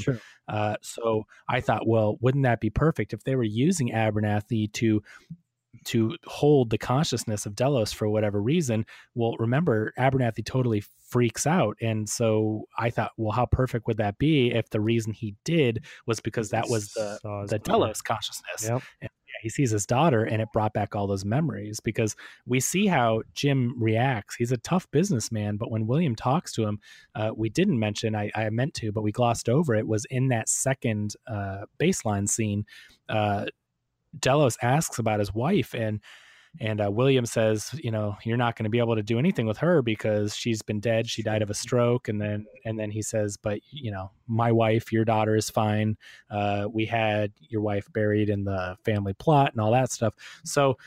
Uh, 0.48 0.76
so 0.82 1.26
I 1.50 1.62
thought, 1.62 1.88
well, 1.88 2.18
wouldn't 2.22 2.44
that 2.44 2.62
be 2.62 2.70
perfect 2.70 3.14
if 3.14 3.24
they 3.24 3.36
were 3.36 3.44
using 3.44 3.92
Abernathy 3.92 4.72
to 4.74 5.02
to 5.84 6.16
hold 6.26 6.70
the 6.70 6.78
consciousness 6.78 7.46
of 7.46 7.56
Delos 7.56 7.92
for 7.92 8.08
whatever 8.10 8.42
reason? 8.42 8.86
Well, 9.14 9.36
remember, 9.38 9.94
Abernathy 10.00 10.46
totally 10.46 10.84
freaks 11.10 11.46
out, 11.46 11.78
and 11.82 12.08
so 12.10 12.66
I 12.78 12.90
thought, 12.90 13.12
well, 13.18 13.32
how 13.32 13.46
perfect 13.46 13.88
would 13.88 13.98
that 13.98 14.18
be 14.18 14.52
if 14.52 14.70
the 14.70 14.82
reason 14.82 15.14
he 15.14 15.36
did 15.44 15.86
was 16.06 16.20
because 16.20 16.50
that 16.52 16.70
was 16.70 16.94
the 16.94 17.46
the 17.50 17.60
Delos 17.60 18.02
consciousness? 18.02 18.68
Yep. 18.70 18.82
And 19.02 19.10
he 19.42 19.50
sees 19.50 19.72
his 19.72 19.86
daughter 19.86 20.24
and 20.24 20.42
it 20.42 20.52
brought 20.54 20.74
back 20.74 20.96
all 20.96 21.08
those 21.08 21.26
memories 21.26 21.80
because 21.80 22.16
we 22.46 22.60
see 22.60 22.88
how 22.88 23.22
Jim 23.34 23.76
reacts. 23.78 24.36
He's 24.36 24.52
a 24.52 24.58
tough 24.58 24.90
businessman, 24.92 25.58
but 25.58 25.72
when 25.72 25.88
William 25.88 26.16
talks 26.16 26.52
to 26.54 26.64
him, 26.64 26.80
uh, 27.16 27.32
we 27.36 27.50
didn't 27.50 27.80
mention, 27.80 28.16
I, 28.16 28.32
I, 28.36 28.50
meant 28.50 28.74
to, 28.76 28.92
but 28.92 29.02
we 29.02 29.12
glossed 29.12 29.50
over 29.50 29.76
it, 29.76 29.88
was 29.88 30.06
in 30.10 30.30
that 30.30 30.50
second 30.50 31.16
uh, 31.28 31.66
baseline 31.80 32.28
scene. 32.30 32.66
Uh, 33.10 33.46
Delos 34.20 34.58
asks 34.62 35.00
about 35.00 35.20
his 35.20 35.34
wife 35.34 35.74
and 35.74 36.00
and 36.62 36.82
uh, 36.82 36.90
William 36.90 37.26
says, 37.26 37.72
you 37.84 37.92
know, 37.92 38.16
you're 38.24 38.38
not 38.38 38.56
going 38.56 38.64
to 38.64 38.70
be 38.70 38.80
able 38.80 38.96
to 38.96 39.04
do 39.04 39.20
anything 39.20 39.46
with 39.46 39.58
her 39.58 39.82
because 39.82 40.36
she's 40.36 40.62
been 40.62 40.80
dead. 40.80 41.10
She 41.10 41.22
died 41.22 41.42
of 41.42 41.50
a 41.50 41.54
stroke. 41.54 42.08
And 42.08 42.22
then, 42.22 42.46
and 42.64 42.80
then 42.80 42.92
he 42.92 43.02
says, 43.02 43.38
but 43.38 43.60
you 43.72 43.92
know, 43.92 44.12
my 44.28 44.52
wife, 44.52 44.92
your 44.92 45.06
daughter 45.06 45.36
is 45.36 45.50
fine. 45.50 45.98
Uh, 46.30 46.68
we 46.72 46.86
had 46.86 47.34
your 47.42 47.62
wife 47.62 47.88
buried 47.92 48.30
in 48.30 48.46
the 48.46 48.78
family 48.86 49.14
plot 49.14 49.52
and 49.52 49.60
all 49.60 49.72
that 49.72 49.92
stuff. 49.92 50.14
So 50.46 50.78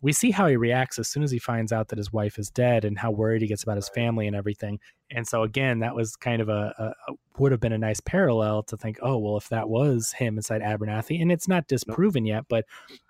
we 0.00 0.12
see 0.12 0.30
how 0.30 0.46
he 0.46 0.56
reacts 0.56 0.98
as 0.98 1.08
soon 1.08 1.22
as 1.22 1.30
he 1.30 1.38
finds 1.38 1.72
out 1.72 1.88
that 1.88 1.98
his 1.98 2.12
wife 2.12 2.38
is 2.38 2.50
dead 2.50 2.84
and 2.84 2.98
how 2.98 3.10
worried 3.10 3.42
he 3.42 3.48
gets 3.48 3.64
about 3.64 3.76
his 3.76 3.88
family 3.88 4.28
and 4.28 4.36
everything. 4.36 4.78
And 5.10 5.26
so 5.26 5.42
again, 5.42 5.80
that 5.80 5.94
was 5.94 6.16
kind 6.16 6.40
of 6.40 6.48
a, 6.48 6.74
a, 6.78 7.12
a 7.12 7.14
would 7.38 7.52
have 7.52 7.60
been 7.60 7.72
a 7.72 7.78
nice 7.78 8.00
parallel 8.00 8.62
to 8.64 8.76
think, 8.76 8.98
oh 9.02 9.18
well, 9.18 9.36
if 9.36 9.48
that 9.48 9.68
was 9.68 10.12
him 10.12 10.36
inside 10.36 10.62
Abernathy, 10.62 11.20
and 11.20 11.32
it's 11.32 11.48
not 11.48 11.68
disproven 11.68 12.26
yet, 12.26 12.44
but 12.48 12.64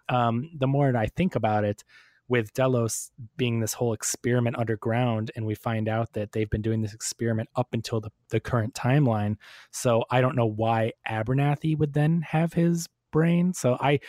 um, 0.08 0.50
the 0.58 0.66
more 0.66 0.94
I 0.96 1.06
think 1.06 1.34
about 1.34 1.64
it, 1.64 1.84
with 2.29 2.53
Delos 2.53 3.11
being 3.37 3.61
this 3.61 3.72
whole 3.72 3.93
experiment 3.93 4.59
underground, 4.59 5.31
and 5.35 5.47
we 5.47 5.55
find 5.55 5.89
out 5.89 6.12
that 6.12 6.33
they've 6.33 6.51
been 6.51 6.62
doing 6.62 6.83
this 6.83 6.93
experiment 6.95 7.49
up 7.57 7.68
until 7.72 8.01
the, 8.01 8.11
the 8.31 8.39
current 8.41 8.74
timeline. 8.74 9.37
So 9.72 10.05
I 10.11 10.20
don't 10.20 10.37
know 10.37 10.47
why 10.47 10.93
Abernathy 11.09 11.76
would 11.79 11.95
then 11.95 12.22
have 12.22 12.53
his 12.53 12.87
brain. 13.11 13.55
So 13.55 13.79
I, 13.81 14.01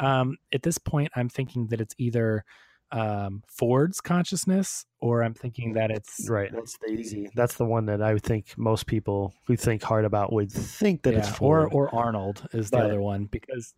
um, 0.00 0.36
at 0.52 0.62
this 0.62 0.78
point, 0.78 1.10
I'm 1.14 1.28
thinking 1.28 1.68
that 1.68 1.80
it's 1.80 1.94
either 1.98 2.44
um, 2.90 3.42
Ford's 3.46 4.00
consciousness, 4.00 4.84
or 5.00 5.22
I'm 5.22 5.34
thinking 5.34 5.74
that 5.74 5.90
it's 5.90 6.28
right. 6.28 6.50
That's 6.52 6.76
the 6.78 6.88
easy. 6.92 7.30
That's 7.36 7.54
the 7.54 7.66
one 7.66 7.86
that 7.86 8.02
I 8.02 8.14
would 8.14 8.22
think 8.22 8.54
most 8.56 8.86
people 8.86 9.34
who 9.46 9.56
think 9.56 9.82
hard 9.82 10.04
about 10.04 10.32
would 10.32 10.50
think 10.50 11.02
that 11.02 11.12
yeah, 11.12 11.20
it's 11.20 11.28
Ford. 11.28 11.68
or 11.72 11.88
or 11.90 11.94
Arnold 11.94 12.48
is 12.52 12.70
the 12.70 12.78
But- 12.78 12.86
other 12.86 13.00
one 13.00 13.26
because. 13.26 13.74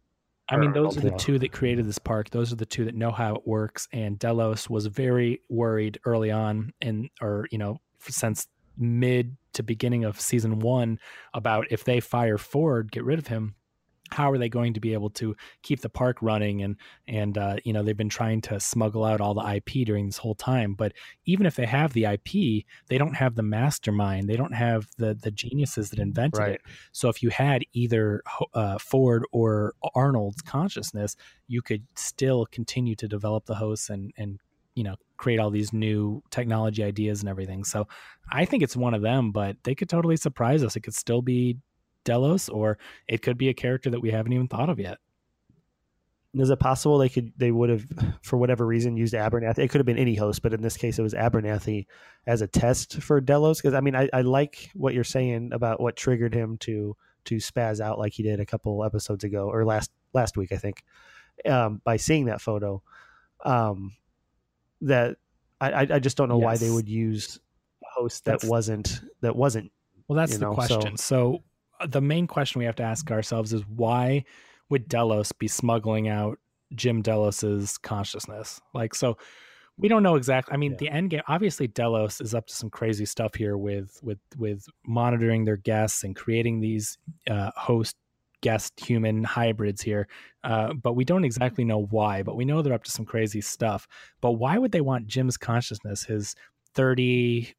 I 0.50 0.56
mean, 0.56 0.72
those 0.72 0.96
are 0.96 1.00
the 1.00 1.12
two 1.12 1.38
that 1.38 1.52
created 1.52 1.86
this 1.86 1.98
park. 1.98 2.30
Those 2.30 2.52
are 2.52 2.56
the 2.56 2.66
two 2.66 2.84
that 2.84 2.94
know 2.94 3.12
how 3.12 3.36
it 3.36 3.46
works. 3.46 3.88
And 3.92 4.18
Delos 4.18 4.68
was 4.68 4.86
very 4.86 5.42
worried 5.48 6.00
early 6.04 6.30
on, 6.30 6.72
and 6.80 7.08
or 7.20 7.46
you 7.50 7.58
know, 7.58 7.80
since 8.00 8.48
mid 8.76 9.36
to 9.52 9.62
beginning 9.62 10.04
of 10.04 10.20
season 10.20 10.58
one, 10.58 10.98
about 11.34 11.66
if 11.70 11.84
they 11.84 12.00
fire 12.00 12.38
Ford, 12.38 12.90
get 12.90 13.04
rid 13.04 13.18
of 13.18 13.28
him, 13.28 13.54
how 14.12 14.30
are 14.30 14.38
they 14.38 14.48
going 14.48 14.74
to 14.74 14.80
be 14.80 14.92
able 14.92 15.10
to 15.10 15.34
keep 15.62 15.80
the 15.80 15.88
park 15.88 16.18
running? 16.20 16.62
And 16.62 16.76
and 17.06 17.36
uh, 17.38 17.56
you 17.64 17.72
know, 17.72 17.82
they've 17.82 17.96
been 17.96 18.08
trying 18.08 18.40
to 18.42 18.60
smuggle 18.60 19.04
out 19.04 19.20
all 19.20 19.34
the 19.34 19.54
IP 19.56 19.86
during 19.86 20.06
this 20.06 20.18
whole 20.18 20.34
time. 20.34 20.74
But 20.74 20.92
even 21.26 21.46
if 21.46 21.56
they 21.56 21.66
have 21.66 21.92
the 21.92 22.04
IP, 22.06 22.64
they 22.88 22.98
don't 22.98 23.14
have 23.14 23.34
the 23.34 23.42
mastermind. 23.42 24.28
They 24.28 24.36
don't 24.36 24.54
have 24.54 24.88
the 24.98 25.14
the 25.14 25.30
geniuses 25.30 25.90
that 25.90 25.98
invented 25.98 26.40
Right. 26.40 26.52
it. 26.54 26.62
So 26.92 27.08
if 27.08 27.22
you 27.22 27.30
had 27.30 27.64
either 27.72 28.22
uh, 28.54 28.78
Ford 28.78 29.24
or 29.32 29.74
Arnold's 29.94 30.42
consciousness, 30.42 31.16
you 31.48 31.62
could 31.62 31.84
still 31.96 32.46
continue 32.46 32.94
to 32.96 33.08
develop 33.08 33.46
the 33.46 33.54
hosts 33.54 33.90
and 33.90 34.12
and 34.16 34.40
you 34.74 34.84
know 34.84 34.94
create 35.16 35.38
all 35.38 35.50
these 35.50 35.72
new 35.72 36.22
technology 36.30 36.82
ideas 36.82 37.20
and 37.20 37.28
everything. 37.28 37.64
So 37.64 37.86
I 38.32 38.44
think 38.44 38.62
it's 38.62 38.76
one 38.76 38.94
of 38.94 39.02
them, 39.02 39.32
but 39.32 39.56
they 39.64 39.74
could 39.74 39.88
totally 39.88 40.16
surprise 40.16 40.62
us. 40.64 40.76
It 40.76 40.80
could 40.80 40.94
still 40.94 41.20
be 41.20 41.58
Delos, 42.04 42.48
or 42.48 42.78
it 43.08 43.22
could 43.22 43.38
be 43.38 43.48
a 43.48 43.54
character 43.54 43.90
that 43.90 44.00
we 44.00 44.10
haven't 44.10 44.32
even 44.32 44.48
thought 44.48 44.70
of 44.70 44.78
yet. 44.78 44.98
Is 46.32 46.48
it 46.50 46.60
possible 46.60 46.98
they 46.98 47.08
could 47.08 47.32
they 47.36 47.50
would 47.50 47.70
have 47.70 47.86
for 48.22 48.36
whatever 48.36 48.64
reason 48.64 48.96
used 48.96 49.14
Abernathy? 49.14 49.58
It 49.58 49.68
could 49.68 49.80
have 49.80 49.86
been 49.86 49.98
any 49.98 50.14
host, 50.14 50.42
but 50.42 50.54
in 50.54 50.62
this 50.62 50.76
case 50.76 50.96
it 50.98 51.02
was 51.02 51.12
Abernathy 51.14 51.86
as 52.26 52.40
a 52.40 52.46
test 52.46 53.02
for 53.02 53.20
Delos. 53.20 53.60
Because 53.60 53.74
I 53.74 53.80
mean, 53.80 53.96
I, 53.96 54.08
I 54.12 54.20
like 54.22 54.70
what 54.74 54.94
you're 54.94 55.02
saying 55.02 55.50
about 55.52 55.80
what 55.80 55.96
triggered 55.96 56.32
him 56.32 56.56
to 56.58 56.96
to 57.24 57.36
spaz 57.36 57.80
out 57.80 57.98
like 57.98 58.12
he 58.12 58.22
did 58.22 58.38
a 58.38 58.46
couple 58.46 58.84
episodes 58.84 59.24
ago 59.24 59.50
or 59.50 59.64
last 59.64 59.90
last 60.12 60.36
week, 60.36 60.52
I 60.52 60.56
think, 60.56 60.84
um, 61.46 61.80
by 61.84 61.96
seeing 61.96 62.26
that 62.26 62.40
photo. 62.40 62.80
Um, 63.44 63.96
that 64.82 65.16
I 65.60 65.82
I- 65.94 65.98
just 65.98 66.16
don't 66.16 66.28
know 66.28 66.38
why 66.38 66.56
they 66.56 66.70
would 66.70 66.88
use 66.88 67.40
a 67.82 68.00
host 68.00 68.24
that 68.26 68.32
That's- 68.32 68.48
wasn't 68.48 69.00
that 69.20 69.34
wasn't 69.34 69.72
Well, 70.06 70.16
that's 70.16 70.34
the 70.34 70.44
know, 70.46 70.54
question. 70.54 70.96
So, 70.96 71.34
uh, 71.34 71.38
the 71.88 72.00
main 72.00 72.26
question 72.26 72.58
we 72.58 72.64
have 72.64 72.76
to 72.76 72.82
ask 72.82 73.10
ourselves 73.10 73.52
is 73.52 73.62
why 73.66 74.24
would 74.68 74.88
Delos 74.88 75.32
be 75.32 75.48
smuggling 75.48 76.08
out 76.08 76.38
Jim 76.74 77.02
Delos's 77.02 77.78
consciousness? 77.78 78.60
Like, 78.74 78.94
so 78.94 79.16
we 79.76 79.88
don't 79.88 80.02
know 80.02 80.16
exactly. 80.16 80.52
I 80.54 80.56
mean, 80.58 80.72
Yeah. 80.72 80.78
the 80.78 80.88
end 80.90 81.10
game. 81.10 81.22
Obviously, 81.26 81.66
Delos 81.66 82.20
is 82.20 82.34
up 82.34 82.46
to 82.48 82.54
some 82.54 82.70
crazy 82.70 83.06
stuff 83.06 83.34
here 83.34 83.56
with 83.56 83.98
with 84.02 84.18
with 84.36 84.64
monitoring 84.86 85.44
their 85.44 85.56
guests 85.56 86.04
and 86.04 86.14
creating 86.14 86.60
these 86.60 86.98
uh, 87.28 87.50
host 87.56 87.96
guest 88.42 88.78
human 88.80 89.24
hybrids 89.24 89.82
here. 89.82 90.06
Uh, 90.44 90.72
but 90.74 90.94
we 90.94 91.04
don't 91.04 91.24
exactly 91.24 91.64
know 91.64 91.86
why. 91.90 92.22
But 92.22 92.36
we 92.36 92.44
know 92.44 92.62
they're 92.62 92.72
up 92.74 92.84
to 92.84 92.90
some 92.90 93.04
crazy 93.06 93.40
stuff. 93.40 93.86
But 94.20 94.32
why 94.32 94.58
would 94.58 94.72
they 94.72 94.80
want 94.82 95.06
Jim's 95.06 95.36
consciousness? 95.38 96.04
His 96.04 96.34
thirty 96.74 97.54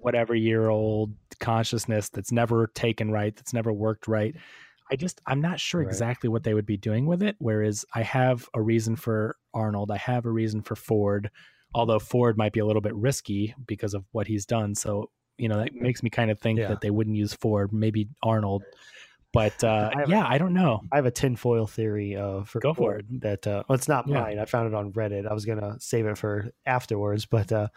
whatever 0.00 0.34
year 0.34 0.68
old 0.68 1.12
consciousness 1.40 2.08
that's 2.08 2.32
never 2.32 2.66
taken 2.74 3.10
right, 3.10 3.34
that's 3.34 3.52
never 3.52 3.72
worked 3.72 4.08
right. 4.08 4.34
I 4.90 4.96
just 4.96 5.20
I'm 5.26 5.40
not 5.40 5.60
sure 5.60 5.80
Right. 5.82 5.88
exactly 5.88 6.28
what 6.28 6.44
they 6.44 6.54
would 6.54 6.66
be 6.66 6.76
doing 6.76 7.06
with 7.06 7.22
it. 7.22 7.36
Whereas 7.38 7.84
I 7.94 8.02
have 8.02 8.48
a 8.54 8.62
reason 8.62 8.96
for 8.96 9.36
Arnold, 9.54 9.90
I 9.90 9.98
have 9.98 10.24
a 10.24 10.30
reason 10.30 10.62
for 10.62 10.76
Ford, 10.76 11.30
although 11.74 11.98
Ford 11.98 12.38
might 12.38 12.52
be 12.52 12.60
a 12.60 12.66
little 12.66 12.80
bit 12.82 12.94
risky 12.94 13.54
because 13.66 13.92
of 13.94 14.04
what 14.12 14.26
he's 14.26 14.46
done. 14.46 14.74
So 14.74 15.10
you 15.36 15.48
know 15.48 15.58
that 15.58 15.74
makes 15.74 16.02
me 16.02 16.10
kind 16.10 16.30
of 16.30 16.40
think 16.40 16.58
Yeah. 16.58 16.68
that 16.68 16.80
they 16.80 16.90
wouldn't 16.90 17.16
use 17.16 17.32
Ford, 17.34 17.72
maybe 17.72 18.08
Arnold. 18.22 18.62
But 19.32 19.62
uh, 19.62 19.90
I 19.94 20.04
yeah, 20.08 20.24
I 20.26 20.38
don't 20.38 20.54
know. 20.54 20.80
I 20.90 20.96
have 20.96 21.04
a 21.06 21.10
tinfoil 21.10 21.66
theory 21.66 22.16
uh, 22.16 22.44
for 22.44 22.58
Go 22.60 22.72
for 22.72 22.78
Ford 22.78 23.06
that 23.20 23.46
uh, 23.46 23.62
well, 23.68 23.76
it's 23.76 23.88
not 23.88 24.08
Yeah. 24.08 24.20
mine. 24.22 24.38
I 24.38 24.46
found 24.46 24.68
it 24.68 24.74
on 24.74 24.90
Reddit. 24.92 25.26
I 25.30 25.34
was 25.34 25.44
gonna 25.44 25.76
save 25.80 26.06
it 26.06 26.16
for 26.16 26.50
afterwards, 26.64 27.26
but 27.26 27.52
uh, 27.52 27.68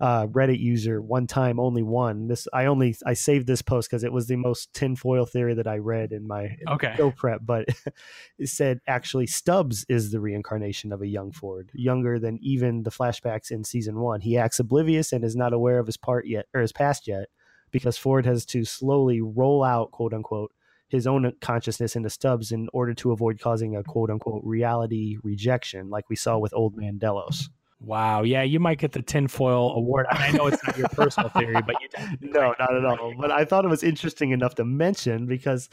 uh, 0.00 0.26
Reddit 0.26 0.58
user 0.60 1.00
one 1.00 1.26
time 1.26 1.58
only 1.58 1.82
one. 1.82 2.28
This 2.28 2.46
I 2.52 2.66
only 2.66 2.96
I 3.06 3.14
saved 3.14 3.46
this 3.46 3.62
post 3.62 3.90
because 3.90 4.04
it 4.04 4.12
was 4.12 4.26
the 4.26 4.36
most 4.36 4.72
tinfoil 4.74 5.24
theory 5.26 5.54
that 5.54 5.66
I 5.66 5.78
read 5.78 6.12
in 6.12 6.26
my 6.26 6.56
Okay. 6.68 6.94
show 6.96 7.10
prep. 7.10 7.40
But 7.44 7.68
it 8.38 8.48
said 8.48 8.80
actually 8.86 9.26
Stubbs 9.26 9.86
is 9.88 10.10
the 10.10 10.20
reincarnation 10.20 10.92
of 10.92 11.02
a 11.02 11.06
young 11.06 11.32
Ford, 11.32 11.70
younger 11.72 12.18
than 12.18 12.38
even 12.42 12.82
the 12.82 12.90
flashbacks 12.90 13.50
in 13.50 13.64
season 13.64 13.98
one. 13.98 14.20
He 14.20 14.36
acts 14.36 14.58
oblivious 14.60 15.12
and 15.12 15.24
is 15.24 15.36
not 15.36 15.52
aware 15.52 15.78
of 15.78 15.86
his 15.86 15.96
part 15.96 16.26
yet 16.26 16.46
or 16.52 16.60
his 16.60 16.72
past 16.72 17.06
yet, 17.06 17.28
because 17.70 17.96
Ford 17.96 18.26
has 18.26 18.44
to 18.46 18.64
slowly 18.64 19.20
roll 19.20 19.64
out 19.64 19.92
quote 19.92 20.12
unquote 20.12 20.52
his 20.88 21.06
own 21.06 21.32
consciousness 21.40 21.96
into 21.96 22.10
Stubbs 22.10 22.52
in 22.52 22.68
order 22.72 22.94
to 22.94 23.10
avoid 23.10 23.40
causing 23.40 23.74
a 23.74 23.82
quote 23.82 24.10
unquote 24.10 24.42
reality 24.44 25.16
rejection, 25.22 25.90
like 25.90 26.08
we 26.08 26.16
saw 26.16 26.38
with 26.38 26.54
Old 26.54 26.76
Man 26.76 26.98
Delos. 26.98 27.48
Wow. 27.80 28.22
Yeah, 28.22 28.42
you 28.42 28.58
might 28.58 28.78
get 28.78 28.92
the 28.92 29.02
tinfoil 29.02 29.72
award. 29.72 30.06
I, 30.10 30.18
mean, 30.18 30.34
I 30.34 30.38
know 30.38 30.46
it's 30.46 30.64
not 30.66 30.78
your 30.78 30.88
personal 30.88 31.28
theory, 31.30 31.60
but 31.66 31.76
you 31.80 31.88
No, 32.20 32.54
not 32.58 32.74
at 32.74 32.84
all. 32.84 33.14
But 33.18 33.30
I 33.30 33.44
thought 33.44 33.64
it 33.64 33.68
was 33.68 33.82
interesting 33.82 34.30
enough 34.30 34.54
to 34.56 34.64
mention 34.64 35.26
because, 35.26 35.68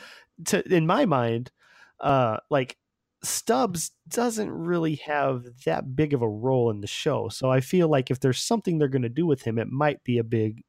to 0.46 0.64
in 0.74 0.86
my 0.86 1.06
mind, 1.06 1.52
uh, 2.00 2.38
like 2.50 2.78
Stubbs 3.24 3.92
doesn't 4.10 4.52
really 4.52 4.96
have 4.96 5.46
that 5.66 5.96
big 5.96 6.14
of 6.14 6.22
a 6.22 6.28
role 6.28 6.70
in 6.70 6.82
the 6.82 6.88
show. 6.88 7.30
So 7.30 7.50
I 7.50 7.62
feel 7.62 7.88
like 7.88 8.12
if 8.12 8.20
there's 8.20 8.42
something 8.42 8.78
they're 8.78 8.90
going 8.90 9.04
to 9.04 9.10
do 9.10 9.26
with 9.26 9.44
him, 9.44 9.58
it 9.58 9.70
might 9.70 10.04
be 10.04 10.18
a 10.18 10.24
big, 10.26 10.64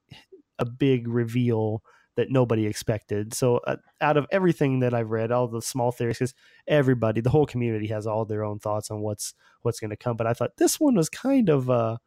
a 0.61 0.65
big 0.65 1.09
reveal 1.09 1.83
that 2.17 2.31
nobody 2.31 2.67
expected. 2.67 3.35
So 3.35 3.59
uh, 3.67 3.77
out 4.01 4.17
of 4.17 4.27
everything 4.31 4.81
that 4.81 4.95
I've 4.95 5.11
read, 5.11 5.33
all 5.33 5.49
the 5.49 5.61
small 5.63 5.91
theories, 5.93 6.19
because 6.19 6.35
everybody, 6.67 7.21
the 7.21 7.31
whole 7.31 7.47
community 7.47 7.89
has 7.89 8.07
all 8.07 8.25
their 8.25 8.45
own 8.45 8.59
thoughts 8.59 8.91
on 8.91 9.01
what's 9.01 9.35
what's 9.63 9.81
going 9.81 9.91
to 9.91 9.97
come. 9.97 10.17
But 10.17 10.27
I 10.27 10.35
thought 10.35 10.57
this 10.57 10.79
one 10.79 10.95
was 10.95 11.09
kind 11.09 11.49
of 11.49 11.69
a 11.69 11.99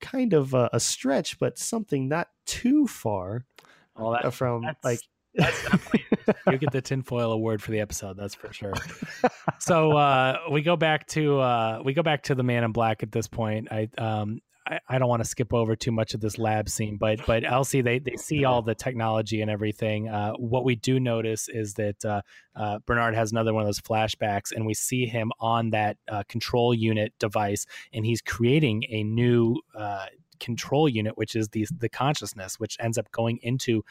kind 0.00 0.32
of 0.32 0.54
a, 0.54 0.68
a 0.72 0.80
stretch, 0.80 1.38
but 1.38 1.58
something 1.58 2.08
not 2.08 2.28
too 2.46 2.86
far 2.86 3.44
Well, 3.96 4.12
that, 4.12 4.24
uh, 4.26 4.30
from 4.30 4.62
that's- 4.62 4.84
like 4.84 5.00
that's 5.34 5.68
you 6.50 6.56
get 6.56 6.72
the 6.72 6.80
tinfoil 6.80 7.30
award 7.30 7.62
for 7.62 7.70
the 7.70 7.78
episode 7.80 8.16
that's 8.16 8.34
for 8.34 8.50
sure 8.54 8.72
so 9.58 9.92
uh 9.92 10.38
we 10.50 10.62
go 10.62 10.76
back 10.76 11.06
to 11.06 11.38
uh 11.38 11.82
we 11.84 11.92
go 11.92 12.02
back 12.02 12.22
to 12.22 12.34
the 12.34 12.42
man 12.42 12.64
in 12.64 12.72
black 12.72 13.02
at 13.02 13.12
this 13.12 13.26
point 13.26 13.68
i 13.70 13.86
um 13.98 14.40
I, 14.66 14.80
I 14.88 14.98
don't 14.98 15.08
want 15.08 15.22
to 15.22 15.28
skip 15.28 15.54
over 15.54 15.76
too 15.76 15.92
much 15.92 16.14
of 16.14 16.20
this 16.20 16.38
lab 16.38 16.68
scene, 16.68 16.96
but 16.96 17.24
but 17.26 17.44
Elsie 17.44 17.82
they 17.82 17.98
they 17.98 18.16
see 18.16 18.44
all 18.44 18.62
the 18.62 18.74
technology 18.74 19.40
and 19.40 19.50
everything. 19.50 20.08
Uh, 20.08 20.32
what 20.32 20.64
we 20.64 20.76
do 20.76 20.98
notice 20.98 21.48
is 21.48 21.74
that 21.74 22.04
uh, 22.04 22.22
uh, 22.54 22.78
Bernard 22.86 23.14
has 23.14 23.32
another 23.32 23.54
one 23.54 23.62
of 23.62 23.68
those 23.68 23.80
flashbacks, 23.80 24.52
and 24.52 24.66
we 24.66 24.74
see 24.74 25.06
him 25.06 25.32
on 25.40 25.70
that 25.70 25.96
uh, 26.08 26.22
control 26.28 26.74
unit 26.74 27.12
device, 27.18 27.66
and 27.92 28.04
he's 28.04 28.20
creating 28.20 28.84
a 28.88 29.04
new 29.04 29.56
uh, 29.74 30.06
control 30.40 30.88
unit, 30.88 31.16
which 31.16 31.34
is 31.34 31.48
the 31.48 31.66
the 31.76 31.88
consciousness, 31.88 32.58
which 32.58 32.76
ends 32.80 32.98
up 32.98 33.10
going 33.12 33.38
into 33.42 33.82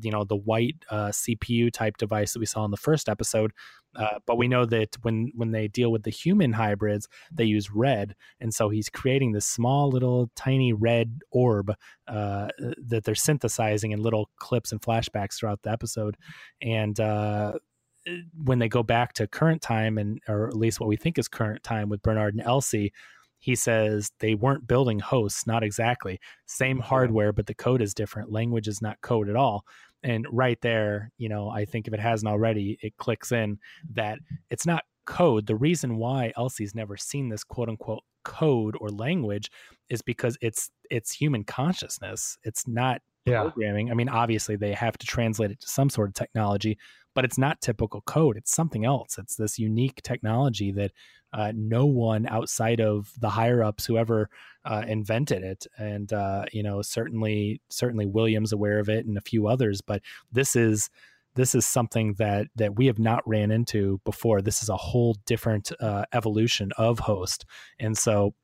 you 0.00 0.10
know 0.10 0.24
the 0.24 0.36
white 0.36 0.76
uh, 0.90 1.08
CPU 1.08 1.72
type 1.72 1.96
device 1.96 2.32
that 2.32 2.40
we 2.40 2.46
saw 2.46 2.64
in 2.64 2.70
the 2.70 2.76
first 2.76 3.08
episode. 3.08 3.52
Uh, 3.96 4.18
but 4.26 4.36
we 4.36 4.48
know 4.48 4.64
that 4.64 4.96
when 5.02 5.30
when 5.34 5.52
they 5.52 5.68
deal 5.68 5.92
with 5.92 6.02
the 6.02 6.10
human 6.10 6.52
hybrids, 6.52 7.08
they 7.32 7.44
use 7.44 7.70
red, 7.70 8.14
and 8.40 8.52
so 8.52 8.68
he's 8.68 8.88
creating 8.88 9.32
this 9.32 9.46
small 9.46 9.88
little 9.88 10.30
tiny 10.34 10.72
red 10.72 11.20
orb 11.30 11.72
uh, 12.08 12.48
that 12.58 13.04
they're 13.04 13.14
synthesizing 13.14 13.92
in 13.92 14.02
little 14.02 14.30
clips 14.36 14.72
and 14.72 14.80
flashbacks 14.80 15.38
throughout 15.38 15.62
the 15.62 15.70
episode. 15.70 16.16
And 16.60 16.98
uh, 16.98 17.52
when 18.42 18.58
they 18.58 18.68
go 18.68 18.82
back 18.82 19.12
to 19.14 19.26
current 19.26 19.62
time, 19.62 19.96
and 19.98 20.20
or 20.28 20.48
at 20.48 20.56
least 20.56 20.80
what 20.80 20.88
we 20.88 20.96
think 20.96 21.18
is 21.18 21.28
current 21.28 21.62
time 21.62 21.88
with 21.88 22.02
Bernard 22.02 22.34
and 22.34 22.42
Elsie, 22.42 22.92
he 23.44 23.54
says 23.54 24.10
they 24.20 24.34
weren't 24.34 24.66
building 24.66 24.98
hosts, 24.98 25.46
not 25.46 25.62
exactly 25.62 26.18
same 26.46 26.78
hardware, 26.78 27.30
but 27.30 27.44
the 27.44 27.52
code 27.52 27.82
is 27.82 27.92
different. 27.92 28.32
Language 28.32 28.68
is 28.68 28.80
not 28.80 28.98
code 29.02 29.28
at 29.28 29.36
all. 29.36 29.66
And 30.02 30.26
right 30.32 30.58
there, 30.62 31.12
you 31.18 31.28
know, 31.28 31.50
I 31.50 31.66
think 31.66 31.86
if 31.86 31.92
it 31.92 32.00
hasn't 32.00 32.32
already, 32.32 32.78
it 32.80 32.96
clicks 32.96 33.32
in 33.32 33.58
that 33.92 34.18
it's 34.48 34.64
not 34.64 34.84
code. 35.04 35.46
The 35.46 35.56
reason 35.56 35.98
why 35.98 36.32
Elsie's 36.38 36.74
never 36.74 36.96
seen 36.96 37.28
this 37.28 37.44
quote 37.44 37.68
unquote 37.68 38.02
code 38.24 38.78
or 38.80 38.88
language 38.88 39.50
is 39.90 40.00
because 40.00 40.38
it's 40.40 40.70
it's 40.90 41.12
human 41.12 41.44
consciousness. 41.44 42.38
It's 42.44 42.66
not 42.66 43.02
yeah. 43.26 43.42
programming. 43.42 43.90
I 43.90 43.94
mean, 43.94 44.08
obviously 44.08 44.56
they 44.56 44.72
have 44.72 44.96
to 44.96 45.06
translate 45.06 45.50
it 45.50 45.60
to 45.60 45.68
some 45.68 45.90
sort 45.90 46.08
of 46.08 46.14
technology, 46.14 46.78
but 47.14 47.26
it's 47.26 47.36
not 47.36 47.60
typical 47.60 48.00
code. 48.06 48.38
It's 48.38 48.54
something 48.54 48.86
else. 48.86 49.18
It's 49.18 49.36
this 49.36 49.58
unique 49.58 50.00
technology 50.02 50.72
that 50.72 50.92
uh, 51.34 51.52
no 51.54 51.84
one 51.84 52.26
outside 52.28 52.80
of 52.80 53.12
the 53.18 53.28
higher 53.28 53.62
ups, 53.62 53.84
whoever 53.84 54.30
uh, 54.64 54.84
invented 54.86 55.42
it, 55.42 55.66
and 55.76 56.12
uh, 56.12 56.44
you 56.52 56.62
know 56.62 56.80
certainly 56.80 57.60
certainly 57.68 58.06
Williams 58.06 58.52
aware 58.52 58.78
of 58.78 58.88
it 58.88 59.04
and 59.04 59.18
a 59.18 59.22
few 59.22 59.48
others. 59.48 59.80
But 59.80 60.00
this 60.32 60.54
is 60.54 60.88
this 61.34 61.54
is 61.56 61.66
something 61.66 62.14
that 62.14 62.46
that 62.54 62.76
we 62.76 62.86
have 62.86 63.00
not 63.00 63.26
ran 63.26 63.50
into 63.50 64.00
before. 64.04 64.40
This 64.40 64.62
is 64.62 64.68
a 64.68 64.76
whole 64.76 65.16
different 65.26 65.72
uh, 65.80 66.04
evolution 66.12 66.70
of 66.78 67.00
host, 67.00 67.44
and 67.80 67.98
so 67.98 68.34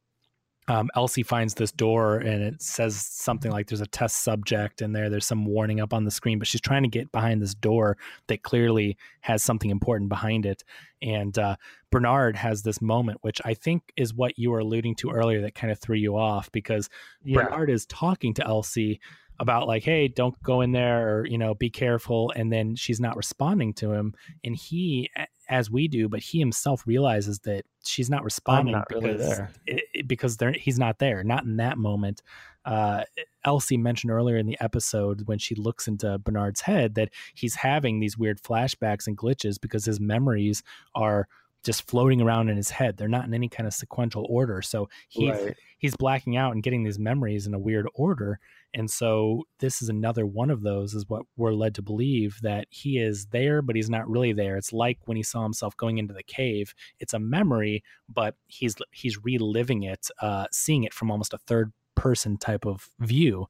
um, 0.70 0.88
Elsie 0.94 1.24
finds 1.24 1.54
this 1.54 1.72
door 1.72 2.18
and 2.18 2.44
it 2.44 2.62
says 2.62 2.94
something 2.94 3.50
like 3.50 3.66
there's 3.66 3.80
a 3.80 3.86
test 3.86 4.22
subject 4.22 4.80
in 4.80 4.92
there. 4.92 5.10
There's 5.10 5.26
some 5.26 5.44
warning 5.44 5.80
up 5.80 5.92
on 5.92 6.04
the 6.04 6.12
screen, 6.12 6.38
but 6.38 6.46
she's 6.46 6.60
trying 6.60 6.84
to 6.84 6.88
get 6.88 7.10
behind 7.10 7.42
this 7.42 7.54
door 7.54 7.98
that 8.28 8.44
clearly 8.44 8.96
has 9.22 9.42
something 9.42 9.68
important 9.68 10.08
behind 10.08 10.46
it. 10.46 10.62
And 11.02 11.36
uh, 11.36 11.56
Bernard 11.90 12.36
has 12.36 12.62
this 12.62 12.80
moment, 12.80 13.18
which 13.22 13.40
I 13.44 13.54
think 13.54 13.92
is 13.96 14.14
what 14.14 14.38
you 14.38 14.52
were 14.52 14.60
alluding 14.60 14.94
to 14.96 15.10
earlier 15.10 15.40
that 15.40 15.56
kind 15.56 15.72
of 15.72 15.80
threw 15.80 15.96
you 15.96 16.16
off 16.16 16.52
because 16.52 16.88
yeah. 17.24 17.42
Bernard 17.42 17.68
is 17.68 17.84
talking 17.86 18.32
to 18.34 18.46
Elsie 18.46 19.00
about 19.40 19.66
like 19.66 19.82
hey 19.82 20.06
don't 20.06 20.40
go 20.42 20.60
in 20.60 20.72
there 20.72 21.08
or 21.08 21.26
you 21.26 21.38
know 21.38 21.54
be 21.54 21.70
careful 21.70 22.30
and 22.36 22.52
then 22.52 22.76
she's 22.76 23.00
not 23.00 23.16
responding 23.16 23.72
to 23.72 23.90
him 23.90 24.12
and 24.44 24.54
he 24.54 25.08
as 25.50 25.70
we 25.70 25.88
do 25.88 26.08
but 26.08 26.20
he 26.20 26.38
himself 26.38 26.86
realizes 26.86 27.40
that 27.40 27.64
she's 27.84 28.08
not 28.08 28.24
responding 28.24 28.72
not 28.72 28.88
because 28.88 29.38
really 29.38 29.48
it, 29.66 30.08
because 30.08 30.38
he's 30.56 30.78
not 30.78 30.98
there 30.98 31.22
not 31.22 31.44
in 31.44 31.56
that 31.56 31.78
moment. 31.78 32.22
Uh, 32.64 33.04
Elsie 33.44 33.78
mentioned 33.78 34.10
earlier 34.10 34.36
in 34.36 34.46
the 34.46 34.58
episode 34.60 35.26
when 35.26 35.38
she 35.38 35.54
looks 35.54 35.88
into 35.88 36.18
Bernard's 36.18 36.60
head 36.60 36.94
that 36.94 37.08
he's 37.34 37.54
having 37.54 38.00
these 38.00 38.18
weird 38.18 38.40
flashbacks 38.42 39.06
and 39.06 39.16
glitches 39.16 39.58
because 39.60 39.86
his 39.86 39.98
memories 39.98 40.62
are 40.94 41.26
just 41.64 41.88
floating 41.88 42.20
around 42.20 42.48
in 42.48 42.56
his 42.56 42.70
head. 42.70 42.96
They're 42.96 43.08
not 43.08 43.26
in 43.26 43.34
any 43.34 43.48
kind 43.48 43.66
of 43.66 43.74
sequential 43.74 44.26
order. 44.28 44.62
So 44.62 44.88
he's 45.08 45.30
right. 45.30 45.56
he's 45.78 45.96
blacking 45.96 46.36
out 46.36 46.52
and 46.52 46.62
getting 46.62 46.84
these 46.84 46.98
memories 46.98 47.46
in 47.46 47.54
a 47.54 47.58
weird 47.58 47.86
order. 47.94 48.38
And 48.72 48.90
so 48.90 49.44
this 49.58 49.82
is 49.82 49.88
another 49.88 50.26
one 50.26 50.50
of 50.50 50.62
those 50.62 50.94
is 50.94 51.08
what 51.08 51.22
we're 51.36 51.52
led 51.52 51.74
to 51.74 51.82
believe 51.82 52.38
that 52.42 52.66
he 52.70 52.98
is 52.98 53.26
there, 53.26 53.62
but 53.62 53.76
he's 53.76 53.90
not 53.90 54.08
really 54.08 54.32
there. 54.32 54.56
It's 54.56 54.72
like 54.72 54.98
when 55.06 55.16
he 55.16 55.22
saw 55.22 55.42
himself 55.42 55.76
going 55.76 55.98
into 55.98 56.14
the 56.14 56.22
cave. 56.22 56.74
It's 56.98 57.14
a 57.14 57.18
memory, 57.18 57.82
but 58.08 58.36
he's 58.46 58.76
he's 58.92 59.22
reliving 59.22 59.82
it, 59.82 60.08
uh, 60.20 60.46
seeing 60.52 60.84
it 60.84 60.94
from 60.94 61.10
almost 61.10 61.34
a 61.34 61.38
third 61.38 61.72
person 61.94 62.36
type 62.38 62.64
of 62.64 62.88
view. 63.00 63.46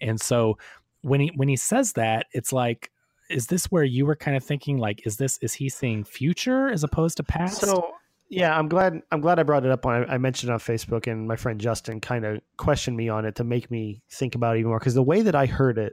And 0.00 0.20
so 0.20 0.58
when 1.02 1.20
he 1.20 1.32
when 1.36 1.48
he 1.48 1.56
says 1.56 1.92
that, 1.94 2.26
it's 2.32 2.52
like 2.52 2.90
is 3.32 3.46
this 3.46 3.66
where 3.66 3.84
you 3.84 4.06
were 4.06 4.16
kind 4.16 4.36
of 4.36 4.44
thinking 4.44 4.78
like 4.78 5.06
is 5.06 5.16
this 5.16 5.38
is 5.38 5.54
he 5.54 5.68
seeing 5.68 6.04
future 6.04 6.68
as 6.68 6.84
opposed 6.84 7.16
to 7.16 7.22
past? 7.22 7.60
So 7.60 7.94
yeah, 8.32 8.58
I'm 8.58 8.66
glad. 8.66 9.02
I'm 9.10 9.20
glad 9.20 9.38
I 9.38 9.42
brought 9.42 9.66
it 9.66 9.70
up 9.70 9.84
when 9.84 10.08
I, 10.08 10.16
mentioned 10.16 10.50
on 10.50 10.58
Facebook, 10.58 11.06
and 11.06 11.28
my 11.28 11.36
friend 11.36 11.60
Justin 11.60 12.00
kind 12.00 12.24
of 12.24 12.40
questioned 12.56 12.96
me 12.96 13.10
on 13.10 13.26
it 13.26 13.34
to 13.36 13.44
make 13.44 13.70
me 13.70 14.00
think 14.10 14.34
about 14.34 14.56
it 14.56 14.60
even 14.60 14.70
more. 14.70 14.78
Because 14.78 14.94
the 14.94 15.02
way 15.02 15.20
that 15.20 15.34
I 15.34 15.44
heard 15.44 15.76
it 15.76 15.92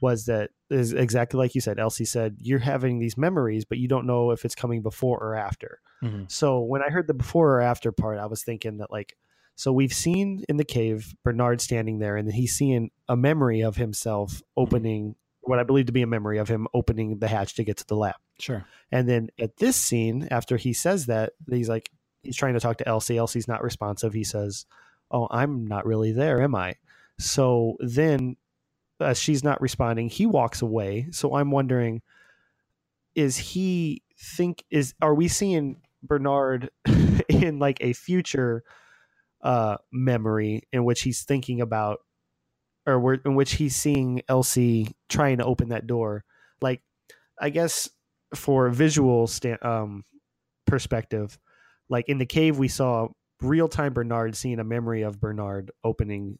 was 0.00 0.26
that 0.26 0.50
is 0.68 0.92
exactly 0.92 1.38
like 1.38 1.54
you 1.54 1.60
said. 1.60 1.78
Elsie 1.78 2.04
said 2.04 2.38
you're 2.40 2.58
having 2.58 2.98
these 2.98 3.16
memories, 3.16 3.64
but 3.64 3.78
you 3.78 3.86
don't 3.86 4.04
know 4.04 4.32
if 4.32 4.44
it's 4.44 4.56
coming 4.56 4.82
before 4.82 5.18
or 5.18 5.36
after. 5.36 5.80
Mm-hmm. 6.02 6.24
So 6.26 6.60
when 6.60 6.82
I 6.82 6.90
heard 6.90 7.06
the 7.06 7.14
before 7.14 7.56
or 7.56 7.60
after 7.60 7.92
part, 7.92 8.18
I 8.18 8.26
was 8.26 8.42
thinking 8.42 8.78
that 8.78 8.90
like, 8.90 9.16
so 9.54 9.72
we've 9.72 9.92
seen 9.92 10.44
in 10.48 10.56
the 10.56 10.64
cave 10.64 11.14
Bernard 11.22 11.60
standing 11.60 12.00
there, 12.00 12.16
and 12.16 12.30
he's 12.32 12.56
seeing 12.56 12.90
a 13.08 13.16
memory 13.16 13.60
of 13.60 13.76
himself 13.76 14.32
mm-hmm. 14.32 14.42
opening 14.60 15.14
what 15.46 15.58
I 15.58 15.64
believe 15.64 15.86
to 15.86 15.92
be 15.92 16.02
a 16.02 16.06
memory 16.06 16.38
of 16.38 16.48
him 16.48 16.66
opening 16.74 17.18
the 17.18 17.28
hatch 17.28 17.54
to 17.54 17.64
get 17.64 17.78
to 17.78 17.86
the 17.86 17.96
lab. 17.96 18.16
Sure. 18.38 18.66
And 18.90 19.08
then 19.08 19.28
at 19.38 19.56
this 19.56 19.76
scene, 19.76 20.28
after 20.30 20.56
he 20.56 20.72
says 20.72 21.06
that, 21.06 21.32
he's 21.48 21.68
like, 21.68 21.90
he's 22.22 22.36
trying 22.36 22.54
to 22.54 22.60
talk 22.60 22.78
to 22.78 22.88
Elsie. 22.88 23.16
Elsie's 23.16 23.48
not 23.48 23.62
responsive. 23.62 24.12
He 24.12 24.24
says, 24.24 24.66
Oh, 25.10 25.28
I'm 25.30 25.66
not 25.66 25.86
really 25.86 26.12
there, 26.12 26.42
am 26.42 26.54
I? 26.54 26.74
So 27.18 27.76
then, 27.78 28.36
as 29.00 29.18
she's 29.18 29.44
not 29.44 29.60
responding, 29.60 30.08
he 30.08 30.26
walks 30.26 30.62
away. 30.62 31.08
So 31.12 31.36
I'm 31.36 31.50
wondering, 31.50 32.02
is 33.14 33.36
he 33.36 34.02
think 34.18 34.64
is 34.70 34.94
are 35.00 35.14
we 35.14 35.28
seeing 35.28 35.76
Bernard 36.02 36.70
in 37.28 37.58
like 37.58 37.78
a 37.80 37.92
future 37.92 38.64
uh 39.42 39.76
memory 39.92 40.62
in 40.72 40.84
which 40.84 41.02
he's 41.02 41.22
thinking 41.22 41.60
about 41.60 42.00
or 42.86 43.14
in 43.14 43.34
which 43.34 43.54
he's 43.54 43.74
seeing 43.74 44.22
Elsie 44.28 44.96
trying 45.08 45.38
to 45.38 45.44
open 45.44 45.70
that 45.70 45.86
door. 45.86 46.24
Like, 46.60 46.82
I 47.40 47.50
guess 47.50 47.88
for 48.34 48.68
visual 48.70 49.26
sta- 49.26 49.58
um, 49.62 50.04
perspective, 50.66 51.38
like 51.88 52.08
in 52.08 52.18
the 52.18 52.26
cave, 52.26 52.58
we 52.58 52.68
saw 52.68 53.08
real 53.40 53.68
time 53.68 53.92
Bernard 53.92 54.36
seeing 54.36 54.60
a 54.60 54.64
memory 54.64 55.02
of 55.02 55.20
Bernard 55.20 55.70
opening 55.84 56.38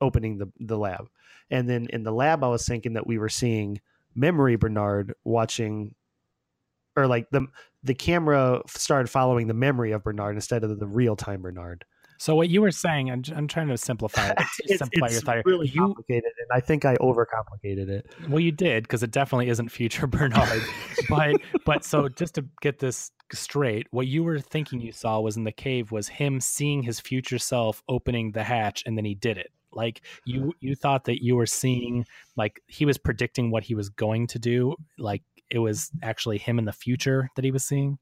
opening 0.00 0.38
the 0.38 0.46
the 0.60 0.78
lab, 0.78 1.08
and 1.50 1.68
then 1.68 1.88
in 1.90 2.02
the 2.04 2.12
lab, 2.12 2.44
I 2.44 2.48
was 2.48 2.66
thinking 2.66 2.94
that 2.94 3.06
we 3.06 3.18
were 3.18 3.28
seeing 3.28 3.80
memory 4.14 4.56
Bernard 4.56 5.14
watching, 5.24 5.94
or 6.96 7.06
like 7.06 7.28
the 7.30 7.46
the 7.82 7.94
camera 7.94 8.62
started 8.66 9.08
following 9.08 9.46
the 9.46 9.54
memory 9.54 9.92
of 9.92 10.04
Bernard 10.04 10.36
instead 10.36 10.64
of 10.64 10.78
the 10.78 10.86
real 10.86 11.16
time 11.16 11.42
Bernard. 11.42 11.84
So 12.18 12.34
what 12.34 12.48
you 12.50 12.60
were 12.60 12.72
saying, 12.72 13.10
I'm, 13.10 13.22
I'm 13.34 13.46
trying 13.46 13.68
to 13.68 13.78
simplify 13.78 14.28
it. 14.30 14.38
it's, 14.64 14.78
simplify 14.78 15.06
it's 15.06 15.14
your 15.14 15.22
thought. 15.22 15.44
really 15.44 15.68
you, 15.68 15.80
complicated, 15.80 16.32
and 16.38 16.48
I 16.52 16.60
think 16.60 16.84
I 16.84 16.96
overcomplicated 16.96 17.88
it. 17.88 18.10
Well, 18.28 18.40
you 18.40 18.50
did 18.50 18.82
because 18.82 19.04
it 19.04 19.12
definitely 19.12 19.48
isn't 19.48 19.68
future 19.70 20.06
Bernard. 20.08 20.62
but 21.08 21.36
but 21.64 21.84
so 21.84 22.08
just 22.08 22.34
to 22.34 22.44
get 22.60 22.80
this 22.80 23.12
straight, 23.32 23.86
what 23.92 24.08
you 24.08 24.24
were 24.24 24.40
thinking 24.40 24.80
you 24.80 24.90
saw 24.92 25.20
was 25.20 25.36
in 25.36 25.44
the 25.44 25.52
cave 25.52 25.92
was 25.92 26.08
him 26.08 26.40
seeing 26.40 26.82
his 26.82 26.98
future 26.98 27.38
self 27.38 27.82
opening 27.88 28.32
the 28.32 28.42
hatch, 28.42 28.82
and 28.84 28.98
then 28.98 29.04
he 29.04 29.14
did 29.14 29.38
it. 29.38 29.52
Like 29.72 30.02
you 30.24 30.54
you 30.60 30.74
thought 30.74 31.04
that 31.04 31.22
you 31.22 31.36
were 31.36 31.46
seeing 31.46 32.04
like 32.36 32.60
he 32.66 32.84
was 32.84 32.98
predicting 32.98 33.52
what 33.52 33.62
he 33.62 33.74
was 33.76 33.90
going 33.90 34.26
to 34.28 34.38
do. 34.40 34.74
Like 34.98 35.22
it 35.50 35.58
was 35.58 35.90
actually 36.02 36.38
him 36.38 36.58
in 36.58 36.64
the 36.64 36.72
future 36.72 37.30
that 37.36 37.44
he 37.44 37.52
was 37.52 37.64
seeing. 37.64 37.98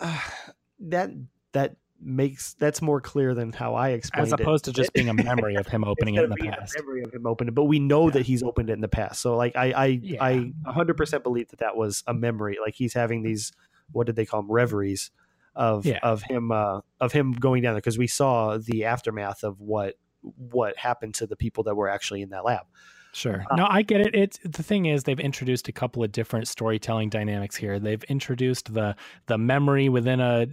Uh, 0.00 0.18
that 0.80 1.10
that 1.52 1.76
makes 2.02 2.54
that's 2.54 2.80
more 2.80 3.00
clear 3.00 3.34
than 3.34 3.52
how 3.52 3.74
I 3.74 3.90
explained 3.90 4.28
it. 4.28 4.34
As 4.34 4.40
opposed 4.40 4.68
it. 4.68 4.72
to 4.72 4.76
just 4.80 4.92
being 4.92 5.08
a 5.08 5.14
memory 5.14 5.56
of 5.56 5.66
him 5.66 5.84
opening 5.86 6.14
it 6.14 6.24
in 6.24 6.30
the 6.30 6.36
past. 6.36 6.74
memory 6.78 7.02
of 7.02 7.12
him 7.12 7.26
opening, 7.26 7.52
it, 7.52 7.54
but 7.54 7.64
we 7.64 7.78
know 7.78 8.06
yeah. 8.06 8.14
that 8.14 8.26
he's 8.26 8.42
opened 8.42 8.70
it 8.70 8.74
in 8.74 8.80
the 8.80 8.88
past. 8.88 9.20
So 9.20 9.36
like 9.36 9.56
I 9.56 9.72
I 9.72 9.86
yeah. 9.86 10.24
I 10.24 10.52
100% 10.66 11.22
believe 11.22 11.48
that 11.48 11.60
that 11.60 11.76
was 11.76 12.02
a 12.06 12.14
memory. 12.14 12.58
Like 12.60 12.74
he's 12.74 12.94
having 12.94 13.22
these 13.22 13.52
what 13.92 14.06
did 14.06 14.16
they 14.16 14.26
call 14.26 14.42
them 14.42 14.50
reveries 14.50 15.10
of 15.54 15.84
yeah. 15.84 15.98
of 16.02 16.22
him 16.22 16.52
uh 16.52 16.80
of 17.00 17.12
him 17.12 17.32
going 17.32 17.62
down 17.62 17.74
there 17.74 17.80
because 17.80 17.98
we 17.98 18.06
saw 18.06 18.56
the 18.56 18.84
aftermath 18.84 19.42
of 19.42 19.60
what 19.60 19.96
what 20.22 20.76
happened 20.76 21.14
to 21.14 21.26
the 21.26 21.36
people 21.36 21.64
that 21.64 21.74
were 21.74 21.88
actually 21.88 22.22
in 22.22 22.30
that 22.30 22.44
lab. 22.44 22.66
Sure. 23.12 23.44
Uh, 23.50 23.56
no, 23.56 23.66
I 23.68 23.82
get 23.82 24.00
it. 24.00 24.14
It's 24.14 24.38
the 24.44 24.62
thing 24.62 24.86
is 24.86 25.02
they've 25.02 25.18
introduced 25.18 25.68
a 25.68 25.72
couple 25.72 26.04
of 26.04 26.12
different 26.12 26.46
storytelling 26.46 27.10
dynamics 27.10 27.56
here. 27.56 27.78
They've 27.78 28.02
introduced 28.04 28.72
the 28.72 28.94
the 29.26 29.38
memory 29.38 29.88
within 29.88 30.20
a 30.20 30.46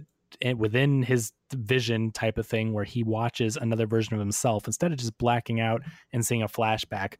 within 0.56 1.02
his 1.02 1.32
vision 1.52 2.12
type 2.12 2.38
of 2.38 2.46
thing 2.46 2.72
where 2.72 2.84
he 2.84 3.02
watches 3.02 3.56
another 3.56 3.86
version 3.86 4.14
of 4.14 4.20
himself 4.20 4.66
instead 4.66 4.92
of 4.92 4.98
just 4.98 5.16
blacking 5.18 5.60
out 5.60 5.82
and 6.12 6.26
seeing 6.26 6.42
a 6.42 6.48
flashback 6.48 7.14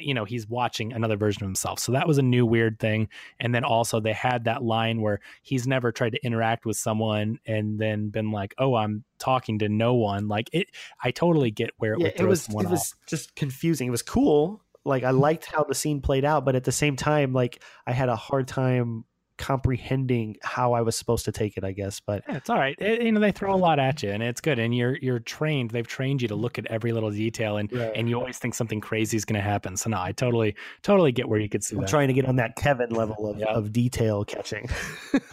you 0.00 0.14
know 0.14 0.24
he's 0.24 0.48
watching 0.48 0.92
another 0.92 1.16
version 1.16 1.42
of 1.42 1.48
himself. 1.48 1.78
So 1.78 1.92
that 1.92 2.06
was 2.06 2.18
a 2.18 2.22
new 2.22 2.44
weird 2.44 2.78
thing. 2.78 3.08
And 3.40 3.54
then 3.54 3.64
also 3.64 4.00
they 4.00 4.12
had 4.12 4.44
that 4.44 4.62
line 4.62 5.00
where 5.00 5.20
he's 5.42 5.66
never 5.66 5.92
tried 5.92 6.12
to 6.12 6.24
interact 6.24 6.66
with 6.66 6.76
someone 6.76 7.38
and 7.46 7.78
then 7.78 8.08
been 8.08 8.30
like 8.30 8.54
oh 8.58 8.74
i'm 8.74 9.04
talking 9.18 9.58
to 9.60 9.68
no 9.68 9.94
one. 9.94 10.28
Like 10.28 10.50
it 10.52 10.70
i 11.02 11.10
totally 11.10 11.50
get 11.50 11.70
where 11.78 11.94
it, 11.94 12.00
yeah, 12.00 12.10
it 12.16 12.24
was 12.24 12.48
it 12.48 12.68
was 12.68 12.94
just 13.06 13.34
confusing. 13.34 13.88
It 13.88 13.92
was 13.92 14.02
cool. 14.02 14.62
Like 14.84 15.04
i 15.04 15.10
liked 15.10 15.46
how 15.46 15.64
the 15.64 15.74
scene 15.74 16.00
played 16.00 16.24
out 16.24 16.44
but 16.44 16.54
at 16.54 16.64
the 16.64 16.72
same 16.72 16.94
time 16.94 17.32
like 17.32 17.60
i 17.88 17.92
had 17.92 18.08
a 18.08 18.14
hard 18.14 18.46
time 18.46 19.04
comprehending 19.38 20.36
how 20.42 20.72
I 20.72 20.80
was 20.80 20.96
supposed 20.96 21.24
to 21.26 21.32
take 21.32 21.56
it, 21.56 21.64
I 21.64 21.72
guess. 21.72 22.00
But 22.00 22.22
yeah, 22.28 22.36
it's 22.36 22.50
all 22.50 22.58
right. 22.58 22.76
It, 22.78 23.02
you 23.02 23.12
know, 23.12 23.20
they 23.20 23.32
throw 23.32 23.54
a 23.54 23.56
lot 23.56 23.78
at 23.78 24.02
you, 24.02 24.10
and 24.10 24.22
it's 24.22 24.40
good. 24.40 24.58
And 24.58 24.74
you're 24.74 24.96
you're 24.98 25.18
trained. 25.18 25.70
They've 25.70 25.86
trained 25.86 26.22
you 26.22 26.28
to 26.28 26.34
look 26.34 26.58
at 26.58 26.66
every 26.66 26.92
little 26.92 27.10
detail, 27.10 27.56
and 27.56 27.72
right. 27.72 27.92
and 27.94 28.08
you 28.08 28.18
always 28.18 28.38
think 28.38 28.54
something 28.54 28.80
crazy 28.80 29.16
is 29.16 29.24
going 29.24 29.40
to 29.40 29.46
happen. 29.46 29.76
So 29.76 29.90
no, 29.90 30.00
I 30.00 30.12
totally 30.12 30.54
totally 30.82 31.12
get 31.12 31.28
where 31.28 31.40
you 31.40 31.48
could 31.48 31.64
see. 31.64 31.76
I'm 31.76 31.82
that. 31.82 31.90
trying 31.90 32.08
to 32.08 32.14
get 32.14 32.26
on 32.26 32.36
that 32.36 32.56
Kevin 32.56 32.90
level 32.90 33.30
of, 33.30 33.38
yep. 33.38 33.48
of 33.48 33.72
detail 33.72 34.24
catching. 34.24 34.68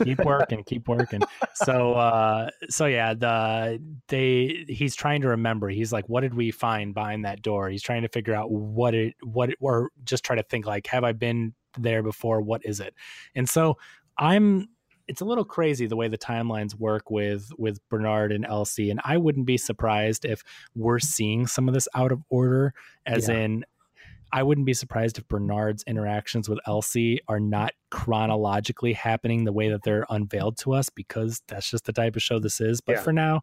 keep 0.03 0.19
working, 0.25 0.63
keep 0.63 0.87
working. 0.87 1.21
So 1.55 1.93
uh, 1.93 2.49
so 2.69 2.85
yeah, 2.85 3.13
the 3.13 3.79
they 4.07 4.65
he's 4.67 4.95
trying 4.95 5.21
to 5.21 5.29
remember. 5.29 5.69
He's 5.69 5.93
like, 5.93 6.07
what 6.09 6.21
did 6.21 6.33
we 6.33 6.51
find 6.51 6.93
behind 6.93 7.25
that 7.25 7.41
door? 7.41 7.69
He's 7.69 7.83
trying 7.83 8.03
to 8.03 8.09
figure 8.09 8.33
out 8.33 8.51
what 8.51 8.93
it 8.93 9.15
what 9.23 9.49
it, 9.49 9.57
or 9.59 9.89
just 10.03 10.23
try 10.23 10.35
to 10.35 10.43
think 10.43 10.65
like, 10.65 10.87
have 10.87 11.03
I 11.03 11.13
been 11.13 11.53
there 11.79 12.03
before 12.03 12.41
what 12.41 12.61
is 12.65 12.79
it 12.79 12.93
and 13.35 13.47
so 13.49 13.77
i'm 14.17 14.67
it's 15.07 15.21
a 15.21 15.25
little 15.25 15.43
crazy 15.43 15.85
the 15.85 15.95
way 15.95 16.07
the 16.07 16.17
timelines 16.17 16.75
work 16.75 17.11
with 17.11 17.49
with 17.57 17.79
bernard 17.89 18.31
and 18.31 18.45
elsie 18.45 18.89
and 18.89 18.99
i 19.03 19.17
wouldn't 19.17 19.45
be 19.45 19.57
surprised 19.57 20.25
if 20.25 20.43
we're 20.75 20.99
seeing 20.99 21.47
some 21.47 21.67
of 21.67 21.73
this 21.73 21.87
out 21.95 22.11
of 22.11 22.21
order 22.29 22.73
as 23.05 23.27
yeah. 23.27 23.35
in 23.35 23.65
I 24.35 24.41
wouldn't 24.41 24.65
be 24.65 24.73
surprised 24.73 25.19
if 25.19 25.27
Bernard's 25.27 25.83
interactions 25.85 26.49
with 26.49 26.57
Elsie 26.65 27.19
are 27.27 27.39
not 27.39 27.73
chronologically 27.91 28.93
happening 28.93 29.43
the 29.43 29.53
way 29.53 29.69
that 29.69 29.83
they're 29.83 30.07
unveiled 30.09 30.57
to 30.57 30.73
us 30.73 30.89
because 30.89 31.43
that's 31.47 31.69
just 31.69 31.85
the 31.85 31.93
type 31.93 32.15
of 32.15 32.23
show 32.23 32.39
this 32.39 32.59
is. 32.59 32.81
But 32.81 32.93
Yeah. 32.93 33.03
for 33.03 33.13
now, 33.13 33.41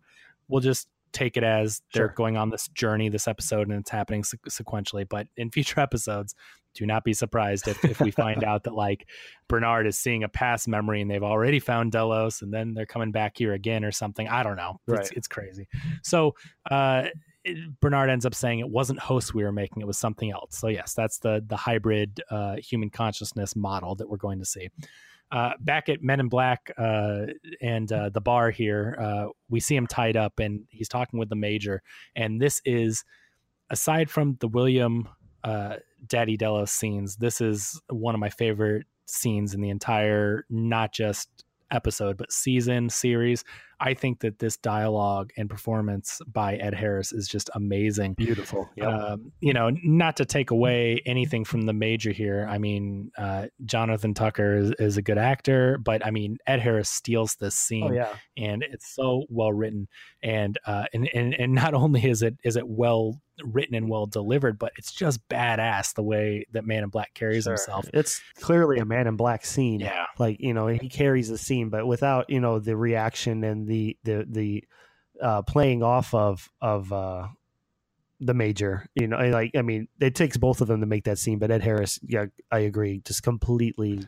we'll 0.49 0.61
just 0.61 0.89
take 1.13 1.37
it 1.37 1.43
as 1.45 1.83
they're 1.93 2.07
Sure. 2.09 2.15
going 2.17 2.37
on 2.37 2.51
this 2.51 2.69
journey, 2.69 3.09
this 3.09 3.27
episode, 3.29 3.69
and 3.69 3.79
it's 3.81 3.91
happening 3.91 4.25
se- 4.25 4.39
sequentially. 4.49 5.07
But 5.09 5.27
in 5.37 5.51
future 5.51 5.81
episodes, 5.89 6.35
do 6.75 6.87
not 6.87 7.03
be 7.03 7.13
surprised 7.13 7.67
if, 7.67 7.85
if 7.85 8.01
we 8.01 8.13
find 8.13 8.45
out 8.45 8.63
that 8.65 8.75
like 8.75 9.09
Bernard 9.49 9.89
is 9.89 9.99
seeing 9.99 10.23
a 10.23 10.29
past 10.29 10.69
memory 10.69 11.03
and 11.03 11.11
they've 11.11 11.23
already 11.23 11.59
found 11.59 11.91
Delos 11.91 12.43
and 12.43 12.55
then 12.55 12.75
they're 12.75 12.87
coming 12.87 13.11
back 13.11 13.37
here 13.37 13.53
again 13.55 13.85
or 13.85 13.91
something. 13.91 14.29
I 14.29 14.45
don't 14.45 14.55
know. 14.57 14.79
It's, 14.87 14.99
Right. 15.11 15.13
it's 15.17 15.27
crazy. 15.27 15.67
So 16.05 16.37
uh, 16.71 17.07
it- 17.43 17.81
Bernard 17.81 18.09
ends 18.09 18.25
up 18.25 18.37
saying 18.37 18.61
it 18.61 18.69
wasn't 18.69 19.01
hosts 19.01 19.35
we 19.35 19.43
were 19.43 19.51
making; 19.51 19.81
it 19.83 19.87
was 19.87 19.99
something 19.99 20.31
else. 20.31 20.59
So 20.59 20.69
yes, 20.69 20.95
that's 20.95 21.19
the 21.19 21.43
the 21.45 21.57
hybrid 21.57 22.21
uh, 22.31 22.57
human 22.57 22.91
consciousness 22.91 23.57
model 23.57 23.97
that 23.97 24.09
we're 24.09 24.17
going 24.19 24.39
to 24.39 24.45
see. 24.45 24.69
Uh, 25.33 25.53
back 25.61 25.89
at 25.89 26.03
Men 26.03 26.19
in 26.19 26.29
Black 26.29 26.73
uh, 26.77 27.27
and 27.61 27.93
uh, 27.93 28.09
the 28.09 28.21
bar 28.21 28.51
here, 28.51 28.97
uh, 29.01 29.27
we 29.49 29.61
see 29.61 29.77
him 29.77 29.87
tied 29.87 30.17
up 30.17 30.41
and 30.41 30.65
he's 30.71 30.89
talking 30.89 31.19
with 31.21 31.29
the 31.29 31.37
major. 31.37 31.83
And 32.17 32.41
this 32.41 32.61
is, 32.65 33.05
aside 33.71 34.11
from 34.11 34.37
the 34.41 34.49
William 34.49 35.09
uh, 35.45 35.77
Daddy 36.07 36.37
Delos 36.37 36.73
scenes, 36.73 37.17
this 37.17 37.41
is 37.41 37.81
one 37.89 38.15
of 38.15 38.21
my 38.21 38.31
favorite 38.31 38.87
scenes 39.07 39.55
in 39.55 39.61
the 39.61 39.71
entire, 39.71 40.47
not 40.51 40.93
just 40.93 41.29
episode, 41.71 42.17
but 42.17 42.33
season 42.33 42.91
series. 42.91 43.45
I 43.81 43.95
think 43.95 44.21
that 44.21 44.39
this 44.39 44.57
dialogue 44.57 45.31
and 45.37 45.49
performance 45.49 46.21
by 46.31 46.57
Ed 46.57 46.75
Harris 46.75 47.13
is 47.13 47.27
just 47.29 47.49
amazing. 47.55 48.15
Beautiful. 48.15 48.69
Um, 48.83 49.33
you 49.41 49.53
know, 49.53 49.71
not 49.83 50.17
to 50.19 50.25
take 50.25 50.51
away 50.51 51.03
anything 51.07 51.45
from 51.45 51.63
the 51.63 51.73
major 51.73 52.13
here. 52.13 52.47
I 52.49 52.59
mean, 52.59 53.11
uh, 53.17 53.47
Jonathan 53.65 54.15
Tucker 54.15 54.57
is, 54.57 54.73
is 54.79 54.97
a 54.97 55.03
good 55.03 55.19
actor, 55.19 55.79
but 55.79 56.05
I 56.07 56.11
mean, 56.11 56.37
Ed 56.47 56.61
Harris 56.61 56.91
steals 56.91 57.37
this 57.41 57.55
scene 57.55 57.85
oh 57.85 57.93
yeah. 57.93 58.15
and 58.37 58.63
it's 58.63 58.95
so 58.95 59.25
well 59.29 59.53
written 59.53 59.89
and 60.23 60.59
uh 60.67 60.85
and, 60.93 61.09
and 61.15 61.35
and 61.35 61.55
not 61.55 61.73
only 61.83 62.05
is 62.05 62.23
it 62.23 62.37
is 62.45 62.57
it 62.57 62.67
well 62.69 63.21
written 63.43 63.75
and 63.75 63.89
well 63.89 64.05
delivered 64.07 64.59
but 64.59 64.71
it's 64.77 64.93
just 64.93 65.27
badass 65.31 65.95
the 65.95 66.03
way 66.03 66.45
that 66.53 66.67
man 66.67 66.83
in 66.83 66.91
black 66.91 67.15
carries 67.15 67.45
Sure. 67.45 67.55
himself 67.55 67.89
It's 67.95 68.21
clearly 68.37 68.79
a 68.79 68.85
man 68.85 69.07
in 69.07 69.17
black 69.17 69.47
scene. 69.47 69.81
yeah 69.81 70.05
Like, 70.19 70.41
you 70.41 70.53
know, 70.53 70.67
he 70.67 70.91
carries 70.91 71.29
the 71.31 71.39
scene, 71.39 71.71
but 71.71 71.87
without, 71.87 72.29
you 72.29 72.41
know, 72.41 72.59
the 72.59 72.77
reaction 72.77 73.43
and 73.45 73.67
the 73.71 73.97
the 74.05 74.27
the 74.29 74.65
uh 75.23 75.43
playing 75.43 75.83
off 75.83 76.13
of 76.13 76.51
of 76.61 76.93
uh 76.93 77.29
the 78.21 78.35
major, 78.35 78.87
you 78.95 79.07
know, 79.07 79.17
like 79.31 79.53
I 79.57 79.63
mean, 79.63 79.89
it 79.99 80.15
takes 80.15 80.37
both 80.37 80.61
of 80.61 80.69
them 80.69 80.81
to 80.81 80.87
make 80.87 81.05
that 81.05 81.19
scene, 81.19 81.39
but 81.39 81.51
Ed 81.51 81.63
Harris, 81.63 81.99
yeah, 82.03 82.27
I 82.53 82.59
agree, 82.61 83.01
just 83.05 83.23
completely 83.23 84.07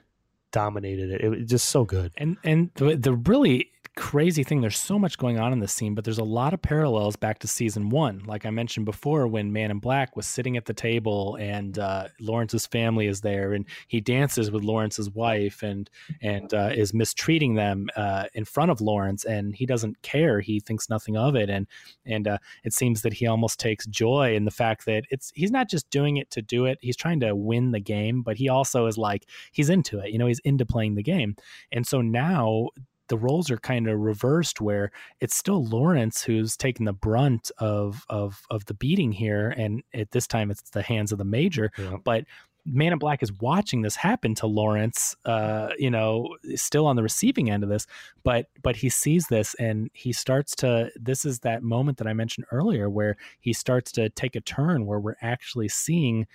dominated 0.51 1.11
it. 1.11 1.23
It 1.23 1.29
was 1.31 1.47
just 1.47 1.69
so 1.71 1.85
good. 1.85 2.13
and 2.17 2.37
and 2.45 2.71
the, 2.75 2.97
the 2.97 3.15
really 3.15 3.72
crazy 3.94 4.43
thing. 4.43 4.62
There's 4.62 4.78
so 4.78 4.98
much 4.98 5.19
going 5.19 5.39
on 5.39 5.52
in 5.52 5.60
this 5.60 5.73
scene 5.73 5.94
but 5.94 6.05
there's 6.05 6.19
a 6.19 6.24
lot 6.24 6.55
of 6.55 6.62
parallels 6.62 7.14
back 7.14 7.39
to 7.40 7.47
season 7.48 7.90
one. 7.90 8.23
Like 8.27 8.47
i 8.47 8.51
mentioned 8.51 8.86
before 8.86 9.27
when 9.27 9.52
man 9.52 9.70
in 9.70 9.81
black 9.81 10.16
was 10.16 10.27
sitting 10.27 10.56
at 10.56 10.64
the 10.64 10.73
table 10.73 11.36
and 11.39 11.78
uh, 11.78 12.09
lawrence's 12.19 12.66
family 12.66 13.06
is 13.06 13.20
there 13.20 13.52
and 13.52 13.66
he 13.89 14.01
dances 14.01 14.51
with 14.51 14.64
lawrence's 14.64 15.10
wife 15.10 15.62
and 15.62 15.90
and 16.23 16.55
uh, 16.55 16.70
is 16.74 16.94
mistreating 16.94 17.55
them 17.55 17.89
uh, 17.97 18.24
in 18.32 18.44
front 18.47 18.70
of 18.70 18.81
lawrence 18.81 19.24
and 19.24 19.55
he 19.55 19.66
doesn't 19.66 20.01
care. 20.02 20.40
He 20.40 20.59
thinks 20.59 20.89
nothing 20.89 21.16
of 21.16 21.36
it. 21.36 21.51
And 21.51 21.66
and 22.06 22.28
uh, 22.28 22.39
it 22.64 22.73
seems 22.73 23.02
that 23.02 23.12
he 23.12 23.27
almost 23.27 23.60
takes 23.60 23.86
joy 23.86 24.35
in 24.35 24.47
the 24.47 24.51
fact 24.51 24.86
that 24.86 25.05
it's 25.10 25.32
he's 25.35 25.51
not 25.51 25.69
just 25.69 25.90
doing 25.90 26.16
it 26.16 26.31
to 26.31 26.40
do 26.40 26.64
it. 26.64 26.78
He's 26.81 26.97
trying 26.97 27.20
to 27.20 27.36
win 27.36 27.73
the 27.73 27.81
game 27.81 28.23
but 28.23 28.39
he 28.39 28.48
also 28.48 28.86
is 28.86 28.97
like 28.97 29.27
he's 29.52 29.69
into 29.69 29.98
it. 29.98 30.12
You 30.12 30.19
know 30.19 30.27
he's 30.27 30.40
into 30.40 30.64
playing 30.64 30.94
the 30.94 31.02
game. 31.02 31.36
And 31.73 31.86
so 31.86 32.01
now 32.01 32.69
the 33.13 33.19
roles 33.19 33.51
are 33.51 33.59
kind 33.59 33.87
of 33.89 34.01
reversed 34.01 34.59
where 34.63 34.91
it's 35.21 35.37
still 35.37 35.63
Lawrence 35.67 36.23
who's 36.23 36.57
taking 36.57 36.87
the 36.87 36.95
brunt 36.95 37.51
of 37.59 38.07
of 38.09 38.41
of 38.49 38.65
the 38.65 38.73
beating 38.75 39.13
here 39.13 39.51
and 39.63 39.83
at 39.93 40.11
this 40.13 40.27
time 40.27 40.51
it's 40.51 40.71
the 40.71 40.81
hands 40.81 41.13
of 41.13 41.19
the 41.19 41.25
major 41.27 41.71
Yeah. 41.77 41.97
but 42.03 42.25
Man 42.65 42.93
in 42.93 42.99
Black 43.01 43.23
is 43.25 43.33
watching 43.41 43.83
this 43.83 43.97
happen 43.97 44.37
to 44.37 44.47
Lawrence, 44.47 45.17
uh, 45.25 45.71
you 45.79 45.91
know, 45.91 46.37
still 46.55 46.87
on 46.87 46.95
the 46.95 47.03
receiving 47.03 47.51
end 47.51 47.65
of 47.65 47.69
this, 47.69 47.89
but 48.23 48.47
but 48.63 48.77
he 48.77 48.89
sees 48.89 49.27
this 49.27 49.55
and 49.55 49.91
he 49.95 50.13
starts 50.13 50.55
to. 50.63 50.89
This 50.95 51.25
is 51.25 51.41
that 51.41 51.65
moment 51.65 51.99
that 51.99 52.07
I 52.07 52.13
mentioned 52.13 52.47
earlier 52.53 52.89
where 52.89 53.17
he 53.41 53.53
starts 53.53 53.91
to 53.99 54.09
take 54.11 54.37
a 54.37 54.41
turn 54.41 54.87
where 54.87 55.01
we're 55.01 55.17
actually 55.23 55.69
seeing 55.71 56.29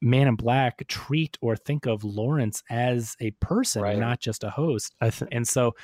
Man 0.00 0.28
in 0.28 0.36
Black 0.36 0.86
treat 0.86 1.36
or 1.40 1.56
think 1.56 1.86
of 1.86 2.04
Lawrence 2.04 2.62
as 2.70 3.16
a 3.20 3.32
person, 3.40 3.82
Right. 3.82 3.98
not 3.98 4.20
just 4.20 4.44
a 4.44 4.50
host 4.50 4.94
think 5.10 5.28
and 5.32 5.48
so 5.48 5.74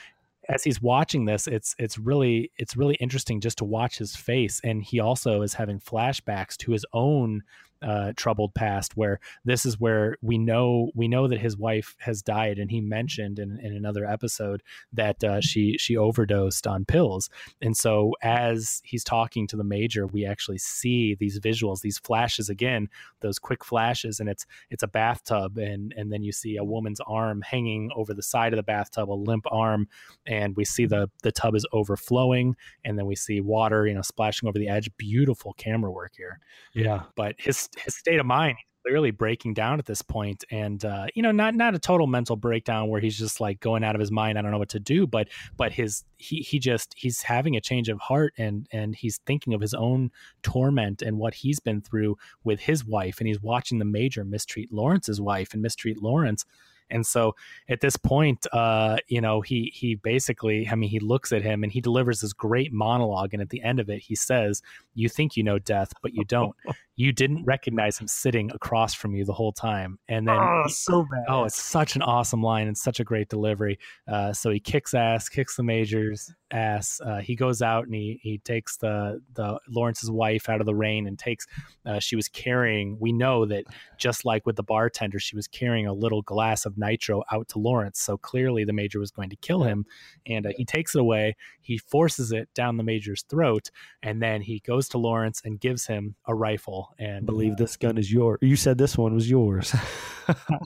as 0.51 0.64
he's 0.64 0.82
watching 0.82 1.24
this 1.24 1.47
it's 1.47 1.74
it's 1.78 1.97
really 1.97 2.51
it's 2.59 2.77
really 2.77 2.97
interesting 2.97 3.40
just 3.40 3.59
to 3.59 3.64
watch 3.64 3.98
his 3.98 4.16
face. 4.16 4.60
And 4.64 4.82
he 4.82 5.01
also 5.01 5.43
is 5.43 5.55
having 5.55 5.81
flashbacks 5.81 6.56
to 6.59 6.72
his 6.72 6.85
own 6.93 7.43
uh, 7.82 8.12
troubled 8.16 8.55
past 8.55 8.97
where 8.97 9.20
this 9.44 9.65
is 9.65 9.78
where 9.81 10.16
we 10.23 10.39
know 10.39 10.90
we 10.94 11.09
know 11.09 11.27
that 11.28 11.40
his 11.40 11.57
wife 11.57 11.97
has 11.98 12.23
died 12.23 12.59
and 12.59 12.70
he 12.70 12.81
mentioned 12.81 13.39
in, 13.39 13.59
in 13.61 13.74
another 13.74 14.05
episode 14.05 14.62
that 14.93 15.23
uh, 15.24 15.40
she 15.40 15.77
she 15.78 15.97
overdosed 15.97 16.66
on 16.66 16.85
pills. 16.85 17.31
And 17.62 17.77
so 17.77 18.15
as 18.23 18.82
he's 18.85 19.05
talking 19.05 19.47
to 19.48 19.57
the 19.57 19.65
major 19.65 20.07
we 20.07 20.24
actually 20.24 20.59
see 20.59 21.15
these 21.15 21.39
visuals 21.40 21.81
these 21.81 21.98
flashes 21.98 22.48
again 22.48 22.89
those 23.20 23.39
quick 23.39 23.65
flashes 23.65 24.20
and 24.20 24.28
it's 24.28 24.47
it's 24.70 24.82
a 24.82 24.89
bathtub 24.89 25.59
and 25.59 25.94
and 25.97 26.12
then 26.12 26.23
you 26.23 26.32
see 26.32 26.57
a 26.57 26.65
woman's 26.65 27.01
arm 27.07 27.43
hanging 27.43 27.90
over 27.97 28.15
the 28.15 28.23
side 28.23 28.52
of 28.52 28.57
the 28.57 28.62
bathtub 28.62 29.11
a 29.11 29.12
limp 29.12 29.47
arm 29.51 29.89
and 30.27 30.57
we 30.57 30.65
see 30.65 30.86
the 30.86 31.11
the 31.23 31.32
tub 31.32 31.55
is 31.55 31.66
overflowing 31.73 32.55
and 32.85 32.98
then 32.98 33.07
we 33.07 33.15
see 33.15 33.40
water 33.40 33.86
you 33.86 33.94
know 33.94 34.02
splashing 34.02 34.48
over 34.48 34.59
the 34.59 34.69
edge. 34.69 34.90
Beautiful 34.97 35.55
camera 35.55 35.90
work 35.90 36.12
here. 36.16 36.40
Yeah. 36.74 37.02
but 37.16 37.35
his 37.39 37.69
his 37.76 37.94
state 37.94 38.18
of 38.18 38.26
mind 38.26 38.56
clearly 38.84 39.10
breaking 39.10 39.55
down 39.55 39.78
at 39.78 39.86
this 39.86 40.02
point 40.02 40.44
and 40.51 40.84
uh 40.84 41.06
you 41.14 41.22
know 41.22 41.32
not 41.32 41.55
not 41.55 41.74
a 41.74 41.78
total 41.78 42.06
mental 42.06 42.36
breakdown 42.36 42.88
where 42.88 43.01
he's 43.01 43.18
just 43.18 43.40
like 43.40 43.60
going 43.60 43.84
out 43.84 43.94
of 43.94 44.01
his 44.01 44.10
mind 44.10 44.38
i 44.38 44.42
don't 44.42 44.51
know 44.51 44.59
what 44.59 44.68
to 44.68 44.80
do 44.80 45.06
but 45.06 45.28
but 45.56 45.72
his 45.72 46.05
he 46.16 46.36
he 46.36 46.59
just 46.59 46.94
he's 46.97 47.22
having 47.22 47.56
a 47.56 47.60
change 47.60 47.88
of 47.88 47.98
heart 48.01 48.32
and 48.38 48.66
and 48.72 48.97
he's 48.97 49.18
thinking 49.26 49.55
of 49.55 49.60
his 49.60 49.74
own 49.74 50.10
torment 50.42 51.02
and 51.02 51.18
what 51.18 51.34
he's 51.34 51.60
been 51.60 51.80
through 51.80 52.16
with 52.44 52.60
his 52.60 52.84
wife 52.84 53.18
and 53.18 53.28
he's 53.28 53.42
watching 53.42 53.78
the 53.78 53.84
major 53.84 54.24
mistreat 54.24 54.72
lawrence's 54.72 55.20
wife 55.20 55.52
and 55.52 55.62
mistreat 55.62 56.02
lawrence 56.02 56.44
and 56.90 57.06
so 57.06 57.34
at 57.68 57.80
this 57.80 57.97
point 57.97 58.47
uh 58.52 58.97
you 59.09 59.20
know 59.20 59.40
he 59.40 59.70
he 59.74 59.94
basically 59.94 60.68
i 60.68 60.74
mean 60.74 60.90
he 60.90 61.01
looks 61.01 61.32
at 61.32 61.42
him 61.42 61.62
and 61.62 61.72
he 61.72 61.80
delivers 61.80 62.20
this 62.20 62.32
great 62.32 62.72
monologue 62.72 63.32
and 63.32 63.42
at 63.42 63.51
the 63.51 63.62
end 63.62 63.78
of 63.78 63.88
it 63.88 64.01
he 64.01 64.14
says 64.14 64.62
you 64.95 65.09
think 65.09 65.37
you 65.37 65.43
know 65.43 65.59
death 65.59 65.93
but 66.03 66.12
you 66.15 66.25
don't 66.25 66.55
you 66.97 67.12
didn't 67.12 67.45
recognize 67.45 67.99
him 67.99 68.07
sitting 68.07 68.51
across 68.53 68.93
from 68.93 69.15
you 69.15 69.25
the 69.25 69.33
whole 69.33 69.53
time 69.53 69.99
and 70.09 70.29
then 70.29 70.37
oh, 70.39 70.65
so 70.69 71.07
bad. 71.11 71.25
Oh, 71.29 71.45
it's 71.45 71.62
such 71.62 71.97
an 71.97 72.03
awesome 72.03 72.43
line 72.43 72.67
and 72.67 72.77
such 72.77 73.01
a 73.01 73.05
great 73.05 73.29
delivery. 73.29 73.79
Uh, 74.07 74.33
so 74.33 74.51
he 74.51 74.61
kicks 74.61 74.95
ass, 74.95 75.29
kicks 75.29 75.57
the 75.57 75.62
major's 75.62 76.33
ass. 76.51 77.01
Uh, 77.05 77.19
he 77.19 77.37
goes 77.37 77.62
out 77.62 77.85
and 77.85 77.95
he 77.95 78.19
he 78.23 78.39
takes 78.39 78.77
the 78.77 79.21
the 79.35 79.59
Lawrence's 79.69 80.11
wife 80.11 80.49
out 80.49 80.61
of 80.61 80.67
the 80.67 80.75
rain 80.75 81.07
and 81.07 81.19
takes. 81.19 81.47
Uh, 81.87 81.99
she 81.99 82.17
was 82.17 82.29
carrying. 82.29 82.97
We 83.01 83.12
know 83.12 83.47
that 83.47 83.65
just 83.99 84.25
like 84.25 84.47
with 84.47 84.57
the 84.57 84.62
bartender, 84.62 85.19
she 85.19 85.37
was 85.37 85.47
carrying 85.49 85.87
a 85.87 85.93
little 85.93 86.23
glass 86.23 86.67
of 86.67 86.77
nitro 86.77 87.23
out 87.33 87.49
to 87.49 87.59
Lawrence. 87.59 88.01
So 88.01 88.19
clearly 88.19 88.65
the 88.65 88.73
major 88.73 88.99
was 88.99 89.11
going 89.11 89.31
to 89.31 89.37
kill 89.37 89.62
him, 89.62 89.87
and 90.27 90.47
uh, 90.47 90.51
he 90.57 90.65
takes 90.65 90.95
it 90.95 91.01
away. 91.01 91.37
He 91.61 91.79
forces 91.79 92.33
it 92.33 92.49
down 92.55 92.77
the 92.77 92.83
major's 92.83 93.23
throat, 93.23 93.71
and 94.03 94.23
then 94.23 94.43
he 94.43 94.61
goes 94.61 94.80
to 94.89 94.98
Lawrence 94.98 95.43
and 95.44 95.61
gives 95.61 95.86
him 95.86 96.15
a 96.27 96.35
rifle. 96.35 96.94
And 96.98 97.27
believe 97.27 97.57
this 97.57 97.77
gun 97.77 97.98
is 97.98 98.12
yours. 98.12 98.39
You 98.40 98.57
said 98.57 98.78
this 98.78 98.97
one 98.98 99.15
was 99.15 99.31
yours. 99.31 99.74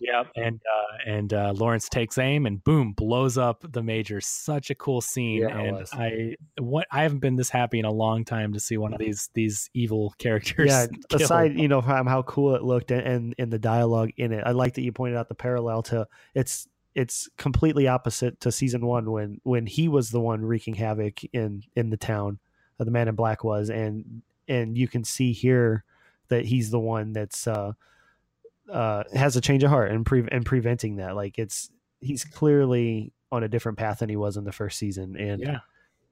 Yep, 0.02 0.26
and 0.36 0.60
uh, 0.60 1.10
and 1.10 1.32
uh, 1.32 1.52
Lawrence 1.56 1.88
takes 1.88 2.18
aim 2.18 2.44
and 2.44 2.62
boom 2.64 2.92
blows 2.92 3.38
up 3.38 3.64
the 3.72 3.82
major. 3.82 4.20
Such 4.20 4.68
a 4.68 4.74
cool 4.74 5.00
scene, 5.00 5.40
Yeah, 5.40 5.58
and. 5.58 5.86
I 5.92 6.36
what 6.60 6.86
I 6.90 7.02
haven't 7.02 7.20
been 7.20 7.36
this 7.36 7.48
happy 7.48 7.78
in 7.78 7.86
a 7.86 7.90
long 7.90 8.26
time 8.26 8.52
to 8.52 8.60
see 8.60 8.76
one 8.76 8.92
of 8.92 8.98
these 8.98 9.30
these 9.32 9.70
evil 9.72 10.14
characters. 10.18 10.68
yeah. 10.68 10.86
killed. 11.08 11.22
Aside, 11.22 11.58
you 11.58 11.68
know, 11.68 11.80
from 11.80 12.06
how 12.06 12.22
cool 12.22 12.54
it 12.56 12.62
looked 12.62 12.90
and, 12.90 13.06
and 13.06 13.34
and 13.38 13.50
the 13.50 13.58
dialogue 13.58 14.10
in 14.16 14.32
it, 14.32 14.42
I 14.44 14.50
like 14.50 14.74
that 14.74 14.82
you 14.82 14.92
pointed 14.92 15.16
out 15.16 15.28
the 15.28 15.34
parallel 15.34 15.82
to 15.84 16.06
it's 16.34 16.68
it's 16.94 17.28
completely 17.38 17.88
opposite 17.88 18.40
to 18.40 18.52
season 18.52 18.84
one 18.86 19.10
when 19.10 19.40
when 19.42 19.66
he 19.66 19.88
was 19.88 20.10
the 20.10 20.20
one 20.20 20.44
wreaking 20.44 20.74
havoc 20.74 21.24
in 21.32 21.62
in 21.74 21.90
the 21.90 21.96
town, 21.96 22.38
uh, 22.38 22.53
the 22.78 22.90
Man 22.90 23.08
in 23.08 23.14
Black 23.14 23.44
was, 23.44 23.70
and 23.70 24.22
and 24.48 24.76
you 24.76 24.88
can 24.88 25.04
see 25.04 25.32
here 25.32 25.84
that 26.28 26.44
he's 26.44 26.70
the 26.70 26.78
one 26.78 27.12
that's 27.12 27.46
uh 27.46 27.72
uh 28.72 29.04
has 29.14 29.36
a 29.36 29.40
change 29.40 29.62
of 29.62 29.70
heart 29.70 29.90
and 29.90 30.04
pre- 30.04 30.28
and 30.30 30.44
preventing 30.44 30.96
that. 30.96 31.14
Like 31.16 31.38
it's 31.38 31.70
he's 32.00 32.24
clearly 32.24 33.12
on 33.30 33.44
a 33.44 33.48
different 33.48 33.78
path 33.78 33.98
than 33.98 34.08
he 34.08 34.16
was 34.16 34.36
in 34.36 34.44
the 34.44 34.52
first 34.52 34.78
season, 34.78 35.16
and 35.16 35.40
yeah, 35.40 35.60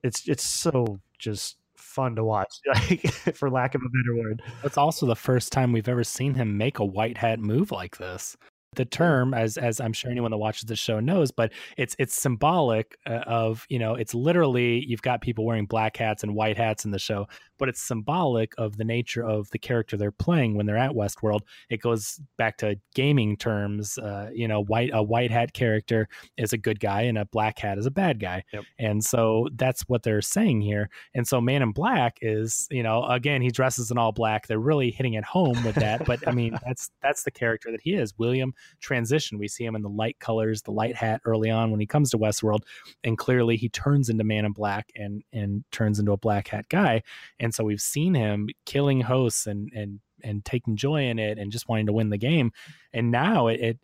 it's 0.03 0.29
it's 0.29 0.45
so 0.45 1.01
just 1.19 1.57
fun 1.77 2.15
to 2.17 2.25
watch, 2.25 2.55
like, 2.67 3.13
for 3.35 3.51
lack 3.51 3.75
of 3.75 3.83
a 3.83 3.89
better 3.89 4.23
word. 4.23 4.43
It's 4.65 4.79
also 4.79 5.07
the 5.07 5.17
first 5.17 5.53
time 5.53 5.73
we've 5.73 5.89
ever 5.89 6.05
seen 6.05 6.35
him 6.35 6.57
make 6.57 6.79
a 6.79 6.85
white 6.85 7.19
hat 7.19 7.41
move 7.41 7.73
like 7.73 7.99
this 7.99 8.37
the 8.75 8.85
term 8.85 9.35
as 9.35 9.57
as 9.57 9.81
i'm 9.81 9.93
sure 9.93 10.11
anyone 10.11 10.31
that 10.31 10.39
watches 10.39 10.63
the 10.63 10.77
show 10.77 10.99
knows 10.99 11.31
but 11.31 11.53
it's 11.77 11.95
it's 11.99 12.15
symbolic 12.15 12.97
uh, 13.07 13.21
of 13.27 13.67
you 13.69 13.79
know 13.79 13.95
it's 13.95 14.15
literally 14.15 14.85
you've 14.87 15.03
got 15.03 15.21
people 15.21 15.45
wearing 15.45 15.67
black 15.67 15.97
hats 15.97 16.23
and 16.23 16.35
white 16.35 16.57
hats 16.57 16.85
in 16.85 16.91
the 16.91 16.99
show 16.99 17.27
but 17.63 17.69
it's 17.69 17.81
symbolic 17.81 18.53
of 18.59 18.77
the 18.77 18.85
nature 18.85 19.25
of 19.25 19.49
the 19.51 19.59
character 19.59 19.97
they're 19.97 20.11
playing 20.11 20.57
when 20.57 20.67
they're 20.67 20.77
at 20.77 20.91
westworld. 20.91 21.43
It 21.71 21.81
goes 21.81 22.21
back 22.37 22.57
to 22.57 22.75
gaming 22.97 23.37
terms 23.37 23.99
uh, 23.99 24.31
you 24.35 24.49
know 24.49 24.65
white 24.65 24.91
a 24.93 25.01
white 25.01 25.31
hat 25.31 25.53
character 25.53 26.09
is 26.37 26.53
a 26.53 26.59
good 26.59 26.81
guy 26.81 27.03
and 27.03 27.17
a 27.17 27.25
black 27.27 27.61
hat 27.61 27.79
is 27.79 27.87
a 27.87 27.91
bad 27.93 28.19
guy. 28.19 28.43
Yep. 28.53 28.65
and 28.81 29.05
so 29.05 29.47
that's 29.55 29.83
what 29.83 30.03
they're 30.03 30.23
saying 30.23 30.63
here. 30.63 30.91
And 31.15 31.25
so 31.25 31.41
man 31.41 31.63
in 31.63 31.71
black 31.71 32.19
is 32.21 32.67
you 32.69 32.83
know 32.83 33.05
again 33.05 33.43
he 33.43 33.53
dresses 33.53 33.93
in 33.93 33.97
all 33.97 34.11
black. 34.11 34.49
They're 34.49 34.59
really 34.59 34.91
hitting 34.91 35.15
it 35.15 35.23
home 35.23 35.63
with 35.63 35.77
that 35.77 36.05
but 36.05 36.27
i 36.27 36.33
mean 36.33 36.59
that's 36.67 36.91
that's 37.01 37.23
the 37.23 37.31
character 37.31 37.71
that 37.71 37.81
he 37.81 37.95
is. 37.95 38.13
William 38.19 38.55
transition. 38.81 39.39
We 39.39 39.49
see 39.49 39.65
him 39.65 39.77
in 39.77 39.83
the 39.83 39.89
light 39.89 40.19
colors, 40.19 40.63
the 40.63 40.73
light 40.73 40.97
hat 40.97 41.21
early 41.25 41.51
on 41.51 41.71
when 41.71 41.81
he 41.81 41.87
comes 41.87 42.11
to 42.11 42.19
Westworld, 42.19 42.63
and 43.05 43.19
clearly 43.19 43.57
he 43.57 43.69
turns 43.69 44.09
into 44.09 44.25
Man 44.25 44.45
in 44.45 44.53
Black 44.53 44.91
and 44.97 45.23
and 45.33 45.65
turns 45.71 45.99
into 45.99 46.13
a 46.13 46.17
black 46.17 46.49
hat 46.49 46.69
guy. 46.69 47.03
And 47.41 47.55
so 47.55 47.65
we've 47.65 47.81
seen 47.81 48.15
him 48.15 48.49
killing 48.67 49.01
hosts 49.01 49.47
and 49.47 49.71
and 49.75 50.01
and 50.25 50.45
taking 50.45 50.77
joy 50.77 51.05
in 51.07 51.19
it 51.19 51.39
and 51.39 51.51
just 51.53 51.69
wanting 51.69 51.87
to 51.87 51.93
win 51.93 52.11
the 52.11 52.19
game. 52.19 52.53
And 52.93 53.11
now 53.11 53.49
it, 53.49 53.61
it 53.61 53.79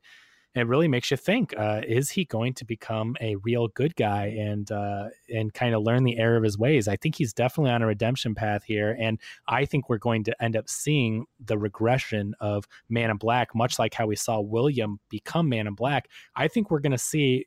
it 0.59 0.67
really 0.67 0.89
makes 0.89 1.11
you 1.11 1.17
think: 1.17 1.55
uh, 1.59 1.83
Is 1.87 2.11
he 2.11 2.25
going 2.25 2.55
to 2.55 2.65
become 2.65 3.17
a 3.21 3.37
real 3.37 3.69
good 3.69 3.97
guy 3.97 4.27
and 4.27 4.71
uh, 4.71 5.09
and 5.33 5.53
kind 5.53 5.75
of 5.75 5.83
learn 5.83 6.05
the 6.05 6.19
error 6.19 6.37
of 6.37 6.43
his 6.43 6.59
ways? 6.59 6.89
I 6.89 6.97
think 6.97 7.17
he's 7.17 7.33
definitely 7.33 7.71
on 7.71 7.83
a 7.83 7.87
redemption 7.87 8.35
path 8.35 8.65
here, 8.65 8.97
and 8.99 9.19
I 9.47 9.65
think 9.65 9.89
we're 9.89 9.99
going 9.99 10.25
to 10.25 10.43
end 10.43 10.57
up 10.57 10.69
seeing 10.69 11.27
the 11.45 11.59
regression 11.59 12.35
of 12.41 12.67
Man 12.89 13.11
in 13.11 13.17
Black, 13.17 13.55
much 13.55 13.79
like 13.79 13.95
how 13.95 14.07
we 14.07 14.17
saw 14.17 14.41
William 14.41 15.01
become 15.09 15.49
Man 15.49 15.67
in 15.67 15.75
Black. 15.75 16.09
I 16.37 16.49
think 16.49 16.71
we're 16.71 16.81
going 16.81 16.93
to 16.93 16.99
see 16.99 17.47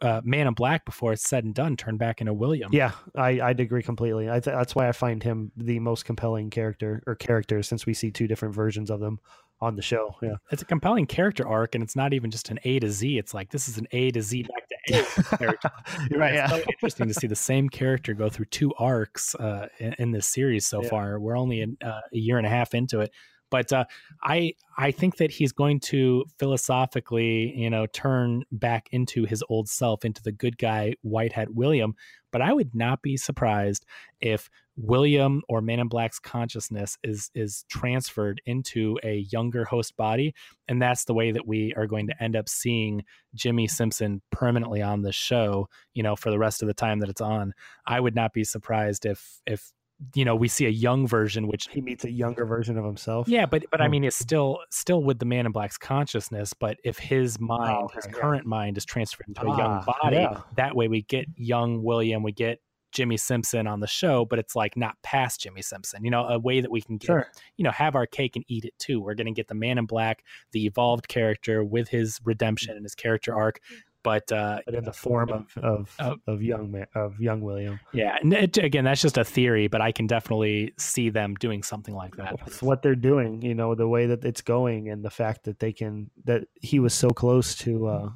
uh, 0.00 0.20
Man 0.24 0.46
in 0.46 0.54
Black 0.54 0.84
before 0.84 1.12
it's 1.12 1.26
said 1.26 1.44
and 1.44 1.54
done 1.54 1.76
turn 1.76 1.96
back 1.96 2.20
into 2.20 2.34
William. 2.34 2.70
Yeah, 2.72 2.92
I, 3.14 3.40
I'd 3.40 3.60
agree 3.60 3.82
completely. 3.82 4.28
I 4.28 4.40
th- 4.40 4.54
that's 4.54 4.74
why 4.74 4.88
I 4.88 4.92
find 4.92 5.22
him 5.22 5.52
the 5.56 5.78
most 5.80 6.04
compelling 6.04 6.50
character 6.50 7.02
or 7.06 7.14
characters 7.14 7.68
since 7.68 7.86
we 7.86 7.94
see 7.94 8.10
two 8.10 8.26
different 8.26 8.54
versions 8.54 8.90
of 8.90 9.00
them 9.00 9.18
on 9.64 9.76
the 9.76 9.82
show. 9.82 10.14
Yeah, 10.22 10.34
it's 10.50 10.62
a 10.62 10.64
compelling 10.64 11.06
character 11.06 11.46
arc, 11.46 11.74
and 11.74 11.82
it's 11.82 11.96
not 11.96 12.12
even 12.12 12.30
just 12.30 12.50
an 12.50 12.58
A 12.64 12.78
to 12.80 12.90
Z. 12.90 13.18
It's 13.18 13.34
like 13.34 13.50
this 13.50 13.68
is 13.68 13.78
an 13.78 13.86
A 13.92 14.10
to 14.12 14.22
Z 14.22 14.42
back 14.54 14.68
to 14.68 14.76
A 14.94 15.36
character. 15.38 15.70
You're 16.10 16.20
right. 16.20 16.34
It's 16.34 16.50
Yeah, 16.52 16.56
so 16.56 16.62
interesting 16.70 17.08
to 17.08 17.14
see 17.14 17.26
the 17.26 17.34
same 17.36 17.68
character 17.68 18.14
go 18.14 18.28
through 18.28 18.46
two 18.46 18.72
arcs 18.78 19.34
uh, 19.36 19.68
in, 19.78 19.94
in 19.98 20.10
this 20.12 20.26
series 20.26 20.66
so 20.66 20.82
Yeah. 20.82 20.90
far. 20.90 21.18
We're 21.20 21.36
only 21.38 21.60
in, 21.62 21.76
uh, 21.84 22.00
a 22.12 22.16
year 22.16 22.38
and 22.38 22.46
a 22.46 22.50
half 22.50 22.74
into 22.74 23.00
it, 23.00 23.10
but 23.50 23.72
uh, 23.72 23.84
I 24.22 24.54
I 24.76 24.90
think 24.90 25.16
that 25.16 25.30
he's 25.30 25.52
going 25.52 25.80
to 25.80 26.24
philosophically, 26.38 27.54
you 27.56 27.70
know, 27.70 27.86
turn 27.86 28.44
back 28.52 28.88
into 28.92 29.24
his 29.24 29.42
old 29.48 29.68
self, 29.68 30.04
into 30.04 30.22
the 30.22 30.32
good 30.32 30.58
guy 30.58 30.94
White 31.02 31.32
Hat 31.32 31.48
William. 31.54 31.94
But 32.32 32.42
I 32.42 32.52
would 32.52 32.74
not 32.74 33.00
be 33.00 33.16
surprised 33.16 33.86
if 34.20 34.50
William 34.76 35.42
or 35.48 35.60
Man 35.60 35.78
in 35.80 35.88
Black's 35.88 36.18
consciousness 36.18 36.98
is 37.04 37.30
is 37.34 37.64
transferred 37.68 38.40
into 38.46 38.98
a 39.04 39.26
younger 39.30 39.64
host 39.64 39.96
body, 39.96 40.34
and 40.68 40.82
that's 40.82 41.04
the 41.04 41.14
way 41.14 41.30
that 41.32 41.46
we 41.46 41.72
are 41.76 41.86
going 41.86 42.06
to 42.08 42.22
end 42.22 42.34
up 42.36 42.48
seeing 42.48 43.04
Jimmy 43.34 43.68
Simpson 43.68 44.20
permanently 44.32 44.82
on 44.82 45.02
the 45.02 45.12
show. 45.12 45.68
You 45.94 46.02
know, 46.02 46.16
for 46.16 46.30
the 46.30 46.38
rest 46.38 46.62
of 46.62 46.68
the 46.68 46.74
time 46.74 46.98
that 47.00 47.08
it's 47.08 47.20
on. 47.20 47.52
I 47.86 48.00
would 48.00 48.14
not 48.14 48.32
be 48.32 48.44
surprised 48.44 49.06
if 49.06 49.40
if 49.46 49.70
you 50.16 50.24
know 50.24 50.34
we 50.34 50.48
see 50.48 50.66
a 50.66 50.70
young 50.70 51.06
version, 51.06 51.46
which 51.46 51.68
he 51.70 51.80
meets 51.80 52.04
a 52.04 52.10
younger 52.10 52.44
version 52.44 52.76
of 52.76 52.84
himself. 52.84 53.28
yeah, 53.28 53.46
but 53.46 53.64
but 53.70 53.80
I 53.80 53.86
Oh. 53.86 53.88
mean, 53.88 54.02
it's 54.02 54.16
still 54.16 54.58
still 54.70 55.04
with 55.04 55.20
the 55.20 55.24
Man 55.24 55.46
in 55.46 55.52
Black's 55.52 55.78
consciousness. 55.78 56.52
But 56.52 56.78
if 56.82 56.98
his 56.98 57.38
mind, 57.38 57.90
his 57.94 58.06
okay, 58.06 58.12
yeah. 58.16 58.20
current 58.20 58.44
mind, 58.44 58.76
is 58.76 58.84
transferred 58.84 59.28
into 59.28 59.42
a 59.42 59.56
young 59.56 59.84
Ah, 59.86 59.94
body, 60.02 60.16
yeah. 60.16 60.40
that 60.56 60.74
way 60.74 60.88
we 60.88 61.02
get 61.02 61.26
young 61.36 61.84
William, 61.84 62.24
we 62.24 62.32
get 62.32 62.58
Jimmy 62.94 63.16
Simpson 63.18 63.66
on 63.66 63.80
the 63.80 63.86
show, 63.86 64.24
but 64.24 64.38
it's 64.38 64.56
like 64.56 64.76
not 64.76 64.96
past 65.02 65.40
Jimmy 65.42 65.60
Simpson. 65.62 66.04
You 66.04 66.10
know, 66.10 66.24
a 66.26 66.38
way 66.38 66.60
that 66.62 66.70
we 66.70 66.80
can 66.80 66.96
get 66.96 67.06
Sure. 67.06 67.26
you 67.58 67.64
know 67.64 67.70
have 67.72 67.94
our 67.94 68.06
cake 68.06 68.36
and 68.36 68.44
eat 68.48 68.64
it 68.64 68.72
too. 68.78 69.00
We're 69.00 69.14
going 69.14 69.26
to 69.26 69.32
get 69.32 69.48
the 69.48 69.54
Man 69.54 69.76
in 69.78 69.84
Black, 69.86 70.24
the 70.52 70.64
evolved 70.64 71.08
character 71.08 71.62
with 71.62 71.88
his 71.88 72.20
redemption 72.24 72.76
and 72.76 72.84
his 72.84 72.94
character 72.94 73.34
arc. 73.34 73.60
But 74.02 74.30
uh, 74.30 74.60
But 74.66 74.74
in 74.74 74.84
the 74.84 74.92
form 74.92 75.30
of 75.30 75.46
of, 75.56 75.96
Oh. 75.98 76.16
of 76.26 76.42
young 76.42 76.70
man 76.70 76.86
of 76.94 77.18
young 77.20 77.40
William. 77.40 77.80
yeah, 77.94 78.18
and 78.20 78.32
it, 78.34 78.58
again, 78.58 78.84
that's 78.84 79.00
just 79.00 79.16
a 79.16 79.24
theory, 79.24 79.66
but 79.66 79.80
I 79.80 79.92
can 79.92 80.06
definitely 80.06 80.74
see 80.78 81.08
them 81.08 81.34
doing 81.36 81.62
something 81.62 81.94
like 81.94 82.16
that. 82.16 82.44
With 82.44 82.62
what 82.62 82.82
they're 82.82 82.94
doing, 82.96 83.40
you 83.40 83.54
know, 83.54 83.74
the 83.74 83.88
way 83.88 84.04
that 84.06 84.22
it's 84.24 84.42
going 84.42 84.90
and 84.90 85.02
the 85.02 85.08
fact 85.10 85.44
that 85.44 85.58
they 85.58 85.72
can 85.72 86.10
that 86.26 86.44
he 86.60 86.78
was 86.80 86.92
so 86.92 87.08
close 87.10 87.54
to 87.56 87.86
uh 87.86 88.10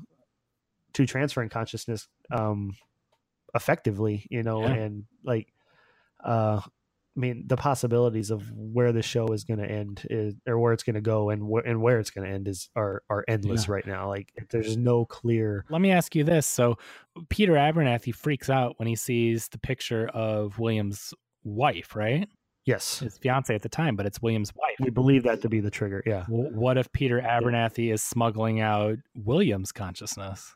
to 0.93 1.07
transferring 1.07 1.49
consciousness 1.49 2.07
um 2.31 2.73
effectively, 3.55 4.27
you 4.31 4.43
know, 4.43 4.63
Yeah. 4.63 4.73
and 4.75 5.05
like 5.25 5.53
uh 6.25 6.61
I 7.17 7.21
mean, 7.21 7.45
the 7.49 7.57
possibilities 7.57 8.31
of 8.31 8.49
where 8.53 8.93
the 8.93 9.03
show 9.03 9.27
is 9.33 9.43
going 9.43 9.59
to 9.59 9.69
end 9.69 10.07
is, 10.09 10.35
or 10.47 10.57
where 10.57 10.73
it's 10.73 10.85
going 10.85 10.95
to 10.95 11.01
go, 11.01 11.31
and 11.31 11.49
where 11.49 11.67
and 11.67 11.83
where 11.83 11.99
it's 11.99 12.11
going 12.11 12.29
to 12.29 12.33
end 12.33 12.47
is 12.47 12.71
are 12.77 13.03
are 13.11 13.25
endless 13.27 13.67
Yeah. 13.67 13.73
right 13.75 13.87
now. 13.87 14.09
Like, 14.09 14.33
there's 14.51 14.77
no 14.77 15.05
clear. 15.05 15.65
Let 15.69 15.81
me 15.81 15.91
ask 15.91 16.15
you 16.15 16.23
this: 16.23 16.47
So, 16.47 16.77
Peter 17.29 17.55
Abernathy 17.55 18.15
freaks 18.15 18.49
out 18.49 18.79
when 18.79 18.87
he 18.87 18.95
sees 18.95 19.49
the 19.49 19.59
picture 19.59 20.07
of 20.15 20.61
William's 20.61 21.13
wife, 21.43 21.97
right? 21.97 22.29
Yes, 22.67 23.01
His 23.01 23.19
fiance 23.19 23.53
at 23.53 23.63
the 23.63 23.69
time, 23.69 23.97
but 23.97 24.07
it's 24.07 24.23
William's 24.23 24.55
wife. 24.55 24.77
we 24.79 24.91
believe 24.91 25.23
that 25.25 25.41
to 25.43 25.49
be 25.49 25.59
the 25.59 25.71
trigger. 25.71 26.03
Yeah, 26.07 26.25
W- 26.29 26.51
What 26.51 26.79
if 26.79 26.93
Peter 26.93 27.21
Abernathy 27.21 27.93
is 27.93 28.01
smuggling 28.03 28.61
out 28.61 28.99
William's 29.17 29.73
consciousness? 29.73 30.55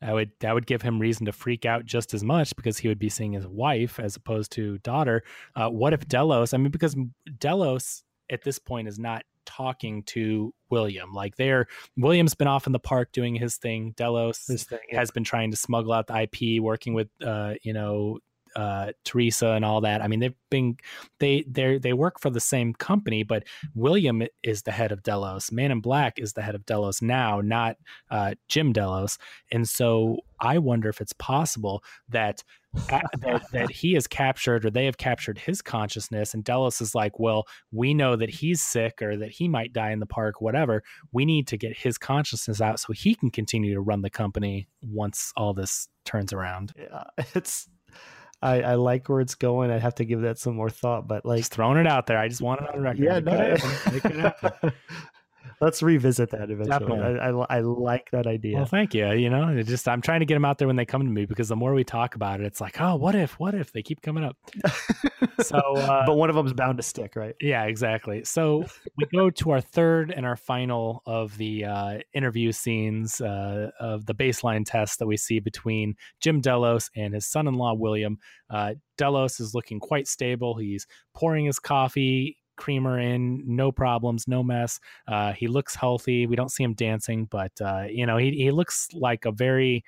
That 0.00 0.12
would 0.12 0.30
that 0.40 0.54
would 0.54 0.66
give 0.66 0.82
him 0.82 0.98
reason 0.98 1.26
to 1.26 1.32
freak 1.32 1.64
out 1.64 1.86
just 1.86 2.12
as 2.12 2.22
much 2.22 2.54
because 2.54 2.78
he 2.78 2.88
would 2.88 2.98
be 2.98 3.08
seeing 3.08 3.32
his 3.32 3.46
wife 3.46 3.98
as 3.98 4.16
opposed 4.16 4.52
to 4.52 4.78
daughter. 4.78 5.22
Uh, 5.54 5.70
what 5.70 5.92
if 5.92 6.06
Delos? 6.06 6.52
I 6.52 6.58
mean, 6.58 6.70
because 6.70 6.94
Delos 7.38 8.04
at 8.30 8.42
this 8.42 8.58
point 8.58 8.88
is 8.88 8.98
not 8.98 9.24
talking 9.46 10.02
to 10.02 10.52
William. 10.68 11.12
Like 11.14 11.36
they're 11.36 11.66
William's 11.96 12.34
been 12.34 12.48
off 12.48 12.66
in 12.66 12.72
the 12.72 12.78
park 12.78 13.12
doing 13.12 13.34
his 13.34 13.56
thing. 13.56 13.94
Delos 13.96 14.44
this 14.46 14.64
thing 14.64 14.80
yeah. 14.90 14.98
has 14.98 15.10
been 15.10 15.24
trying 15.24 15.50
to 15.52 15.56
smuggle 15.56 15.92
out 15.92 16.08
the 16.08 16.22
IP, 16.22 16.62
working 16.62 16.92
with 16.92 17.08
uh, 17.24 17.54
you 17.62 17.72
know 17.72 18.18
uh, 18.56 18.92
Theresa 19.04 19.50
and 19.50 19.64
all 19.64 19.82
that. 19.82 20.02
I 20.02 20.08
mean, 20.08 20.20
they've 20.20 20.34
been 20.50 20.76
they 21.20 21.44
they 21.46 21.78
they 21.78 21.92
work 21.92 22.18
for 22.18 22.30
the 22.30 22.40
same 22.40 22.72
company, 22.72 23.22
but 23.22 23.44
William 23.74 24.22
is 24.42 24.62
the 24.62 24.72
head 24.72 24.92
of 24.92 25.02
Delos. 25.02 25.52
Man 25.52 25.70
in 25.70 25.80
Black 25.80 26.18
is 26.18 26.32
the 26.32 26.42
head 26.42 26.54
of 26.54 26.64
Delos 26.64 27.02
now, 27.02 27.42
not 27.42 27.76
uh, 28.10 28.34
Jim 28.48 28.72
Delos. 28.72 29.18
And 29.52 29.68
so 29.68 30.16
I 30.40 30.58
wonder 30.58 30.88
if 30.88 31.00
it's 31.00 31.12
possible 31.12 31.84
that. 32.08 32.42
that, 32.90 33.42
that 33.52 33.70
he 33.70 33.94
has 33.94 34.06
captured 34.06 34.66
or 34.66 34.70
they 34.70 34.84
have 34.84 34.98
captured 34.98 35.38
his 35.38 35.62
consciousness 35.62 36.34
and 36.34 36.44
Delos 36.44 36.82
is 36.82 36.94
like 36.94 37.18
well 37.18 37.44
we 37.72 37.94
know 37.94 38.16
that 38.16 38.28
he's 38.28 38.60
sick 38.60 39.00
or 39.00 39.16
that 39.16 39.30
he 39.30 39.48
might 39.48 39.72
die 39.72 39.92
in 39.92 39.98
the 39.98 40.04
park 40.04 40.42
whatever 40.42 40.82
we 41.10 41.24
need 41.24 41.48
to 41.48 41.56
get 41.56 41.74
his 41.74 41.96
consciousness 41.96 42.60
out 42.60 42.78
so 42.78 42.92
he 42.92 43.14
can 43.14 43.30
continue 43.30 43.72
to 43.72 43.80
run 43.80 44.02
the 44.02 44.10
company 44.10 44.68
once 44.82 45.32
all 45.38 45.54
this 45.54 45.88
turns 46.04 46.34
around 46.34 46.74
yeah, 46.76 47.04
it's 47.34 47.66
I, 48.42 48.62
I 48.62 48.74
like 48.74 49.08
where 49.08 49.20
it's 49.20 49.34
going. 49.34 49.70
I'd 49.70 49.82
have 49.82 49.94
to 49.96 50.04
give 50.04 50.20
that 50.22 50.38
some 50.38 50.54
more 50.54 50.70
thought, 50.70 51.08
but 51.08 51.24
like 51.24 51.38
just 51.38 51.52
throwing 51.52 51.78
it 51.78 51.86
out 51.86 52.06
there 52.06 52.18
i 52.18 52.28
just 52.28 52.40
want 52.42 52.60
it 52.60 52.68
on 52.74 52.80
record 52.80 53.04
yeah, 53.04 53.16
It 53.16 53.24
no, 53.24 53.32
could 53.32 53.40
happen. 53.40 53.94
It 53.96 54.02
could 54.02 54.16
happen. 54.16 54.72
let's 55.60 55.82
revisit 55.82 56.30
that 56.30 56.50
eventually. 56.50 56.66
Definitely. 56.66 57.20
I, 57.20 57.30
I, 57.30 57.58
I 57.58 57.60
like 57.60 58.10
that 58.12 58.26
idea. 58.26 58.56
Well, 58.56 58.66
thank 58.66 58.94
you. 58.94 59.12
You 59.12 59.30
know, 59.30 59.48
it 59.48 59.64
just 59.64 59.88
I'm 59.88 60.00
trying 60.00 60.20
to 60.20 60.26
get 60.26 60.34
them 60.34 60.44
out 60.44 60.58
there 60.58 60.66
when 60.66 60.76
they 60.76 60.84
come 60.84 61.02
to 61.02 61.10
me 61.10 61.26
because 61.26 61.48
the 61.48 61.56
more 61.56 61.74
we 61.74 61.84
talk 61.84 62.14
about 62.14 62.40
it, 62.40 62.46
it's 62.46 62.60
like, 62.60 62.80
oh, 62.80 62.96
what 62.96 63.14
if, 63.14 63.38
what 63.38 63.54
if 63.54 63.72
they 63.72 63.82
keep 63.82 64.02
coming 64.02 64.24
up? 64.24 64.36
So, 65.42 65.58
uh, 65.58 66.06
but 66.06 66.16
one 66.16 66.30
of 66.30 66.36
them's 66.36 66.52
bound 66.52 66.78
to 66.78 66.82
stick, 66.82 67.14
right? 67.14 67.34
yeah, 67.40 67.64
exactly. 67.64 68.24
So 68.24 68.64
we 68.96 69.04
go 69.14 69.30
to 69.30 69.50
our 69.50 69.60
third 69.60 70.10
and 70.10 70.24
our 70.24 70.36
final 70.36 71.02
of 71.06 71.36
the 71.36 71.64
uh, 71.64 71.98
interview 72.14 72.52
scenes 72.52 73.20
uh, 73.20 73.70
of 73.78 74.06
the 74.06 74.14
baseline 74.14 74.64
test 74.64 74.98
that 74.98 75.06
we 75.06 75.16
see 75.16 75.40
between 75.40 75.94
Jim 76.20 76.40
Delos 76.40 76.90
and 76.96 77.14
his 77.14 77.26
son-in-law 77.26 77.74
William. 77.74 78.18
Uh, 78.50 78.74
Delos 78.96 79.40
is 79.40 79.54
looking 79.54 79.78
quite 79.78 80.08
stable. 80.08 80.56
He's 80.56 80.86
pouring 81.14 81.46
his 81.46 81.58
coffee 81.58 82.38
creamer 82.56 82.98
in, 82.98 83.42
no 83.46 83.72
problems, 83.72 84.26
no 84.28 84.42
mess. 84.42 84.78
Uh, 85.06 85.32
he 85.32 85.48
looks 85.48 85.74
healthy. 85.74 86.26
We 86.26 86.36
don't 86.36 86.50
see 86.52 86.64
him 86.64 86.74
dancing, 86.74 87.26
but 87.30 87.52
uh, 87.60 87.84
you 87.88 88.06
know, 88.06 88.16
he 88.16 88.30
he 88.32 88.50
looks 88.50 88.88
like 88.92 89.24
a 89.24 89.32
very 89.32 89.84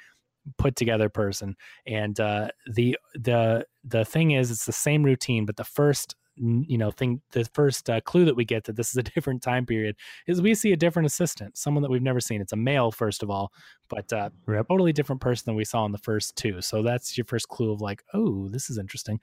put 0.56 0.76
together 0.76 1.08
person. 1.08 1.56
And 1.86 2.18
uh, 2.20 2.48
the 2.72 2.96
the 3.14 3.66
the 3.84 4.04
thing 4.04 4.32
is, 4.32 4.50
it's 4.50 4.66
the 4.66 4.72
same 4.72 5.02
routine, 5.02 5.46
but 5.46 5.56
the 5.56 5.64
first 5.64 6.14
you 6.40 6.78
know 6.78 6.90
thing 6.90 7.20
the 7.32 7.44
first 7.52 7.90
uh, 7.90 8.00
clue 8.02 8.24
that 8.24 8.36
we 8.36 8.44
get 8.44 8.64
that 8.64 8.76
this 8.76 8.90
is 8.90 8.96
a 8.96 9.02
different 9.14 9.42
time 9.42 9.66
period 9.66 9.96
is 10.26 10.40
we 10.40 10.54
see 10.54 10.72
a 10.72 10.76
different 10.76 11.06
assistant 11.06 11.56
someone 11.58 11.82
that 11.82 11.90
we've 11.90 12.02
never 12.02 12.20
seen 12.20 12.40
it's 12.40 12.52
a 12.52 12.56
male 12.56 12.92
first 12.92 13.22
of 13.22 13.30
all 13.30 13.52
but 13.88 14.12
uh 14.12 14.30
Yep. 14.48 14.68
totally 14.68 14.92
different 14.92 15.20
person 15.20 15.44
than 15.46 15.56
we 15.56 15.64
saw 15.64 15.84
in 15.84 15.92
the 15.92 15.98
first 15.98 16.36
two 16.36 16.60
so 16.62 16.82
that's 16.82 17.18
your 17.18 17.24
first 17.24 17.48
clue 17.48 17.72
of 17.72 17.80
like 17.80 18.02
oh 18.14 18.48
this 18.48 18.70
is 18.70 18.78
interesting 18.78 19.18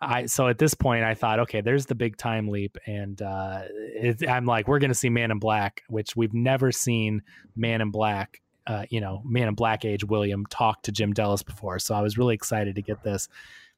I 0.00 0.26
so 0.26 0.48
at 0.48 0.58
this 0.58 0.74
point 0.74 1.04
I 1.04 1.14
thought, 1.14 1.40
okay, 1.40 1.60
there's 1.60 1.86
the 1.86 1.94
big 1.94 2.16
time 2.16 2.48
leap, 2.48 2.78
and 2.86 3.20
uh, 3.20 3.62
it, 3.68 4.28
I'm 4.28 4.46
like, 4.46 4.66
we're 4.68 4.78
gonna 4.78 4.94
see 4.94 5.10
Man 5.10 5.30
in 5.30 5.38
Black, 5.38 5.82
which 5.88 6.16
we've 6.16 6.34
never 6.34 6.72
seen 6.72 7.22
Man 7.56 7.80
in 7.80 7.90
Black. 7.90 8.40
Uh, 8.66 8.84
you 8.88 9.00
know, 9.00 9.22
Man 9.24 9.48
in 9.48 9.54
Black 9.54 9.84
age 9.84 10.04
William 10.04 10.46
talk 10.46 10.82
to 10.82 10.92
Jim 10.92 11.12
Delos 11.12 11.42
before, 11.42 11.78
so 11.78 11.94
I 11.94 12.00
was 12.00 12.16
really 12.16 12.34
excited 12.34 12.76
to 12.76 12.82
get 12.82 13.02
this. 13.02 13.28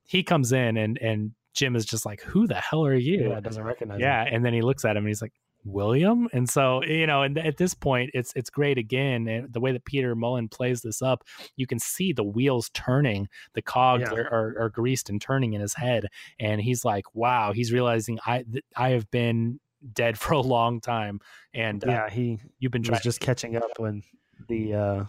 He 0.04 0.22
comes 0.22 0.52
in 0.52 0.76
and 0.76 0.98
and 0.98 1.32
Jim 1.54 1.76
is 1.76 1.84
just 1.84 2.06
like, 2.06 2.22
"Who 2.22 2.46
the 2.46 2.54
hell 2.54 2.86
are 2.86 2.94
you?" 2.94 3.30
Yeah, 3.30 3.40
doesn't 3.40 3.62
recognize. 3.62 4.00
Yeah, 4.00 4.24
him. 4.24 4.34
and 4.34 4.44
then 4.44 4.54
he 4.54 4.62
looks 4.62 4.84
at 4.84 4.96
him 4.96 5.04
and 5.04 5.08
he's 5.08 5.22
like, 5.22 5.32
William, 5.64 6.28
and 6.32 6.48
so 6.48 6.82
you 6.84 7.06
know, 7.06 7.22
and 7.22 7.38
at 7.38 7.56
this 7.56 7.74
point, 7.74 8.10
it's 8.14 8.32
it's 8.34 8.50
great 8.50 8.78
again. 8.78 9.28
And 9.28 9.52
the 9.52 9.60
way 9.60 9.72
that 9.72 9.84
Peter 9.84 10.14
Mullan 10.16 10.50
plays 10.50 10.82
this 10.82 11.02
up, 11.02 11.24
you 11.56 11.66
can 11.66 11.78
see 11.78 12.12
the 12.12 12.24
wheels 12.24 12.70
turning, 12.74 13.28
the 13.54 13.62
cogs 13.62 14.02
Yeah. 14.02 14.14
are, 14.18 14.28
are, 14.32 14.56
are 14.64 14.68
greased 14.70 15.08
and 15.10 15.20
turning 15.20 15.52
in 15.52 15.60
his 15.60 15.74
head, 15.74 16.06
and 16.40 16.60
he's 16.60 16.84
like, 16.84 17.04
"Wow!" 17.14 17.52
He's 17.52 17.72
realizing 17.72 18.18
I 18.26 18.42
th- 18.42 18.64
I 18.76 18.90
have 18.90 19.10
been 19.10 19.60
dead 19.92 20.18
for 20.18 20.34
a 20.34 20.40
long 20.40 20.80
time, 20.80 21.20
and 21.54 21.82
uh, 21.84 21.90
yeah, 21.90 22.10
he 22.10 22.40
you've 22.58 22.72
been 22.72 22.82
was 22.82 22.88
trying. 22.88 23.00
just 23.02 23.20
catching 23.20 23.56
up 23.56 23.70
when 23.78 24.02
the 24.48 24.74
uh 24.74 25.04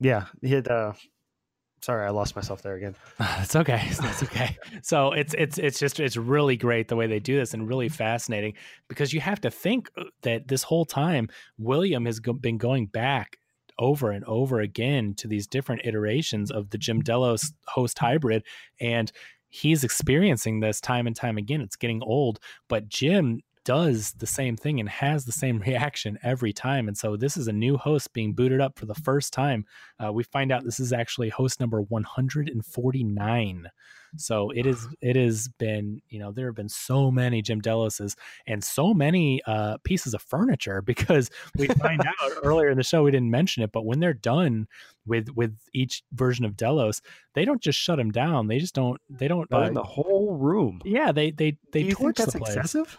yeah 0.00 0.24
he 0.42 0.50
had 0.50 0.66
uh 0.68 0.92
sorry 1.86 2.04
i 2.04 2.10
lost 2.10 2.34
myself 2.34 2.62
there 2.62 2.74
again 2.74 2.94
It's 3.40 3.54
okay. 3.54 3.80
It's 3.86 4.22
okay. 4.22 4.56
So 4.82 5.12
it's 5.12 5.34
it's 5.34 5.56
it's 5.58 5.78
just 5.78 6.00
it's 6.00 6.16
really 6.16 6.56
great 6.56 6.88
the 6.88 6.96
way 6.96 7.06
they 7.06 7.20
do 7.20 7.36
this 7.36 7.54
and 7.54 7.68
really 7.68 7.88
fascinating 7.88 8.54
because 8.88 9.12
you 9.12 9.20
have 9.20 9.40
to 9.42 9.50
think 9.50 9.88
uh, 9.96 10.04
that 10.22 10.48
this 10.48 10.62
whole 10.64 10.84
time 10.84 11.28
William 11.58 12.04
has 12.06 12.18
go- 12.18 12.32
been 12.32 12.58
going 12.58 12.86
back 12.86 13.38
over 13.78 14.10
and 14.10 14.24
over 14.24 14.60
again 14.60 15.14
to 15.18 15.28
these 15.28 15.46
different 15.46 15.82
iterations 15.84 16.50
of 16.50 16.70
the 16.70 16.78
Jim 16.78 17.00
Delos 17.02 17.52
host 17.68 17.98
hybrid 17.98 18.42
and 18.80 19.12
he's 19.48 19.84
experiencing 19.84 20.60
this 20.60 20.80
time 20.80 21.06
and 21.06 21.14
time 21.14 21.38
again. 21.38 21.60
It's 21.60 21.76
getting 21.76 22.02
old, 22.02 22.40
but 22.68 22.88
Jim 22.88 23.42
does 23.66 24.12
the 24.12 24.26
same 24.26 24.56
thing 24.56 24.80
and 24.80 24.88
has 24.88 25.24
the 25.26 25.32
same 25.32 25.58
reaction 25.66 26.18
every 26.22 26.54
time. 26.54 26.88
And 26.88 26.96
so 26.96 27.16
this 27.16 27.36
is 27.36 27.48
a 27.48 27.52
new 27.52 27.76
host 27.76 28.14
being 28.14 28.32
booted 28.32 28.60
up 28.62 28.78
for 28.78 28.86
the 28.86 28.94
first 28.94 29.34
time. 29.34 29.66
Uh, 30.02 30.12
we 30.12 30.22
find 30.22 30.50
out 30.50 30.64
this 30.64 30.80
is 30.80 30.94
actually 30.94 31.28
host 31.28 31.60
number 31.60 31.82
149. 31.82 33.70
So 34.18 34.50
it 34.50 34.64
is. 34.64 34.86
It 35.02 35.16
has 35.16 35.48
been. 35.58 36.00
You 36.08 36.20
know, 36.20 36.32
there 36.32 36.46
have 36.46 36.54
been 36.54 36.70
so 36.70 37.10
many 37.10 37.42
Jim 37.42 37.60
Deloses 37.60 38.16
and 38.46 38.62
so 38.64 38.94
many 38.94 39.42
uh, 39.46 39.76
pieces 39.84 40.14
of 40.14 40.22
furniture 40.22 40.80
because 40.86 41.28
we 41.58 41.66
find 41.66 42.00
out 42.06 42.32
earlier 42.42 42.70
in 42.70 42.78
the 42.78 42.84
show 42.84 43.02
we 43.02 43.10
didn't 43.10 43.30
mention 43.30 43.62
it, 43.62 43.72
but 43.72 43.84
when 43.84 44.00
they're 44.00 44.14
done 44.14 44.68
with 45.06 45.28
with 45.34 45.54
each 45.74 46.02
version 46.12 46.44
of 46.46 46.56
Delos, 46.56 47.02
they 47.34 47.44
don't 47.44 47.60
just 47.60 47.78
shut 47.78 47.98
him 47.98 48.10
down. 48.10 48.46
They 48.46 48.58
just 48.58 48.74
don't. 48.74 48.98
They 49.10 49.28
don't. 49.28 49.50
but 49.50 49.70
uh, 49.70 49.70
the 49.72 49.82
whole 49.82 50.36
room 50.36 50.80
yeah, 50.84 51.12
they 51.12 51.32
they 51.32 51.58
they 51.72 51.80
do 51.82 51.88
you 51.88 51.94
think 51.94 51.98
torch 51.98 52.16
that's 52.16 52.32
the 52.32 52.38
place. 52.38 52.56
excessive 52.56 52.98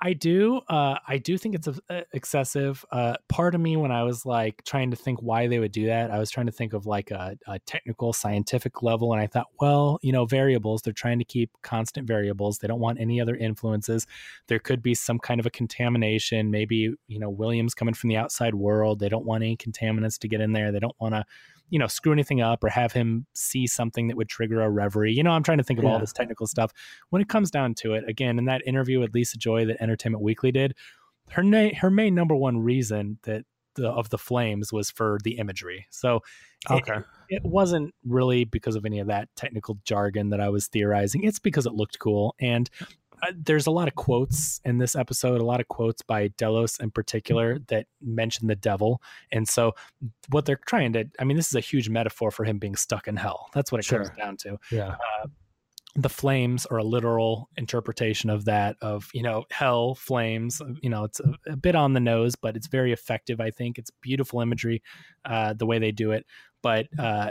I 0.00 0.12
do. 0.12 0.60
Uh, 0.68 0.98
I 1.08 1.18
do 1.18 1.38
think 1.38 1.54
it's 1.54 1.68
uh, 1.68 2.02
excessive. 2.12 2.84
Uh, 2.90 3.14
part 3.28 3.54
of 3.54 3.60
me, 3.60 3.76
when 3.76 3.90
I 3.90 4.02
was 4.02 4.26
like 4.26 4.62
trying 4.64 4.90
to 4.90 4.96
think 4.96 5.20
why 5.22 5.46
they 5.46 5.58
would 5.58 5.72
do 5.72 5.86
that, 5.86 6.10
I 6.10 6.18
was 6.18 6.30
trying 6.30 6.46
to 6.46 6.52
think 6.52 6.74
of 6.74 6.86
like 6.86 7.10
a, 7.10 7.36
a 7.46 7.58
technical, 7.60 8.12
scientific 8.12 8.82
level, 8.82 9.12
and 9.12 9.22
I 9.22 9.26
thought, 9.26 9.46
well, 9.60 9.98
you 10.02 10.12
know, 10.12 10.26
variables. 10.26 10.82
They're 10.82 10.92
trying 10.92 11.18
to 11.18 11.24
keep 11.24 11.50
constant 11.62 12.06
variables. 12.06 12.58
They 12.58 12.68
don't 12.68 12.80
want 12.80 13.00
any 13.00 13.20
other 13.20 13.36
influences. 13.36 14.06
There 14.48 14.58
could 14.58 14.82
be 14.82 14.94
some 14.94 15.18
kind 15.18 15.40
of 15.40 15.46
a 15.46 15.50
contamination. 15.50 16.50
Maybe 16.50 16.94
you 17.06 17.18
know, 17.18 17.30
Williams 17.30 17.74
coming 17.74 17.94
from 17.94 18.08
the 18.08 18.16
outside 18.16 18.54
world. 18.54 18.98
They 18.98 19.08
don't 19.08 19.24
want 19.24 19.44
any 19.44 19.56
contaminants 19.56 20.18
to 20.18 20.28
get 20.28 20.40
in 20.40 20.52
there. 20.52 20.72
They 20.72 20.80
don't 20.80 20.96
want 21.00 21.14
to 21.14 21.24
you 21.70 21.78
know 21.78 21.86
screw 21.86 22.12
anything 22.12 22.40
up 22.40 22.62
or 22.64 22.68
have 22.68 22.92
him 22.92 23.26
see 23.34 23.66
something 23.66 24.08
that 24.08 24.16
would 24.16 24.28
trigger 24.28 24.60
a 24.60 24.70
reverie. 24.70 25.12
You 25.12 25.22
know 25.22 25.30
i'm 25.32 25.42
trying 25.42 25.58
to 25.58 25.64
think 25.64 25.78
of 25.78 25.84
all 25.84 25.98
this 25.98 26.12
technical 26.12 26.46
stuff. 26.46 26.72
When 27.10 27.20
it 27.22 27.28
comes 27.28 27.50
down 27.50 27.74
to 27.76 27.94
it 27.94 28.04
again 28.08 28.38
in 28.38 28.44
that 28.46 28.62
interview 28.66 29.00
with 29.00 29.14
lisa 29.14 29.36
joy 29.38 29.64
that 29.66 29.82
entertainment 29.82 30.22
weekly 30.22 30.52
did 30.52 30.74
her 31.30 31.42
na- 31.42 31.74
her 31.80 31.90
main 31.90 32.14
number 32.14 32.34
one 32.36 32.58
reason 32.58 33.18
that 33.24 33.44
the, 33.74 33.88
of 33.90 34.08
the 34.08 34.16
flames 34.16 34.72
was 34.72 34.90
for 34.90 35.18
the 35.22 35.32
imagery. 35.38 35.86
So 35.90 36.20
it- 36.70 36.72
Okay. 36.72 37.00
it, 37.28 37.42
wasn't 37.44 37.94
really 38.06 38.44
because 38.44 38.74
of 38.74 38.86
any 38.86 39.00
of 39.00 39.08
that 39.08 39.28
technical 39.36 39.76
jargon 39.84 40.30
that 40.30 40.40
i 40.40 40.48
was 40.48 40.68
theorizing. 40.68 41.24
It's 41.24 41.38
because 41.38 41.66
it 41.66 41.74
looked 41.74 41.98
cool. 41.98 42.34
And 42.40 42.70
uh, 43.22 43.32
there's 43.36 43.66
a 43.66 43.70
lot 43.70 43.88
of 43.88 43.94
quotes 43.94 44.60
in 44.64 44.78
this 44.78 44.94
episode 44.94 45.40
a 45.40 45.44
lot 45.44 45.60
of 45.60 45.68
quotes 45.68 46.02
by 46.02 46.28
delos 46.36 46.78
in 46.80 46.90
particular 46.90 47.58
that 47.68 47.86
mention 48.00 48.46
the 48.46 48.56
devil. 48.56 49.00
And 49.32 49.48
so 49.48 49.72
what 50.30 50.44
they're 50.44 50.60
trying 50.66 50.92
to 50.94 51.04
i 51.18 51.24
mean 51.24 51.36
this 51.36 51.48
is 51.48 51.54
a 51.54 51.60
huge 51.60 51.88
metaphor 51.88 52.30
for 52.30 52.44
him 52.44 52.58
being 52.58 52.76
stuck 52.76 53.08
in 53.08 53.16
hell. 53.16 53.48
That's 53.54 53.72
what 53.72 53.80
it 53.80 53.88
comes 53.88 54.10
down 54.16 54.36
to. 54.38 54.58
Yeah. 54.70 54.96
The 55.98 56.10
flames 56.10 56.66
are 56.66 56.76
a 56.76 56.84
literal 56.84 57.48
interpretation 57.56 58.28
of 58.28 58.44
that 58.44 58.76
of 58.82 59.08
you 59.14 59.22
know 59.22 59.44
hell 59.50 59.94
flames 59.94 60.60
you 60.82 60.90
know 60.90 61.04
it's 61.04 61.20
a, 61.20 61.52
a 61.52 61.56
bit 61.56 61.74
on 61.74 61.94
the 61.94 62.00
nose 62.00 62.34
but 62.36 62.54
it's 62.54 62.66
very 62.66 62.92
effective 62.92 63.40
i 63.40 63.50
think. 63.50 63.78
It's 63.78 63.90
beautiful 64.02 64.40
imagery 64.40 64.82
uh, 65.24 65.54
the 65.54 65.66
way 65.66 65.78
they 65.78 65.92
do 65.92 66.12
it. 66.12 66.26
But 66.62 66.88
uh, 66.98 67.30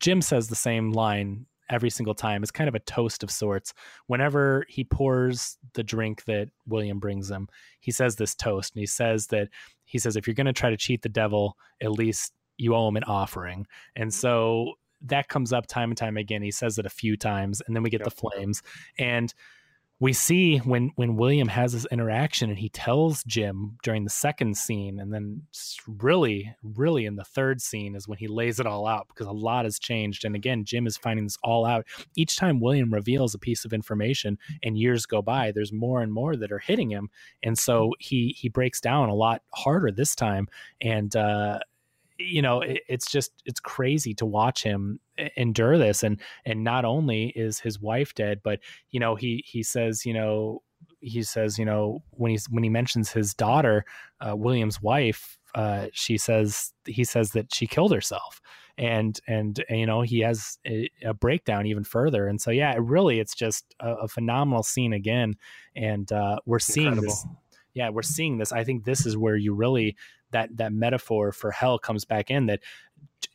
jim 0.00 0.20
says 0.20 0.48
the 0.48 0.56
same 0.56 0.92
line 0.92 1.46
every 1.70 1.90
single 1.90 2.14
time. 2.14 2.42
It's 2.42 2.50
kind 2.50 2.68
of 2.68 2.74
a 2.74 2.80
toast 2.80 3.22
of 3.22 3.30
sorts. 3.30 3.72
Whenever 4.06 4.66
he 4.68 4.84
pours 4.84 5.56
the 5.74 5.82
drink 5.82 6.24
that 6.24 6.48
william 6.66 6.98
brings 6.98 7.30
him 7.30 7.48
he 7.80 7.92
says 7.92 8.16
this 8.16 8.34
toast 8.34 8.74
and 8.74 8.80
he 8.80 8.86
says 8.86 9.28
that 9.28 9.48
he 9.84 9.98
says 9.98 10.16
if 10.16 10.26
you're 10.26 10.34
going 10.34 10.46
to 10.46 10.52
try 10.52 10.68
to 10.68 10.76
cheat 10.76 11.02
the 11.02 11.08
devil 11.08 11.56
at 11.80 11.92
least 11.92 12.32
you 12.60 12.74
owe 12.74 12.88
him 12.88 12.96
an 12.96 13.04
offering. 13.04 13.66
And 13.96 14.10
mm-hmm. 14.10 14.20
so 14.20 14.74
that 15.06 15.28
comes 15.28 15.52
up 15.52 15.66
time 15.66 15.90
and 15.90 15.96
time 15.96 16.16
again. 16.16 16.42
He 16.42 16.50
says 16.50 16.78
it 16.78 16.86
a 16.86 16.90
few 16.90 17.16
times, 17.16 17.62
and 17.66 17.74
then 17.74 17.82
we 17.82 17.90
get 17.90 18.04
the 18.04 18.10
flames, 18.10 18.62
and 18.98 19.32
we 20.00 20.14
see 20.14 20.56
when 20.58 20.92
when 20.96 21.16
William 21.16 21.48
has 21.48 21.74
this 21.74 21.86
interaction, 21.92 22.48
and 22.48 22.58
he 22.58 22.70
tells 22.70 23.22
Jim 23.24 23.76
during 23.82 24.04
the 24.04 24.10
second 24.10 24.56
scene, 24.56 24.98
and 24.98 25.12
then 25.12 25.42
really, 25.86 26.54
really 26.62 27.04
in 27.04 27.16
the 27.16 27.24
third 27.24 27.60
scene 27.60 27.94
is 27.94 28.08
when 28.08 28.16
he 28.16 28.26
lays 28.26 28.58
it 28.58 28.66
all 28.66 28.86
out 28.86 29.08
because 29.08 29.26
a 29.26 29.32
lot 29.32 29.66
has 29.66 29.78
changed. 29.78 30.24
And 30.24 30.34
again, 30.34 30.64
Jim 30.64 30.86
is 30.86 30.96
finding 30.96 31.26
this 31.26 31.36
all 31.44 31.66
out 31.66 31.86
each 32.16 32.36
time 32.36 32.60
William 32.60 32.92
reveals 32.92 33.34
a 33.34 33.38
piece 33.38 33.66
of 33.66 33.74
information, 33.74 34.38
and 34.62 34.78
years 34.78 35.04
go 35.04 35.20
by. 35.20 35.52
There's 35.52 35.72
more 35.72 36.00
and 36.02 36.12
more 36.12 36.34
that 36.34 36.50
are 36.50 36.58
hitting 36.58 36.90
him, 36.90 37.10
and 37.42 37.58
so 37.58 37.92
he 37.98 38.34
he 38.38 38.48
breaks 38.48 38.80
down 38.80 39.10
a 39.10 39.14
lot 39.14 39.42
harder 39.54 39.92
this 39.92 40.14
time, 40.14 40.48
and. 40.80 41.14
uh 41.14 41.58
you 42.20 42.42
know 42.42 42.60
it, 42.60 42.82
it's 42.88 43.10
just 43.10 43.32
it's 43.46 43.60
crazy 43.60 44.14
to 44.14 44.26
watch 44.26 44.62
him 44.62 45.00
endure 45.36 45.78
this 45.78 46.02
and 46.02 46.20
and 46.44 46.62
not 46.62 46.84
only 46.84 47.28
is 47.30 47.58
his 47.58 47.80
wife 47.80 48.14
dead 48.14 48.40
but 48.42 48.60
you 48.90 49.00
know 49.00 49.14
he 49.14 49.42
he 49.46 49.62
says 49.62 50.04
you 50.06 50.14
know 50.14 50.62
he 51.00 51.22
says 51.22 51.58
you 51.58 51.64
know 51.64 52.02
when 52.10 52.30
he's 52.30 52.46
when 52.50 52.62
he 52.62 52.70
mentions 52.70 53.10
his 53.10 53.34
daughter 53.34 53.84
uh, 54.20 54.36
william's 54.36 54.80
wife 54.80 55.38
uh, 55.54 55.86
she 55.92 56.16
says 56.16 56.72
he 56.86 57.04
says 57.04 57.32
that 57.32 57.52
she 57.52 57.66
killed 57.66 57.92
herself. 57.92 58.40
And 58.78 59.18
and 59.26 59.62
you 59.68 59.84
know 59.84 60.00
he 60.00 60.20
has 60.20 60.58
a, 60.66 60.88
a 61.04 61.12
breakdown 61.12 61.66
even 61.66 61.84
further. 61.84 62.26
And 62.26 62.40
so 62.40 62.50
yeah 62.50 62.72
it 62.72 62.80
really 62.80 63.20
it's 63.20 63.34
just 63.34 63.64
a, 63.80 63.90
a 63.92 64.08
phenomenal 64.08 64.62
scene 64.62 64.92
again. 64.92 65.34
And 65.76 66.10
uh, 66.10 66.38
we're 66.46 66.60
seeing 66.60 66.96
this 66.96 67.26
yeah 67.74 67.90
we're 67.90 68.02
seeing 68.02 68.38
this. 68.38 68.52
I 68.52 68.64
think 68.64 68.84
this 68.84 69.04
is 69.04 69.18
where 69.18 69.36
you 69.36 69.54
really 69.54 69.96
that 70.32 70.56
that 70.56 70.72
metaphor 70.72 71.32
for 71.32 71.50
hell 71.50 71.78
comes 71.78 72.04
back 72.04 72.30
in 72.30 72.46
that 72.46 72.60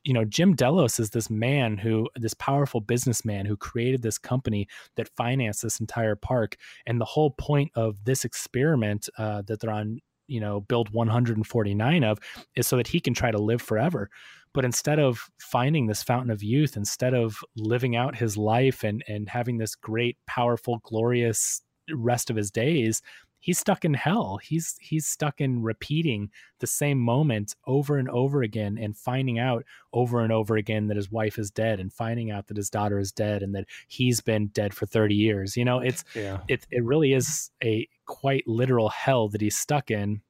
you 0.04 0.14
know 0.14 0.26
Jim 0.26 0.56
Delos 0.56 1.00
is 1.00 1.10
this 1.10 1.30
man 1.30 1.78
who 1.78 2.08
this 2.16 2.34
powerful 2.34 2.82
businessman 2.82 3.46
who 3.46 3.58
created 3.58 4.02
this 4.02 4.18
company 4.18 4.68
that 4.96 5.10
financed 5.10 5.62
this 5.62 5.80
entire 5.80 6.16
park. 6.16 6.58
And 6.86 7.00
the 7.00 7.06
whole 7.06 7.32
point 7.32 7.72
of 7.76 8.04
this 8.06 8.26
experiment 8.26 9.10
uh, 9.18 9.42
that 9.44 9.60
they're 9.60 9.72
on 9.72 10.00
you 10.28 10.40
know 10.40 10.62
build 10.62 10.90
149 10.90 12.04
of 12.04 12.20
is 12.56 12.68
so 12.68 12.78
that 12.78 12.88
he 12.88 13.00
can 13.00 13.14
try 13.14 13.32
to 13.32 13.38
live 13.38 13.62
forever. 13.62 14.10
But 14.54 14.64
instead 14.64 15.00
of 15.00 15.30
finding 15.40 15.88
this 15.88 16.02
fountain 16.02 16.32
of 16.32 16.42
youth 16.42 16.78
instead 16.78 17.14
of 17.14 17.40
living 17.56 17.96
out 17.96 18.16
his 18.16 18.38
life 18.38 18.84
and 18.84 19.04
and 19.08 19.30
having 19.30 19.58
this 19.58 19.76
great 19.76 20.18
powerful 20.28 20.80
glorious 20.84 21.62
rest 21.94 22.30
of 22.30 22.36
his 22.36 22.50
days 22.50 23.02
he's 23.46 23.60
stuck 23.60 23.86
in 23.86 23.94
hell. 23.94 24.40
He's 24.42 24.76
he's 24.82 25.06
stuck 25.06 25.40
in 25.40 25.62
repeating 25.62 26.32
the 26.58 26.66
same 26.66 26.98
moment 26.98 27.56
over 27.68 28.00
and 28.00 28.10
over 28.10 28.42
again 28.42 28.76
and 28.82 28.98
finding 28.98 29.38
out 29.38 29.64
over 29.94 30.22
and 30.22 30.34
over 30.34 30.58
again 30.58 30.88
that 30.88 30.98
his 30.98 31.12
wife 31.12 31.38
is 31.38 31.52
dead 31.52 31.80
and 31.80 31.94
finding 31.94 32.32
out 32.32 32.48
that 32.48 32.58
his 32.58 32.72
daughter 32.72 32.98
is 32.98 33.12
dead 33.12 33.44
and 33.44 33.54
that 33.54 33.66
he's 33.88 34.20
been 34.20 34.48
dead 34.48 34.74
for 34.74 34.88
30 34.88 35.14
years. 35.14 35.56
You 35.56 35.64
know 35.64 35.78
it's 35.78 36.04
yeah. 36.16 36.40
it 36.48 36.66
it 36.72 36.84
really 36.84 37.14
is 37.14 37.52
a 37.64 37.88
quite 38.08 38.48
literal 38.48 38.90
hell 38.90 39.30
that 39.30 39.42
he's 39.42 39.56
stuck 39.56 39.92
in. 39.92 40.22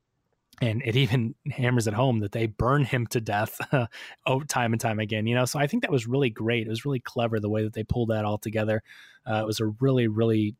And 0.62 0.82
it 0.86 0.98
even 0.98 1.36
hammers 1.52 1.88
it 1.88 1.94
home 1.94 2.20
that 2.20 2.34
they 2.34 2.48
burn 2.48 2.84
him 2.84 3.08
to 3.08 3.22
death 3.22 3.62
oh 4.26 4.42
time 4.42 4.74
and 4.74 4.82
time 4.82 5.00
again 5.00 5.26
you 5.26 5.36
know? 5.36 5.46
So 5.46 5.58
i 5.58 5.68
think 5.68 5.84
that 5.84 5.92
was 5.92 6.06
really 6.06 6.30
great. 6.30 6.68
It 6.68 6.70
was 6.70 6.84
really 6.84 7.00
clever 7.00 7.40
the 7.40 7.50
way 7.50 7.64
that 7.64 7.72
they 7.72 7.86
pulled 7.86 8.10
that 8.10 8.26
all 8.26 8.38
together. 8.38 8.84
Uh, 9.26 9.36
it 9.36 9.46
was 9.46 9.62
a 9.62 9.68
really 9.80 10.10
really 10.10 10.58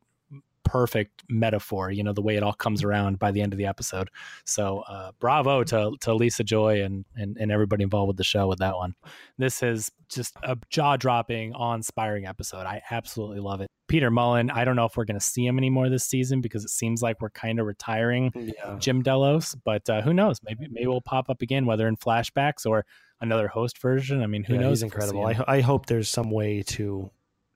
perfect 0.66 1.24
metaphor. 1.30 1.92
You 1.92 2.04
know, 2.04 2.12
the 2.12 2.22
way 2.22 2.36
it 2.36 2.44
all 2.44 2.54
comes 2.54 2.84
around 2.84 3.20
by 3.20 3.32
the 3.32 3.42
end 3.42 3.54
of 3.54 3.58
the 3.58 3.66
episode. 3.66 4.10
So, 4.44 4.80
uh, 4.90 5.12
bravo 5.20 5.64
to 5.64 5.94
to 6.02 6.14
Lisa 6.14 6.44
Joy 6.44 6.84
and, 6.84 7.06
and 7.16 7.38
and 7.38 7.52
everybody 7.52 7.84
involved 7.84 8.10
with 8.10 8.18
the 8.18 8.26
show 8.26 8.48
with 8.48 8.60
that 8.60 8.76
one. 8.76 8.96
This 9.38 9.64
is 9.64 9.92
just 10.10 10.36
a 10.44 10.58
jaw 10.70 10.98
dropping, 10.98 11.54
awe 11.54 11.74
inspiring 11.74 12.26
episode. 12.26 12.66
I 12.66 12.82
absolutely 12.92 13.40
love 13.40 13.62
it. 13.62 13.70
Peter 13.88 14.10
Mullan, 14.10 14.52
I 14.52 14.66
don't 14.66 14.76
know 14.76 14.86
if 14.86 14.98
we're 14.98 15.06
going 15.06 15.20
to 15.20 15.26
see 15.26 15.46
him 15.46 15.58
anymore 15.58 15.90
this 15.90 16.06
season 16.06 16.42
because 16.42 16.64
it 16.64 16.72
seems 16.72 17.02
like 17.02 17.22
we're 17.22 17.30
kind 17.30 17.60
of 17.60 17.68
retiring 17.68 18.32
yeah. 18.36 18.78
Jim 18.80 19.04
Delos, 19.04 19.56
but 19.64 19.88
uh, 19.90 20.02
who 20.02 20.14
knows? 20.14 20.40
Maybe 20.44 20.68
maybe 20.70 20.88
we'll 20.88 21.02
pop 21.02 21.30
up 21.30 21.42
again, 21.42 21.66
whether 21.66 21.88
in 21.88 21.96
flashbacks 21.96 22.66
or 22.66 22.86
another 23.22 23.48
host 23.48 23.80
version. 23.80 24.22
I 24.22 24.28
mean, 24.28 24.44
who 24.44 24.56
yeah, 24.56 24.62
knows? 24.62 24.80
He's 24.80 24.84
incredible. 24.84 25.26
I, 25.26 25.44
I 25.48 25.62
hope 25.62 25.86
there's 25.86 26.10
some 26.10 26.32
way 26.32 26.64
to 26.64 27.10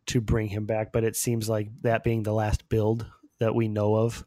to 0.10 0.22
bring 0.22 0.48
him 0.48 0.66
back, 0.66 0.92
but 0.92 1.04
it 1.04 1.16
seems 1.16 1.48
like 1.48 1.70
that 1.82 2.04
being 2.04 2.24
the 2.24 2.34
last 2.34 2.68
build 2.70 3.06
that 3.40 3.56
we 3.56 3.68
know 3.68 3.96
of, 3.96 4.26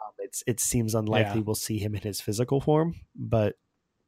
um, 0.00 0.12
it's 0.18 0.44
it 0.46 0.60
seems 0.60 0.94
unlikely 0.94 1.40
yeah. 1.40 1.44
we'll 1.44 1.54
see 1.54 1.78
him 1.78 1.94
in 1.94 2.02
his 2.02 2.20
physical 2.20 2.60
form. 2.60 2.94
But 3.14 3.56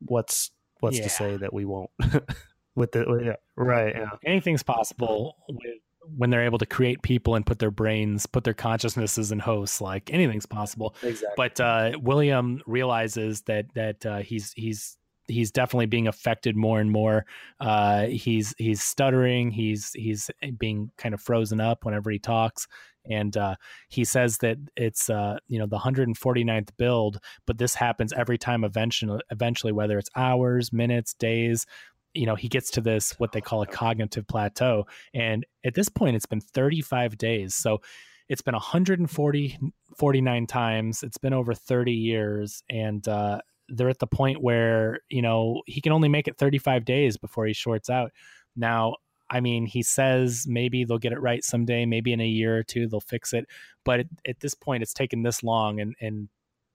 what's 0.01 0.51
what's 0.81 0.99
to 0.99 1.09
say 1.09 1.37
that 1.37 1.53
we 1.53 1.65
won't? 1.65 1.91
with 2.75 2.93
the 2.93 3.21
yeah, 3.25 3.37
right, 3.57 3.95
yeah. 3.95 4.11
anything's 4.25 4.63
possible 4.63 5.37
with 5.49 5.79
when 6.17 6.31
they're 6.31 6.45
able 6.45 6.59
to 6.59 6.67
create 6.67 7.03
people 7.03 7.35
and 7.37 7.47
put 7.47 7.59
their 7.59 7.71
brains, 7.71 8.27
put 8.27 8.45
their 8.45 8.55
consciousnesses 8.55 9.33
in 9.33 9.39
hosts, 9.39 9.81
like 9.81 10.13
anything's 10.13 10.47
possible. 10.47 10.95
Exactly. 11.03 11.35
But 11.37 11.61
uh, 11.61 11.93
William 12.01 12.61
realizes 12.67 13.43
that 13.43 13.73
that 13.75 14.05
uh, 14.05 14.19
he's 14.19 14.53
he's 14.53 14.97
he's 15.29 15.51
definitely 15.51 15.87
being 15.87 16.09
affected 16.09 16.57
more 16.57 16.81
and 16.81 16.91
more. 16.91 17.25
Uh, 17.61 18.07
he's 18.07 18.55
he's 18.59 18.83
stuttering. 18.83 19.51
He's 19.51 19.93
he's 19.95 20.31
being 20.59 20.91
kind 20.97 21.15
of 21.15 21.21
frozen 21.21 21.61
up 21.61 21.85
whenever 21.85 22.11
he 22.11 22.19
talks. 22.19 22.67
And 23.05 23.37
uh, 23.37 23.57
he 23.89 24.05
says 24.05 24.39
that 24.39 24.59
it's 24.77 25.11
uh, 25.11 25.39
you 25.49 25.59
know 25.59 25.67
the 25.67 25.79
149th 25.79 26.71
build, 26.77 27.19
but 27.47 27.59
this 27.59 27.75
happens 27.75 28.13
every 28.13 28.39
time. 28.39 28.63
Eventually, 28.63 29.21
eventually, 29.31 29.73
whether 29.73 29.99
it's 29.99 30.11
hours, 30.15 30.73
minutes, 30.73 31.15
days, 31.15 31.67
you 32.15 32.27
know 32.27 32.35
he 32.35 32.49
gets 32.49 32.71
to 32.71 32.81
this 32.81 33.13
what 33.19 33.33
they 33.33 33.41
call 33.41 33.63
a 33.63 33.67
cognitive 33.67 34.27
plateau 34.27 34.87
and 35.15 35.47
at 35.65 35.75
this 35.75 35.89
point 35.89 36.17
it's 36.17 36.27
been 36.27 36.41
35 36.41 37.17
days 37.17 37.55
so 37.55 37.81
it's 38.29 38.43
been 38.43 38.55
140 38.55 39.59
49 39.97 40.47
times 40.47 41.03
it's 41.03 41.19
been 41.19 41.33
over 41.33 41.55
30 41.55 41.93
years 41.93 42.63
and 42.71 43.09
uh, 43.09 43.41
they're 43.69 43.89
at 43.89 43.99
the 43.99 44.07
point 44.07 44.43
where 44.43 44.99
you 45.09 45.23
know 45.23 45.63
he 45.67 45.81
can 45.81 45.93
only 45.93 46.09
make 46.09 46.29
it 46.29 46.37
35 46.39 46.85
days 46.85 47.17
before 47.17 47.47
he 47.47 47.53
shorts 47.53 47.89
out 47.89 48.11
now 48.57 48.95
i 49.31 49.41
mean 49.41 49.67
he 49.67 49.83
says 49.83 50.47
maybe 50.49 50.85
they'll 50.85 50.99
get 50.99 51.13
it 51.13 51.21
right 51.21 51.45
someday 51.45 51.87
maybe 51.87 52.13
in 52.13 52.21
a 52.21 52.27
year 52.27 52.59
or 52.59 52.63
two 52.63 52.87
they'll 52.87 53.01
fix 53.01 53.33
it 53.33 53.47
but 53.85 54.01
at, 54.01 54.07
at 54.27 54.41
this 54.41 54.55
point 54.55 54.83
it's 54.83 54.95
taken 54.95 55.23
this 55.23 55.43
long 55.43 55.81
and 55.81 55.95
and 56.01 56.29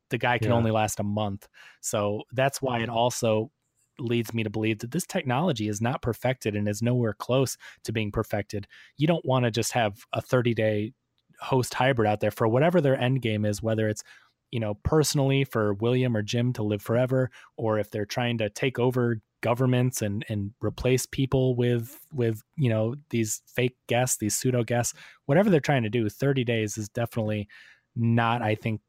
the 0.10 0.18
guy 0.18 0.38
can 0.38 0.50
yeah. 0.50 0.56
only 0.56 0.72
last 0.72 1.00
a 1.00 1.04
month 1.04 1.48
so 1.82 2.24
that's 2.32 2.62
why 2.62 2.80
it 2.80 2.84
mm-hmm. 2.84 2.96
also 2.96 3.52
leads 4.00 4.34
me 4.34 4.44
to 4.44 4.50
believe 4.50 4.80
that 4.80 4.92
this 4.92 5.06
technology 5.06 5.68
is 5.68 5.82
not 5.82 6.02
perfected 6.02 6.56
and 6.56 6.68
is 6.68 6.82
nowhere 6.82 7.14
close 7.14 7.58
to 7.84 7.92
being 7.92 8.12
perfected. 8.12 8.68
You 8.98 9.08
don't 9.08 9.26
want 9.26 9.46
to 9.46 9.52
just 9.52 9.72
have 9.74 10.06
a 10.14 10.22
30 10.22 10.54
day 10.54 10.94
host 11.40 11.74
hybrid 11.74 12.08
out 12.08 12.20
there 12.20 12.32
for 12.32 12.48
whatever 12.48 12.82
their 12.82 13.00
end 13.00 13.22
game 13.22 13.46
is, 13.46 13.62
whether 13.62 13.88
it's 13.88 14.04
you 14.52 14.60
know 14.60 14.76
personally 14.84 15.44
for 15.44 15.74
William 15.76 16.15
or 16.15 16.22
Jim 16.22 16.53
to 16.53 16.64
live 16.64 16.82
forever, 16.82 17.30
or 17.57 17.80
if 17.80 17.90
they're 17.91 18.06
trying 18.06 18.38
to 18.40 18.49
take 18.49 18.80
over 18.80 19.22
governments 19.41 20.02
and 20.02 20.26
and 20.30 20.52
replace 20.61 21.06
people 21.06 21.56
with 21.56 21.99
with 22.11 22.41
you 22.56 22.69
know 22.69 22.95
these 23.10 23.41
fake 23.48 23.78
guests, 23.88 24.18
these 24.18 24.36
pseudo 24.36 24.64
guests, 24.64 24.94
whatever 25.26 25.49
they're 25.49 25.60
trying 25.60 25.84
to 25.84 25.90
do. 25.90 26.10
30 26.10 26.44
days 26.44 26.78
is 26.78 26.90
definitely 26.90 27.48
not, 27.95 28.41
I 28.41 28.56
think, 28.56 28.82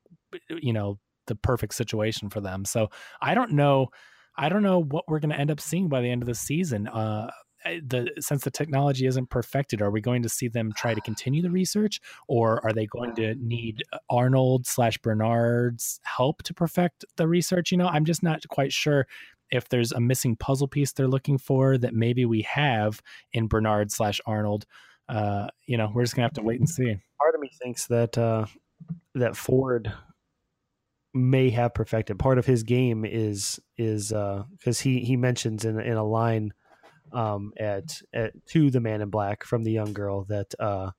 you 0.49 0.73
know, 0.73 0.99
the 1.27 1.35
perfect 1.35 1.75
situation 1.75 2.31
for 2.31 2.41
them. 2.41 2.65
So 2.65 2.91
I 3.21 3.35
don't 3.35 3.53
know 3.53 3.89
I 4.39 4.49
don't 4.49 4.63
know 4.63 4.83
what 4.83 5.05
we're 5.09 5.19
going 5.19 5.33
to 5.33 5.41
end 5.41 5.51
up 5.51 5.61
seeing 5.61 5.89
by 5.89 6.01
the 6.01 6.11
end 6.11 6.23
of 6.23 6.29
the 6.29 6.35
season. 6.35 6.87
Uh, 6.87 7.29
the 7.65 8.11
since 8.21 8.45
the 8.45 8.51
technology 8.51 9.07
isn't 9.07 9.31
perfected, 9.31 9.83
are 9.83 9.91
we 9.91 10.01
going 10.01 10.23
to 10.23 10.29
see 10.29 10.49
them 10.49 10.73
try 10.77 10.95
to 10.95 11.01
continue 11.01 11.43
the 11.43 11.51
research, 11.51 12.01
or 12.27 12.65
are 12.65 12.73
they 12.73 12.87
going 12.87 13.15
to 13.17 13.35
need 13.37 13.83
uh, 13.93 13.99
Arnold 14.11 14.67
slash 14.67 14.99
Bernard's 14.99 16.01
help 16.05 16.43
to 16.45 16.55
perfect 16.55 17.05
the 17.17 17.27
research? 17.27 17.71
You 17.71 17.79
know, 17.79 17.89
I'm 17.89 18.05
just 18.05 18.23
not 18.23 18.47
quite 18.49 18.73
sure 18.73 19.07
if 19.51 19.69
there's 19.69 19.93
a 19.93 20.01
missing 20.01 20.37
puzzle 20.37 20.69
piece 20.69 20.93
they're 20.93 21.09
looking 21.09 21.39
for 21.39 21.79
that 21.79 21.95
maybe 21.95 22.25
we 22.25 22.43
have 22.43 23.01
in 23.33 23.49
Bernard 23.49 23.91
slash 23.91 24.21
Arnold. 24.27 24.67
Uh, 25.09 25.49
you 25.67 25.77
know, 25.77 25.91
we're 25.95 26.03
just 26.03 26.15
gonna 26.15 26.27
have 26.27 26.35
to 26.35 26.43
wait 26.43 26.61
and 26.61 26.69
see. 26.69 26.97
Part 27.19 27.35
of 27.35 27.41
me 27.41 27.51
thinks 27.63 27.87
that 27.87 28.17
uh, 28.17 28.47
that 29.15 29.37
Ford 29.37 29.93
may 31.15 31.51
have 31.51 31.75
perfected. 31.75 32.19
Part 32.19 32.39
of 32.39 32.47
his 32.47 32.63
game 32.63 33.05
is 33.05 33.61
is 33.77 34.09
because 34.09 34.81
uh, 34.81 34.83
he 34.83 35.01
he 35.01 35.17
mentions 35.17 35.65
in 35.65 35.81
in 35.81 35.97
a 35.97 36.05
line 36.05 36.53
um, 37.13 37.53
at 37.59 38.01
at 38.13 38.33
to 38.49 38.71
the 38.71 38.81
man 38.81 39.01
in 39.01 39.11
black 39.11 39.45
from 39.45 39.65
the 39.65 39.73
young 39.73 39.93
girl 39.93 40.25
that 40.25 40.55
uh, 40.59 40.91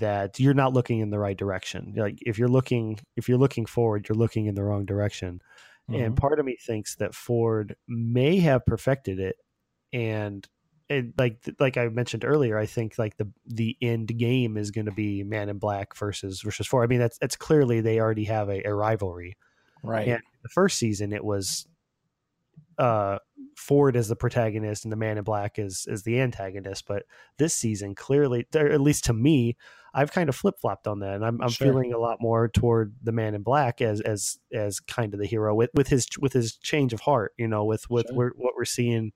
that 0.00 0.38
you're 0.38 0.54
not 0.54 0.72
looking 0.72 1.00
in 1.00 1.10
the 1.10 1.18
right 1.18 1.36
direction. 1.36 1.94
Like 1.96 2.18
if 2.22 2.38
you're 2.38 2.48
looking 2.48 2.98
if 3.16 3.28
you're 3.28 3.38
looking 3.38 3.66
forward, 3.66 4.08
you're 4.08 4.16
looking 4.16 4.46
in 4.46 4.54
the 4.54 4.62
wrong 4.62 4.84
direction. 4.84 5.40
Mm-hmm. 5.90 6.02
And 6.02 6.16
part 6.16 6.38
of 6.38 6.46
me 6.46 6.56
thinks 6.56 6.96
that 6.96 7.14
Ford 7.14 7.76
may 7.88 8.38
have 8.38 8.64
perfected 8.64 9.18
it 9.18 9.36
and 9.92 10.46
and 10.88 11.14
like 11.18 11.38
like 11.58 11.76
I 11.76 11.88
mentioned 11.88 12.24
earlier, 12.24 12.58
I 12.58 12.66
think 12.66 12.98
like 12.98 13.16
the 13.16 13.30
the 13.46 13.76
end 13.80 14.16
game 14.18 14.56
is 14.56 14.70
going 14.70 14.86
to 14.86 14.92
be 14.92 15.22
Man 15.22 15.48
in 15.48 15.58
Black 15.58 15.96
versus 15.96 16.42
versus 16.42 16.66
Ford. 16.66 16.84
I 16.84 16.88
mean, 16.88 17.00
that's 17.00 17.18
that's 17.18 17.36
clearly 17.36 17.80
they 17.80 17.98
already 17.98 18.24
have 18.24 18.48
a, 18.48 18.62
a 18.66 18.74
rivalry, 18.74 19.36
right? 19.82 20.08
And 20.08 20.22
the 20.42 20.48
first 20.50 20.78
season, 20.78 21.12
it 21.12 21.24
was 21.24 21.66
uh 22.78 23.18
Ford 23.56 23.96
as 23.96 24.08
the 24.08 24.16
protagonist 24.16 24.84
and 24.84 24.92
the 24.92 24.96
Man 24.96 25.18
in 25.18 25.24
Black 25.24 25.58
is 25.58 25.86
is 25.88 26.02
the 26.02 26.20
antagonist. 26.20 26.86
But 26.86 27.04
this 27.38 27.54
season, 27.54 27.94
clearly, 27.94 28.46
at 28.54 28.80
least 28.80 29.04
to 29.04 29.12
me, 29.12 29.56
I've 29.94 30.12
kind 30.12 30.28
of 30.28 30.36
flip 30.36 30.54
flopped 30.60 30.86
on 30.86 31.00
that, 31.00 31.14
and 31.14 31.24
I'm, 31.24 31.40
I'm 31.40 31.50
sure. 31.50 31.68
feeling 31.68 31.92
a 31.92 31.98
lot 31.98 32.18
more 32.20 32.48
toward 32.48 32.94
the 33.02 33.12
Man 33.12 33.34
in 33.34 33.42
Black 33.42 33.80
as 33.80 34.00
as 34.00 34.38
as 34.52 34.80
kind 34.80 35.12
of 35.12 35.20
the 35.20 35.26
hero 35.26 35.54
with 35.54 35.70
with 35.74 35.88
his 35.88 36.06
with 36.18 36.32
his 36.32 36.56
change 36.56 36.92
of 36.92 37.00
heart. 37.00 37.32
You 37.36 37.48
know, 37.48 37.64
with 37.64 37.88
with 37.90 38.06
sure. 38.08 38.32
what 38.36 38.54
we're 38.56 38.64
seeing 38.64 39.12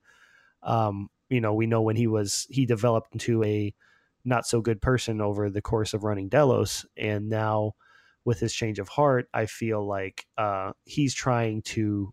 um, 0.63 1.09
you 1.31 1.41
know, 1.41 1.55
we 1.55 1.67
know 1.67 1.83
when 1.83 1.97
he 1.97 2.07
was 2.07 2.47
he 2.51 2.67
developed 2.67 3.13
into 3.13 3.43
a 3.45 3.75
not 4.25 4.47
so 4.47 4.61
good 4.61 4.83
person 4.83 5.21
over 5.21 5.49
the 5.49 5.63
course 5.63 5.95
of 5.95 6.05
running 6.05 6.29
Delos, 6.29 6.85
and 6.97 7.29
now 7.29 7.73
with 8.25 8.41
his 8.41 8.53
change 8.53 8.79
of 8.79 8.89
heart, 8.89 9.29
I 9.33 9.47
feel 9.47 9.87
like 9.87 10.27
uh, 10.37 10.73
he's 10.85 11.15
trying 11.15 11.63
to 11.63 12.13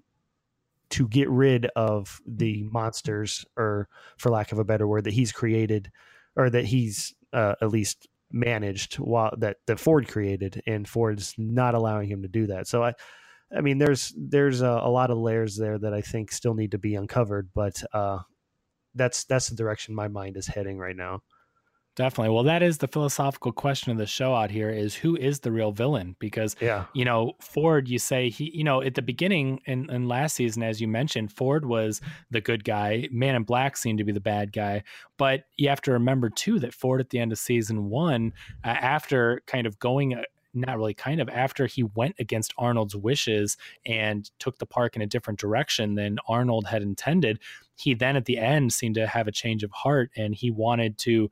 to 0.94 1.08
get 1.08 1.30
rid 1.30 1.66
of 1.76 2.22
the 2.26 2.64
monsters, 2.64 3.46
or 3.58 3.90
for 4.18 4.30
lack 4.30 4.52
of 4.52 4.60
a 4.60 4.64
better 4.64 4.88
word, 4.88 5.06
that 5.06 5.14
he's 5.14 5.32
created, 5.32 5.92
or 6.36 6.50
that 6.50 6.66
he's 6.66 7.16
uh, 7.34 7.56
at 7.62 7.70
least 7.70 8.08
managed 8.32 8.96
while 8.96 9.34
that 9.38 9.58
that 9.66 9.80
Ford 9.80 10.08
created, 10.08 10.62
and 10.68 10.88
Ford's 10.88 11.34
not 11.38 11.76
allowing 11.76 12.10
him 12.10 12.22
to 12.22 12.28
do 12.28 12.48
that. 12.48 12.68
So 12.68 12.84
I. 12.84 12.94
I 13.56 13.62
mean, 13.62 13.78
there's 13.78 14.12
there's 14.18 14.62
a, 14.62 14.82
a, 14.84 14.90
lot 14.90 15.12
of 15.12 15.20
layers 15.20 15.56
there 15.56 15.78
that 15.78 15.94
I 15.94 16.02
think 16.02 16.32
still 16.32 16.56
need 16.56 16.72
to 16.72 16.80
be 16.80 16.96
uncovered, 16.96 17.50
but 17.54 17.84
uh, 17.94 18.18
that's 18.96 19.26
that's 19.26 19.50
the 19.50 19.56
direction 19.56 19.94
my 19.94 20.08
mind 20.08 20.38
is 20.38 20.48
heading 20.48 20.80
right 20.80 20.96
now. 20.96 21.22
Definitely. 21.96 22.34
Well, 22.34 22.44
that 22.46 22.64
is 22.64 22.80
the 22.80 22.88
philosophical 22.88 23.52
question 23.52 23.92
of 23.92 24.00
the 24.00 24.08
show 24.08 24.34
out 24.34 24.50
here 24.50 24.72
is 24.72 24.96
who 24.96 25.16
is 25.16 25.42
the 25.42 25.52
real 25.52 25.72
villain? 25.72 26.16
Because, 26.18 26.56
yeah. 26.60 26.86
you 26.94 27.06
know, 27.06 27.34
Ford, 27.40 27.88
you 27.88 28.00
say 28.00 28.30
he, 28.30 28.50
you 28.52 28.64
know, 28.64 28.82
at 28.82 28.96
the 28.96 29.04
beginning 29.04 29.62
in, 29.68 29.92
in 29.92 30.08
last 30.08 30.36
season, 30.36 30.64
as 30.64 30.82
you 30.82 30.88
mentioned, 30.88 31.32
Ford 31.32 31.66
was 31.66 32.02
the 32.32 32.42
good 32.42 32.64
guy. 32.64 33.08
Man 33.12 33.36
in 33.36 33.44
Black 33.44 33.78
seemed 33.78 34.00
to 34.00 34.04
be 34.04 34.12
the 34.12 34.20
bad 34.20 34.52
guy. 34.52 34.82
But 35.18 35.44
you 35.56 35.70
have 35.70 35.82
to 35.82 35.92
remember, 35.92 36.32
too, 36.32 36.58
that 36.60 36.74
Ford 36.74 37.00
at 37.00 37.12
the 37.12 37.20
end 37.20 37.32
of 37.32 37.38
season 37.38 37.90
one, 37.92 38.34
uh, 38.64 38.70
after 38.70 39.44
kind 39.46 39.68
of 39.68 39.78
going 39.78 40.16
uh, 40.16 40.24
not 40.56 40.78
really 40.78 40.94
kind 40.94 41.22
of 41.22 41.30
after 41.30 41.68
he 41.68 41.84
went 41.84 42.16
against 42.20 42.54
Arnold's 42.58 42.96
wishes 42.96 43.58
and 43.86 44.30
took 44.40 44.58
the 44.58 44.66
park 44.66 44.96
in 44.96 45.02
a 45.02 45.08
different 45.08 45.40
direction 45.40 45.96
than 45.96 46.18
Arnold 46.28 46.68
had 46.68 46.82
intended, 46.82 47.40
he 47.76 47.94
then 47.94 48.16
at 48.16 48.26
the 48.26 48.38
end 48.38 48.74
seemed 48.74 48.96
to 48.96 49.08
have 49.08 49.28
a 49.28 49.32
change 49.32 49.64
of 49.64 49.72
heart 49.72 50.12
and 50.16 50.36
he 50.36 50.52
wanted 50.52 50.98
to 51.00 51.30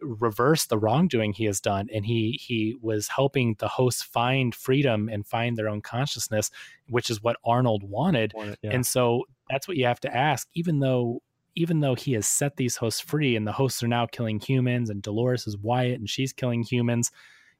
reverse 0.00 0.66
the 0.66 0.78
wrongdoing 0.78 1.32
he 1.32 1.44
has 1.44 1.60
done 1.60 1.88
and 1.92 2.04
he 2.04 2.38
he 2.42 2.76
was 2.80 3.08
helping 3.08 3.56
the 3.58 3.68
hosts 3.68 4.02
find 4.02 4.54
freedom 4.54 5.08
and 5.08 5.26
find 5.26 5.56
their 5.56 5.68
own 5.68 5.80
consciousness 5.80 6.50
which 6.88 7.08
is 7.08 7.22
what 7.22 7.36
Arnold 7.44 7.82
wanted, 7.82 8.32
wanted 8.34 8.58
yeah. 8.62 8.70
and 8.72 8.86
so 8.86 9.24
that's 9.48 9.66
what 9.66 9.76
you 9.76 9.86
have 9.86 10.00
to 10.00 10.14
ask 10.14 10.48
even 10.54 10.80
though 10.80 11.20
even 11.54 11.80
though 11.80 11.94
he 11.94 12.12
has 12.12 12.26
set 12.26 12.56
these 12.56 12.76
hosts 12.76 13.00
free 13.00 13.34
and 13.34 13.46
the 13.46 13.52
hosts 13.52 13.82
are 13.82 13.88
now 13.88 14.06
killing 14.06 14.38
humans 14.38 14.90
and 14.90 15.02
Dolores 15.02 15.46
is 15.46 15.56
Wyatt 15.56 15.98
and 15.98 16.08
she's 16.08 16.32
killing 16.32 16.62
humans 16.62 17.10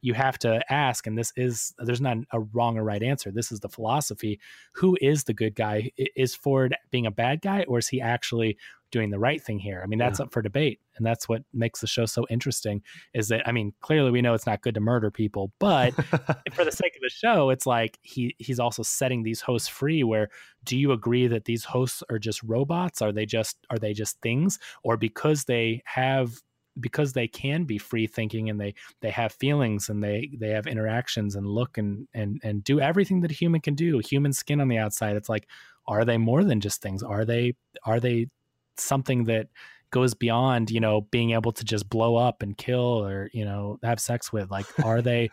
you 0.07 0.15
have 0.15 0.39
to 0.39 0.63
ask, 0.73 1.09
and 1.09 1.19
this 1.19 1.33
is 1.35 1.75
there's 1.81 2.01
not 2.01 2.19
a 2.33 2.39
wrong 2.39 2.79
or 2.79 2.85
right 2.85 3.03
answer. 3.03 3.33
This 3.33 3.51
is 3.51 3.59
the 3.59 3.69
philosophy. 3.69 4.39
Who 4.75 4.97
is 5.01 5.25
the 5.25 5.35
good 5.35 5.57
guy? 5.57 5.91
Is 5.97 6.33
Ford 6.33 6.77
being 6.93 7.07
a 7.07 7.11
bad 7.11 7.41
guy, 7.43 7.65
or 7.67 7.79
is 7.79 7.89
he 7.89 8.01
actually 8.01 8.57
doing 8.93 9.11
the 9.11 9.19
right 9.19 9.43
thing 9.43 9.59
here? 9.59 9.81
I 9.83 9.89
mean, 9.89 9.99
that's 9.99 10.21
yeah. 10.21 10.27
up 10.27 10.33
for 10.33 10.43
debate, 10.43 10.79
and 10.97 11.05
that's 11.05 11.29
what 11.29 11.43
makes 11.53 11.81
the 11.81 11.89
show 11.89 12.07
so 12.07 12.25
interesting. 12.31 12.83
Is 13.15 13.27
that 13.31 13.49
I 13.49 13.51
mean, 13.51 13.73
clearly 13.81 14.13
we 14.13 14.23
know 14.23 14.33
it's 14.33 14.47
not 14.47 14.63
good 14.63 14.75
to 14.75 14.81
murder 14.81 15.11
people, 15.11 15.51
but 15.59 15.91
for 16.53 16.65
the 16.65 16.71
sake 16.71 16.95
of 16.95 17.03
the 17.03 17.11
show, 17.11 17.51
it's 17.51 17.67
like 17.67 17.99
he 18.03 18.37
he's 18.39 18.61
also 18.61 18.85
setting 18.85 19.25
these 19.25 19.41
hosts 19.41 19.67
free. 19.67 20.05
Where 20.05 20.29
do 20.63 20.79
you 20.79 20.93
agree 20.93 21.27
that 21.27 21.47
these 21.47 21.65
hosts 21.65 22.05
are 22.09 22.21
just 22.21 22.45
robots? 22.45 23.03
Are 23.03 23.11
they 23.11 23.27
just 23.27 23.57
are 23.71 23.79
they 23.79 23.93
just 23.93 24.21
things, 24.21 24.61
or 24.85 24.97
because 24.97 25.47
they 25.47 25.83
have 25.85 26.41
because 26.81 27.13
they 27.13 27.27
can 27.27 27.65
be 27.65 27.79
free 27.79 28.07
thinking 28.07 28.51
and 28.51 28.61
they 28.61 28.75
they 29.01 29.11
have 29.11 29.33
feelings 29.33 29.89
and 29.89 30.03
they 30.03 30.31
they 30.39 30.51
have 30.51 30.67
interactions 30.67 31.37
and 31.37 31.47
look 31.47 31.79
and 31.79 32.07
and 32.15 32.41
and 32.45 32.65
do 32.65 32.81
everything 32.81 33.21
that 33.21 33.31
a 33.31 33.35
human 33.35 33.61
can 33.61 33.75
do 33.75 33.99
human 33.99 34.33
skin 34.33 34.61
on 34.61 34.69
the 34.69 34.79
outside 34.79 35.17
it's 35.17 35.29
like 35.29 35.47
are 35.89 36.05
they 36.05 36.19
more 36.19 36.45
than 36.45 36.61
just 36.61 36.83
things? 36.83 37.03
Are 37.03 37.25
they 37.25 37.55
are 37.85 38.01
they 38.01 38.29
something 38.77 39.25
that 39.25 39.49
goes 39.91 40.15
beyond 40.15 40.69
you 40.69 40.81
know 40.81 41.03
being 41.13 41.31
able 41.31 41.53
to 41.53 41.65
just 41.65 41.89
blow 41.89 42.17
up 42.17 42.43
and 42.43 42.59
kill 42.59 43.07
or 43.07 43.31
you 43.33 43.45
know 43.45 43.79
have 43.83 44.01
sex 44.01 44.33
with? 44.33 44.51
Like 44.51 44.67
are 44.85 45.01
they 45.03 45.31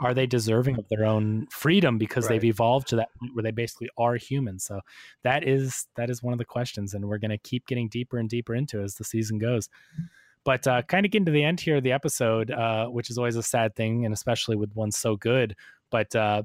are 0.00 0.14
they 0.14 0.26
deserving 0.26 0.78
of 0.78 0.88
their 0.88 1.04
own 1.04 1.46
freedom 1.50 1.98
because 1.98 2.24
right. 2.24 2.34
they've 2.40 2.50
evolved 2.50 2.88
to 2.88 2.96
that 2.96 3.08
point 3.18 3.34
where 3.34 3.42
they 3.42 3.50
basically 3.50 3.88
are 3.96 4.16
human? 4.16 4.58
So 4.58 4.80
that 5.22 5.46
is 5.46 5.86
that 5.96 6.10
is 6.10 6.22
one 6.22 6.32
of 6.32 6.38
the 6.38 6.44
questions 6.44 6.94
and 6.94 7.06
we're 7.06 7.18
going 7.18 7.30
to 7.30 7.38
keep 7.38 7.66
getting 7.66 7.88
deeper 7.88 8.18
and 8.18 8.28
deeper 8.28 8.54
into 8.54 8.82
as 8.82 8.96
the 8.96 9.04
season 9.04 9.38
goes 9.38 9.68
but 10.46 10.66
uh, 10.66 10.80
kind 10.82 11.04
of 11.04 11.12
getting 11.12 11.26
to 11.26 11.32
the 11.32 11.44
end 11.44 11.60
here 11.60 11.76
of 11.76 11.82
the 11.82 11.92
episode 11.92 12.50
uh, 12.50 12.86
which 12.86 13.10
is 13.10 13.18
always 13.18 13.36
a 13.36 13.42
sad 13.42 13.76
thing 13.76 14.06
and 14.06 14.14
especially 14.14 14.56
with 14.56 14.72
one 14.74 14.90
so 14.90 15.16
good 15.16 15.54
but 15.90 16.16
uh, 16.16 16.42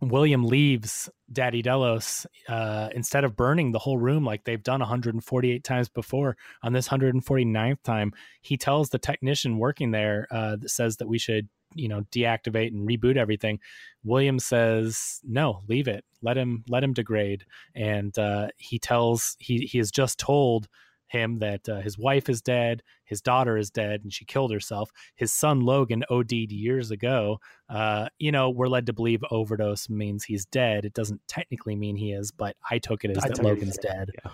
William 0.00 0.44
leaves 0.44 1.08
Daddy 1.32 1.62
Delos 1.62 2.26
uh, 2.48 2.88
instead 2.94 3.24
of 3.24 3.36
burning 3.36 3.72
the 3.72 3.78
whole 3.78 3.98
room 3.98 4.24
like 4.24 4.44
they've 4.44 4.62
done 4.62 4.80
148 4.80 5.64
times 5.64 5.88
before. 5.88 6.36
On 6.62 6.72
this 6.72 6.88
149th 6.88 7.82
time, 7.82 8.12
he 8.42 8.56
tells 8.56 8.90
the 8.90 8.98
technician 8.98 9.58
working 9.58 9.90
there 9.90 10.26
uh, 10.30 10.56
that 10.56 10.70
says 10.70 10.96
that 10.98 11.08
we 11.08 11.18
should, 11.18 11.48
you 11.74 11.88
know, 11.88 12.02
deactivate 12.12 12.68
and 12.68 12.86
reboot 12.86 13.16
everything. 13.16 13.58
William 14.04 14.38
says, 14.38 15.20
"No, 15.24 15.62
leave 15.68 15.88
it. 15.88 16.04
Let 16.22 16.36
him 16.36 16.64
let 16.68 16.84
him 16.84 16.92
degrade." 16.92 17.44
And 17.74 18.16
uh, 18.18 18.48
he 18.56 18.78
tells 18.78 19.36
he 19.40 19.60
he 19.60 19.78
is 19.78 19.90
just 19.90 20.18
told 20.18 20.68
him 21.06 21.38
that 21.38 21.68
uh, 21.68 21.80
his 21.80 21.98
wife 21.98 22.28
is 22.28 22.42
dead, 22.42 22.82
his 23.04 23.20
daughter 23.20 23.56
is 23.56 23.70
dead, 23.70 24.02
and 24.02 24.12
she 24.12 24.24
killed 24.24 24.52
herself. 24.52 24.90
His 25.14 25.32
son 25.32 25.60
Logan 25.60 26.04
OD'd 26.10 26.32
years 26.52 26.90
ago. 26.90 27.38
Uh, 27.68 28.08
you 28.18 28.32
know, 28.32 28.50
we're 28.50 28.68
led 28.68 28.86
to 28.86 28.92
believe 28.92 29.22
overdose 29.30 29.88
means 29.88 30.24
he's 30.24 30.46
dead. 30.46 30.84
It 30.84 30.94
doesn't 30.94 31.20
technically 31.28 31.76
mean 31.76 31.96
he 31.96 32.12
is, 32.12 32.30
but 32.30 32.56
I 32.70 32.78
took 32.78 33.04
it 33.04 33.10
as 33.10 33.24
I 33.24 33.28
that 33.28 33.42
Logan's 33.42 33.78
dead. 33.78 34.10
Yeah. 34.24 34.30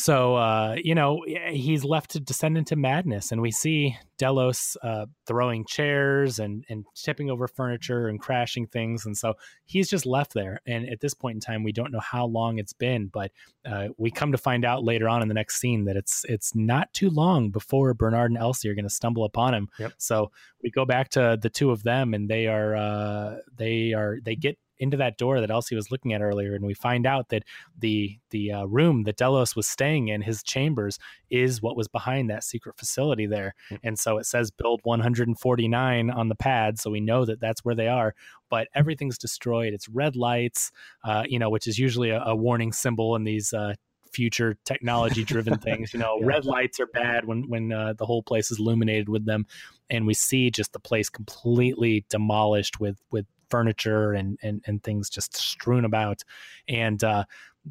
So, 0.00 0.36
uh, 0.36 0.76
you 0.80 0.94
know, 0.94 1.24
he's 1.50 1.82
left 1.82 2.12
to 2.12 2.20
descend 2.20 2.56
into 2.56 2.76
madness. 2.76 3.32
And 3.32 3.40
we 3.40 3.50
see 3.50 3.96
Delos 4.16 4.76
uh, 4.80 5.06
throwing 5.26 5.64
chairs 5.66 6.38
and, 6.38 6.64
and 6.68 6.84
tipping 6.94 7.30
over 7.30 7.48
furniture 7.48 8.06
and 8.06 8.20
crashing 8.20 8.68
things. 8.68 9.06
And 9.06 9.18
so 9.18 9.34
he's 9.64 9.90
just 9.90 10.06
left 10.06 10.34
there. 10.34 10.60
And 10.66 10.88
at 10.88 11.00
this 11.00 11.14
point 11.14 11.34
in 11.34 11.40
time, 11.40 11.64
we 11.64 11.72
don't 11.72 11.90
know 11.90 11.98
how 11.98 12.26
long 12.26 12.60
it's 12.60 12.72
been, 12.72 13.08
but 13.08 13.32
uh, 13.68 13.88
we 13.98 14.12
come 14.12 14.30
to 14.30 14.38
find 14.38 14.64
out 14.64 14.84
later 14.84 15.08
on 15.08 15.20
in 15.20 15.26
the 15.26 15.34
next 15.34 15.58
scene 15.58 15.84
that 15.86 15.96
it's 15.96 16.24
it's 16.28 16.54
not 16.54 16.92
too 16.92 17.10
long 17.10 17.50
before 17.50 17.92
Bernard 17.92 18.30
and 18.30 18.38
Elsie 18.38 18.68
are 18.68 18.76
going 18.76 18.84
to 18.84 18.90
stumble 18.90 19.24
upon 19.24 19.52
him. 19.52 19.68
Yep. 19.80 19.94
So 19.98 20.30
we 20.62 20.70
go 20.70 20.84
back 20.84 21.08
to 21.10 21.36
the 21.42 21.50
two 21.50 21.72
of 21.72 21.82
them, 21.82 22.14
and 22.14 22.30
they 22.30 22.46
are 22.46 22.76
uh, 22.76 23.38
they 23.56 23.94
are 23.94 24.18
they 24.22 24.36
get 24.36 24.58
into 24.78 24.96
that 24.96 25.18
door 25.18 25.40
that 25.40 25.50
Elsie 25.50 25.74
was 25.74 25.90
looking 25.90 26.12
at 26.12 26.20
earlier, 26.20 26.54
and 26.54 26.64
we 26.64 26.74
find 26.74 27.06
out 27.06 27.28
that 27.30 27.44
the 27.78 28.18
the 28.30 28.52
uh, 28.52 28.64
room 28.64 29.04
that 29.04 29.16
Delos 29.16 29.56
was 29.56 29.66
staying 29.66 30.08
in, 30.08 30.22
his 30.22 30.42
chambers, 30.42 30.98
is 31.30 31.62
what 31.62 31.76
was 31.76 31.88
behind 31.88 32.30
that 32.30 32.44
secret 32.44 32.76
facility 32.78 33.26
there. 33.26 33.54
Mm-hmm. 33.70 33.86
And 33.86 33.98
so 33.98 34.18
it 34.18 34.26
says 34.26 34.50
build 34.50 34.80
149 34.84 36.10
on 36.10 36.28
the 36.28 36.34
pad, 36.34 36.78
so 36.78 36.90
we 36.90 37.00
know 37.00 37.24
that 37.24 37.40
that's 37.40 37.64
where 37.64 37.74
they 37.74 37.88
are. 37.88 38.14
But 38.50 38.68
everything's 38.74 39.18
destroyed. 39.18 39.74
It's 39.74 39.88
red 39.88 40.16
lights, 40.16 40.70
uh, 41.04 41.24
you 41.28 41.38
know, 41.38 41.50
which 41.50 41.66
is 41.66 41.78
usually 41.78 42.10
a, 42.10 42.22
a 42.22 42.36
warning 42.36 42.72
symbol 42.72 43.14
in 43.16 43.24
these 43.24 43.52
uh, 43.52 43.74
future 44.12 44.56
technology 44.64 45.22
driven 45.22 45.58
things 45.60 45.92
you 45.92 46.00
know 46.00 46.16
yeah. 46.20 46.26
red 46.26 46.44
lights 46.44 46.80
are 46.80 46.86
bad 46.86 47.26
when 47.26 47.48
when 47.48 47.72
uh, 47.72 47.92
the 47.98 48.06
whole 48.06 48.22
place 48.22 48.50
is 48.50 48.58
illuminated 48.58 49.08
with 49.08 49.26
them 49.26 49.46
and 49.90 50.06
we 50.06 50.14
see 50.14 50.50
just 50.50 50.72
the 50.72 50.80
place 50.80 51.08
completely 51.08 52.04
demolished 52.08 52.80
with 52.80 52.98
with 53.10 53.26
furniture 53.50 54.12
and 54.12 54.38
and, 54.42 54.62
and 54.66 54.82
things 54.82 55.10
just 55.10 55.36
strewn 55.36 55.84
about. 55.84 56.22
And 56.68 57.02
uh, 57.02 57.24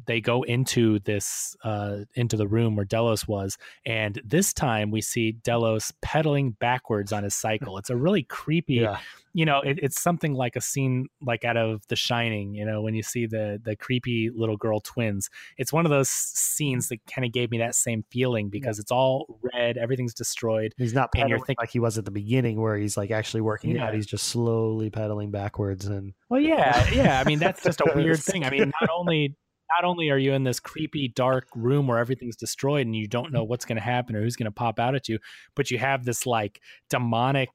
they 0.06 0.20
go 0.20 0.42
into 0.42 0.98
this 1.00 1.56
uh, 1.64 1.98
into 2.14 2.36
the 2.36 2.46
room 2.46 2.76
where 2.76 2.84
Delos 2.84 3.26
was, 3.26 3.56
and 3.84 4.20
this 4.24 4.52
time 4.52 4.90
we 4.90 5.00
see 5.00 5.32
Delos 5.32 5.92
pedaling 6.02 6.52
backwards 6.52 7.12
on 7.12 7.24
his 7.24 7.34
cycle. 7.34 7.78
It's 7.78 7.90
a 7.90 7.96
really 7.96 8.22
creepy, 8.22 8.74
yeah. 8.74 8.98
you 9.32 9.44
know, 9.44 9.60
it, 9.60 9.78
it's 9.82 10.00
something 10.00 10.34
like 10.34 10.56
a 10.56 10.60
scene 10.60 11.06
like 11.20 11.44
out 11.44 11.56
of 11.56 11.86
The 11.88 11.96
Shining. 11.96 12.54
You 12.54 12.64
know, 12.64 12.82
when 12.82 12.94
you 12.94 13.02
see 13.02 13.26
the 13.26 13.60
the 13.62 13.76
creepy 13.76 14.30
little 14.34 14.56
girl 14.56 14.80
twins, 14.80 15.30
it's 15.56 15.72
one 15.72 15.86
of 15.86 15.90
those 15.90 16.08
scenes 16.08 16.88
that 16.88 17.00
kind 17.06 17.24
of 17.24 17.32
gave 17.32 17.50
me 17.50 17.58
that 17.58 17.74
same 17.74 18.04
feeling 18.10 18.48
because 18.48 18.78
yeah. 18.78 18.82
it's 18.82 18.92
all 18.92 19.38
red, 19.54 19.76
everything's 19.76 20.14
destroyed. 20.14 20.74
He's 20.78 20.94
not 20.94 21.12
pedaling 21.12 21.38
thinking, 21.44 21.56
like 21.60 21.70
he 21.70 21.80
was 21.80 21.98
at 21.98 22.04
the 22.04 22.10
beginning, 22.10 22.60
where 22.60 22.76
he's 22.76 22.96
like 22.96 23.10
actually 23.10 23.40
working 23.40 23.76
yeah. 23.76 23.86
out. 23.86 23.94
He's 23.94 24.06
just 24.06 24.26
slowly 24.26 24.90
pedaling 24.90 25.30
backwards 25.30 25.86
and. 25.86 26.12
Well, 26.28 26.40
yeah, 26.40 26.88
yeah. 26.90 27.20
I 27.20 27.24
mean, 27.24 27.38
that's 27.38 27.62
just 27.62 27.80
a 27.80 27.90
weird 27.94 28.20
thing. 28.20 28.44
I 28.44 28.50
mean, 28.50 28.72
not 28.80 28.90
only 28.94 29.34
not 29.76 29.88
only 29.88 30.10
are 30.10 30.18
you 30.18 30.32
in 30.32 30.44
this 30.44 30.60
creepy 30.60 31.08
dark 31.08 31.46
room 31.54 31.86
where 31.86 31.98
everything's 31.98 32.36
destroyed 32.36 32.86
and 32.86 32.96
you 32.96 33.06
don't 33.06 33.32
know 33.32 33.44
what's 33.44 33.64
going 33.64 33.76
to 33.76 33.82
happen 33.82 34.16
or 34.16 34.22
who's 34.22 34.36
going 34.36 34.46
to 34.46 34.50
pop 34.50 34.78
out 34.78 34.94
at 34.94 35.08
you 35.08 35.18
but 35.54 35.70
you 35.70 35.78
have 35.78 36.04
this 36.04 36.26
like 36.26 36.60
demonic 36.88 37.50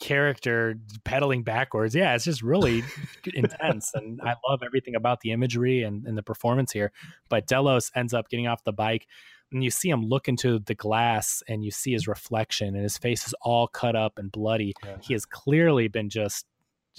character 0.00 0.78
pedaling 1.04 1.42
backwards 1.42 1.94
yeah 1.94 2.14
it's 2.14 2.24
just 2.24 2.42
really 2.42 2.84
intense 3.34 3.90
and 3.94 4.20
i 4.22 4.34
love 4.48 4.62
everything 4.64 4.94
about 4.94 5.20
the 5.20 5.32
imagery 5.32 5.82
and, 5.82 6.06
and 6.06 6.16
the 6.16 6.22
performance 6.22 6.70
here 6.70 6.92
but 7.28 7.46
delos 7.48 7.90
ends 7.96 8.14
up 8.14 8.28
getting 8.28 8.46
off 8.46 8.62
the 8.62 8.72
bike 8.72 9.06
and 9.50 9.64
you 9.64 9.70
see 9.70 9.88
him 9.88 10.02
look 10.04 10.28
into 10.28 10.60
the 10.60 10.74
glass 10.74 11.42
and 11.48 11.64
you 11.64 11.70
see 11.70 11.92
his 11.92 12.06
reflection 12.06 12.74
and 12.74 12.82
his 12.82 12.98
face 12.98 13.26
is 13.26 13.34
all 13.42 13.66
cut 13.66 13.96
up 13.96 14.18
and 14.18 14.30
bloody 14.30 14.72
yeah. 14.84 14.96
he 15.00 15.14
has 15.14 15.24
clearly 15.24 15.88
been 15.88 16.08
just 16.08 16.46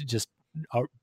just 0.06 0.28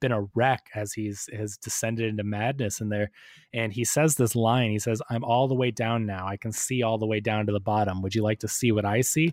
been 0.01 0.13
a 0.13 0.27
wreck 0.35 0.69
as 0.75 0.93
he's 0.93 1.29
has 1.33 1.57
descended 1.57 2.09
into 2.09 2.25
madness 2.25 2.81
in 2.81 2.89
there 2.89 3.11
and 3.55 3.73
he 3.73 3.85
says 3.85 4.17
this 4.17 4.35
line 4.35 4.71
he 4.71 4.79
says 4.79 5.01
i'm 5.11 5.25
all 5.25 5.49
the 5.49 5.55
way 5.55 5.71
down 5.71 6.05
now. 6.07 6.27
I 6.27 6.37
can 6.37 6.53
see 6.53 6.83
all 6.83 6.99
the 6.99 7.07
way 7.07 7.21
down 7.21 7.47
to 7.47 7.53
the 7.53 7.61
bottom. 7.61 8.03
Would 8.03 8.15
you 8.15 8.23
like 8.23 8.41
to 8.41 8.49
see 8.49 8.73
what 8.73 8.85
i 8.85 9.01
see? 9.01 9.33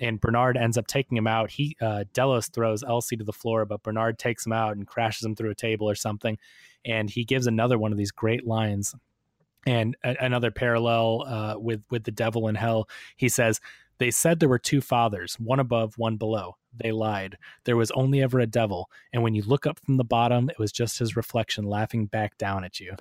And 0.00 0.20
bernard 0.20 0.56
ends 0.56 0.78
up 0.78 0.86
taking 0.86 1.16
him 1.16 1.26
out. 1.26 1.50
He 1.50 1.76
uh, 1.80 2.04
delos 2.12 2.48
throws 2.48 2.84
elsie 2.84 3.16
to 3.16 3.24
the 3.24 3.32
floor 3.32 3.64
but 3.64 3.82
bernard 3.82 4.18
takes 4.18 4.46
him 4.46 4.52
out 4.52 4.76
and 4.76 4.86
crashes 4.86 5.24
him 5.24 5.34
through 5.34 5.50
a 5.50 5.56
table 5.56 5.88
or 5.88 5.94
something 5.94 6.38
and 6.84 7.10
he 7.10 7.24
gives 7.24 7.46
another 7.46 7.78
one 7.78 7.92
of 7.92 7.98
these 7.98 8.10
great 8.10 8.46
lines. 8.46 8.94
And 9.66 9.96
a- 10.04 10.16
another 10.20 10.50
parallel 10.50 11.24
uh, 11.26 11.54
with 11.58 11.82
with 11.90 12.04
the 12.04 12.12
devil 12.12 12.48
in 12.48 12.54
hell. 12.54 12.88
He 13.16 13.28
says 13.28 13.60
they 13.98 14.10
said 14.10 14.40
there 14.40 14.48
were 14.48 14.58
two 14.58 14.80
fathers 14.80 15.34
one 15.38 15.60
above 15.60 15.98
one 15.98 16.16
below 16.16 16.56
they 16.78 16.92
lied. 16.92 17.36
There 17.64 17.76
was 17.76 17.90
only 17.92 18.22
ever 18.22 18.40
a 18.40 18.46
devil. 18.46 18.90
And 19.12 19.22
when 19.22 19.34
you 19.34 19.42
look 19.42 19.66
up 19.66 19.78
from 19.80 19.96
the 19.96 20.04
bottom, 20.04 20.50
it 20.50 20.58
was 20.58 20.72
just 20.72 20.98
his 20.98 21.16
reflection 21.16 21.64
laughing 21.64 22.06
back 22.06 22.38
down 22.38 22.64
at 22.64 22.80
you. 22.80 22.94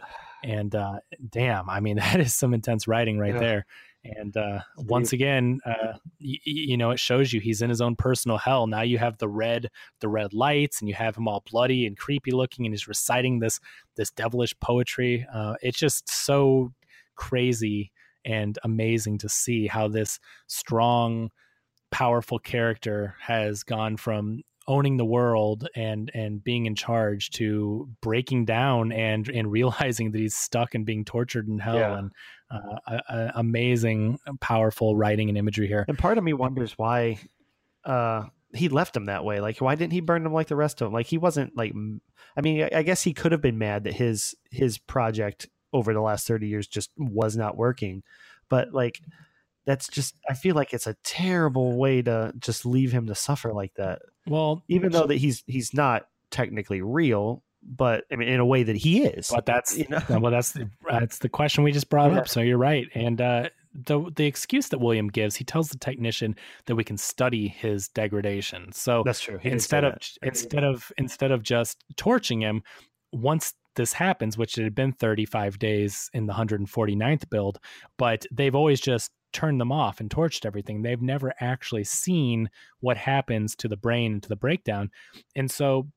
And 0.43 0.73
uh, 0.75 0.99
damn, 1.29 1.69
I 1.69 1.79
mean, 1.79 1.97
that 1.97 2.19
is 2.19 2.33
some 2.33 2.53
intense 2.53 2.87
writing 2.87 3.17
right 3.19 3.33
yeah. 3.33 3.39
there. 3.39 3.65
And 4.03 4.37
uh, 4.37 4.59
once 4.77 5.11
again, 5.11 5.59
uh, 5.65 5.93
y- 6.21 6.37
you 6.45 6.77
know, 6.77 6.91
it 6.91 6.99
shows 6.99 7.33
you 7.33 7.41
he's 7.41 7.61
in 7.61 7.69
his 7.69 7.81
own 7.81 7.95
personal 7.95 8.37
hell. 8.37 8.65
Now 8.65 8.81
you 8.81 8.97
have 8.99 9.17
the 9.17 9.27
red, 9.27 9.69
the 9.99 10.07
red 10.07 10.33
lights, 10.33 10.79
and 10.79 10.87
you 10.87 10.95
have 10.95 11.17
him 11.17 11.27
all 11.27 11.43
bloody 11.51 11.85
and 11.85 11.97
creepy 11.97 12.31
looking, 12.31 12.65
and 12.65 12.73
he's 12.73 12.87
reciting 12.87 13.39
this 13.39 13.59
this 13.95 14.11
devilish 14.11 14.57
poetry. 14.61 15.25
Uh, 15.33 15.55
it's 15.61 15.77
just 15.77 16.09
so 16.09 16.71
crazy 17.15 17.91
and 18.27 18.59
amazing 18.63 19.17
to 19.19 19.29
see 19.29 19.67
how 19.67 19.87
this 19.87 20.19
strong, 20.47 21.31
powerful 21.91 22.37
character 22.37 23.15
has 23.19 23.63
gone 23.63 23.97
from 23.97 24.41
owning 24.67 24.97
the 24.97 25.05
world 25.05 25.67
and 25.75 26.11
and 26.13 26.43
being 26.43 26.65
in 26.65 26.75
charge 26.75 27.29
to 27.29 27.89
breaking 28.01 28.45
down 28.45 28.91
and 28.91 29.29
and 29.29 29.51
realizing 29.51 30.11
that 30.11 30.19
he's 30.19 30.35
stuck 30.35 30.75
and 30.75 30.85
being 30.85 31.05
tortured 31.05 31.47
in 31.47 31.57
hell 31.57 31.77
yeah. 31.77 31.97
and 31.97 32.11
uh, 32.51 32.77
a, 32.87 33.01
a 33.09 33.31
amazing 33.35 34.19
powerful 34.41 34.95
writing 34.95 35.29
and 35.29 35.37
imagery 35.37 35.67
here. 35.67 35.85
And 35.87 35.97
part 35.97 36.17
of 36.17 36.23
me 36.23 36.33
wonders 36.33 36.77
why 36.77 37.19
uh, 37.83 38.25
he 38.53 38.69
left 38.69 38.95
him 38.95 39.05
that 39.05 39.23
way. 39.23 39.39
Like 39.39 39.59
why 39.59 39.75
didn't 39.75 39.93
he 39.93 40.01
burn 40.01 40.25
him 40.25 40.33
like 40.33 40.47
the 40.47 40.55
rest 40.55 40.81
of 40.81 40.87
them 40.87 40.93
like 40.93 41.07
he 41.07 41.17
wasn't 41.17 41.55
like 41.55 41.73
i 42.35 42.41
mean 42.41 42.67
i 42.73 42.83
guess 42.83 43.03
he 43.03 43.13
could 43.13 43.31
have 43.31 43.41
been 43.41 43.57
mad 43.57 43.85
that 43.85 43.93
his 43.93 44.35
his 44.51 44.77
project 44.77 45.47
over 45.73 45.93
the 45.93 46.01
last 46.01 46.27
30 46.27 46.47
years 46.47 46.67
just 46.67 46.91
was 46.97 47.35
not 47.35 47.57
working 47.57 48.03
but 48.49 48.73
like 48.73 49.01
that's 49.67 49.89
just 49.89 50.15
I 50.27 50.33
feel 50.33 50.55
like 50.55 50.73
it's 50.73 50.87
a 50.87 50.95
terrible 51.03 51.77
way 51.77 52.01
to 52.01 52.33
just 52.39 52.65
leave 52.65 52.91
him 52.91 53.05
to 53.07 53.15
suffer 53.15 53.53
like 53.53 53.73
that. 53.75 54.01
Well, 54.25 54.63
even 54.69 54.91
though 54.91 55.05
that 55.05 55.17
he's 55.17 55.43
he's 55.45 55.73
not 55.73 56.07
technically 56.31 56.81
real, 56.81 57.43
but 57.61 58.05
I 58.09 58.15
mean 58.15 58.29
in 58.29 58.39
a 58.39 58.45
way 58.45 58.63
that 58.63 58.77
he 58.77 59.03
is. 59.03 59.29
But 59.29 59.45
that's 59.45 59.77
you 59.77 59.85
know? 59.89 60.01
well, 60.09 60.31
that's 60.31 60.53
the 60.53 60.69
that's 60.89 61.19
the 61.19 61.29
question 61.29 61.63
we 61.63 61.73
just 61.73 61.89
brought 61.89 62.11
yeah. 62.11 62.19
up. 62.19 62.29
So 62.29 62.39
you're 62.39 62.57
right, 62.57 62.87
and 62.95 63.19
uh, 63.19 63.49
the 63.73 64.09
the 64.15 64.25
excuse 64.25 64.69
that 64.69 64.79
William 64.79 65.09
gives, 65.09 65.35
he 65.35 65.43
tells 65.43 65.67
the 65.67 65.77
technician 65.77 66.37
that 66.65 66.75
we 66.75 66.85
can 66.85 66.97
study 66.97 67.49
his 67.49 67.89
degradation. 67.89 68.71
So 68.71 69.03
that's 69.05 69.19
true. 69.19 69.37
He 69.37 69.49
instead 69.49 69.83
of 69.83 69.97
instead 70.23 70.63
of 70.63 70.93
instead 70.97 71.31
of 71.31 71.43
just 71.43 71.83
torching 71.97 72.39
him, 72.39 72.63
once 73.11 73.53
this 73.77 73.93
happens, 73.93 74.37
which 74.37 74.57
it 74.57 74.63
had 74.63 74.75
been 74.75 74.91
35 74.91 75.57
days 75.59 76.09
in 76.13 76.25
the 76.25 76.33
149th 76.33 77.29
build, 77.29 77.59
but 77.97 78.25
they've 78.31 78.55
always 78.55 78.81
just 78.81 79.11
turned 79.31 79.61
them 79.61 79.71
off 79.71 79.99
and 79.99 80.09
torched 80.09 80.45
everything. 80.45 80.81
They've 80.81 81.01
never 81.01 81.33
actually 81.39 81.83
seen 81.85 82.49
what 82.79 82.97
happens 82.97 83.55
to 83.57 83.67
the 83.67 83.77
brain 83.77 84.13
and 84.13 84.23
to 84.23 84.29
the 84.29 84.35
breakdown. 84.35 84.89
And 85.35 85.49
so, 85.49 85.87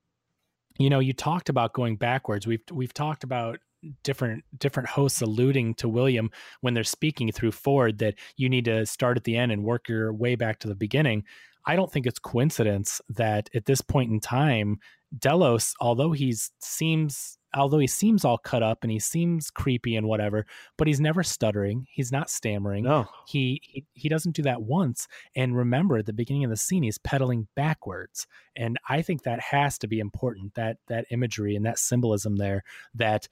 you 0.79 0.91
know, 0.91 1.01
you 1.01 1.13
talked 1.13 1.49
about 1.49 1.73
going 1.73 1.97
backwards. 1.97 2.47
We've 2.47 2.63
we've 2.71 2.95
talked 2.95 3.25
about 3.25 3.59
different 4.03 4.45
different 4.59 4.91
hosts 4.91 5.23
alluding 5.23 5.75
to 5.75 5.89
William 5.89 6.31
when 6.61 6.75
they're 6.75 6.85
speaking 6.85 7.33
through 7.33 7.53
Ford 7.53 7.99
that 7.99 8.15
you 8.37 8.49
need 8.49 8.67
to 8.67 8.85
start 8.85 9.17
at 9.17 9.25
the 9.25 9.37
end 9.37 9.53
and 9.53 9.65
work 9.65 9.89
your 9.89 10.13
way 10.13 10.35
back 10.35 10.59
to 10.61 10.69
the 10.69 10.75
beginning. 10.75 11.25
I 11.67 11.77
don't 11.77 11.91
think 11.91 12.07
it's 12.07 12.19
coincidence 12.19 13.01
that 13.11 13.51
at 13.55 13.67
this 13.67 13.81
point 13.81 14.11
in 14.11 14.21
time, 14.21 14.79
Delos, 15.19 15.75
although 15.81 16.13
he 16.13 16.35
seems 16.61 17.37
although 17.55 17.79
he 17.81 17.87
seems 17.87 18.25
all 18.25 18.39
cut 18.39 18.63
up 18.63 18.79
and 18.83 18.93
he 18.93 18.99
seems 19.01 19.51
creepy 19.51 19.97
and 19.97 20.07
whatever, 20.07 20.47
but 20.79 20.87
he's 20.87 21.01
never 21.01 21.23
stuttering. 21.25 21.85
He's 21.91 22.13
not 22.13 22.31
stammering. 22.31 22.85
No. 22.85 23.07
He, 23.27 23.61
he 23.65 23.85
he 23.95 24.09
doesn't 24.09 24.37
do 24.37 24.43
that 24.43 24.63
once. 24.63 25.09
And 25.35 25.57
remember 25.57 25.99
at 25.99 26.07
the 26.07 26.13
beginning 26.13 26.45
of 26.45 26.51
the 26.51 26.57
scene, 26.57 26.83
he's 26.83 26.99
pedaling 26.99 27.49
backwards. 27.57 28.27
And 28.55 28.79
I 28.89 29.03
think 29.03 29.25
that 29.25 29.41
has 29.41 29.79
to 29.79 29.89
be 29.89 29.99
important, 29.99 30.55
that 30.55 30.77
that 30.87 31.07
imagery 31.11 31.57
and 31.57 31.67
that 31.67 31.79
symbolism 31.79 32.37
there 32.37 32.63
that 32.95 33.29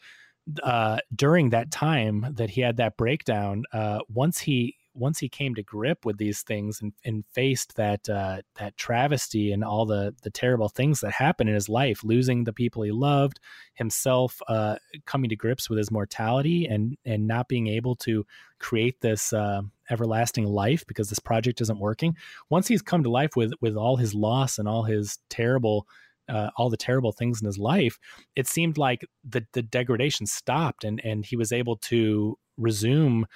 uh, 0.63 0.99
during 1.15 1.51
that 1.51 1.71
time 1.71 2.27
that 2.37 2.51
he 2.51 2.61
had 2.61 2.79
that 2.79 2.97
breakdown, 2.97 3.65
uh, 3.73 4.01
once 4.09 4.41
he 4.41 4.77
once 4.99 5.19
he 5.19 5.29
came 5.29 5.55
to 5.55 5.63
grip 5.63 6.05
with 6.05 6.19
these 6.19 6.43
things 6.43 6.81
and, 6.83 6.93
and 7.05 7.25
faced 7.33 7.77
that 7.77 8.09
uh, 8.09 8.43
that 8.57 8.77
travesty 8.77 9.53
and 9.53 9.65
all 9.65 9.87
the 9.87 10.15
the 10.23 10.31
terrible 10.31 10.69
things 10.69 11.01
that 11.01 11.13
happened 11.13 11.49
in 11.49 11.55
his 11.55 11.69
life, 11.69 12.05
losing 12.05 12.45
the 12.45 12.53
people 12.53 12.83
he 12.83 12.91
loved, 12.91 13.41
himself 13.75 14.41
uh, 14.49 14.77
coming 15.07 15.29
to 15.29 15.37
grips 15.37 15.71
with 15.71 15.79
his 15.79 15.91
mortality 15.91 16.67
and 16.67 16.97
and 17.05 17.27
not 17.27 17.49
being 17.49 17.69
able 17.69 17.97
to 17.97 18.27
create 18.59 19.01
this 19.01 19.33
uh, 19.33 19.63
everlasting 19.91 20.45
life 20.45 20.85
because 20.87 21.09
this 21.09 21.21
project 21.21 21.61
isn't 21.61 21.79
working. 21.79 22.17
Once 22.51 22.69
he's 22.69 22.83
come 22.83 23.03
to 23.03 23.11
life 23.11 23.37
with 23.37 23.53
with 23.61 23.77
all 23.77 23.97
his 23.97 24.15
loss 24.15 24.59
and 24.59 24.69
all 24.69 24.83
his 24.83 25.19
terrible 25.31 25.87
uh, 26.29 26.51
all 26.57 26.69
the 26.69 26.77
terrible 26.77 27.13
things 27.13 27.41
in 27.41 27.47
his 27.47 27.59
life, 27.59 27.99
it 28.37 28.47
seemed 28.47 28.79
like 28.79 29.07
the 29.25 29.47
the 29.53 29.63
degradation 29.63 30.27
stopped 30.27 30.85
and 30.85 31.01
and 31.05 31.25
he 31.25 31.37
was 31.37 31.53
able 31.53 31.77
to 31.77 32.39
resume 32.57 33.27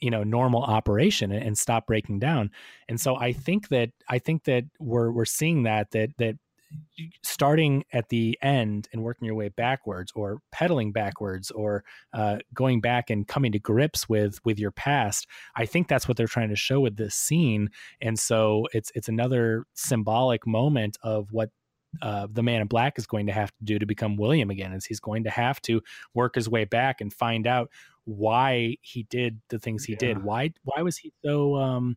you 0.00 0.10
know 0.10 0.22
normal 0.24 0.62
operation 0.62 1.32
and, 1.32 1.58
stop 1.58 1.86
breaking 1.86 2.18
down. 2.18 2.50
And 2.88 3.00
so 3.00 3.16
I 3.16 3.32
think 3.32 3.68
that 3.68 3.90
I 4.08 4.18
think 4.18 4.44
that 4.44 4.64
we're 4.78 5.10
we're 5.10 5.24
seeing 5.24 5.64
that 5.64 5.90
that 5.92 6.10
that 6.18 6.36
starting 7.22 7.84
at 7.92 8.08
the 8.10 8.38
end 8.42 8.88
and 8.92 9.02
working 9.02 9.26
your 9.26 9.34
way 9.34 9.48
backwards 9.48 10.12
or 10.14 10.40
pedaling 10.52 10.92
backwards 10.92 11.50
or 11.50 11.82
uh, 12.12 12.36
going 12.52 12.80
back 12.80 13.10
and 13.10 13.26
coming 13.26 13.52
to 13.52 13.58
grips 13.58 14.08
with 14.08 14.38
with 14.44 14.58
your 14.58 14.70
past 14.70 15.26
i 15.56 15.64
think 15.64 15.88
that's 15.88 16.06
what 16.06 16.16
they're 16.16 16.26
trying 16.26 16.50
to 16.50 16.56
show 16.56 16.80
with 16.80 16.96
this 16.96 17.14
scene 17.14 17.70
and 18.02 18.18
so 18.18 18.66
it's 18.74 18.92
it's 18.94 19.08
another 19.08 19.64
symbolic 19.74 20.46
moment 20.46 20.98
of 21.02 21.32
what 21.32 21.50
uh, 22.02 22.26
the 22.30 22.42
man 22.42 22.60
in 22.60 22.66
black 22.66 22.98
is 22.98 23.06
going 23.06 23.26
to 23.26 23.32
have 23.32 23.50
to 23.50 23.64
do 23.64 23.78
to 23.78 23.86
become 23.86 24.16
William 24.16 24.50
again 24.50 24.72
is 24.72 24.84
he's 24.84 25.00
going 25.00 25.24
to 25.24 25.30
have 25.30 25.60
to 25.62 25.80
work 26.14 26.34
his 26.34 26.48
way 26.48 26.64
back 26.64 27.00
and 27.00 27.12
find 27.12 27.46
out 27.46 27.70
why 28.08 28.76
he 28.80 29.02
did 29.04 29.40
the 29.50 29.58
things 29.58 29.84
he 29.84 29.92
yeah. 29.92 29.98
did. 29.98 30.24
Why 30.24 30.52
why 30.64 30.82
was 30.82 30.96
he 30.96 31.12
so 31.22 31.56
um, 31.56 31.96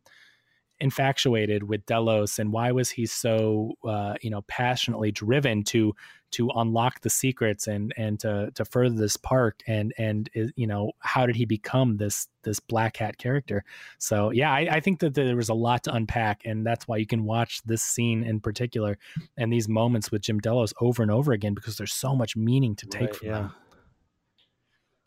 infatuated 0.78 1.62
with 1.62 1.86
Delos 1.86 2.38
and 2.38 2.52
why 2.52 2.72
was 2.72 2.90
he 2.90 3.06
so 3.06 3.72
uh, 3.86 4.14
you 4.20 4.30
know 4.30 4.42
passionately 4.42 5.10
driven 5.10 5.64
to 5.64 5.94
to 6.32 6.50
unlock 6.54 7.00
the 7.00 7.10
secrets 7.10 7.66
and 7.66 7.94
and 7.96 8.20
to 8.20 8.50
to 8.54 8.64
further 8.64 8.94
this 8.94 9.16
park 9.16 9.60
and 9.66 9.94
and 9.96 10.28
you 10.56 10.66
know 10.66 10.92
how 10.98 11.24
did 11.24 11.36
he 11.36 11.44
become 11.44 11.96
this 11.96 12.26
this 12.42 12.58
black 12.58 12.96
hat 12.96 13.16
character 13.18 13.64
so 13.98 14.30
yeah 14.30 14.50
I, 14.50 14.68
I 14.70 14.80
think 14.80 15.00
that 15.00 15.14
there 15.14 15.36
was 15.36 15.50
a 15.50 15.54
lot 15.54 15.84
to 15.84 15.94
unpack 15.94 16.42
and 16.44 16.66
that's 16.66 16.88
why 16.88 16.96
you 16.96 17.06
can 17.06 17.24
watch 17.24 17.62
this 17.64 17.82
scene 17.82 18.24
in 18.24 18.40
particular 18.40 18.98
and 19.36 19.52
these 19.52 19.68
moments 19.68 20.10
with 20.10 20.22
Jim 20.22 20.40
Delos 20.40 20.72
over 20.80 21.02
and 21.02 21.10
over 21.10 21.32
again 21.32 21.52
because 21.52 21.76
there's 21.76 21.92
so 21.92 22.16
much 22.16 22.34
meaning 22.34 22.74
to 22.76 22.86
take 22.86 23.02
right, 23.02 23.16
from 23.16 23.28
yeah. 23.28 23.34
them 23.34 23.54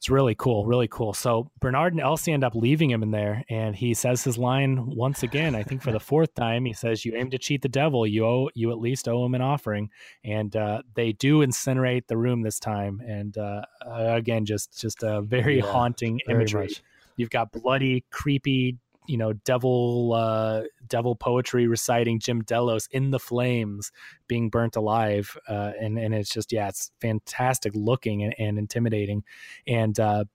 it's 0.06 0.10
really 0.12 0.36
cool, 0.36 0.68
really 0.68 0.88
cool. 0.88 1.14
So 1.14 1.50
Bernard 1.60 1.94
and 1.94 2.00
Elsie 2.00 2.32
end 2.32 2.44
up 2.44 2.54
leaving 2.54 2.92
him 2.92 3.02
in 3.02 3.10
there, 3.10 3.44
and 3.50 3.76
he 3.76 3.96
says 3.96 4.24
his 4.24 4.38
line 4.38 4.86
once 4.86 5.24
again. 5.24 5.56
I 5.56 5.64
think 5.64 5.82
for 5.82 5.92
the 5.92 6.00
fourth 6.12 6.36
time, 6.36 6.64
he 6.64 6.74
says, 6.74 7.04
"You 7.04 7.16
aim 7.16 7.32
to 7.32 7.40
cheat 7.40 7.64
the 7.64 7.70
devil. 7.70 8.06
You 8.06 8.24
owe 8.24 8.50
you 8.54 8.70
at 8.70 8.78
least 8.78 9.08
owe 9.08 9.26
him 9.26 9.34
an 9.34 9.42
offering." 9.42 9.90
And 10.24 10.56
uh, 10.56 10.84
they 10.94 11.14
do 11.14 11.40
incinerate 11.40 12.06
the 12.06 12.18
room 12.18 12.44
this 12.44 12.60
time, 12.60 13.02
and 13.04 13.36
uh, 13.36 13.64
again, 13.84 14.46
just 14.46 14.80
just 14.80 15.02
a 15.02 15.22
very 15.22 15.58
yeah, 15.58 15.64
haunting 15.64 16.20
very 16.28 16.38
imagery. 16.38 16.68
Much. 16.68 16.84
You've 17.18 17.32
got 17.32 17.52
bloody, 17.52 18.06
creepy 18.12 18.78
you 19.08 19.18
know 19.18 19.34
devil 19.34 20.14
uh, 20.14 20.64
devil 20.88 21.16
poetry 21.16 21.68
reciting 21.68 22.20
Jim 22.20 22.42
Delos 22.42 22.88
in 22.92 23.12
the 23.12 23.20
flames 23.20 23.92
being 24.28 24.50
burnt 24.50 24.76
alive 24.76 25.38
uh, 25.48 25.72
and 25.80 25.98
and 25.98 26.14
it's 26.14 26.30
just 26.30 26.52
yeah 26.52 26.68
it's 26.68 26.92
fantastic 27.02 27.74
looking 27.76 28.24
and, 28.24 28.36
and 28.38 28.58
intimidating 28.58 29.24
and 29.68 30.00
uh, 30.00 30.26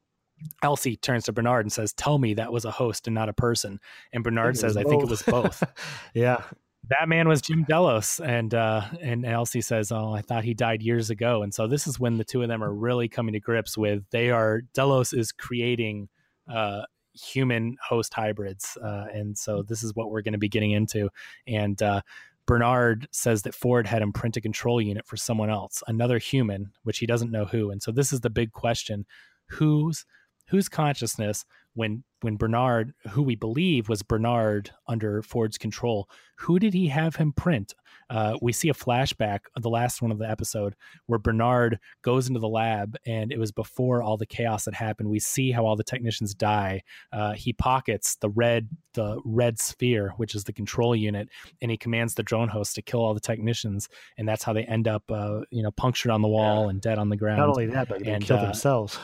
Elsie 0.63 0.97
turns 0.97 1.25
to 1.25 1.33
Bernard 1.33 1.67
and 1.67 1.73
says, 1.73 1.93
"Tell 1.93 2.19
me 2.19 2.35
that 2.35 2.53
was 2.53 2.65
a 2.65 2.71
host 2.71 3.07
and 3.07 3.15
not 3.15 3.29
a 3.29 3.33
person." 3.33 3.79
And 4.13 4.25
Bernard 4.25 4.57
says, 4.57 4.77
"I 4.77 4.85
think 4.85 5.03
it 5.03 5.09
was 5.09 5.23
both." 5.23 5.63
yeah, 6.15 6.43
that 6.89 7.09
man 7.09 7.29
was 7.29 7.41
Jim 7.41 7.65
Delos, 7.65 8.21
and 8.21 8.55
uh, 8.55 8.83
and 9.01 9.25
Elsie 9.25 9.61
says, 9.61 9.93
"Oh, 9.93 10.13
I 10.13 10.23
thought 10.23 10.45
he 10.45 10.55
died 10.55 10.83
years 10.83 11.11
ago." 11.11 11.43
And 11.43 11.53
so 11.53 11.67
this 11.67 11.87
is 11.87 12.01
when 12.01 12.17
the 12.17 12.25
two 12.25 12.43
of 12.43 12.49
them 12.49 12.63
are 12.63 12.73
really 12.73 13.09
coming 13.09 13.35
to 13.35 13.41
grips 13.41 13.77
with 13.77 14.05
they 14.11 14.31
are 14.31 14.63
Delos 14.75 15.13
is 15.13 15.33
creating 15.33 16.09
uh, 16.51 16.83
human 17.15 17.77
host 17.87 18.15
hybrids. 18.15 18.77
Uh, 18.83 19.07
and 19.13 19.37
so 19.37 19.63
this 19.63 19.83
is 19.83 19.95
what 19.95 20.11
we're 20.11 20.23
going 20.23 20.33
to 20.33 20.39
be 20.39 20.49
getting 20.49 20.73
into. 20.73 21.09
And 21.47 21.81
uh, 21.83 22.03
Bernard 22.47 23.09
says 23.13 23.43
that 23.43 23.55
Ford 23.55 23.87
had 23.87 24.03
him 24.03 24.13
print 24.13 24.37
a 24.37 24.41
control 24.41 24.81
unit 24.81 25.07
for 25.07 25.17
someone 25.17 25.51
else, 25.51 25.83
another 25.87 26.19
human, 26.19 26.73
which 26.83 26.99
he 26.99 27.07
doesn't 27.07 27.31
know 27.31 27.45
who. 27.45 27.71
And 27.71 27.83
so 27.83 27.93
this 27.93 28.13
is 28.13 28.21
the 28.21 28.31
big 28.31 28.53
question: 28.53 29.07
whose 29.47 30.05
whose 30.49 30.69
consciousness 30.69 31.45
when 31.75 32.03
when 32.23 32.37
Bernard, 32.37 32.93
who 33.11 33.23
we 33.23 33.37
believe 33.37 33.89
was 33.89 34.03
Bernard 34.03 34.71
under 34.87 35.23
Ford's 35.23 35.59
control, 35.59 36.09
who 36.37 36.59
did 36.59 36.75
he 36.75 36.89
have 36.89 37.17
him 37.17 37.33
print? 37.33 37.75
Uh, 38.11 38.37
we 38.43 38.53
see 38.53 38.69
a 38.69 38.75
flashback 38.75 39.41
of 39.57 39.63
the 39.63 39.71
last 39.71 40.03
one 40.03 40.11
of 40.11 40.19
the 40.19 40.29
episode 40.29 40.75
where 41.07 41.19
Bernard 41.19 41.79
goes 42.03 42.29
into 42.29 42.41
the 42.41 42.49
lab, 42.49 42.97
and 43.07 43.33
it 43.33 43.39
was 43.39 43.53
before 43.53 44.03
all 44.03 44.17
the 44.17 44.27
chaos 44.27 44.65
that 44.65 44.75
happened. 44.75 45.09
We 45.09 45.21
see 45.21 45.53
how 45.53 45.65
all 45.65 45.77
the 45.77 45.85
technicians 45.85 46.35
die. 46.35 46.83
Uh, 47.13 47.33
he 47.33 47.53
pockets 47.53 48.17
the 48.17 48.29
red 48.29 48.69
the 48.95 49.21
red 49.25 49.61
sphere, 49.61 50.13
which 50.17 50.35
is 50.35 50.45
the 50.45 50.53
control 50.53 50.97
unit, 50.97 51.29
and 51.63 51.71
he 51.71 51.77
commands 51.77 52.15
the 52.15 52.25
drone 52.25 52.49
host 52.49 52.75
to 52.75 52.83
kill 52.83 53.01
all 53.01 53.15
the 53.15 53.21
technicians, 53.21 53.89
and 54.19 54.29
that's 54.29 54.43
how 54.43 54.53
they 54.53 54.65
end 54.65 54.89
up, 54.89 55.05
uh, 55.11 55.41
you 55.51 55.63
know, 55.63 55.71
punctured 55.71 56.11
on 56.11 56.23
the 56.23 56.29
wall 56.29 56.65
yeah. 56.65 56.71
and 56.71 56.81
dead 56.81 56.99
on 56.99 57.09
the 57.09 57.17
ground. 57.17 57.39
Not 57.39 57.51
only 57.51 57.67
that, 57.67 57.89
but 57.89 58.03
they 58.03 58.11
and, 58.11 58.25
kill 58.25 58.39
uh, 58.39 58.43
themselves. 58.43 58.99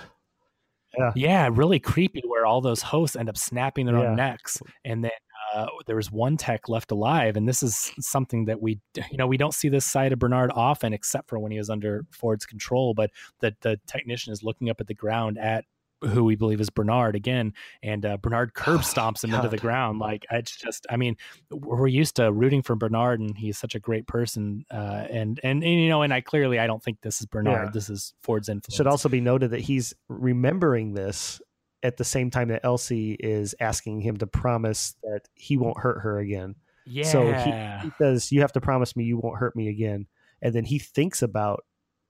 Yeah. 0.99 1.13
yeah, 1.15 1.49
really 1.53 1.79
creepy 1.79 2.23
where 2.27 2.47
all 2.47 2.61
those 2.61 2.81
hosts 2.81 3.17
end 3.17 3.29
up 3.29 3.37
snapping 3.37 3.87
their 3.87 3.99
yeah. 3.99 4.09
own 4.09 4.17
necks. 4.17 4.63
And 4.85 5.05
then 5.05 5.11
uh, 5.57 5.67
there 5.87 5.97
was 5.97 6.13
one 6.13 6.37
tech 6.37 6.69
left 6.69 6.93
alive. 6.93 7.37
And 7.37 7.49
this 7.49 7.63
is 7.63 7.91
something 7.99 8.45
that 8.45 8.61
we, 8.61 8.79
you 9.11 9.17
know, 9.17 9.27
we 9.27 9.39
don't 9.39 9.55
see 9.55 9.69
this 9.69 9.87
side 9.87 10.13
of 10.13 10.19
Bernard 10.19 10.51
often, 10.55 10.93
except 10.93 11.29
for 11.29 11.39
when 11.39 11.51
he 11.51 11.59
was 11.59 11.71
under 11.71 12.05
Ford's 12.11 12.45
control. 12.45 12.93
But 12.93 13.11
the, 13.41 13.57
the 13.63 13.81
technician 13.87 14.33
is 14.33 14.43
looking 14.43 14.69
up 14.69 14.81
at 14.81 14.87
the 14.87 14.95
ground 14.95 15.39
at 15.39 15.65
who 16.03 16.25
we 16.25 16.37
believe 16.37 16.61
is 16.61 16.69
Bernard 16.69 17.17
again, 17.17 17.55
and 17.83 18.05
uh, 18.05 18.19
Bernard 18.19 18.53
curb 18.53 18.81
oh, 18.81 18.83
stomps 18.83 19.25
him 19.25 19.31
God. 19.31 19.39
into 19.39 19.49
the 19.49 19.57
ground. 19.57 19.99
Like 19.99 20.27
it's 20.31 20.55
just, 20.55 20.87
I 20.91 20.97
mean, 20.97 21.17
we're 21.51 21.87
used 21.87 22.17
to 22.17 22.31
rooting 22.31 22.63
for 22.63 22.77
Bernard, 22.77 23.21
and 23.21 23.37
he's 23.37 23.57
such 23.57 23.75
a 23.75 23.81
great 23.81 24.07
person. 24.07 24.65
Uh, 24.71 25.07
and, 25.09 25.41
and, 25.43 25.65
and 25.65 25.81
you 25.81 25.89
know, 25.89 26.03
and 26.03 26.13
I 26.13 26.21
clearly 26.21 26.59
I 26.59 26.67
don't 26.67 26.83
think 26.83 27.01
this 27.01 27.21
is 27.21 27.27
Bernard. 27.27 27.69
Yeah. 27.69 27.71
This 27.73 27.89
is 27.89 28.13
Ford's 28.23 28.51
influence. 28.51 28.77
Should 28.77 28.87
also 28.87 29.09
be 29.09 29.23
noted 29.23 29.53
that 29.53 29.61
he's 29.61 29.95
remembering 30.09 30.93
this 30.93 31.41
at 31.83 31.97
the 31.97 32.05
same 32.05 32.31
time 32.31 32.49
that 32.49 32.65
Elsie 32.65 33.13
is 33.13 33.55
asking 33.61 34.01
him 34.01 34.17
to 34.19 34.27
promise 34.27 34.97
that 35.03 35.23
he 35.35 35.57
won't 35.57 35.79
hurt 35.79 36.01
her 36.01 36.19
again. 36.19 36.55
Yeah. 36.87 37.05
So 37.05 37.33
he, 37.33 37.87
he 37.87 37.93
says, 37.99 38.33
"You 38.33 38.41
have 38.43 38.53
to 38.53 38.61
promise 38.61 38.97
me 38.97 39.05
you 39.05 39.19
won't 39.19 39.39
hurt 39.39 39.57
me 39.57 39.69
again," 39.69 40.07
and 40.41 40.55
then 40.55 40.65
he 40.65 40.79
thinks 40.79 41.23
about 41.23 41.65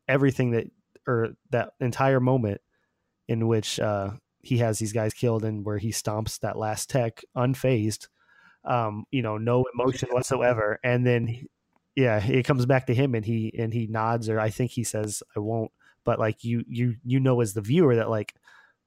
everything 0.09 0.52
that 0.52 0.66
or 1.06 1.30
that 1.51 1.72
entire 1.80 2.20
moment 2.20 2.60
in 3.28 3.47
which 3.47 3.80
uh, 3.80 4.10
he 4.43 4.59
has 4.59 4.78
these 4.78 4.93
guys 4.93 5.14
killed 5.14 5.44
and 5.44 5.64
where 5.64 5.78
he 5.78 5.90
stomps 5.90 6.38
that 6.40 6.56
last 6.56 6.88
tech 6.90 7.22
unfazed, 7.36 8.09
um, 8.64 9.05
you 9.10 9.22
know, 9.22 9.38
no 9.38 9.64
emotion 9.74 10.09
whatsoever. 10.10 10.78
And 10.84 11.06
then 11.06 11.47
yeah, 11.94 12.24
it 12.24 12.44
comes 12.44 12.66
back 12.66 12.86
to 12.86 12.94
him 12.94 13.14
and 13.14 13.24
he 13.24 13.52
and 13.59 13.72
he 13.72 13.86
nods 13.86 14.28
or 14.28 14.38
I 14.38 14.51
think 14.51 14.70
he 14.70 14.84
says 14.84 15.22
I 15.34 15.40
won't. 15.40 15.72
But 16.05 16.18
like 16.18 16.44
you 16.44 16.64
you 16.68 16.97
you 17.05 17.18
know 17.18 17.40
as 17.40 17.55
the 17.55 17.60
viewer 17.60 17.97
that 17.97 18.10
like 18.10 18.34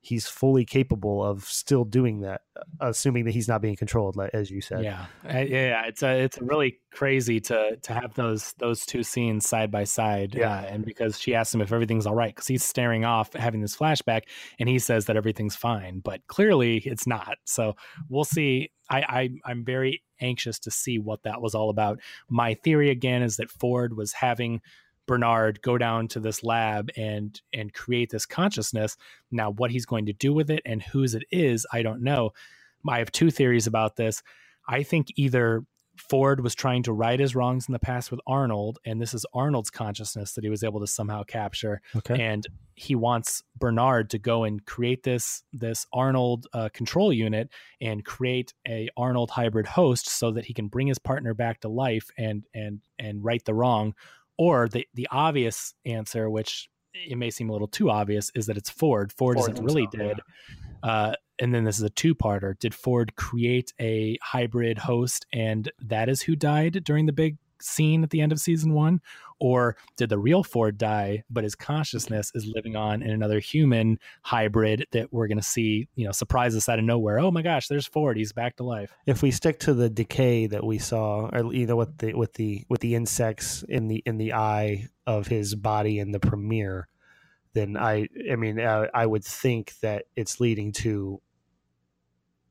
he's 0.01 0.27
fully 0.27 0.63
capable 0.63 1.23
of 1.23 1.43
still 1.43 1.83
doing 1.83 2.21
that, 2.21 2.41
uh, 2.55 2.87
assuming 2.87 3.25
that 3.25 3.31
he's 3.31 3.47
not 3.47 3.61
being 3.61 3.75
controlled, 3.75 4.15
like 4.15 4.31
as 4.33 4.49
you 4.49 4.61
said. 4.61 4.83
Yeah, 4.83 5.05
uh, 5.25 5.39
yeah, 5.39 5.85
it's 5.85 6.03
a 6.03 6.23
it's 6.23 6.39
really 6.39 6.79
crazy 6.91 7.39
to 7.41 7.75
to 7.77 7.93
have 7.93 8.13
those 8.15 8.53
those 8.59 8.85
two 8.85 9.03
scenes 9.03 9.47
side 9.47 9.71
by 9.71 9.83
side. 9.83 10.35
Yeah, 10.35 10.59
uh, 10.59 10.65
and 10.65 10.85
because 10.85 11.19
she 11.19 11.35
asks 11.35 11.53
him 11.53 11.61
if 11.61 11.71
everything's 11.71 12.05
all 12.05 12.15
right, 12.15 12.33
because 12.33 12.47
he's 12.47 12.63
staring 12.63 13.05
off, 13.05 13.33
having 13.33 13.61
this 13.61 13.75
flashback, 13.75 14.23
and 14.59 14.69
he 14.69 14.79
says 14.79 15.05
that 15.05 15.17
everything's 15.17 15.55
fine, 15.55 15.99
but 15.99 16.25
clearly 16.27 16.77
it's 16.85 17.05
not. 17.05 17.37
So 17.45 17.75
we'll 18.09 18.23
see. 18.23 18.71
I, 18.89 19.01
I 19.01 19.29
I'm 19.45 19.65
very 19.65 20.03
anxious 20.21 20.59
to 20.59 20.71
see 20.71 20.97
what 20.97 21.23
that 21.23 21.41
was 21.41 21.55
all 21.55 21.69
about. 21.69 21.99
My 22.29 22.53
theory 22.53 22.89
again 22.89 23.21
is 23.21 23.37
that 23.37 23.51
Ford 23.51 23.95
was 23.95 24.13
having 24.13 24.61
Bernard 25.09 25.59
go 25.63 25.75
down 25.75 26.07
to 26.09 26.19
this 26.19 26.43
lab 26.43 26.91
and 26.95 27.41
and 27.51 27.73
create 27.73 28.11
this 28.11 28.27
consciousness. 28.27 28.95
Now, 29.31 29.49
what 29.49 29.71
he's 29.71 29.87
going 29.87 30.05
to 30.05 30.13
do 30.13 30.31
with 30.31 30.51
it 30.51 30.61
and 30.67 30.83
whose 30.83 31.15
it 31.15 31.23
is, 31.31 31.65
I 31.73 31.81
don't 31.81 32.03
know. 32.03 32.29
I 32.87 32.99
have 32.99 33.11
two 33.11 33.31
theories 33.31 33.65
about 33.65 33.95
this. 33.95 34.21
I 34.67 34.83
think 34.83 35.07
either 35.15 35.63
Ford 35.97 36.41
was 36.41 36.53
trying 36.53 36.83
to 36.83 36.93
right 36.93 37.19
his 37.19 37.35
wrongs 37.35 37.67
in 37.67 37.73
the 37.73 37.79
past 37.79 38.11
with 38.11 38.19
Arnold, 38.27 38.77
and 38.85 39.01
this 39.01 39.15
is 39.15 39.25
Arnold's 39.33 39.71
consciousness 39.71 40.33
that 40.33 40.43
he 40.43 40.49
was 40.49 40.63
able 40.63 40.79
to 40.79 40.87
somehow 40.87 41.23
capture. 41.23 41.81
Okay. 41.95 42.21
And 42.21 42.45
he 42.75 42.93
wants 42.93 43.41
Bernard 43.57 44.11
to 44.11 44.19
go 44.19 44.43
and 44.43 44.63
create 44.63 45.01
this 45.01 45.41
this 45.51 45.87
Arnold 45.91 46.45
uh, 46.53 46.69
control 46.71 47.11
unit 47.11 47.49
and 47.81 48.05
create 48.05 48.53
a 48.67 48.89
Arnold 48.95 49.31
hybrid 49.31 49.65
host 49.65 50.07
so 50.07 50.29
that 50.33 50.45
he 50.45 50.53
can 50.53 50.67
bring 50.67 50.85
his 50.85 50.99
partner 50.99 51.33
back 51.33 51.61
to 51.61 51.67
life 51.67 52.11
and 52.15 52.45
and 52.53 52.81
and 52.99 53.23
right 53.23 53.43
the 53.43 53.55
wrong 53.55 53.95
or 54.39 54.69
the 54.69 54.87
the 54.93 55.07
obvious 55.11 55.73
answer, 55.85 56.29
which 56.29 56.69
it 56.93 57.17
may 57.17 57.29
seem 57.29 57.49
a 57.49 57.51
little 57.51 57.67
too 57.67 57.91
obvious, 57.91 58.31
is 58.33 58.47
that 58.47 58.57
it's 58.57 58.69
Ford. 58.69 59.11
Ford, 59.11 59.37
Ford 59.37 59.51
isn't 59.51 59.63
really 59.63 59.87
dead. 59.91 60.21
Yeah. 60.83 60.89
Uh, 60.89 61.13
and 61.39 61.53
then 61.53 61.65
this 61.65 61.77
is 61.77 61.83
a 61.83 61.89
two-parter. 61.89 62.57
Did 62.57 62.73
Ford 62.73 63.15
create 63.15 63.73
a 63.79 64.17
hybrid 64.23 64.77
host, 64.77 65.25
and 65.33 65.69
that 65.79 66.09
is 66.09 66.21
who 66.21 66.35
died 66.35 66.83
during 66.85 67.05
the 67.05 67.13
big 67.13 67.37
scene 67.61 68.01
at 68.01 68.09
the 68.09 68.21
end 68.21 68.31
of 68.31 68.39
season 68.39 68.73
one? 68.73 69.01
Or 69.39 69.77
did 69.95 70.09
the 70.09 70.19
real 70.19 70.43
Ford 70.43 70.77
die, 70.77 71.23
but 71.29 71.43
his 71.43 71.55
consciousness 71.55 72.31
is 72.35 72.45
living 72.45 72.75
on 72.75 73.01
in 73.01 73.11
another 73.11 73.39
human 73.39 73.99
hybrid 74.21 74.85
that 74.91 75.13
we're 75.13 75.27
going 75.27 75.37
to 75.37 75.43
see, 75.43 75.87
you 75.95 76.05
know, 76.05 76.11
surprise 76.11 76.55
us 76.55 76.67
out 76.67 76.79
of 76.79 76.85
nowhere? 76.85 77.19
Oh 77.19 77.31
my 77.31 77.41
gosh, 77.41 77.67
there's 77.67 77.87
Ford. 77.87 78.17
He's 78.17 78.33
back 78.33 78.57
to 78.57 78.63
life. 78.63 78.91
If 79.05 79.21
we 79.21 79.31
stick 79.31 79.59
to 79.61 79.73
the 79.73 79.89
decay 79.89 80.47
that 80.47 80.63
we 80.63 80.77
saw, 80.77 81.29
or 81.31 81.53
you 81.53 81.65
know, 81.65 81.77
with 81.77 81.97
the 81.97 82.13
with 82.13 82.33
the 82.33 82.65
with 82.69 82.81
the 82.81 82.95
insects 82.95 83.63
in 83.67 83.87
the 83.87 84.03
in 84.05 84.17
the 84.17 84.33
eye 84.33 84.87
of 85.07 85.27
his 85.27 85.55
body 85.55 85.99
in 85.99 86.11
the 86.11 86.19
premiere, 86.19 86.87
then 87.53 87.77
I 87.77 88.07
I 88.31 88.35
mean 88.35 88.59
I, 88.59 88.87
I 88.93 89.05
would 89.05 89.23
think 89.23 89.73
that 89.81 90.05
it's 90.15 90.39
leading 90.39 90.73
to 90.73 91.21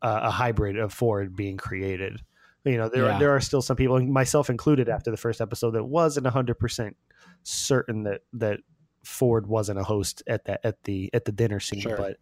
a, 0.03 0.09
a 0.09 0.31
hybrid 0.31 0.79
of 0.79 0.93
Ford 0.93 1.37
being 1.37 1.57
created 1.57 2.21
you 2.69 2.77
know 2.77 2.89
there 2.89 3.07
yeah. 3.07 3.17
are, 3.17 3.19
there 3.19 3.31
are 3.35 3.41
still 3.41 3.63
some 3.63 3.77
people 3.77 4.01
myself 4.01 4.51
included 4.51 4.89
after 4.89 5.11
the 5.11 5.17
first 5.17 5.41
episode 5.41 5.73
that 5.73 5.85
wasn't 5.85 6.27
100% 6.27 6.95
certain 7.43 8.03
that 8.05 8.23
that 8.35 8.61
Ford 9.05 9.47
wasn't 9.47 9.79
a 9.79 9.85
host 9.85 10.23
at 10.27 10.45
that 10.45 10.61
at 10.65 10.83
the 10.85 11.11
at 11.15 11.25
the 11.25 11.33
dinner 11.33 11.61
scene 11.61 11.81
sure. 11.81 11.97
but 11.97 12.17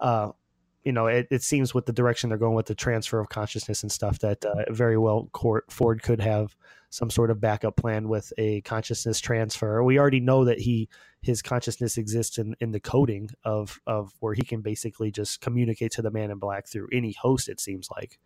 uh 0.00 0.32
you 0.84 0.92
know 0.92 1.06
it, 1.06 1.26
it 1.30 1.42
seems 1.42 1.72
with 1.72 1.86
the 1.86 1.92
direction 1.92 2.28
they're 2.28 2.38
going 2.38 2.54
with 2.54 2.66
the 2.66 2.74
transfer 2.74 3.18
of 3.18 3.28
consciousness 3.28 3.82
and 3.82 3.90
stuff 3.90 4.18
that 4.20 4.44
uh, 4.44 4.70
very 4.70 4.98
well 4.98 5.28
court, 5.32 5.64
Ford 5.70 6.02
could 6.02 6.20
have 6.20 6.56
some 6.90 7.10
sort 7.10 7.30
of 7.30 7.40
backup 7.40 7.76
plan 7.76 8.08
with 8.08 8.32
a 8.38 8.60
consciousness 8.62 9.18
transfer 9.18 9.82
we 9.82 9.98
already 9.98 10.20
know 10.20 10.44
that 10.44 10.60
he 10.60 10.88
his 11.22 11.42
consciousness 11.42 11.96
exists 11.96 12.38
in, 12.38 12.54
in 12.60 12.70
the 12.70 12.80
coding 12.80 13.30
of 13.44 13.80
of 13.86 14.12
where 14.20 14.34
he 14.34 14.42
can 14.42 14.60
basically 14.60 15.10
just 15.10 15.40
communicate 15.40 15.90
to 15.92 16.02
the 16.02 16.10
man 16.10 16.30
in 16.30 16.38
black 16.38 16.68
through 16.68 16.88
any 16.92 17.12
host 17.12 17.48
it 17.48 17.60
seems 17.60 17.88
like 17.90 18.18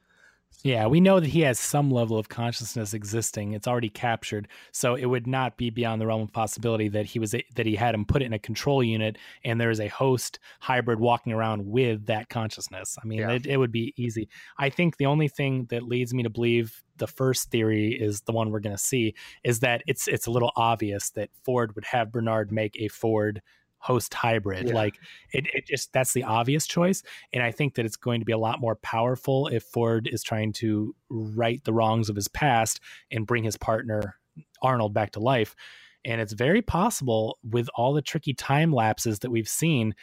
yeah, 0.63 0.87
we 0.87 1.01
know 1.01 1.21
that 1.21 1.31
he 1.31 1.41
has 1.41 1.59
some 1.59 1.91
level 1.91 2.19
of 2.19 2.29
consciousness 2.29 2.93
existing. 2.93 3.55
It's 3.55 3.67
already 3.67 3.89
captured, 3.89 4.47
so 4.73 4.95
it 4.95 5.07
would 5.07 5.27
not 5.27 5.57
be 5.57 5.71
beyond 5.71 6.01
the 6.01 6.07
realm 6.07 6.21
of 6.21 6.33
possibility 6.33 6.89
that 6.89 7.07
he 7.07 7.19
was 7.19 7.31
that 7.31 7.67
he 7.67 7.75
had 7.75 7.95
him 7.95 8.05
put 8.05 8.21
it 8.21 8.27
in 8.27 8.35
a 8.35 8.39
control 8.39 8.83
unit, 8.83 9.17
and 9.45 9.59
there 9.59 9.71
is 9.71 9.81
a 9.81 9.89
host 9.89 10.39
hybrid 10.61 11.01
walking 11.01 11.33
around 11.33 11.67
with 11.67 12.07
that 12.07 12.29
consciousness. 12.29 12.99
I 13.03 13.07
mean, 13.07 13.21
yeah. 13.21 13.33
it, 13.33 13.47
it 13.47 13.57
would 13.57 13.73
be 13.73 13.95
easy. 13.97 14.29
I 14.59 14.69
think 14.69 14.99
the 14.99 15.07
only 15.07 15.29
thing 15.29 15.67
that 15.71 15.85
leads 15.85 16.13
me 16.13 16.23
to 16.25 16.31
believe 16.31 16.83
the 16.99 17.07
first 17.07 17.51
theory 17.51 17.93
is 17.93 18.21
the 18.23 18.33
one 18.33 18.51
we're 18.51 18.61
going 18.61 18.77
to 18.77 18.83
see 18.83 19.15
is 19.43 19.61
that 19.61 19.83
it's 19.87 20.09
it's 20.09 20.27
a 20.27 20.31
little 20.31 20.53
obvious 20.57 21.11
that 21.11 21.31
Ford 21.43 21.75
would 21.75 21.87
have 21.87 22.13
Bernard 22.13 22.53
make 22.53 22.77
a 22.79 22.89
Ford 22.89 23.41
host 23.81 24.15
hybrid. 24.15 24.69
Yeah. 24.69 24.75
Like 24.75 24.95
it, 25.33 25.47
it 25.53 25.67
just 25.67 25.93
that's 25.93 26.13
the 26.13 26.23
obvious 26.23 26.67
choice. 26.67 27.03
And 27.33 27.43
I 27.43 27.51
think 27.51 27.75
that 27.75 27.85
it's 27.85 27.97
going 27.97 28.21
to 28.21 28.27
be 28.27 28.33
a 28.33 28.39
lot 28.39 28.61
more 28.61 28.77
powerful 28.77 29.49
if 29.49 29.65
Ford 29.65 30.09
is 30.11 30.23
trying 30.23 30.53
to 30.55 30.95
right 31.09 31.63
the 31.65 31.73
wrongs 31.73 32.09
of 32.09 32.17
his 32.17 32.29
past 32.29 32.81
and 33.11 33.27
bring 33.27 33.43
his 33.43 33.57
partner 33.57 34.17
Arnold 34.63 34.95
back 34.95 35.13
to 35.13 35.21
life. 35.21 35.57
And 36.05 36.21
it's 36.21 36.33
very 36.33 36.63
possible 36.63 37.39
with 37.43 37.69
all 37.75 37.93
the 37.93 38.03
tricky 38.03 38.35
time 38.35 38.73
lapses 38.73 39.19
that 39.21 39.31
we've 39.31 39.49
seen. 39.49 39.95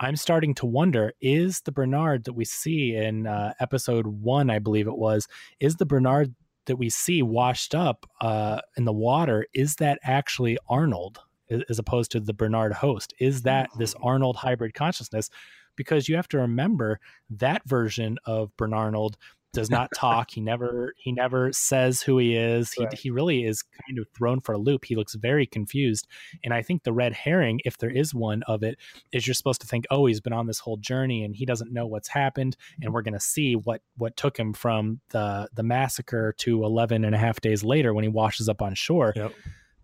I'm 0.00 0.16
starting 0.16 0.54
to 0.56 0.66
wonder 0.66 1.12
is 1.22 1.60
the 1.62 1.72
Bernard 1.72 2.24
that 2.24 2.34
we 2.34 2.44
see 2.44 2.94
in 2.94 3.26
uh, 3.26 3.54
episode 3.60 4.06
one, 4.06 4.50
I 4.50 4.58
believe 4.58 4.86
it 4.86 4.98
was, 4.98 5.26
is 5.60 5.76
the 5.76 5.86
Bernard 5.86 6.34
that 6.66 6.76
we 6.76 6.90
see 6.90 7.22
washed 7.22 7.74
up 7.74 8.06
uh, 8.20 8.60
in 8.76 8.84
the 8.84 8.92
water, 8.92 9.46
is 9.54 9.76
that 9.76 9.98
actually 10.02 10.58
Arnold? 10.68 11.20
As 11.50 11.78
opposed 11.78 12.10
to 12.12 12.20
the 12.20 12.34
Bernard 12.34 12.72
host? 12.72 13.14
Is 13.18 13.42
that 13.42 13.70
this 13.78 13.94
mm-hmm. 13.94 14.06
Arnold 14.06 14.36
hybrid 14.36 14.74
consciousness? 14.74 15.30
Because 15.76 16.08
you 16.08 16.16
have 16.16 16.28
to 16.28 16.38
remember 16.38 17.00
that 17.28 17.62
version 17.66 18.18
of 18.24 18.56
Bernard 18.56 19.16
does 19.56 19.70
not 19.70 19.90
talk. 19.94 20.30
he 20.30 20.40
never 20.40 20.94
he 20.96 21.12
never 21.12 21.52
says 21.52 22.02
who 22.02 22.18
he 22.18 22.36
is. 22.36 22.72
He 22.72 22.84
right. 22.84 22.94
he 22.94 23.10
really 23.10 23.44
is 23.44 23.62
kind 23.62 23.98
of 23.98 24.06
thrown 24.16 24.40
for 24.40 24.52
a 24.52 24.58
loop. 24.58 24.84
He 24.84 24.94
looks 24.94 25.14
very 25.14 25.46
confused. 25.46 26.06
And 26.44 26.52
I 26.52 26.62
think 26.62 26.84
the 26.84 26.92
red 26.92 27.12
herring, 27.12 27.60
if 27.64 27.78
there 27.78 27.90
is 27.90 28.14
one 28.14 28.42
of 28.44 28.62
it, 28.62 28.78
is 29.12 29.26
you're 29.26 29.34
supposed 29.34 29.60
to 29.62 29.66
think, 29.66 29.86
oh, 29.90 30.06
he's 30.06 30.20
been 30.20 30.32
on 30.32 30.46
this 30.46 30.60
whole 30.60 30.76
journey 30.76 31.24
and 31.24 31.34
he 31.34 31.46
doesn't 31.46 31.72
know 31.72 31.86
what's 31.86 32.08
happened. 32.08 32.56
And 32.82 32.92
we're 32.92 33.02
gonna 33.02 33.20
see 33.20 33.56
what 33.56 33.80
what 33.96 34.16
took 34.16 34.38
him 34.38 34.52
from 34.52 35.00
the 35.10 35.48
the 35.54 35.62
massacre 35.62 36.34
to 36.38 36.64
11 36.64 37.04
and 37.04 37.14
a 37.14 37.18
half 37.18 37.40
days 37.40 37.64
later 37.64 37.94
when 37.94 38.04
he 38.04 38.10
washes 38.10 38.48
up 38.48 38.62
on 38.62 38.74
shore. 38.74 39.12
Yep. 39.16 39.32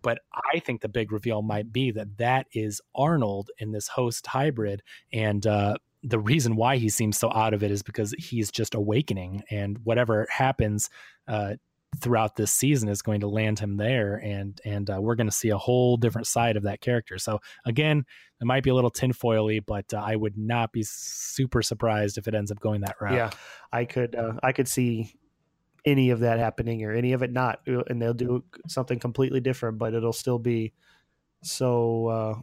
But 0.03 0.19
I 0.53 0.59
think 0.59 0.81
the 0.81 0.89
big 0.89 1.11
reveal 1.11 1.41
might 1.41 1.73
be 1.73 1.89
that 1.91 2.17
that 2.17 2.45
is 2.53 2.81
Arnold 2.93 3.49
in 3.57 3.71
this 3.71 3.87
host 3.87 4.27
hybrid. 4.27 4.83
And 5.11 5.47
uh, 5.47 5.77
the 6.03 6.19
reason 6.19 6.55
why 6.55 6.77
he 6.77 6.89
seems 6.89 7.17
so 7.17 7.31
out 7.33 7.55
of 7.55 7.63
it 7.63 7.71
is 7.71 7.81
because 7.81 8.13
he's 8.19 8.51
just 8.51 8.75
awakening. 8.75 9.43
And 9.49 9.79
whatever 9.83 10.27
happens, 10.29 10.89
uh, 11.27 11.55
throughout 11.99 12.35
this 12.35 12.51
season 12.51 12.89
is 12.89 13.01
going 13.01 13.21
to 13.21 13.27
land 13.27 13.59
him 13.59 13.77
there 13.77 14.15
and 14.15 14.59
and 14.65 14.89
uh, 14.89 14.99
we're 14.99 15.15
going 15.15 15.27
to 15.27 15.35
see 15.35 15.49
a 15.49 15.57
whole 15.57 15.97
different 15.97 16.27
side 16.27 16.57
of 16.57 16.63
that 16.63 16.81
character 16.81 17.17
so 17.17 17.39
again 17.65 18.03
it 18.41 18.45
might 18.45 18.63
be 18.63 18.69
a 18.69 18.73
little 18.73 18.91
tinfoily 18.91 19.63
but 19.63 19.93
uh, 19.93 20.01
i 20.03 20.15
would 20.15 20.37
not 20.37 20.71
be 20.71 20.83
super 20.83 21.61
surprised 21.61 22.17
if 22.17 22.27
it 22.27 22.33
ends 22.33 22.51
up 22.51 22.59
going 22.59 22.81
that 22.81 22.95
route 22.99 23.13
yeah 23.13 23.29
i 23.71 23.85
could 23.85 24.15
uh, 24.15 24.33
i 24.41 24.51
could 24.51 24.67
see 24.67 25.13
any 25.85 26.09
of 26.09 26.19
that 26.19 26.39
happening 26.39 26.83
or 26.83 26.91
any 26.91 27.13
of 27.13 27.21
it 27.21 27.31
not 27.31 27.59
uh, 27.67 27.83
and 27.87 28.01
they'll 28.01 28.13
do 28.13 28.43
something 28.67 28.99
completely 28.99 29.39
different 29.39 29.77
but 29.77 29.93
it'll 29.93 30.13
still 30.13 30.39
be 30.39 30.73
so 31.43 32.07
uh 32.07 32.33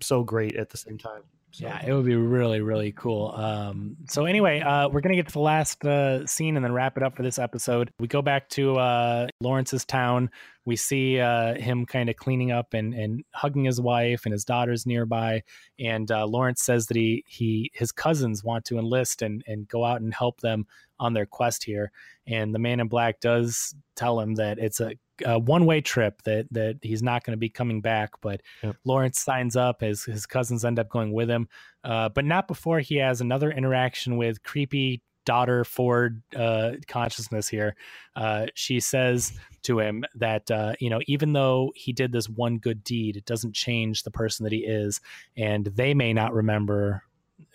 so 0.00 0.22
great 0.24 0.56
at 0.56 0.70
the 0.70 0.76
same 0.76 0.96
time 0.96 1.22
so. 1.52 1.66
Yeah, 1.66 1.84
it 1.84 1.92
would 1.92 2.04
be 2.04 2.14
really, 2.14 2.60
really 2.60 2.92
cool. 2.92 3.32
Um, 3.32 3.96
so 4.08 4.24
anyway, 4.24 4.60
uh, 4.60 4.88
we're 4.88 5.00
gonna 5.00 5.16
get 5.16 5.26
to 5.26 5.32
the 5.32 5.40
last 5.40 5.84
uh, 5.84 6.24
scene 6.26 6.56
and 6.56 6.64
then 6.64 6.72
wrap 6.72 6.96
it 6.96 7.02
up 7.02 7.16
for 7.16 7.22
this 7.22 7.38
episode. 7.38 7.90
We 7.98 8.06
go 8.06 8.22
back 8.22 8.48
to 8.50 8.76
uh, 8.76 9.26
Lawrence's 9.40 9.84
town. 9.84 10.30
We 10.64 10.76
see 10.76 11.18
uh, 11.18 11.54
him 11.54 11.86
kind 11.86 12.10
of 12.10 12.16
cleaning 12.16 12.50
up 12.50 12.74
and, 12.74 12.92
and 12.94 13.24
hugging 13.34 13.64
his 13.64 13.80
wife 13.80 14.22
and 14.24 14.32
his 14.32 14.44
daughters 14.44 14.86
nearby. 14.86 15.42
And 15.78 16.10
uh, 16.10 16.26
Lawrence 16.26 16.62
says 16.62 16.86
that 16.86 16.96
he 16.96 17.24
he 17.26 17.70
his 17.74 17.92
cousins 17.92 18.44
want 18.44 18.64
to 18.66 18.78
enlist 18.78 19.22
and 19.22 19.42
and 19.46 19.66
go 19.68 19.84
out 19.84 20.00
and 20.00 20.12
help 20.12 20.40
them 20.40 20.66
on 20.98 21.14
their 21.14 21.26
quest 21.26 21.64
here. 21.64 21.90
And 22.26 22.54
the 22.54 22.58
man 22.58 22.80
in 22.80 22.88
black 22.88 23.20
does 23.20 23.74
tell 23.96 24.20
him 24.20 24.34
that 24.34 24.58
it's 24.58 24.80
a 24.80 24.92
a 25.24 25.38
one 25.38 25.66
way 25.66 25.80
trip 25.80 26.22
that 26.22 26.46
that 26.52 26.78
he's 26.82 27.02
not 27.02 27.24
going 27.24 27.32
to 27.32 27.40
be 27.40 27.48
coming 27.48 27.80
back. 27.80 28.10
But 28.20 28.42
yep. 28.62 28.76
Lawrence 28.84 29.20
signs 29.20 29.56
up. 29.56 29.80
His 29.80 30.04
his 30.04 30.26
cousins 30.26 30.64
end 30.64 30.78
up 30.78 30.88
going 30.88 31.12
with 31.12 31.30
him, 31.30 31.48
uh, 31.84 32.08
but 32.10 32.24
not 32.24 32.48
before 32.48 32.80
he 32.80 32.96
has 32.96 33.20
another 33.20 33.50
interaction 33.50 34.16
with 34.16 34.42
creepy 34.42 35.02
daughter 35.24 35.64
Ford 35.64 36.22
uh, 36.36 36.72
consciousness 36.88 37.48
here. 37.48 37.76
Uh, 38.16 38.46
she 38.54 38.80
says 38.80 39.32
to 39.62 39.78
him 39.78 40.04
that 40.14 40.50
uh, 40.50 40.74
you 40.80 40.90
know 40.90 41.00
even 41.06 41.32
though 41.32 41.72
he 41.74 41.92
did 41.92 42.12
this 42.12 42.28
one 42.28 42.58
good 42.58 42.82
deed, 42.84 43.16
it 43.16 43.24
doesn't 43.24 43.54
change 43.54 44.02
the 44.02 44.10
person 44.10 44.44
that 44.44 44.52
he 44.52 44.60
is, 44.60 45.00
and 45.36 45.66
they 45.66 45.94
may 45.94 46.12
not 46.12 46.32
remember 46.32 47.02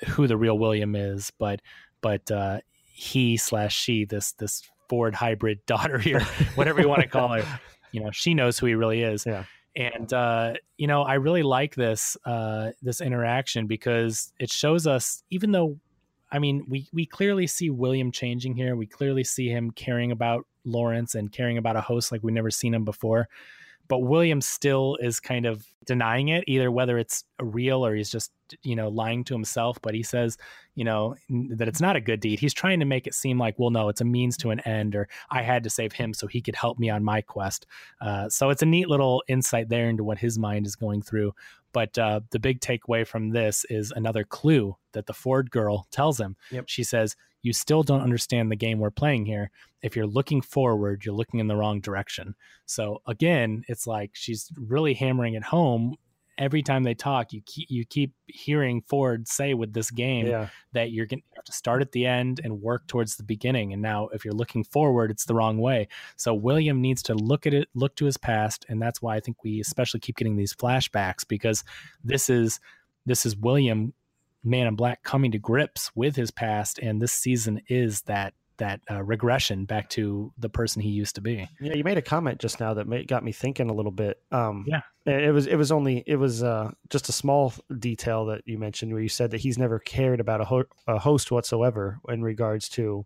who 0.07 0.27
the 0.27 0.37
real 0.37 0.57
William 0.57 0.95
is, 0.95 1.31
but 1.37 1.61
but 2.01 2.29
uh, 2.31 2.59
he 2.83 3.37
slash 3.37 3.75
she 3.75 4.05
this 4.05 4.33
this 4.33 4.63
Ford 4.89 5.15
hybrid 5.15 5.63
daughter 5.65 5.97
here, 5.97 6.21
whatever 6.55 6.81
you 6.81 6.87
want 6.87 7.01
to 7.01 7.07
call 7.07 7.29
her. 7.29 7.59
you 7.91 8.03
know 8.03 8.11
she 8.11 8.33
knows 8.33 8.59
who 8.59 8.67
he 8.67 8.75
really 8.75 9.01
is. 9.01 9.25
Yeah. 9.25 9.45
And 9.77 10.11
uh, 10.13 10.53
you 10.77 10.87
know, 10.87 11.01
I 11.01 11.15
really 11.15 11.43
like 11.43 11.75
this 11.75 12.15
uh, 12.25 12.71
this 12.81 13.01
interaction 13.01 13.67
because 13.67 14.31
it 14.39 14.49
shows 14.49 14.87
us, 14.87 15.23
even 15.29 15.51
though, 15.51 15.77
I 16.31 16.39
mean, 16.39 16.65
we 16.67 16.87
we 16.91 17.05
clearly 17.05 17.47
see 17.47 17.69
William 17.69 18.11
changing 18.11 18.55
here. 18.55 18.75
We 18.75 18.87
clearly 18.87 19.23
see 19.23 19.49
him 19.49 19.71
caring 19.71 20.11
about 20.11 20.45
Lawrence 20.65 21.15
and 21.15 21.31
caring 21.31 21.57
about 21.57 21.75
a 21.75 21.81
host 21.81 22.11
like 22.11 22.23
we've 22.23 22.33
never 22.33 22.51
seen 22.51 22.73
him 22.73 22.85
before 22.85 23.29
but 23.87 23.99
William 23.99 24.41
still 24.41 24.97
is 25.01 25.19
kind 25.19 25.45
of 25.45 25.65
denying 25.85 26.29
it, 26.29 26.43
either 26.47 26.71
whether 26.71 26.97
it's 26.97 27.23
real 27.39 27.85
or 27.85 27.93
he's 27.93 28.09
just, 28.09 28.31
you 28.63 28.75
know, 28.75 28.89
lying 28.89 29.23
to 29.25 29.33
himself. 29.33 29.77
But 29.81 29.93
he 29.93 30.01
says, 30.01 30.37
you 30.73 30.83
know, 30.83 31.15
that 31.29 31.67
it's 31.67 31.81
not 31.81 31.95
a 31.95 32.01
good 32.01 32.19
deed. 32.19 32.39
He's 32.39 32.53
trying 32.53 32.79
to 32.79 32.85
make 32.85 33.05
it 33.05 33.13
seem 33.13 33.37
like, 33.37 33.55
well, 33.57 33.69
no, 33.69 33.89
it's 33.89 34.01
a 34.01 34.05
means 34.05 34.37
to 34.37 34.49
an 34.49 34.59
end, 34.61 34.95
or 34.95 35.07
I 35.29 35.41
had 35.41 35.63
to 35.63 35.69
save 35.69 35.93
him 35.93 36.13
so 36.13 36.27
he 36.27 36.41
could 36.41 36.55
help 36.55 36.79
me 36.79 36.89
on 36.89 37.03
my 37.03 37.21
quest. 37.21 37.67
Uh, 38.01 38.29
so 38.29 38.49
it's 38.49 38.63
a 38.63 38.67
neat 38.67 38.89
little 38.89 39.23
insight 39.27 39.69
there 39.69 39.87
into 39.89 40.03
what 40.03 40.17
his 40.17 40.39
mind 40.39 40.65
is 40.65 40.75
going 40.75 41.01
through. 41.01 41.33
But 41.75 41.97
uh, 41.97 42.21
the 42.31 42.39
big 42.39 42.61
takeaway 42.61 43.05
from 43.05 43.31
this 43.31 43.65
is 43.69 43.91
another 43.91 44.23
clue 44.23 44.77
that 44.93 45.07
the 45.07 45.13
Ford 45.13 45.51
girl 45.51 45.87
tells 45.91 46.21
him. 46.21 46.37
Yep. 46.51 46.63
She 46.67 46.85
says, 46.85 47.17
You 47.41 47.51
still 47.51 47.83
don't 47.83 47.99
understand 47.99 48.49
the 48.49 48.55
game 48.55 48.79
we're 48.79 48.91
playing 48.91 49.25
here. 49.25 49.51
If 49.81 49.93
you're 49.93 50.07
looking 50.07 50.41
forward, 50.41 51.03
you're 51.03 51.13
looking 51.13 51.41
in 51.41 51.47
the 51.47 51.57
wrong 51.57 51.81
direction. 51.81 52.35
So 52.65 53.01
again, 53.05 53.65
it's 53.67 53.85
like 53.85 54.11
she's 54.13 54.49
really 54.57 54.93
hammering 54.93 55.33
it 55.33 55.43
home. 55.43 55.95
Every 56.37 56.61
time 56.61 56.83
they 56.83 56.93
talk, 56.93 57.31
you 57.31 57.41
keep 57.45 57.69
you 57.69 57.85
keep 57.85 58.13
hearing 58.27 58.81
Ford 58.81 59.27
say 59.27 59.53
with 59.53 59.73
this 59.73 59.89
game 59.89 60.27
Yeah. 60.27 60.49
that 60.73 60.91
you're 60.91 61.05
going 61.05 61.21
to 61.21 61.35
have 61.35 61.45
to 61.45 61.53
start 61.53 61.81
at 61.81 61.93
the 61.93 62.05
end 62.05 62.41
and 62.43 62.61
work 62.61 62.87
towards 62.87 63.15
the 63.15 63.23
beginning. 63.23 63.71
And 63.71 63.81
now, 63.81 64.09
if 64.09 64.25
you're 64.25 64.33
looking 64.33 64.63
forward, 64.63 65.11
it's 65.11 65.25
the 65.25 65.33
wrong 65.33 65.57
way. 65.59 65.87
So 66.17 66.33
William 66.33 66.81
needs 66.81 67.01
to 67.03 67.15
look 67.15 67.47
at 67.47 67.53
it, 67.53 67.69
look 67.73 67.95
to 67.97 68.05
his 68.05 68.17
past, 68.17 68.65
and 68.67 68.81
that's 68.81 69.01
why 69.01 69.15
I 69.15 69.19
think 69.21 69.43
we 69.43 69.61
especially 69.61 70.01
keep 70.01 70.17
getting 70.17 70.35
these 70.35 70.53
flashbacks 70.53 71.25
because 71.27 71.63
this 72.03 72.29
is 72.29 72.59
this 73.05 73.25
is 73.25 73.37
William, 73.37 73.93
Man 74.43 74.67
in 74.67 74.75
Black, 74.75 75.03
coming 75.03 75.31
to 75.31 75.39
grips 75.39 75.91
with 75.95 76.15
his 76.15 76.31
past, 76.31 76.79
and 76.79 77.01
this 77.01 77.13
season 77.13 77.61
is 77.67 78.01
that 78.03 78.33
that 78.57 78.81
uh, 78.89 79.03
regression 79.03 79.65
back 79.65 79.89
to 79.91 80.31
the 80.37 80.49
person 80.49 80.81
he 80.81 80.89
used 80.89 81.15
to 81.15 81.21
be. 81.21 81.47
Yeah, 81.59 81.73
you 81.73 81.83
made 81.83 81.97
a 81.97 82.01
comment 82.01 82.39
just 82.39 82.59
now 82.59 82.73
that 82.75 82.87
made, 82.87 83.07
got 83.07 83.23
me 83.23 83.31
thinking 83.31 83.69
a 83.69 83.73
little 83.73 83.91
bit. 83.91 84.21
Um, 84.31 84.65
Yeah. 84.67 84.81
it 85.05 85.33
was 85.33 85.47
it 85.47 85.55
was 85.55 85.71
only 85.71 86.03
it 86.07 86.15
was 86.15 86.43
uh, 86.43 86.71
just 86.89 87.09
a 87.09 87.11
small 87.11 87.53
detail 87.79 88.25
that 88.27 88.41
you 88.45 88.57
mentioned 88.57 88.91
where 88.93 89.01
you 89.01 89.09
said 89.09 89.31
that 89.31 89.41
he's 89.41 89.57
never 89.57 89.79
cared 89.79 90.19
about 90.19 90.41
a, 90.41 90.45
ho- 90.45 90.63
a 90.87 90.97
host 90.99 91.31
whatsoever 91.31 91.99
in 92.09 92.21
regards 92.23 92.69
to 92.69 93.05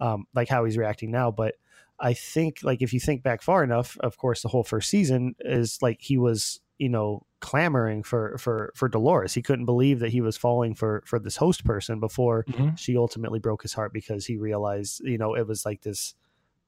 um, 0.00 0.26
like 0.34 0.48
how 0.48 0.64
he's 0.64 0.76
reacting 0.76 1.10
now. 1.10 1.30
But 1.30 1.54
I 2.00 2.14
think 2.14 2.60
like 2.62 2.82
if 2.82 2.92
you 2.92 3.00
think 3.00 3.22
back 3.22 3.42
far 3.42 3.64
enough, 3.64 3.96
of 4.00 4.16
course, 4.16 4.42
the 4.42 4.48
whole 4.48 4.64
first 4.64 4.88
season 4.88 5.34
is 5.40 5.78
like 5.82 6.00
he 6.00 6.16
was 6.16 6.60
you 6.78 6.88
know 6.88 7.26
clamoring 7.40 8.02
for 8.02 8.38
for 8.38 8.72
for 8.74 8.88
Dolores. 8.88 9.34
He 9.34 9.42
couldn't 9.42 9.64
believe 9.64 9.98
that 10.00 10.10
he 10.10 10.20
was 10.20 10.36
falling 10.36 10.74
for 10.74 11.02
for 11.06 11.18
this 11.18 11.36
host 11.36 11.64
person 11.64 12.00
before 12.00 12.44
she 12.76 12.96
ultimately 12.96 13.38
broke 13.40 13.62
his 13.62 13.72
heart 13.72 13.92
because 13.92 14.26
he 14.26 14.36
realized 14.36 15.00
you 15.04 15.18
know 15.18 15.34
it 15.34 15.46
was 15.46 15.64
like 15.64 15.82
this 15.82 16.14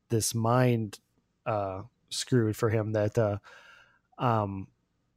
this 0.08 0.34
mind 0.34 0.98
uh 1.46 1.82
screwed 2.08 2.56
for 2.56 2.68
him 2.68 2.92
that 2.92 3.16
uh 3.16 3.38
um 4.18 4.66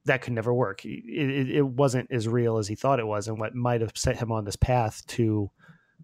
that 0.05 0.21
could 0.21 0.33
never 0.33 0.53
work 0.53 0.85
it, 0.85 1.03
it, 1.07 1.49
it 1.49 1.65
wasn't 1.65 2.11
as 2.11 2.27
real 2.27 2.57
as 2.57 2.67
he 2.67 2.75
thought 2.75 2.99
it 2.99 3.07
was 3.07 3.27
and 3.27 3.39
what 3.39 3.55
might 3.55 3.81
have 3.81 3.91
set 3.95 4.17
him 4.17 4.31
on 4.31 4.45
this 4.45 4.55
path 4.55 5.05
to 5.07 5.49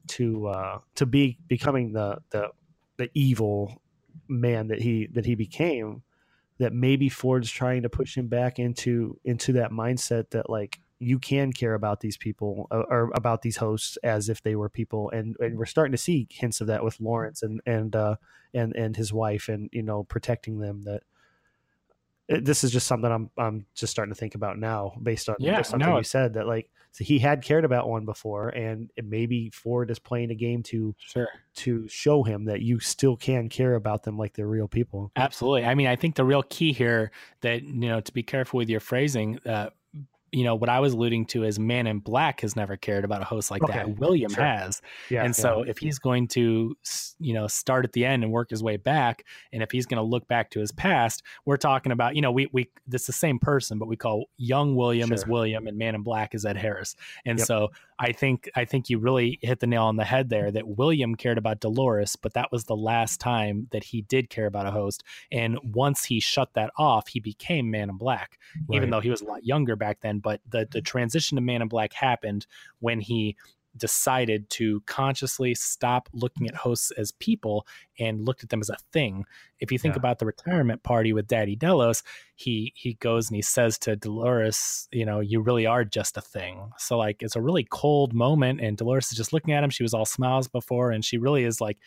to 0.07 0.47
uh 0.47 0.79
to 0.95 1.05
be 1.05 1.37
becoming 1.47 1.93
the 1.93 2.17
the 2.31 2.49
the 2.97 3.09
evil 3.13 3.81
man 4.27 4.67
that 4.67 4.81
he 4.81 5.07
that 5.13 5.25
he 5.25 5.35
became 5.35 6.03
that 6.59 6.73
maybe 6.73 7.09
Ford's 7.09 7.49
trying 7.49 7.83
to 7.83 7.89
push 7.89 8.15
him 8.15 8.27
back 8.27 8.59
into 8.59 9.17
into 9.23 9.53
that 9.53 9.71
mindset 9.71 10.29
that 10.31 10.49
like 10.49 10.79
you 10.99 11.17
can 11.17 11.53
care 11.53 11.73
about 11.73 12.01
these 12.01 12.17
people 12.17 12.67
uh, 12.71 12.83
or 12.89 13.09
about 13.15 13.41
these 13.41 13.57
hosts 13.57 13.97
as 14.03 14.27
if 14.27 14.43
they 14.43 14.55
were 14.55 14.69
people. 14.69 15.09
And 15.11 15.35
and 15.39 15.57
we're 15.57 15.65
starting 15.65 15.93
to 15.93 15.97
see 15.97 16.27
hints 16.29 16.59
of 16.61 16.67
that 16.67 16.83
with 16.83 16.99
Lawrence 16.99 17.41
and 17.41 17.61
and 17.65 17.95
uh 17.95 18.15
and 18.53 18.75
and 18.75 18.95
his 18.95 19.13
wife 19.13 19.47
and 19.47 19.69
you 19.71 19.81
know 19.81 20.03
protecting 20.03 20.59
them 20.59 20.83
that 20.83 21.03
it, 22.29 22.45
this 22.45 22.63
is 22.63 22.71
just 22.71 22.87
something 22.87 23.11
I'm 23.11 23.29
I'm 23.37 23.65
just 23.75 23.91
starting 23.91 24.13
to 24.13 24.19
think 24.19 24.35
about 24.35 24.57
now 24.57 24.93
based 25.01 25.27
on 25.29 25.35
Yeah, 25.39 25.61
something 25.63 25.89
no, 25.89 25.97
you 25.97 26.03
said 26.03 26.33
that 26.35 26.47
like 26.47 26.69
so 26.91 27.03
he 27.03 27.19
had 27.19 27.43
cared 27.43 27.65
about 27.65 27.87
one 27.89 28.05
before 28.05 28.49
and 28.49 28.89
maybe 29.03 29.49
Ford 29.51 29.91
is 29.91 29.99
playing 29.99 30.31
a 30.31 30.35
game 30.35 30.63
to 30.63 30.95
Sure. 30.99 31.27
to 31.55 31.87
show 31.87 32.23
him 32.23 32.45
that 32.45 32.61
you 32.61 32.79
still 32.79 33.15
can 33.17 33.49
care 33.49 33.75
about 33.75 34.03
them 34.03 34.17
like 34.17 34.33
they're 34.33 34.47
real 34.47 34.67
people. 34.67 35.11
Absolutely. 35.15 35.65
I 35.65 35.75
mean, 35.75 35.87
I 35.87 35.95
think 35.95 36.15
the 36.15 36.23
real 36.25 36.43
key 36.43 36.71
here 36.71 37.11
that, 37.41 37.63
you 37.63 37.89
know, 37.89 37.99
to 37.99 38.13
be 38.13 38.23
careful 38.23 38.57
with 38.59 38.69
your 38.69 38.79
phrasing, 38.79 39.39
uh, 39.45 39.69
you 40.31 40.43
know, 40.43 40.55
what 40.55 40.69
I 40.69 40.79
was 40.79 40.93
alluding 40.93 41.25
to 41.27 41.43
is 41.43 41.59
Man 41.59 41.87
in 41.87 41.99
Black 41.99 42.41
has 42.41 42.55
never 42.55 42.77
cared 42.77 43.03
about 43.05 43.21
a 43.21 43.25
host 43.25 43.51
like 43.51 43.63
Okay, 43.63 43.73
that. 43.73 43.99
William 43.99 44.31
sure. 44.31 44.43
has. 44.43 44.81
Yeah. 45.09 45.23
and 45.23 45.35
so 45.35 45.63
if 45.63 45.77
he's 45.77 45.99
going 45.99 46.27
to, 46.29 46.75
you 47.19 47.33
know, 47.33 47.47
start 47.47 47.85
at 47.85 47.93
the 47.93 48.05
end 48.05 48.23
and 48.23 48.31
work 48.31 48.49
his 48.49 48.61
way 48.63 48.77
back, 48.77 49.25
and 49.53 49.63
if 49.63 49.71
he's 49.71 49.85
going 49.85 49.97
to 49.97 50.03
look 50.03 50.27
back 50.27 50.49
to 50.51 50.59
his 50.59 50.71
past, 50.71 51.23
we're 51.45 51.57
talking 51.57 51.91
about, 51.91 52.15
you 52.15 52.21
know, 52.21 52.31
we, 52.31 52.47
we, 52.53 52.69
this 52.87 53.01
is 53.03 53.07
the 53.07 53.13
same 53.13 53.39
person, 53.39 53.79
but 53.79 53.87
we 53.87 53.95
call 53.95 54.25
young 54.37 54.75
William 54.75 55.11
as 55.11 55.25
William 55.27 55.67
and 55.67 55.77
Man 55.77 55.95
in 55.95 56.03
Black 56.03 56.35
is 56.35 56.45
Ed 56.45 56.57
Harris. 56.57 56.95
And 57.25 57.37
Yep. 57.39 57.47
so 57.47 57.71
I 57.99 58.13
think, 58.13 58.49
I 58.55 58.63
think 58.63 58.89
you 58.89 58.97
really 58.97 59.39
hit 59.41 59.59
the 59.59 59.67
nail 59.67 59.83
on 59.83 59.97
the 59.97 60.05
head 60.05 60.29
there 60.29 60.49
that 60.51 60.67
William 60.67 61.15
cared 61.15 61.37
about 61.37 61.59
Dolores, 61.59 62.15
but 62.15 62.33
that 62.33 62.49
was 62.49 62.63
the 62.63 62.75
last 62.75 63.19
time 63.19 63.67
that 63.71 63.83
he 63.83 64.03
did 64.03 64.29
care 64.29 64.45
about 64.45 64.65
a 64.65 64.71
host. 64.71 65.03
And 65.31 65.59
once 65.61 66.05
he 66.05 66.21
shut 66.21 66.53
that 66.53 66.71
off, 66.77 67.09
he 67.09 67.19
became 67.19 67.69
Man 67.69 67.89
in 67.89 67.97
Black, 67.97 68.39
even 68.71 68.89
though 68.89 69.01
he 69.01 69.09
was 69.09 69.21
a 69.21 69.25
lot 69.25 69.45
younger 69.45 69.75
back 69.75 69.99
then. 69.99 70.19
But 70.19 70.39
the, 70.49 70.65
the 70.71 70.81
transition 70.81 71.35
to 71.35 71.41
Man 71.41 71.61
in 71.61 71.67
Black 71.67 71.91
happened 71.91 72.47
when 72.79 73.01
he 73.01 73.35
decided 73.79 74.49
to 74.51 74.81
consciously 74.85 75.55
stop 75.55 76.09
looking 76.13 76.47
at 76.47 76.55
hosts 76.55 76.91
as 76.91 77.11
people 77.13 77.65
and 77.97 78.25
looked 78.25 78.43
at 78.43 78.49
them 78.49 78.61
as 78.61 78.69
a 78.69 78.77
thing. 78.93 79.25
If 79.59 79.71
you 79.71 79.79
think 79.79 79.95
Yeah. 79.95 79.99
about 79.99 80.19
the 80.19 80.25
retirement 80.25 80.83
party 80.83 81.11
with 81.13 81.27
Daddy 81.27 81.55
Delos, 81.55 82.03
he 82.35 82.73
he 82.75 82.93
goes 82.95 83.29
and 83.29 83.35
he 83.35 83.41
says 83.41 83.77
to 83.79 83.95
Dolores, 83.95 84.87
you 84.91 85.05
know, 85.05 85.19
you 85.19 85.41
really 85.41 85.65
are 85.65 85.83
just 85.83 86.17
a 86.17 86.21
thing. 86.21 86.71
So 86.77 86.97
like 86.97 87.21
it's 87.21 87.35
a 87.35 87.41
really 87.41 87.65
cold 87.69 88.13
moment 88.13 88.61
and 88.61 88.77
Dolores 88.77 89.11
is 89.11 89.17
just 89.17 89.33
looking 89.33 89.53
at 89.53 89.63
him. 89.63 89.69
She 89.69 89.83
was 89.83 89.93
all 89.93 90.05
smiles 90.05 90.47
before 90.47 90.91
and 90.91 91.03
she 91.03 91.17
really 91.17 91.43
is 91.43 91.59
like 91.59 91.77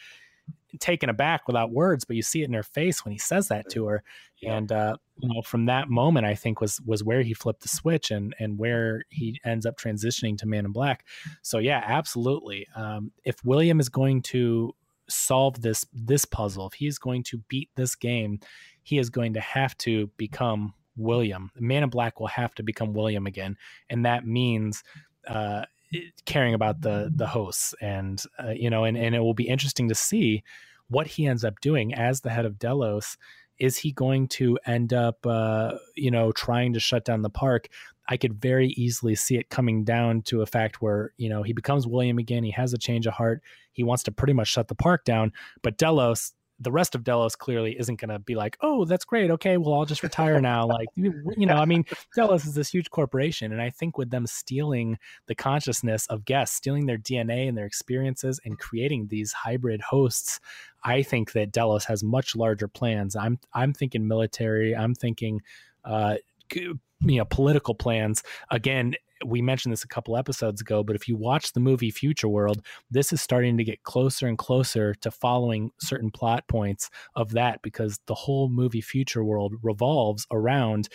taken 0.80 1.08
aback 1.08 1.46
without 1.46 1.70
words, 1.70 2.04
but 2.04 2.16
you 2.16 2.22
see 2.22 2.42
it 2.42 2.48
in 2.48 2.54
her 2.54 2.62
face 2.62 3.04
when 3.04 3.12
he 3.12 3.18
says 3.18 3.48
that 3.48 3.68
to 3.70 3.86
her. 3.86 4.02
Yeah. 4.40 4.56
And 4.56 4.72
uh, 4.72 4.96
you 5.18 5.28
know, 5.32 5.42
from 5.42 5.66
that 5.66 5.88
moment, 5.88 6.26
I 6.26 6.34
think 6.34 6.60
was 6.60 6.80
was 6.86 7.04
where 7.04 7.22
he 7.22 7.34
flipped 7.34 7.62
the 7.62 7.68
switch 7.68 8.10
and 8.10 8.34
and 8.38 8.58
where 8.58 9.04
he 9.10 9.40
ends 9.44 9.66
up 9.66 9.76
transitioning 9.76 10.36
to 10.38 10.46
Man 10.46 10.64
in 10.64 10.72
Black. 10.72 11.06
So 11.42 11.58
yeah, 11.58 11.82
absolutely. 11.84 12.66
Um, 12.74 13.12
if 13.24 13.36
William 13.44 13.80
is 13.80 13.88
going 13.88 14.22
to 14.22 14.74
solve 15.08 15.60
this 15.60 15.84
this 15.92 16.24
puzzle, 16.24 16.66
if 16.66 16.74
he 16.74 16.86
is 16.86 16.98
going 16.98 17.22
to 17.24 17.38
beat 17.48 17.70
this 17.76 17.94
game, 17.94 18.40
he 18.82 18.98
is 18.98 19.10
going 19.10 19.34
to 19.34 19.40
have 19.40 19.76
to 19.78 20.08
become 20.16 20.74
William. 20.96 21.50
Man 21.56 21.82
in 21.82 21.90
Black 21.90 22.18
will 22.18 22.28
have 22.28 22.54
to 22.54 22.62
become 22.62 22.94
William 22.94 23.26
again, 23.26 23.56
and 23.90 24.04
that 24.06 24.26
means. 24.26 24.82
Uh, 25.28 25.64
caring 26.24 26.54
about 26.54 26.80
the 26.80 27.10
the 27.14 27.26
hosts 27.26 27.74
and 27.80 28.22
uh, 28.42 28.50
you 28.50 28.70
know 28.70 28.84
and, 28.84 28.96
and 28.96 29.14
it 29.14 29.20
will 29.20 29.34
be 29.34 29.48
interesting 29.48 29.88
to 29.88 29.94
see 29.94 30.42
what 30.88 31.06
he 31.06 31.26
ends 31.26 31.44
up 31.44 31.60
doing 31.60 31.94
as 31.94 32.20
the 32.20 32.30
head 32.30 32.44
of 32.44 32.58
delos. 32.58 33.16
Is 33.58 33.78
he 33.78 33.92
going 33.92 34.28
to 34.28 34.58
end 34.66 34.92
up 34.92 35.24
uh, 35.26 35.74
you 35.94 36.10
know 36.10 36.32
trying 36.32 36.72
to 36.74 36.80
shut 36.80 37.04
down 37.04 37.22
the 37.22 37.30
park? 37.30 37.68
I 38.08 38.16
could 38.16 38.34
very 38.34 38.68
easily 38.68 39.14
see 39.14 39.36
it 39.36 39.48
coming 39.48 39.84
down 39.84 40.22
to 40.22 40.42
a 40.42 40.46
fact 40.46 40.82
where 40.82 41.12
you 41.16 41.28
know 41.28 41.42
he 41.42 41.52
becomes 41.52 41.86
william 41.86 42.18
again 42.18 42.42
he 42.42 42.50
has 42.50 42.72
a 42.72 42.78
change 42.78 43.06
of 43.06 43.14
heart 43.14 43.42
he 43.72 43.84
wants 43.84 44.02
to 44.02 44.12
pretty 44.12 44.32
much 44.32 44.48
shut 44.48 44.68
the 44.68 44.74
park 44.74 45.04
down 45.04 45.32
but 45.62 45.78
delos 45.78 46.32
the 46.62 46.72
rest 46.72 46.94
of 46.94 47.04
Delos 47.04 47.36
clearly 47.36 47.78
isn't 47.78 48.00
going 48.00 48.10
to 48.10 48.18
be 48.18 48.34
like, 48.34 48.56
oh, 48.60 48.84
that's 48.84 49.04
great. 49.04 49.30
Okay, 49.30 49.56
well, 49.56 49.74
I'll 49.74 49.84
just 49.84 50.02
retire 50.02 50.40
now. 50.40 50.66
like, 50.66 50.88
you 50.94 51.14
you 51.36 51.46
know, 51.46 51.56
I 51.56 51.64
mean, 51.64 51.84
Delos 52.14 52.44
is 52.44 52.54
this 52.54 52.70
huge 52.70 52.90
corporation. 52.90 53.52
And 53.52 53.60
I 53.60 53.70
think 53.70 53.98
with 53.98 54.10
them 54.10 54.26
stealing 54.26 54.98
the 55.26 55.34
consciousness 55.34 56.06
of 56.06 56.24
guests, 56.24 56.56
stealing 56.56 56.86
their 56.86 56.98
DNA 56.98 57.48
and 57.48 57.56
their 57.56 57.66
experiences 57.66 58.40
and 58.44 58.58
creating 58.58 59.08
these 59.08 59.32
hybrid 59.32 59.80
hosts, 59.82 60.40
I 60.84 61.02
think 61.02 61.32
that 61.32 61.52
Delos 61.52 61.84
has 61.86 62.02
much 62.02 62.34
larger 62.36 62.68
plans. 62.68 63.16
I'm 63.16 63.38
I'm 63.52 63.72
thinking 63.72 64.06
military. 64.06 64.74
I'm 64.74 64.94
thinking, 64.94 65.40
uh, 65.84 66.16
you 66.54 66.78
know, 67.00 67.24
political 67.24 67.74
plans. 67.74 68.22
Again, 68.50 68.94
we 69.24 69.42
mentioned 69.42 69.72
this 69.72 69.84
a 69.84 69.88
couple 69.88 70.16
episodes 70.16 70.60
ago, 70.60 70.82
but 70.82 70.96
if 70.96 71.08
you 71.08 71.16
watch 71.16 71.52
the 71.52 71.60
movie 71.60 71.90
Future 71.90 72.28
World, 72.28 72.64
this 72.90 73.12
is 73.12 73.20
starting 73.20 73.56
to 73.58 73.64
get 73.64 73.82
closer 73.82 74.26
and 74.26 74.38
closer 74.38 74.94
to 74.94 75.10
following 75.10 75.70
certain 75.80 76.10
plot 76.10 76.46
points 76.48 76.90
of 77.14 77.30
that 77.32 77.60
because 77.62 77.98
the 78.06 78.14
whole 78.14 78.48
movie 78.48 78.80
Future 78.80 79.24
World 79.24 79.54
revolves 79.62 80.26
around 80.30 80.88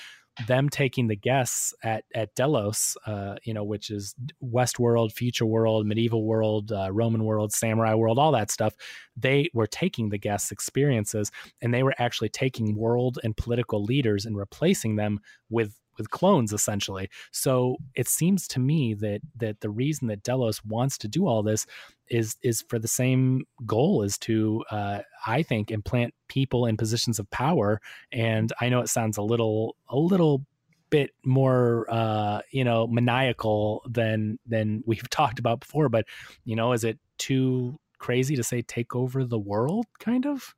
them 0.45 0.69
taking 0.69 1.07
the 1.07 1.15
guests 1.15 1.73
at 1.83 2.03
at 2.13 2.35
Delos, 2.35 2.95
uh, 3.07 3.35
you 3.43 3.53
know, 3.53 3.63
which 3.63 3.89
is 3.89 4.13
West 4.39 4.77
world, 4.77 5.11
future 5.11 5.45
world, 5.45 5.87
medieval 5.87 6.25
world, 6.25 6.71
uh, 6.71 6.89
Roman 6.91 7.23
world, 7.23 7.51
samurai 7.51 7.95
world, 7.95 8.19
all 8.19 8.31
that 8.33 8.51
stuff. 8.51 8.75
They 9.15 9.49
were 9.53 9.67
taking 9.67 10.09
the 10.09 10.19
guests' 10.19 10.51
experiences 10.51 11.31
and 11.61 11.73
they 11.73 11.83
were 11.83 11.95
actually 11.97 12.29
taking 12.29 12.75
world 12.75 13.17
and 13.23 13.35
political 13.35 13.83
leaders 13.83 14.25
and 14.25 14.37
replacing 14.37 14.95
them 14.95 15.19
with 15.49 15.75
with 15.97 16.09
clones 16.09 16.53
essentially. 16.53 17.09
So 17.31 17.77
it 17.95 18.07
seems 18.07 18.47
to 18.49 18.59
me 18.59 18.93
that 18.95 19.21
that 19.35 19.61
the 19.61 19.69
reason 19.69 20.07
that 20.07 20.23
Delos 20.23 20.63
wants 20.63 20.97
to 20.99 21.07
do 21.07 21.27
all 21.27 21.43
this 21.43 21.65
is 22.09 22.35
is 22.41 22.63
for 22.67 22.79
the 22.79 22.87
same 22.87 23.45
goal 23.65 24.03
is 24.03 24.17
to 24.19 24.63
uh, 24.71 24.99
I 25.25 25.43
think 25.43 25.71
implant 25.71 26.13
people 26.27 26.65
in 26.65 26.77
positions 26.77 27.19
of 27.19 27.29
power. 27.29 27.81
And 28.11 28.51
I 28.61 28.69
know 28.69 28.81
it 28.81 28.89
sounds 28.89 29.17
a 29.17 29.21
little 29.21 29.75
a 29.89 29.97
little 29.97 30.45
bit 30.89 31.11
more 31.25 31.85
uh 31.89 32.39
you 32.51 32.63
know 32.63 32.87
maniacal 32.87 33.83
than 33.89 34.39
than 34.45 34.81
we've 34.87 35.09
talked 35.09 35.37
about 35.37 35.59
before 35.59 35.89
but 35.89 36.05
you 36.45 36.55
know 36.55 36.71
is 36.71 36.85
it 36.85 36.97
too 37.17 37.77
crazy 37.99 38.37
to 38.37 38.43
say 38.43 38.61
take 38.61 38.95
over 38.95 39.25
the 39.25 39.39
world 39.39 39.85
kind 39.99 40.25
of 40.25 40.55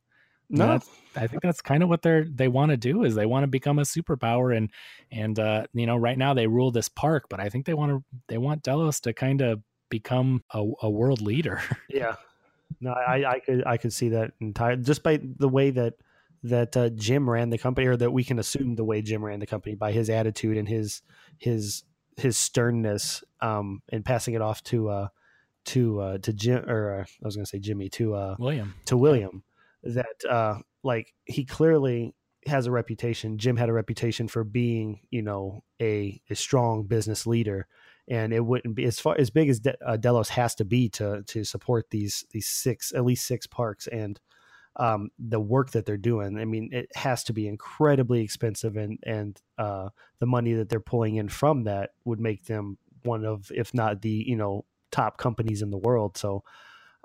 No, 0.49 0.79
I 1.15 1.27
think 1.27 1.41
that's 1.41 1.61
kind 1.61 1.83
of 1.83 1.89
what 1.89 2.01
they're 2.01 2.23
they 2.23 2.47
want 2.47 2.71
to 2.71 2.77
do 2.77 3.03
is 3.03 3.15
they 3.15 3.25
want 3.25 3.43
to 3.43 3.47
become 3.47 3.79
a 3.79 3.83
superpower 3.83 4.55
and 4.55 4.71
and 5.11 5.37
uh, 5.37 5.65
you 5.73 5.85
know 5.85 5.97
right 5.97 6.17
now 6.17 6.33
they 6.33 6.47
rule 6.47 6.71
this 6.71 6.89
park, 6.89 7.25
but 7.29 7.39
I 7.39 7.49
think 7.49 7.65
they 7.65 7.73
want 7.73 7.91
to 7.91 8.03
they 8.27 8.37
want 8.37 8.63
Delos 8.63 8.99
to 9.01 9.13
kind 9.13 9.41
of 9.41 9.61
become 9.89 10.43
a, 10.53 10.63
a 10.81 10.89
world 10.89 11.21
leader. 11.21 11.61
Yeah, 11.89 12.15
no, 12.81 12.91
I, 12.91 13.25
I 13.25 13.39
could 13.39 13.65
I 13.65 13.77
could 13.77 13.93
see 13.93 14.09
that 14.09 14.31
entire 14.39 14.75
just 14.75 15.03
by 15.03 15.19
the 15.21 15.49
way 15.49 15.71
that 15.71 15.95
that 16.43 16.77
uh, 16.77 16.89
Jim 16.89 17.29
ran 17.29 17.49
the 17.49 17.57
company, 17.57 17.87
or 17.87 17.97
that 17.97 18.11
we 18.11 18.23
can 18.23 18.39
assume 18.39 18.75
the 18.75 18.83
way 18.83 19.01
Jim 19.01 19.23
ran 19.23 19.39
the 19.39 19.47
company 19.47 19.75
by 19.75 19.91
his 19.91 20.09
attitude 20.09 20.57
and 20.57 20.67
his 20.67 21.01
his 21.37 21.83
his 22.15 22.37
sternness, 22.37 23.23
um, 23.41 23.81
and 23.89 24.05
passing 24.05 24.33
it 24.33 24.41
off 24.41 24.63
to 24.65 24.89
uh 24.89 25.07
to 25.65 25.99
uh 25.99 26.17
to 26.19 26.33
Jim 26.33 26.69
or 26.69 27.01
uh, 27.01 27.03
I 27.03 27.25
was 27.25 27.35
gonna 27.35 27.45
say 27.45 27.59
Jimmy 27.59 27.89
to 27.89 28.13
uh 28.13 28.35
William. 28.39 28.75
to 28.85 28.97
William 28.97 29.43
that 29.83 30.25
uh 30.29 30.59
like 30.83 31.13
he 31.25 31.45
clearly 31.45 32.13
has 32.47 32.67
a 32.67 32.71
reputation 32.71 33.37
Jim 33.37 33.57
had 33.57 33.69
a 33.69 33.73
reputation 33.73 34.27
for 34.27 34.43
being 34.43 35.01
you 35.11 35.21
know 35.21 35.63
a 35.81 36.21
a 36.29 36.35
strong 36.35 36.83
business 36.83 37.27
leader. 37.27 37.67
And 38.11 38.33
it 38.33 38.43
wouldn't 38.43 38.73
be 38.73 38.85
as 38.85 38.99
far 38.99 39.15
as 39.19 39.29
big 39.29 39.49
as 39.49 39.59
De- 39.59 39.77
uh, 39.87 39.95
Delos 39.95 40.29
has 40.29 40.55
to 40.55 40.65
be 40.65 40.89
to 40.89 41.23
to 41.27 41.43
support 41.43 41.89
these 41.91 42.25
these 42.31 42.47
six 42.47 42.91
at 42.93 43.05
least 43.05 43.25
six 43.27 43.45
parks 43.45 43.87
and 43.87 44.19
um 44.77 45.09
the 45.19 45.39
work 45.39 45.71
that 45.71 45.85
they're 45.85 45.97
doing. 45.97 46.37
I 46.39 46.45
mean 46.45 46.69
it 46.71 46.89
has 46.95 47.23
to 47.25 47.33
be 47.33 47.47
incredibly 47.47 48.21
expensive 48.21 48.77
and 48.77 48.99
and 49.05 49.39
uh 49.57 49.89
the 50.19 50.25
money 50.25 50.53
that 50.53 50.69
they're 50.69 50.79
pulling 50.79 51.17
in 51.17 51.29
from 51.29 51.63
that 51.65 51.91
would 52.05 52.19
make 52.19 52.45
them 52.45 52.77
one 53.03 53.25
of 53.25 53.51
if 53.55 53.73
not 53.73 54.01
the 54.01 54.23
you 54.27 54.35
know 54.35 54.65
top 54.91 55.17
companies 55.17 55.61
in 55.61 55.71
the 55.71 55.77
world. 55.77 56.17
So 56.17 56.43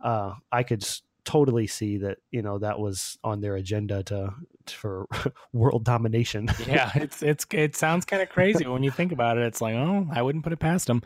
uh 0.03 0.35
I 0.53 0.63
could 0.63 0.85
totally 1.25 1.67
see 1.67 1.99
that 1.99 2.19
you 2.31 2.43
know 2.43 2.59
that 2.59 2.79
was 2.79 3.19
on 3.25 3.41
their 3.41 3.57
agenda 3.57 4.03
to 4.05 4.33
for 4.71 5.07
world 5.53 5.85
domination. 5.85 6.49
yeah, 6.67 6.91
it's 6.95 7.23
it's 7.23 7.47
it 7.51 7.77
sounds 7.77 8.05
kind 8.05 8.23
of 8.23 8.29
crazy 8.29 8.67
when 8.67 8.83
you 8.83 8.91
think 8.91 9.13
about 9.13 9.39
it. 9.39 9.45
It's 9.45 9.61
like, 9.61 9.75
oh, 9.75 10.07
I 10.13 10.23
wouldn't 10.23 10.45
put 10.45 10.53
it 10.53 10.59
past 10.59 10.87
them. 10.87 11.03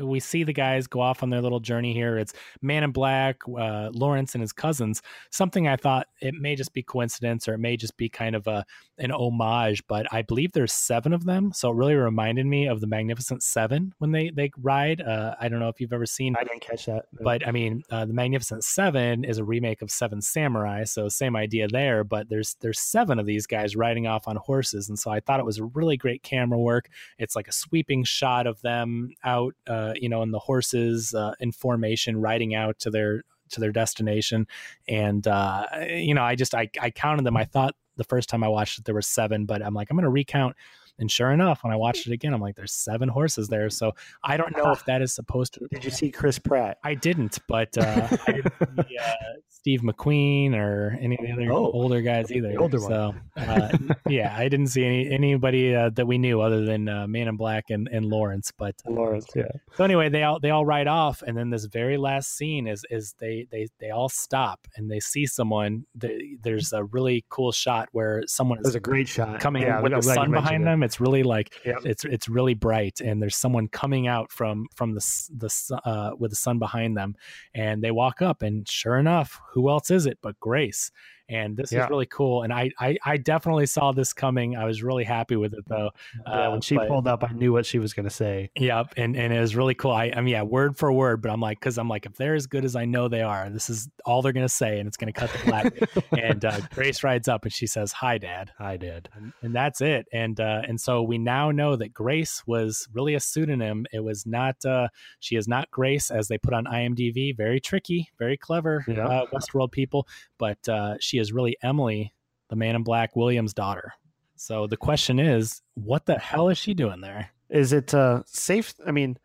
We 0.00 0.20
see 0.20 0.42
the 0.42 0.54
guys 0.54 0.86
go 0.86 1.00
off 1.00 1.22
on 1.22 1.28
their 1.28 1.42
little 1.42 1.60
journey 1.60 1.92
here. 1.92 2.16
It's 2.16 2.32
Man 2.62 2.82
in 2.82 2.92
Black, 2.92 3.42
uh, 3.46 3.90
Lawrence 3.92 4.34
and 4.34 4.40
his 4.40 4.52
cousins. 4.52 5.02
Something 5.30 5.68
I 5.68 5.76
thought 5.76 6.06
it 6.20 6.34
may 6.34 6.56
just 6.56 6.72
be 6.72 6.82
coincidence 6.82 7.46
or 7.46 7.54
it 7.54 7.58
may 7.58 7.76
just 7.76 7.96
be 7.98 8.08
kind 8.08 8.34
of 8.34 8.46
a 8.46 8.64
an 8.98 9.10
homage, 9.10 9.84
but 9.88 10.06
I 10.12 10.22
believe 10.22 10.52
there's 10.52 10.72
seven 10.72 11.12
of 11.12 11.24
them, 11.24 11.52
so 11.52 11.70
it 11.70 11.74
really 11.74 11.94
reminded 11.94 12.46
me 12.46 12.68
of 12.68 12.80
the 12.80 12.86
Magnificent 12.86 13.42
Seven 13.42 13.92
when 13.98 14.12
they 14.12 14.30
they 14.30 14.50
ride. 14.58 15.00
Uh, 15.00 15.34
I 15.40 15.48
don't 15.48 15.60
know 15.60 15.68
if 15.68 15.80
you've 15.80 15.92
ever 15.92 16.06
seen 16.06 16.36
I 16.38 16.44
didn't 16.44 16.60
catch 16.60 16.86
that, 16.86 17.06
but 17.20 17.46
I 17.46 17.50
mean, 17.50 17.82
uh, 17.90 18.04
the 18.04 18.12
Magnificent 18.12 18.64
Seven 18.64 19.24
is 19.24 19.38
a 19.38 19.44
remake 19.44 19.82
of 19.82 19.90
Seven 19.90 20.22
Samurai, 20.22 20.84
so 20.84 21.08
same 21.08 21.36
idea 21.36 21.68
there. 21.68 22.04
But 22.04 22.28
there's 22.28 22.56
there's 22.60 22.78
seven 22.78 23.01
of 23.18 23.26
these 23.26 23.46
guys 23.46 23.76
riding 23.76 24.06
off 24.06 24.28
on 24.28 24.36
horses, 24.36 24.88
and 24.88 24.98
so 24.98 25.10
I 25.10 25.20
thought 25.20 25.40
it 25.40 25.46
was 25.46 25.58
a 25.58 25.64
really 25.64 25.96
great 25.96 26.22
camera 26.22 26.58
work. 26.58 26.88
It's 27.18 27.36
like 27.36 27.48
a 27.48 27.52
sweeping 27.52 28.04
shot 28.04 28.46
of 28.46 28.60
them 28.62 29.10
out, 29.24 29.54
uh, 29.66 29.94
you 29.96 30.08
know, 30.08 30.22
in 30.22 30.30
the 30.30 30.38
horses 30.38 31.14
uh, 31.14 31.34
in 31.40 31.52
formation, 31.52 32.20
riding 32.20 32.54
out 32.54 32.78
to 32.80 32.90
their 32.90 33.22
to 33.50 33.60
their 33.60 33.72
destination, 33.72 34.46
and 34.88 35.26
uh, 35.26 35.66
you 35.88 36.14
know, 36.14 36.22
I 36.22 36.34
just 36.34 36.54
I 36.54 36.70
I 36.80 36.90
counted 36.90 37.24
them. 37.24 37.36
I 37.36 37.44
thought 37.44 37.74
the 37.96 38.04
first 38.04 38.28
time 38.28 38.42
I 38.42 38.48
watched 38.48 38.78
it 38.78 38.84
there 38.84 38.94
were 38.94 39.02
seven, 39.02 39.44
but 39.44 39.64
I'm 39.64 39.74
like 39.74 39.90
I'm 39.90 39.96
going 39.96 40.04
to 40.04 40.10
recount. 40.10 40.56
And 40.98 41.10
sure 41.10 41.30
enough, 41.32 41.64
when 41.64 41.72
I 41.72 41.76
watched 41.86 42.06
it 42.06 42.12
again, 42.12 42.34
I'm 42.34 42.40
like, 42.40 42.56
there's 42.56 42.72
seven 42.72 43.08
horses 43.08 43.48
there. 43.48 43.70
So 43.70 43.92
I 44.22 44.36
don't 44.36 44.56
know 44.56 44.70
if 44.72 44.84
that 44.86 45.02
is 45.02 45.12
supposed 45.14 45.54
to. 45.54 45.66
did 45.70 45.84
you 45.84 45.90
see 46.00 46.10
Chris 46.10 46.38
Pratt? 46.38 46.78
I 46.84 46.94
didn't, 46.94 47.38
but 47.48 47.76
uh, 47.78 48.08
I 48.26 48.32
didn't 48.32 48.52
see 48.88 48.98
uh, 48.98 49.12
Steve 49.48 49.82
McQueen 49.82 50.54
or 50.54 50.98
any 51.00 51.16
of 51.16 51.24
the 51.24 51.32
other 51.32 51.52
Oh, 51.52 51.70
older 51.70 52.00
guys 52.00 52.32
either. 52.32 52.48
the 52.48 52.56
older 52.56 52.80
one. 52.80 52.90
so, 52.90 53.14
uh, 53.36 53.68
yeah, 54.08 54.34
I 54.36 54.48
didn't 54.48 54.66
see 54.68 54.84
any 54.84 55.10
anybody 55.12 55.74
uh, 55.74 55.90
that 55.90 56.06
we 56.06 56.18
knew 56.18 56.40
other 56.40 56.64
than 56.64 56.88
uh, 56.88 57.06
Man 57.06 57.28
in 57.28 57.36
Black 57.36 57.70
and, 57.70 57.88
and 57.88 58.06
Lawrence. 58.06 58.52
But 58.56 58.74
uh, 58.86 58.90
Lawrence, 58.90 59.26
yeah. 59.36 59.44
so 59.76 59.84
anyway, 59.84 60.08
they 60.08 60.24
all 60.24 60.40
they 60.40 60.50
all 60.50 60.66
ride 60.66 60.88
off, 60.88 61.22
and 61.22 61.36
then 61.36 61.50
this 61.50 61.66
very 61.66 61.96
last 61.96 62.36
scene 62.36 62.66
is 62.66 62.84
is 62.90 63.14
they 63.20 63.46
they 63.52 63.68
they 63.78 63.90
all 63.90 64.08
stop 64.08 64.66
and 64.76 64.90
they 64.90 64.98
see 65.00 65.26
someone. 65.26 65.86
They, 65.94 66.36
there's 66.42 66.72
a 66.72 66.82
really 66.84 67.24
cool 67.28 67.52
shot 67.52 67.88
where 67.92 68.22
someone 68.26 68.58
was 68.58 68.70
is 68.70 68.74
a 68.74 68.80
great 68.80 69.06
shot. 69.08 69.38
coming 69.40 69.62
yeah, 69.62 69.80
with 69.80 69.92
the 69.92 70.02
sun 70.02 70.32
behind 70.32 70.64
it. 70.66 70.66
It's 70.82 71.00
really 71.00 71.22
like 71.22 71.52
Yep. 71.64 71.80
it's 71.84 72.04
it's 72.04 72.28
really 72.28 72.54
bright, 72.54 73.00
and 73.00 73.20
there's 73.22 73.36
someone 73.36 73.68
coming 73.68 74.06
out 74.06 74.30
from 74.32 74.66
from 74.74 74.94
the 74.94 75.00
the 75.36 75.80
uh, 75.84 76.12
with 76.18 76.30
the 76.30 76.36
sun 76.36 76.58
behind 76.58 76.96
them, 76.96 77.14
and 77.54 77.82
they 77.82 77.90
walk 77.90 78.22
up, 78.22 78.42
and 78.42 78.68
sure 78.68 78.98
enough, 78.98 79.40
who 79.52 79.68
else 79.68 79.90
is 79.90 80.06
it 80.06 80.18
but 80.22 80.38
Grace? 80.40 80.90
And 81.32 81.56
this 81.56 81.72
Yeah. 81.72 81.84
is 81.84 81.90
really 81.90 82.06
cool, 82.06 82.42
and 82.42 82.52
I, 82.52 82.70
I 82.78 82.96
I 83.04 83.16
definitely 83.16 83.66
saw 83.66 83.90
this 83.92 84.12
coming. 84.12 84.54
I 84.56 84.64
was 84.66 84.82
really 84.82 85.04
happy 85.04 85.36
with 85.36 85.54
it 85.54 85.64
though. 85.66 85.90
Yeah, 86.26 86.32
Uh, 86.32 86.50
when 86.52 86.60
she 86.60 86.76
but- 86.76 86.88
pulled 86.88 87.08
up, 87.08 87.24
I 87.24 87.32
knew 87.32 87.52
what 87.52 87.64
she 87.64 87.78
was 87.78 87.94
going 87.94 88.04
to 88.04 88.10
say. 88.10 88.50
Yep, 88.56 88.94
and 88.96 89.16
and 89.16 89.32
it 89.32 89.40
was 89.40 89.56
really 89.56 89.74
cool. 89.74 89.92
I, 89.92 90.12
I 90.14 90.20
mean, 90.20 90.32
yeah, 90.32 90.42
word 90.42 90.76
for 90.76 90.92
word, 90.92 91.22
but 91.22 91.30
I'm 91.30 91.40
like, 91.40 91.58
because 91.58 91.78
I'm 91.78 91.88
like, 91.88 92.04
if 92.06 92.14
they're 92.16 92.34
as 92.34 92.46
good 92.46 92.64
as 92.64 92.76
I 92.76 92.84
know 92.84 93.08
they 93.08 93.22
are, 93.22 93.48
this 93.50 93.70
is 93.70 93.88
all 94.04 94.20
they're 94.22 94.32
gonna 94.32 94.48
say, 94.48 94.78
and 94.78 94.86
it's 94.86 94.96
gonna 94.98 95.12
cut 95.12 95.30
the 95.32 95.38
black. 95.46 96.12
and 96.18 96.44
uh, 96.44 96.60
Grace 96.74 97.02
rides 97.02 97.28
up 97.28 97.44
and 97.44 97.52
she 97.52 97.66
says, 97.66 97.92
"Hi, 97.92 98.18
Dad." 98.18 98.50
Hi, 98.58 98.76
Dad. 98.76 99.08
and, 99.16 99.32
and 99.42 99.54
that's 99.54 99.80
it. 99.80 100.06
And 100.12 100.38
uh, 100.38 100.62
and 100.68 100.78
so 100.80 101.02
we 101.02 101.16
now 101.18 101.50
know 101.50 101.76
that 101.76 101.94
Grace 101.94 102.42
was 102.46 102.86
really 102.92 103.14
a 103.14 103.20
pseudonym. 103.20 103.86
It 103.92 104.00
was 104.00 104.26
not. 104.26 104.62
Uh, 104.64 104.88
she 105.20 105.36
is 105.36 105.48
not 105.48 105.70
Grace 105.70 106.10
as 106.10 106.28
they 106.28 106.36
put 106.38 106.52
on 106.52 106.64
IMDb. 106.66 107.34
Very 107.36 107.60
tricky, 107.60 108.10
very 108.18 108.36
clever 108.36 108.84
Yeah. 108.86 109.06
uh, 109.06 109.26
Westworld 109.32 109.72
people. 109.72 110.06
But 110.38 110.68
uh, 110.68 110.96
she 111.00 111.18
is 111.22 111.32
really 111.32 111.56
Emily, 111.62 112.12
the 112.50 112.56
Man 112.56 112.76
in 112.76 112.82
Black 112.82 113.16
Williams' 113.16 113.54
daughter. 113.54 113.94
So 114.36 114.66
the 114.66 114.76
question 114.76 115.18
is, 115.18 115.62
what 115.74 116.04
the 116.04 116.18
hell 116.18 116.48
is 116.48 116.58
she 116.58 116.74
doing 116.74 117.00
there? 117.00 117.30
Is 117.48 117.72
it 117.72 117.94
uh, 117.94 118.22
safe? 118.26 118.74
I 118.86 118.90
mean, 118.90 119.16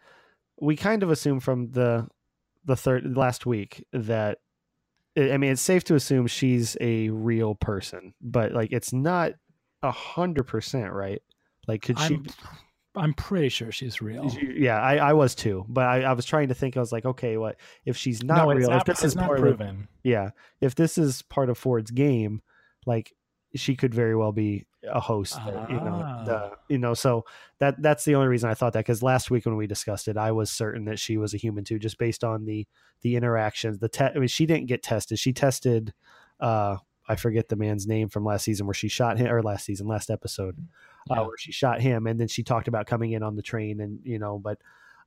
we 0.59 0.75
kind 0.75 1.03
of 1.03 1.09
assume 1.09 1.39
from 1.39 1.71
the 1.71 2.07
the 2.65 2.75
third 2.75 3.17
last 3.17 3.45
week 3.45 3.85
that 3.93 4.39
I 5.17 5.31
I 5.31 5.37
mean, 5.37 5.51
it's 5.51 5.61
safe 5.61 5.83
to 5.85 5.95
assume 5.95 6.27
she's 6.27 6.77
a 6.79 7.09
real 7.09 7.55
person, 7.55 8.13
but 8.21 8.51
like 8.51 8.71
it's 8.71 8.93
not 8.93 9.33
a 9.81 9.91
hundred 9.91 10.43
percent 10.43 10.93
right. 10.93 11.21
Like, 11.67 11.81
could 11.81 11.99
she? 11.99 12.21
I'm, 12.97 13.13
pretty 13.13 13.49
sure 13.49 13.71
she's 13.71 14.01
real. 14.01 14.29
Yeah, 14.41 14.81
I, 14.81 14.97
I 14.97 15.13
was 15.13 15.35
too, 15.35 15.65
but 15.69 15.85
I, 15.85 16.01
I 16.03 16.13
was 16.13 16.25
trying 16.25 16.47
to 16.49 16.53
think. 16.53 16.77
I 16.77 16.79
was 16.79 16.91
like, 16.91 17.05
okay, 17.05 17.37
what 17.37 17.57
if 17.85 17.95
she's 17.97 18.23
not 18.23 18.47
no, 18.47 18.53
real? 18.53 18.69
not, 18.69 18.81
if 18.87 18.95
this 18.95 19.03
is 19.05 19.15
not 19.15 19.25
part 19.27 19.39
of 19.39 19.43
proven. 19.43 19.87
yeah, 20.03 20.31
if 20.61 20.75
this 20.75 20.97
is 20.97 21.21
part 21.23 21.49
of 21.49 21.57
Ford's 21.57 21.91
game, 21.91 22.41
like 22.85 23.13
she 23.55 23.75
could 23.75 23.93
very 23.93 24.15
well 24.15 24.31
be 24.31 24.65
a 24.89 24.99
host. 24.99 25.35
that, 25.35 25.69
you 25.69 25.77
know, 25.77 26.01
Ah. 26.05 26.23
the, 26.23 26.51
you 26.69 26.77
know. 26.77 26.93
So 26.93 27.25
that 27.59 27.81
that's 27.81 28.05
the 28.05 28.15
only 28.15 28.27
reason 28.27 28.49
I 28.49 28.53
thought 28.53 28.73
that 28.73 28.79
because 28.85 29.01
last 29.03 29.31
week 29.31 29.45
when 29.45 29.57
we 29.57 29.67
discussed 29.67 30.07
it, 30.07 30.17
I 30.17 30.31
was 30.31 30.49
certain 30.51 30.85
that 30.85 30.99
she 30.99 31.17
was 31.17 31.33
a 31.33 31.37
human 31.37 31.63
too, 31.63 31.79
just 31.79 31.97
based 31.97 32.23
on 32.23 32.45
the 32.45 32.67
the 33.01 33.15
interactions. 33.15 33.79
The 33.79 33.89
te- 33.89 34.05
I 34.05 34.13
mean, 34.15 34.27
she 34.27 34.45
didn't 34.45 34.67
get 34.67 34.83
tested. 34.83 35.19
She 35.19 35.33
tested. 35.33 35.93
uh 36.39 36.77
I 37.09 37.15
forget 37.15 37.47
the 37.47 37.55
man's 37.55 37.87
name 37.87 38.09
from 38.09 38.25
last 38.25 38.43
season 38.43 38.67
where 38.67 38.73
she 38.73 38.89
shot 38.89 39.17
him, 39.17 39.27
or 39.31 39.41
last 39.41 39.63
season, 39.65 39.87
last 39.87 40.09
episode, 40.09 40.57
Yeah. 41.09 41.21
uh, 41.21 41.23
where 41.25 41.37
she 41.37 41.51
shot 41.51 41.81
him, 41.81 42.07
and 42.07 42.19
then 42.19 42.27
she 42.27 42.43
talked 42.43 42.67
about 42.67 42.87
coming 42.87 43.11
in 43.11 43.23
on 43.23 43.35
the 43.35 43.41
train, 43.41 43.81
and 43.81 43.99
you 44.03 44.19
know, 44.19 44.39
but 44.39 44.59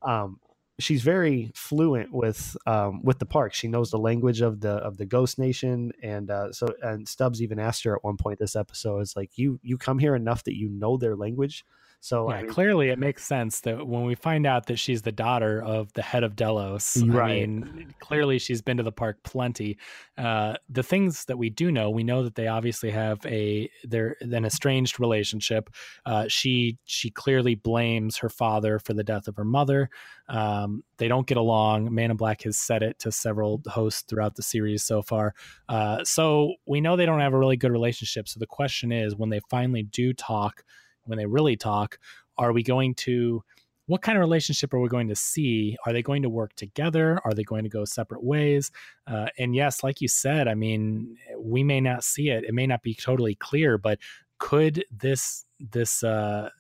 um, 0.03 0.41
she's 0.79 1.03
very 1.03 1.53
fluent 1.55 2.13
with 2.13 2.57
um, 2.67 3.03
with 3.03 3.19
the 3.19 3.27
park. 3.27 3.55
She 3.55 3.69
knows 3.69 3.91
the 3.91 3.99
language 3.99 4.41
of 4.41 4.61
the 4.61 4.73
of 4.77 4.97
the 4.97 5.07
Ghost 5.07 5.39
Nation, 5.39 5.93
and 6.03 6.31
uh, 6.31 6.53
so 6.53 6.75
and 6.83 7.07
Stubbs 7.07 7.43
even 7.43 7.59
asked 7.59 7.85
her 7.85 7.95
at 7.95 8.05
one 8.05 8.17
point 8.17 8.39
this 8.39 8.57
episode 8.57 9.01
is 9.01 9.17
like 9.17 9.37
you 9.37 9.61
you 9.63 9.79
come 9.79 9.99
here 9.99 10.17
enough 10.17 10.45
that 10.45 10.57
you 10.57 10.69
know 10.69 10.97
their 10.97 11.17
language. 11.17 11.65
So 12.03 12.31
yeah, 12.31 12.37
I 12.37 12.43
mean, 12.43 12.51
clearly 12.51 12.89
it 12.89 12.99
makes 12.99 13.25
sense 13.27 13.61
that 13.61 13.87
when 13.87 14.05
we 14.05 14.15
find 14.15 14.47
out 14.47 14.67
that 14.67 14.79
she's 14.79 15.03
the 15.03 15.13
daughter 15.13 15.63
of 15.63 15.93
the 15.93 16.03
head 16.03 16.25
of 16.25 16.35
Delos, 16.35 16.97
Right. 16.97 17.43
I 17.43 17.47
mean, 17.47 17.95
clearly 18.01 18.39
she's 18.39 18.63
been 18.63 18.79
to 18.79 18.83
the 18.83 18.91
park 18.91 19.19
plenty. 19.23 19.77
Uh, 20.17 20.55
the 20.71 20.83
things 20.83 21.27
that 21.27 21.37
we 21.37 21.51
do 21.51 21.71
know, 21.71 21.91
we 21.91 22.03
know 22.03 22.23
that 22.23 22.37
they 22.37 22.47
obviously 22.47 22.91
have 22.91 23.25
a 23.27 23.71
they're 23.85 24.17
an 24.21 24.47
estranged 24.47 24.99
relationship. 24.99 25.69
Uh, 26.07 26.27
she 26.27 26.79
she 26.85 27.11
clearly 27.11 27.55
blames 27.55 28.17
her 28.17 28.31
father 28.31 28.79
for 28.79 28.95
the 28.95 29.05
death 29.05 29.29
of 29.29 29.37
her 29.37 29.45
mother. 29.45 29.91
Um, 30.29 30.83
they 30.97 31.09
don't 31.09 31.27
get 31.27 31.37
along. 31.37 31.93
Man 31.93 32.11
in 32.11 32.17
Black 32.17 32.43
has 32.43 32.57
said 32.57 32.83
it 32.83 32.99
to 33.01 33.13
several 33.13 33.61
hosts 33.67 34.05
throughout 34.09 34.37
the 34.37 34.43
series 34.43 34.85
so 34.85 35.03
far. 35.03 35.35
Uh, 35.69 36.03
so 36.05 36.55
we 36.67 36.81
know 36.81 36.97
they 36.97 37.07
don't 37.07 37.21
have 37.21 37.35
a 37.35 37.39
really 37.39 37.57
good 37.59 37.73
relationship. 37.73 38.27
So 38.27 38.39
the 38.41 38.47
question 38.47 38.91
is, 38.91 39.17
when 39.17 39.29
they 39.29 39.41
finally 39.51 39.83
do 39.83 40.15
talk, 40.15 40.65
when 41.11 41.19
they 41.19 41.27
really 41.27 41.57
talk, 41.57 41.99
are 42.39 42.53
we 42.53 42.63
going 42.63 42.95
to? 42.95 43.43
What 43.87 44.03
kind 44.03 44.17
of 44.17 44.21
relationship 44.21 44.73
are 44.73 44.79
we 44.79 44.89
going 44.89 45.09
to 45.09 45.17
see? 45.17 45.77
Are 45.85 45.93
they 45.93 46.01
going 46.01 46.23
to 46.23 46.29
work 46.29 46.55
together? 46.55 47.21
Are 47.25 47.35
they 47.35 47.43
going 47.43 47.65
to 47.65 47.69
go 47.69 47.85
separate 47.85 48.23
ways? 48.23 48.71
Uh, 49.05 49.27
and 49.37 49.53
yes, 49.53 49.83
like 49.83 50.01
you 50.01 50.07
said, 50.07 50.47
I 50.47 50.55
mean, 50.55 51.17
we 51.37 51.65
may 51.65 51.81
not 51.81 52.05
see 52.05 52.29
it. 52.29 52.45
It 52.45 52.55
may 52.55 52.69
not 52.69 52.85
be 52.85 52.95
totally 52.95 53.35
clear, 53.35 53.79
but 53.79 53.99
could 54.39 54.85
this 54.97 55.45
this 55.59 56.05
uh, 56.05 56.51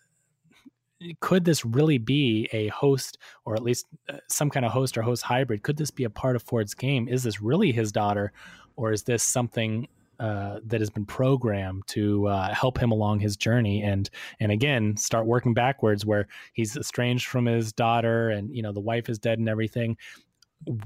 could 1.21 1.45
this 1.45 1.65
really 1.65 1.99
be 1.99 2.49
a 2.53 2.69
host 2.69 3.19
or 3.45 3.55
at 3.55 3.63
least 3.63 3.87
uh, 4.09 4.19
some 4.29 4.51
kind 4.51 4.67
of 4.67 4.73
host 4.73 4.97
or 4.99 5.03
host 5.03 5.23
hybrid 5.23 5.63
could 5.63 5.77
this 5.77 5.91
be 5.91 6.05
a 6.05 6.11
part 6.11 6.37
of 6.37 6.43
ford's 6.43 6.75
game 6.75 7.09
is 7.09 7.23
this 7.23 7.41
really 7.41 7.73
his 7.73 7.91
daughter 7.91 8.33
or 8.77 8.93
is 8.93 9.03
this 9.05 9.23
something 9.23 9.89
uh, 10.21 10.61
that 10.67 10.81
has 10.81 10.91
been 10.91 11.07
programmed 11.07 11.83
to 11.89 12.27
uh, 12.29 12.53
help 12.55 12.79
him 12.79 12.93
along 12.93 13.21
his 13.21 13.37
journey 13.37 13.83
and 13.83 14.11
and 14.39 14.53
again 14.53 14.97
start 14.97 15.27
working 15.27 15.55
backwards 15.55 16.05
where 16.05 16.29
he's 16.53 16.77
estranged 16.77 17.27
from 17.27 17.47
his 17.47 17.73
daughter 17.73 18.29
and 18.29 18.55
you 18.55 18.63
know 18.63 18.73
the 18.73 18.81
wife 18.81 19.09
is 19.09 19.19
dead 19.19 19.39
and 19.39 19.49
everything. 19.49 19.97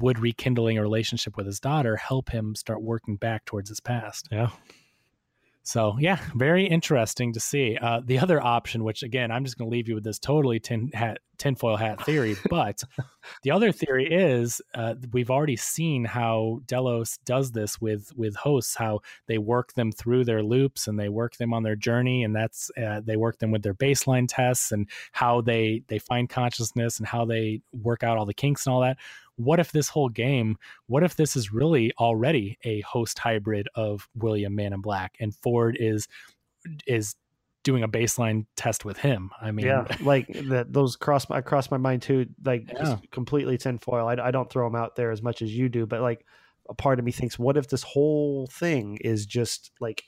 Would 0.00 0.20
rekindling 0.20 0.78
a 0.78 0.82
relationship 0.82 1.36
with 1.36 1.46
his 1.46 1.58
daughter 1.58 1.96
help 1.96 2.30
him 2.30 2.54
start 2.54 2.80
working 2.80 3.16
back 3.16 3.44
towards 3.44 3.68
his 3.68 3.80
past? 3.80 4.28
Yeah, 4.30 4.50
so 5.64 5.96
yeah, 5.98 6.18
very 6.34 6.66
interesting 6.66 7.32
to 7.32 7.40
see. 7.40 7.76
Uh, 7.80 8.00
the 8.04 8.18
other 8.18 8.40
option, 8.40 8.84
which 8.84 9.02
again, 9.02 9.30
I'm 9.30 9.44
just 9.44 9.58
going 9.58 9.68
to 9.68 9.74
leave 9.74 9.88
you 9.88 9.94
with 9.94 10.04
this 10.04 10.18
totally 10.18 10.60
tin 10.60 10.90
hat 10.92 11.18
tinfoil 11.36 11.76
hat 11.76 12.04
theory, 12.04 12.36
but 12.50 12.82
the 13.42 13.50
other 13.50 13.72
theory 13.72 14.06
is 14.08 14.60
uh, 14.74 14.94
we've 15.12 15.30
already 15.30 15.56
seen 15.56 16.04
how 16.04 16.60
Delos 16.66 17.18
does 17.24 17.52
this 17.52 17.80
with 17.80 18.12
with 18.14 18.36
hosts, 18.36 18.76
how 18.76 19.00
they 19.26 19.38
work 19.38 19.72
them 19.72 19.90
through 19.90 20.24
their 20.24 20.42
loops 20.42 20.86
and 20.86 20.98
they 21.00 21.08
work 21.08 21.36
them 21.36 21.54
on 21.54 21.62
their 21.62 21.76
journey, 21.76 22.22
and 22.22 22.36
that's 22.36 22.70
uh, 22.76 23.00
they 23.04 23.16
work 23.16 23.38
them 23.38 23.50
with 23.50 23.62
their 23.62 23.74
baseline 23.74 24.26
tests 24.28 24.70
and 24.70 24.88
how 25.12 25.40
they 25.40 25.82
they 25.88 25.98
find 25.98 26.28
consciousness 26.28 26.98
and 26.98 27.08
how 27.08 27.24
they 27.24 27.62
work 27.72 28.02
out 28.02 28.18
all 28.18 28.26
the 28.26 28.34
kinks 28.34 28.66
and 28.66 28.74
all 28.74 28.82
that 28.82 28.98
what 29.36 29.58
if 29.60 29.72
this 29.72 29.88
whole 29.88 30.08
game 30.08 30.56
what 30.86 31.02
if 31.02 31.16
this 31.16 31.36
is 31.36 31.52
really 31.52 31.92
already 31.98 32.58
a 32.64 32.80
host 32.82 33.18
hybrid 33.18 33.68
of 33.74 34.08
william 34.14 34.54
man 34.54 34.72
in 34.72 34.80
black 34.80 35.16
and 35.20 35.34
ford 35.34 35.76
is 35.80 36.06
is 36.86 37.16
doing 37.62 37.82
a 37.82 37.88
baseline 37.88 38.44
test 38.56 38.84
with 38.84 38.98
him 38.98 39.30
i 39.40 39.50
mean 39.50 39.66
yeah, 39.66 39.86
like 40.02 40.26
that. 40.48 40.72
Those 40.72 40.96
cross 40.96 41.28
my 41.30 41.40
cross 41.40 41.70
my 41.70 41.78
mind 41.78 42.02
too. 42.02 42.26
Like 42.44 42.68
Yeah. 42.68 42.78
just 42.84 43.10
completely 43.10 43.56
tinfoil. 43.56 44.06
I, 44.06 44.16
I 44.28 44.30
don't 44.30 44.50
throw 44.50 44.66
them 44.66 44.76
out 44.76 44.96
there 44.96 45.10
as 45.10 45.22
much 45.22 45.40
as 45.40 45.50
you 45.54 45.70
do, 45.70 45.86
but 45.86 46.02
like 46.02 46.26
a 46.68 46.74
part 46.74 46.98
of 46.98 47.04
me 47.06 47.12
thinks, 47.12 47.38
what 47.38 47.56
if 47.56 47.68
this 47.68 47.82
whole 47.82 48.46
thing 48.48 48.98
is 49.00 49.24
just 49.24 49.70
like 49.80 50.04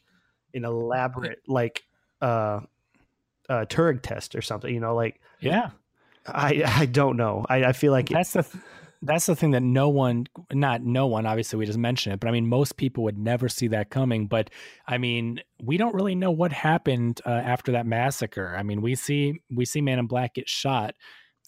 an 0.52 0.64
elaborate 0.66 1.38
like 1.48 1.82
uh 2.20 2.60
uh 3.48 3.64
Turing 3.66 4.02
test 4.02 4.34
or 4.34 4.42
something? 4.42 4.72
You 4.72 4.80
know, 4.80 4.94
like 4.94 5.20
yeah 5.40 5.70
I 6.26 6.62
I 6.66 6.86
don't 6.86 7.16
know. 7.16 7.46
I, 7.48 7.64
I 7.64 7.72
feel 7.72 7.92
like 7.92 8.10
it, 8.10 8.14
that's 8.14 8.34
the 8.34 8.42
th- 8.42 8.62
that's 9.02 9.27
the 9.27 9.36
thing 9.36 9.51
that 9.51 9.62
no 9.62 9.89
one 9.89 10.27
not 10.52 10.82
no 10.82 11.06
one 11.06 11.27
obviously 11.27 11.59
we 11.59 11.66
just 11.66 11.78
mentioned 11.78 12.14
it 12.14 12.20
but 12.20 12.28
i 12.28 12.32
mean 12.32 12.47
most 12.47 12.77
people 12.77 13.05
would 13.05 13.18
never 13.18 13.48
see 13.48 13.68
that 13.68 13.90
coming 13.90 14.27
but 14.27 14.51
i 14.86 14.97
mean 14.98 15.40
we 15.62 15.77
don't 15.77 15.94
really 15.94 16.14
know 16.14 16.31
what 16.31 16.52
happened 16.52 17.20
uh, 17.24 17.31
after 17.31 17.73
that 17.73 17.86
massacre. 17.86 18.55
I 18.56 18.62
mean 18.62 18.82
we 18.82 18.94
see 18.94 19.40
we 19.51 19.64
see 19.64 19.81
man 19.81 19.98
in 19.98 20.06
black 20.06 20.35
get 20.35 20.48
shot 20.48 20.94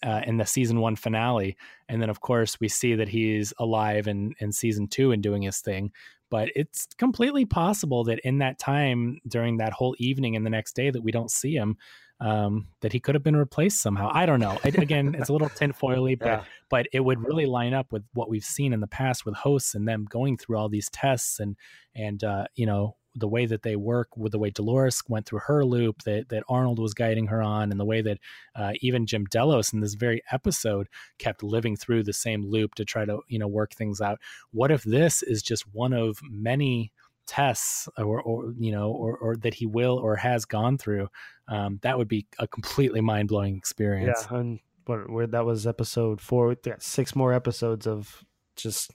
uh, 0.03 0.21
in 0.25 0.37
the 0.37 0.45
season 0.45 0.79
one 0.79 0.95
finale 0.95 1.57
and 1.89 2.01
then 2.01 2.09
of 2.09 2.21
course 2.21 2.59
we 2.59 2.69
see 2.69 2.95
that 2.95 3.09
he's 3.09 3.53
alive 3.59 4.07
in 4.07 4.33
in 4.39 4.51
season 4.51 4.87
two 4.87 5.11
and 5.11 5.21
doing 5.21 5.41
his 5.41 5.59
thing 5.59 5.91
but 6.31 6.49
it's 6.55 6.87
completely 6.97 7.43
possible 7.43 8.03
that 8.03 8.19
in 8.19 8.37
that 8.37 8.59
time 8.59 9.19
during 9.27 9.57
that 9.57 9.73
whole 9.73 9.95
evening 9.99 10.35
and 10.35 10.45
the 10.45 10.49
next 10.49 10.73
day 10.73 10.89
that 10.89 11.03
we 11.03 11.11
don't 11.11 11.31
see 11.31 11.53
him 11.53 11.77
um, 12.19 12.67
that 12.81 12.91
he 12.93 12.99
could 12.99 13.15
have 13.15 13.23
been 13.23 13.35
replaced 13.35 13.81
somehow. 13.81 14.09
I 14.13 14.25
don't 14.25 14.39
know. 14.39 14.57
I, 14.63 14.69
again, 14.69 15.15
it's 15.17 15.29
a 15.29 15.33
little 15.33 15.49
tinfoily, 15.59 16.17
but 16.19 16.25
Yeah. 16.27 16.43
but 16.69 16.87
it 16.91 16.99
would 16.99 17.23
really 17.25 17.45
line 17.45 17.73
up 17.73 17.91
with 17.91 18.03
what 18.13 18.29
we've 18.29 18.43
seen 18.43 18.73
in 18.73 18.79
the 18.81 18.87
past 18.87 19.25
with 19.25 19.35
hosts 19.35 19.73
and 19.75 19.87
them 19.87 20.05
going 20.09 20.37
through 20.37 20.57
all 20.57 20.69
these 20.69 20.89
tests 20.89 21.39
and 21.39 21.55
and 21.95 22.23
uh, 22.23 22.45
you 22.55 22.65
know 22.65 22.95
the 23.15 23.27
way 23.27 23.45
that 23.47 23.63
they 23.63 23.75
work 23.75 24.15
with 24.15 24.31
the 24.31 24.39
way 24.39 24.51
Dolores 24.51 25.01
went 25.07 25.25
through 25.25 25.39
her 25.47 25.65
loop 25.65 26.03
that 26.03 26.29
that 26.29 26.43
Arnold 26.47 26.77
was 26.77 26.93
guiding 26.93 27.27
her 27.27 27.41
on 27.41 27.71
and 27.71 27.79
the 27.79 27.85
way 27.85 28.01
that 28.01 28.19
uh, 28.55 28.73
even 28.81 29.07
Jim 29.07 29.25
Delos 29.25 29.73
in 29.73 29.79
this 29.79 29.95
very 29.95 30.21
episode 30.31 30.87
kept 31.17 31.41
living 31.41 31.75
through 31.75 32.03
the 32.03 32.13
same 32.13 32.45
loop 32.45 32.75
to 32.75 32.85
try 32.85 33.05
to 33.05 33.19
you 33.27 33.39
know 33.39 33.47
work 33.47 33.73
things 33.73 33.99
out. 34.01 34.19
What 34.51 34.71
if 34.71 34.83
this 34.83 35.23
is 35.23 35.41
just 35.41 35.63
one 35.73 35.93
of 35.93 36.19
many 36.29 36.91
tests 37.29 37.87
or, 37.97 38.21
or 38.21 38.53
you 38.57 38.71
know 38.71 38.89
or, 38.89 39.15
or 39.17 39.35
that 39.37 39.53
he 39.53 39.65
will 39.65 39.97
or 39.97 40.15
has 40.15 40.45
gone 40.45 40.77
through 40.77 41.07
um, 41.47 41.79
that 41.83 41.97
would 41.97 42.07
be 42.07 42.25
a 42.39 42.47
completely 42.47 43.01
mind-blowing 43.01 43.55
experience 43.55 44.25
yeah, 44.29 44.37
and 44.37 44.59
what 44.89 45.09
where 45.09 45.27
that 45.27 45.45
was 45.45 45.67
episode 45.67 46.19
four. 46.19 46.47
We 46.47 46.55
got 46.55 46.81
six 46.81 47.15
more 47.15 47.31
episodes 47.31 47.87
of 47.87 48.25
just 48.55 48.91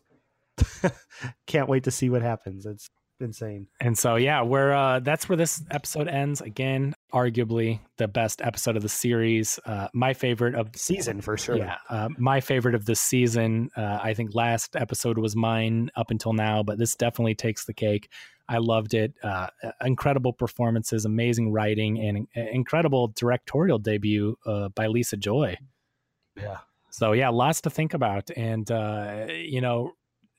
can't 1.47 1.69
wait 1.69 1.85
to 1.85 1.91
see 1.91 2.11
what 2.11 2.23
happens. 2.23 2.67
It's 2.67 2.91
insane. 3.25 3.67
And 3.81 3.99
so, 3.99 4.15
yeah, 4.17 4.43
we're 4.43 4.73
uh, 4.73 5.01
that's 5.01 5.29
where 5.29 5.37
this 5.37 5.63
episode 5.71 6.07
ends. 6.07 6.41
Again, 6.41 6.95
arguably 7.13 7.81
the 7.97 8.07
best 8.07 8.41
episode 8.43 8.77
of 8.77 8.83
the 8.83 8.89
series. 8.89 9.59
Uh, 9.67 9.89
my 9.93 10.15
favorite 10.15 10.55
of 10.55 10.71
the 10.73 10.79
Season 10.79 11.21
for 11.21 11.37
sure. 11.37 11.57
Yeah, 11.57 11.79
uh, 11.91 12.09
my 12.19 12.41
favorite 12.41 12.77
of 12.77 12.85
the 12.85 12.95
season. 12.95 13.71
Uh, 13.77 13.99
I 14.03 14.15
think 14.15 14.35
last 14.35 14.77
episode 14.77 15.19
was 15.19 15.35
mine 15.35 15.91
up 15.97 16.11
until 16.11 16.33
now, 16.33 16.63
but 16.63 16.79
this 16.79 16.95
definitely 16.95 17.35
takes 17.35 17.65
the 17.65 17.75
cake. 17.75 18.09
I 18.49 18.59
loved 18.59 18.95
it. 18.95 19.15
Uh, 19.23 19.49
incredible 19.83 20.33
performances, 20.33 21.05
amazing 21.05 21.53
writing, 21.53 21.99
and 21.99 22.29
uh, 22.37 22.51
incredible 22.53 23.09
directorial 23.09 23.79
debut 23.79 24.37
uh, 24.47 24.69
by 24.69 24.87
Lisa 24.87 25.17
Joy. 25.17 25.57
Yeah. 26.37 26.59
So 26.91 27.13
yeah, 27.13 27.31
lots 27.31 27.63
to 27.63 27.71
think 27.71 27.95
about, 27.95 28.31
and 28.37 28.71
uh, 28.71 29.27
you 29.29 29.61
know, 29.61 29.93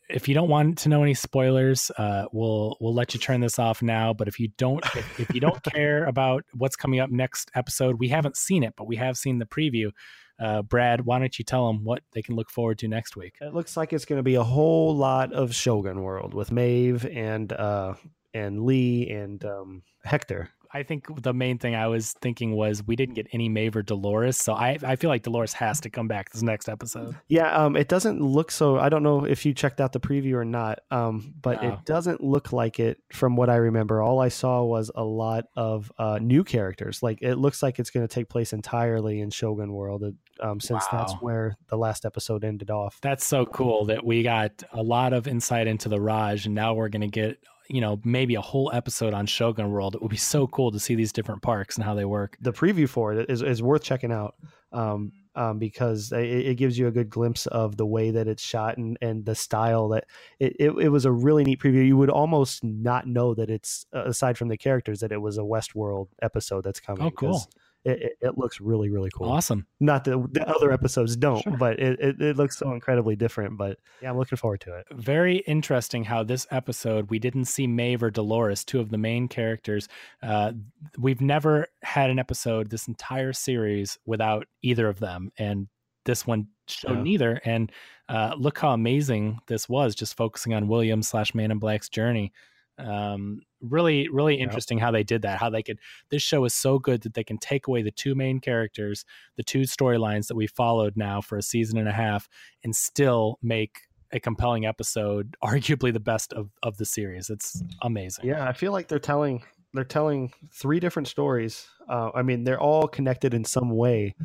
if 0.10 0.27
you 0.27 0.36
don't 0.36 0.49
want 0.49 0.77
to 0.80 0.90
know 0.90 1.03
any 1.03 1.14
spoilers, 1.14 1.91
uh, 1.98 2.26
we'll 2.32 2.77
we'll 2.80 2.94
let 2.94 3.14
you 3.14 3.19
turn 3.19 3.41
this 3.41 3.57
off 3.60 3.82
now. 3.82 4.14
But 4.14 4.27
if 4.27 4.40
you 4.40 4.49
don't, 4.57 4.84
if, 4.95 5.19
if 5.19 5.34
you 5.34 5.40
don't 5.40 5.61
care 5.73 6.06
about 6.06 6.44
what's 6.53 6.76
coming 6.76 6.99
up 6.99 7.10
next 7.10 7.52
episode, 7.56 7.99
we 7.99 8.10
haven't 8.10 8.38
seen 8.38 8.64
it, 8.64 8.73
but 8.77 8.88
we 8.88 8.95
have 8.98 9.18
seen 9.18 9.40
the 9.40 9.45
preview. 9.45 9.91
Uh, 10.38 10.61
Brad, 10.61 11.06
why 11.06 11.19
don't 11.19 11.38
you 11.40 11.45
tell 11.45 11.68
them 11.68 11.84
what 11.84 12.03
they 12.11 12.22
can 12.22 12.36
look 12.36 12.49
forward 12.49 12.77
to 12.80 12.88
next 12.88 13.15
week? 13.15 13.36
It 13.40 13.53
looks 13.53 13.77
like 13.77 13.94
it's 13.94 14.06
going 14.06 14.19
to 14.19 14.23
be 14.23 14.36
a 14.36 14.44
whole 14.44 14.95
lot 14.95 15.32
of 15.32 15.56
Shogun 15.56 16.02
World 16.02 16.34
with 16.34 16.52
Maeve 16.52 17.06
and 17.06 17.52
uh 17.53 17.94
and 18.34 18.64
Lee 18.64 19.10
and 19.10 19.44
um 19.45 19.84
Hector. 20.03 20.49
I 20.76 20.84
think 20.84 21.23
the 21.23 21.34
main 21.34 21.57
thing 21.57 21.73
I 21.73 21.88
was 21.88 22.11
thinking 22.22 22.52
was 22.52 22.85
we 22.85 22.97
didn't 22.97 23.15
get 23.15 23.27
any 23.31 23.47
Maeve 23.47 23.77
or 23.77 23.81
Dolores, 23.81 24.35
so 24.35 24.53
I 24.53 24.77
I 24.84 24.97
feel 24.97 25.10
like 25.10 25.23
Dolores 25.23 25.53
has 25.53 25.80
to 25.81 25.89
come 25.89 26.07
back 26.10 26.31
this 26.31 26.41
next 26.43 26.68
episode. 26.68 27.15
Yeah, 27.30 27.49
um 27.56 27.77
it 27.77 27.88
doesn't 27.88 28.22
look 28.22 28.52
so 28.52 28.77
I 28.77 28.89
don't 28.89 29.02
know 29.03 29.26
if 29.26 29.45
you 29.45 29.53
checked 29.53 29.80
out 29.80 29.93
the 29.93 30.02
preview 30.02 30.34
or 30.34 30.43
not. 30.43 30.80
Um 30.91 31.34
but 31.41 31.64
No. 31.64 31.69
it 31.69 31.85
doesn't 31.85 32.22
look 32.22 32.52
like 32.52 32.80
it 32.80 32.97
from 33.14 33.38
what 33.38 33.49
I 33.49 33.56
remember. 33.56 34.02
All 34.02 34.19
I 34.19 34.27
saw 34.27 34.64
was 34.64 34.91
a 34.95 35.03
lot 35.03 35.45
of 35.56 35.91
uh 35.97 36.19
new 36.22 36.43
characters. 36.43 37.02
Like 37.02 37.19
it 37.22 37.35
looks 37.35 37.64
like 37.64 37.80
it's 37.80 37.89
going 37.89 38.06
to 38.06 38.14
take 38.14 38.27
place 38.27 38.52
entirely 38.52 39.22
in 39.22 39.30
Shogun 39.30 39.72
World 39.72 40.03
um 40.41 40.60
since 40.60 40.85
that's 40.91 41.14
where 41.22 41.56
the 41.69 41.77
last 41.77 42.06
episode 42.06 42.43
ended 42.43 42.69
off. 42.69 42.99
That's 43.02 43.26
so 43.26 43.45
cool 43.45 43.85
that 43.85 44.06
we 44.06 44.23
got 44.23 44.61
a 44.73 44.84
lot 44.84 45.14
of 45.14 45.26
insight 45.27 45.68
into 45.68 45.88
the 45.88 46.02
Raj, 46.02 46.45
and 46.45 46.53
now 46.53 46.73
we're 46.73 46.89
going 46.89 47.02
to 47.02 47.07
get 47.07 47.38
you 47.70 47.82
know 47.82 48.00
maybe 48.04 48.36
a 48.36 48.42
whole 48.42 48.72
episode 48.74 49.14
on 49.14 49.26
Shogun 49.26 49.72
World. 49.72 49.96
It 49.96 50.02
would 50.02 50.12
be 50.12 50.18
so 50.18 50.48
cool 50.48 50.72
to 50.72 50.80
see 50.80 50.96
these 50.96 51.12
different 51.12 51.42
parks 51.42 51.76
and 51.76 51.84
how 51.84 51.94
they 51.94 52.06
work. 52.06 52.38
the 52.42 52.54
preview 52.54 52.88
for 52.88 53.14
it 53.14 53.30
is, 53.30 53.42
is 53.42 53.62
worth 53.62 53.84
checking 53.84 54.12
out 54.12 54.36
um, 54.72 55.12
um, 55.36 55.60
because 55.60 56.12
it, 56.12 56.26
it 56.26 56.56
gives 56.56 56.78
you 56.78 56.88
a 56.88 56.92
good 56.92 57.10
glimpse 57.10 57.46
of 57.48 57.78
the 57.78 57.86
way 57.86 58.12
that 58.12 58.28
it's 58.28 58.44
shot 58.44 58.78
and, 58.78 58.98
and 59.02 59.26
the 59.26 59.36
style 59.36 59.90
that 59.90 60.06
it, 60.40 60.56
it, 60.60 60.72
it 60.72 60.90
was 60.90 61.06
a 61.06 61.12
really 61.12 61.44
neat 61.44 61.60
preview. 61.60 61.86
You 61.86 61.98
would 61.98 62.10
almost 62.10 62.64
not 62.64 63.08
know 63.08 63.34
that 63.34 63.50
it's 63.50 63.86
aside 63.94 64.38
from 64.38 64.48
the 64.48 64.58
characters 64.58 65.00
that 65.00 65.12
it 65.12 65.22
was 65.22 65.38
a 65.38 65.42
Westworld 65.42 66.08
episode 66.22 66.64
that's 66.64 66.80
coming. 66.80 67.06
Oh, 67.06 67.12
cool. 67.12 67.46
It, 67.86 68.18
it 68.22 68.38
looks 68.38 68.60
really 68.60 68.90
really 68.90 69.10
cool. 69.14 69.32
Awesome. 69.32 69.66
Not 69.80 70.03
that 70.06 70.34
the 70.34 70.48
other 70.49 70.72
episodes 70.72 71.16
don't, 71.16 71.41
Sure. 71.44 71.56
but 71.57 71.80
it, 71.80 71.99
it, 71.99 72.22
it 72.22 72.36
looks 72.38 72.57
so 72.57 72.74
incredibly 72.74 73.16
different. 73.16 73.57
But 73.57 73.78
yeah, 74.02 74.10
I'm 74.10 74.18
looking 74.18 74.38
forward 74.38 74.62
to 74.62 74.76
it. 74.78 74.86
Very 74.91 75.38
interesting 75.40 76.03
how 76.03 76.24
this 76.24 76.48
episode 76.52 77.10
we 77.10 77.20
didn't 77.20 77.45
see 77.45 77.68
Maeve 77.68 78.03
or 78.03 78.12
Dolores, 78.12 78.64
two 78.66 78.80
of 78.80 78.90
the 78.90 78.98
main 78.98 79.28
characters. 79.28 79.88
Uh, 80.24 80.53
we've 80.98 81.22
never 81.22 81.68
had 81.84 82.10
an 82.10 82.20
episode 82.20 82.70
this 82.70 82.88
entire 82.88 83.34
series 83.34 83.98
without 84.06 84.48
either 84.62 84.88
of 84.90 84.99
them, 84.99 85.32
and 85.38 85.68
this 86.06 86.26
one 86.28 86.48
showed 86.68 86.98
Yeah. 86.98 87.03
neither. 87.03 87.41
And 87.45 87.72
uh, 88.10 88.34
look 88.38 88.57
how 88.60 88.72
amazing 88.72 89.40
this 89.48 89.68
was, 89.70 89.95
just 89.95 90.16
focusing 90.18 90.53
on 90.53 90.68
William 90.68 91.02
slash 91.03 91.34
Man 91.36 91.52
in 91.52 91.60
Black's 91.60 91.90
journey. 91.90 92.32
Um, 92.78 93.41
really, 93.70 94.08
really 94.10 94.38
Yeah. 94.38 94.44
interesting 94.44 94.78
how 94.80 94.92
they 94.92 95.04
did 95.04 95.22
that. 95.24 95.40
How 95.40 95.50
they 95.50 95.64
could. 95.64 95.80
This 96.10 96.22
show 96.22 96.46
is 96.46 96.54
so 96.54 96.80
good 96.80 97.02
that 97.04 97.14
they 97.14 97.24
can 97.24 97.38
take 97.38 97.68
away 97.68 97.82
the 97.82 97.92
two 97.92 98.16
main 98.16 98.40
characters, 98.40 99.06
the 99.36 99.44
two 99.44 99.62
storylines 99.62 100.28
that 100.28 100.36
we 100.36 100.48
followed 100.48 100.96
now 100.96 101.22
for 101.22 101.38
a 101.38 101.42
season 101.42 101.78
and 101.78 101.88
a 101.88 101.94
half, 101.94 102.28
and 102.64 102.76
still 102.76 103.38
make 103.42 103.82
a 104.12 104.20
compelling 104.20 104.66
episode, 104.66 105.36
arguably 105.44 105.92
the 105.92 106.00
best 106.00 106.32
of, 106.34 106.50
of 106.64 106.78
the 106.78 106.86
series. 106.86 107.30
It's 107.30 107.62
amazing. 107.82 108.26
Yeah, 108.26 108.48
I 108.48 108.54
feel 108.54 108.72
like 108.72 108.88
they're 108.88 109.00
telling 109.00 109.44
they're 109.74 109.84
telling 109.84 110.32
three 110.54 110.80
different 110.80 111.10
stories. 111.10 111.68
Uh, 111.90 112.10
I 112.16 112.22
mean, 112.22 112.46
they're 112.46 112.62
all 112.62 112.88
connected 112.88 113.34
in 113.34 113.44
some 113.44 113.70
way, 113.72 114.16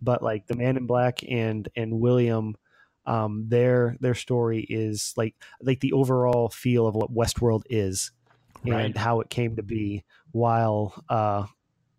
but 0.00 0.22
like 0.22 0.46
the 0.46 0.54
Man 0.54 0.76
in 0.76 0.86
Black 0.86 1.24
and 1.28 1.68
and 1.74 1.98
William, 2.00 2.54
um, 3.06 3.46
their 3.48 3.96
their 3.98 4.14
story 4.14 4.64
is 4.70 5.12
like 5.16 5.34
like 5.60 5.80
the 5.80 5.92
overall 5.94 6.48
feel 6.48 6.86
of 6.86 6.94
what 6.94 7.12
Westworld 7.12 7.62
is 7.68 8.12
Right. 8.64 8.86
and 8.86 8.96
how 8.96 9.20
it 9.20 9.30
came 9.30 9.56
to 9.56 9.62
be. 9.62 10.04
While 10.32 11.02
uh, 11.08 11.46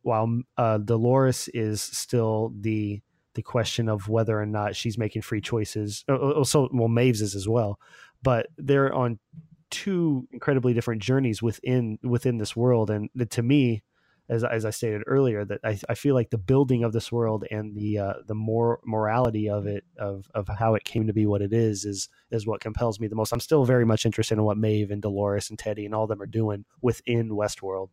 while 0.04 0.42
uh, 0.58 0.78
Dolores 0.80 1.50
is 1.54 1.82
still 1.82 2.54
the 2.60 3.02
the 3.34 3.42
question 3.42 3.88
of 3.88 4.10
whether 4.10 4.40
or 4.40 4.46
not 4.46 4.76
she's 4.76 4.98
making 4.98 5.22
free 5.22 5.42
choices. 5.42 6.04
Also, 6.10 6.70
well, 6.74 6.90
Maeve's 6.90 7.22
is 7.22 7.36
as 7.36 7.48
well, 7.48 7.80
but 8.22 8.48
they're 8.58 8.94
on 8.94 9.20
two 9.70 10.28
incredibly 10.32 10.74
different 10.74 11.02
journeys 11.02 11.42
within 11.42 11.98
within 12.04 12.38
this 12.38 12.56
world. 12.56 12.90
And 12.90 13.10
to 13.30 13.42
me, 13.42 13.84
as 14.32 14.46
as 14.46 14.64
I 14.64 14.70
stated 14.70 15.04
earlier, 15.08 15.44
that 15.44 15.60
I, 15.64 15.78
I 15.90 15.94
feel 15.94 16.16
like 16.16 16.30
the 16.30 16.38
building 16.38 16.86
of 16.86 16.94
this 16.94 17.12
world 17.12 17.44
and 17.52 17.76
the 17.76 18.00
uh, 18.00 18.14
the 18.26 18.34
more 18.34 18.80
morality 18.86 19.50
of 19.50 19.68
it 19.68 19.84
of 20.00 20.26
of 20.34 20.48
how 20.48 20.74
it 20.76 20.86
came 20.86 21.06
to 21.08 21.14
be 21.14 21.26
what 21.26 21.42
it 21.42 21.52
is 21.52 21.84
is 21.84 22.08
is 22.32 22.48
what 22.48 22.62
compels 22.62 23.00
me 23.00 23.08
the 23.08 23.16
most. 23.16 23.34
I'm 23.34 23.42
still 23.42 23.66
very 23.66 23.86
much 23.86 24.06
interested 24.06 24.38
in 24.38 24.44
what 24.44 24.58
Maeve 24.58 24.90
and 24.90 25.02
Dolores 25.02 25.50
and 25.50 25.60
Teddy 25.60 25.86
and 25.86 25.94
all 25.94 26.08
them 26.08 26.22
are 26.22 26.26
doing 26.26 26.64
within 26.82 27.32
Westworld, 27.32 27.90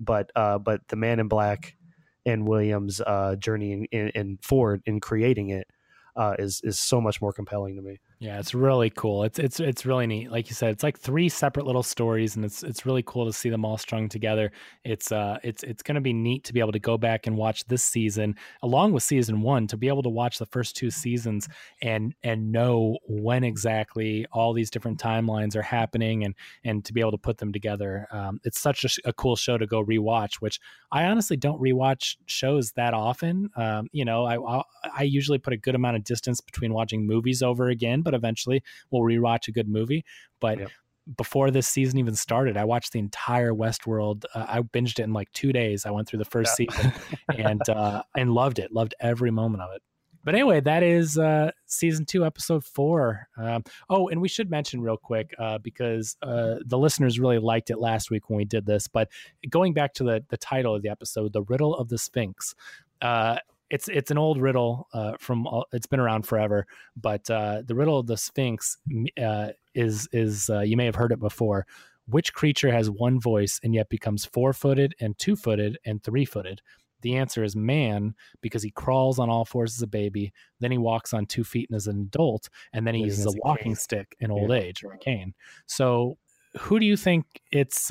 but 0.00 0.32
uh, 0.34 0.58
but 0.58 0.88
the 0.88 0.96
Man 0.96 1.20
in 1.20 1.28
Black 1.28 1.76
and 2.24 2.48
Williams' 2.48 3.02
uh, 3.02 3.36
journey 3.36 3.86
in 3.92 4.38
Ford 4.42 4.80
in 4.86 4.98
creating 4.98 5.50
it 5.50 5.68
uh, 6.16 6.36
is 6.38 6.62
is 6.64 6.78
so 6.78 7.02
much 7.02 7.20
more 7.20 7.34
compelling 7.34 7.76
to 7.76 7.82
me. 7.82 8.00
Yeah, 8.22 8.38
it's 8.38 8.54
really 8.54 8.88
cool. 8.88 9.24
It's 9.24 9.40
it's 9.40 9.58
it's 9.58 9.84
really 9.84 10.06
neat. 10.06 10.30
Like 10.30 10.48
you 10.48 10.54
said, 10.54 10.70
it's 10.70 10.84
like 10.84 10.96
three 10.96 11.28
separate 11.28 11.66
little 11.66 11.82
stories, 11.82 12.36
and 12.36 12.44
it's 12.44 12.62
it's 12.62 12.86
really 12.86 13.02
cool 13.04 13.26
to 13.26 13.32
see 13.32 13.50
them 13.50 13.64
all 13.64 13.76
strung 13.76 14.08
together. 14.08 14.52
It's 14.84 15.10
uh 15.10 15.38
it's 15.42 15.64
it's 15.64 15.82
going 15.82 15.96
to 15.96 16.00
be 16.00 16.12
neat 16.12 16.44
to 16.44 16.52
be 16.52 16.60
able 16.60 16.70
to 16.70 16.78
go 16.78 16.96
back 16.96 17.26
and 17.26 17.36
watch 17.36 17.64
this 17.64 17.82
season 17.82 18.36
along 18.62 18.92
with 18.92 19.02
season 19.02 19.40
one 19.40 19.66
to 19.66 19.76
be 19.76 19.88
able 19.88 20.04
to 20.04 20.08
watch 20.08 20.38
the 20.38 20.46
first 20.46 20.76
two 20.76 20.88
seasons 20.88 21.48
and 21.82 22.14
and 22.22 22.52
know 22.52 22.96
when 23.08 23.42
exactly 23.42 24.24
all 24.30 24.52
these 24.52 24.70
different 24.70 25.00
timelines 25.00 25.56
are 25.56 25.62
happening 25.62 26.22
and 26.22 26.36
and 26.62 26.84
to 26.84 26.92
be 26.92 27.00
able 27.00 27.10
to 27.10 27.18
put 27.18 27.38
them 27.38 27.52
together. 27.52 28.06
Um, 28.12 28.40
it's 28.44 28.60
such 28.60 28.84
a, 28.84 29.08
a 29.08 29.12
cool 29.12 29.34
show 29.34 29.58
to 29.58 29.66
go 29.66 29.84
rewatch, 29.84 30.34
which 30.36 30.60
I 30.92 31.04
honestly 31.06 31.36
don't 31.36 31.60
rewatch 31.60 32.16
shows 32.26 32.70
that 32.72 32.94
often. 32.94 33.50
Um, 33.56 33.88
you 33.90 34.04
know, 34.04 34.24
I 34.26 34.36
I 34.58 34.62
I 34.98 35.02
usually 35.04 35.38
put 35.38 35.52
a 35.52 35.56
good 35.56 35.74
amount 35.74 35.96
of 35.96 36.04
distance 36.04 36.40
between 36.40 36.72
watching 36.72 37.06
movies 37.06 37.42
over 37.42 37.68
again, 37.68 38.02
but 38.02 38.11
eventually 38.14 38.62
we'll 38.90 39.02
rewatch 39.02 39.48
a 39.48 39.52
good 39.52 39.68
movie. 39.68 40.04
But 40.40 40.58
Yep. 40.58 40.70
before 41.16 41.50
this 41.50 41.66
season 41.68 41.98
even 41.98 42.14
started, 42.14 42.56
I 42.56 42.64
watched 42.64 42.92
the 42.92 42.98
entire 42.98 43.52
Westworld. 43.52 44.24
Uh, 44.34 44.46
I 44.48 44.60
binged 44.60 44.98
it 44.98 45.02
in 45.04 45.12
like 45.12 45.32
two 45.32 45.52
days. 45.52 45.84
I 45.86 45.90
went 45.90 46.08
through 46.08 46.20
the 46.20 46.24
first 46.24 46.58
Yeah. 46.58 46.66
season 46.72 46.92
and 47.36 47.60
uh, 47.68 48.02
and 48.16 48.32
loved 48.32 48.58
it. 48.58 48.72
Loved 48.72 48.94
every 49.00 49.30
moment 49.30 49.62
of 49.62 49.74
it. 49.74 49.82
But 50.24 50.36
anyway, 50.36 50.60
that 50.60 50.84
is 50.84 51.18
uh, 51.18 51.50
season 51.66 52.04
two, 52.04 52.24
episode 52.24 52.62
four. 52.64 53.26
Um, 53.36 53.64
oh, 53.90 54.06
and 54.06 54.20
we 54.20 54.28
should 54.28 54.48
mention 54.50 54.80
real 54.80 54.96
quick 54.96 55.34
uh, 55.36 55.58
because 55.58 56.16
uh, 56.22 56.58
the 56.64 56.78
listeners 56.78 57.18
really 57.18 57.40
liked 57.40 57.70
it 57.70 57.78
last 57.80 58.08
week 58.08 58.30
when 58.30 58.36
we 58.36 58.44
did 58.44 58.64
this. 58.64 58.86
But 58.86 59.08
going 59.50 59.72
back 59.74 59.94
to 59.94 60.04
the 60.04 60.24
the 60.28 60.36
title 60.36 60.76
of 60.76 60.82
the 60.82 60.90
episode, 60.90 61.32
"The 61.32 61.42
Riddle 61.42 61.74
of 61.74 61.88
the 61.88 61.98
Sphinx." 61.98 62.54
Uh, 63.00 63.38
it's 63.72 63.88
it's 63.88 64.10
an 64.10 64.18
old 64.18 64.40
riddle 64.40 64.86
uh, 64.92 65.14
from 65.18 65.46
all- 65.46 65.66
it's 65.72 65.86
been 65.86 65.98
around 66.00 66.26
forever, 66.26 66.66
but 66.96 67.28
uh, 67.30 67.62
the 67.66 67.74
riddle 67.74 67.98
of 67.98 68.06
the 68.06 68.16
Sphinx 68.16 68.76
uh, 69.20 69.48
is 69.74 70.08
is 70.12 70.48
uh, 70.50 70.60
you 70.60 70.76
may 70.76 70.84
have 70.84 70.94
heard 70.94 71.10
it 71.12 71.18
before. 71.20 71.66
Which 72.06 72.32
creature 72.34 72.70
has 72.72 72.90
one 72.90 73.20
voice 73.20 73.60
and 73.62 73.74
yet 73.74 73.88
becomes 73.88 74.24
four 74.24 74.52
footed 74.52 74.94
and 75.00 75.16
two 75.18 75.36
footed 75.36 75.78
and 75.84 76.02
three 76.02 76.24
footed? 76.24 76.60
The 77.00 77.16
answer 77.16 77.42
is 77.44 77.56
man 77.56 78.14
because 78.42 78.62
he 78.62 78.70
crawls 78.70 79.18
on 79.18 79.30
all 79.30 79.44
fours 79.44 79.76
as 79.76 79.82
a 79.82 79.86
baby, 79.86 80.32
then 80.60 80.70
he 80.70 80.78
walks 80.78 81.12
on 81.14 81.26
two 81.26 81.42
feet 81.44 81.68
as 81.72 81.86
an 81.86 82.00
adult, 82.02 82.48
and 82.72 82.86
then 82.86 82.94
he 82.94 83.02
uses 83.02 83.26
a 83.26 83.30
a 83.30 83.32
walking 83.44 83.72
cane. 83.72 83.76
stick 83.76 84.16
in 84.20 84.30
old 84.30 84.50
Yeah. 84.50 84.56
age 84.56 84.84
or 84.84 84.92
a 84.92 84.98
cane. 84.98 85.32
So, 85.66 86.18
who 86.60 86.78
do 86.78 86.86
you 86.86 86.96
think 86.96 87.24
it's? 87.50 87.90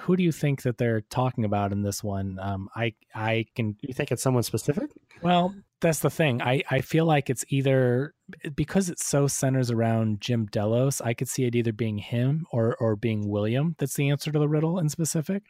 Who 0.00 0.16
do 0.16 0.22
you 0.22 0.32
think 0.32 0.62
that 0.62 0.78
they're 0.78 1.00
talking 1.02 1.44
about 1.44 1.72
in 1.72 1.82
this 1.82 2.02
one? 2.04 2.38
Um, 2.40 2.68
I 2.76 2.94
I 3.14 3.46
can 3.56 3.76
You 3.80 3.94
think 3.94 4.12
it's 4.12 4.22
someone 4.22 4.42
specific? 4.42 4.90
well, 5.22 5.54
that's 5.80 6.00
the 6.00 6.10
thing. 6.10 6.42
I, 6.42 6.62
I 6.70 6.80
feel 6.80 7.06
like 7.06 7.30
it's 7.30 7.44
either 7.48 8.14
because 8.54 8.88
it 8.90 8.98
so 9.00 9.26
centers 9.26 9.70
around 9.70 10.20
Jim 10.20 10.46
Delos, 10.46 11.00
I 11.00 11.14
could 11.14 11.28
see 11.28 11.44
it 11.44 11.56
either 11.56 11.72
being 11.72 11.98
him 11.98 12.46
or 12.52 12.76
or 12.78 12.96
being 12.96 13.28
William. 13.28 13.74
That's 13.78 13.94
the 13.94 14.10
answer 14.10 14.30
to 14.30 14.38
the 14.38 14.48
riddle 14.48 14.78
in 14.78 14.88
specific. 14.88 15.42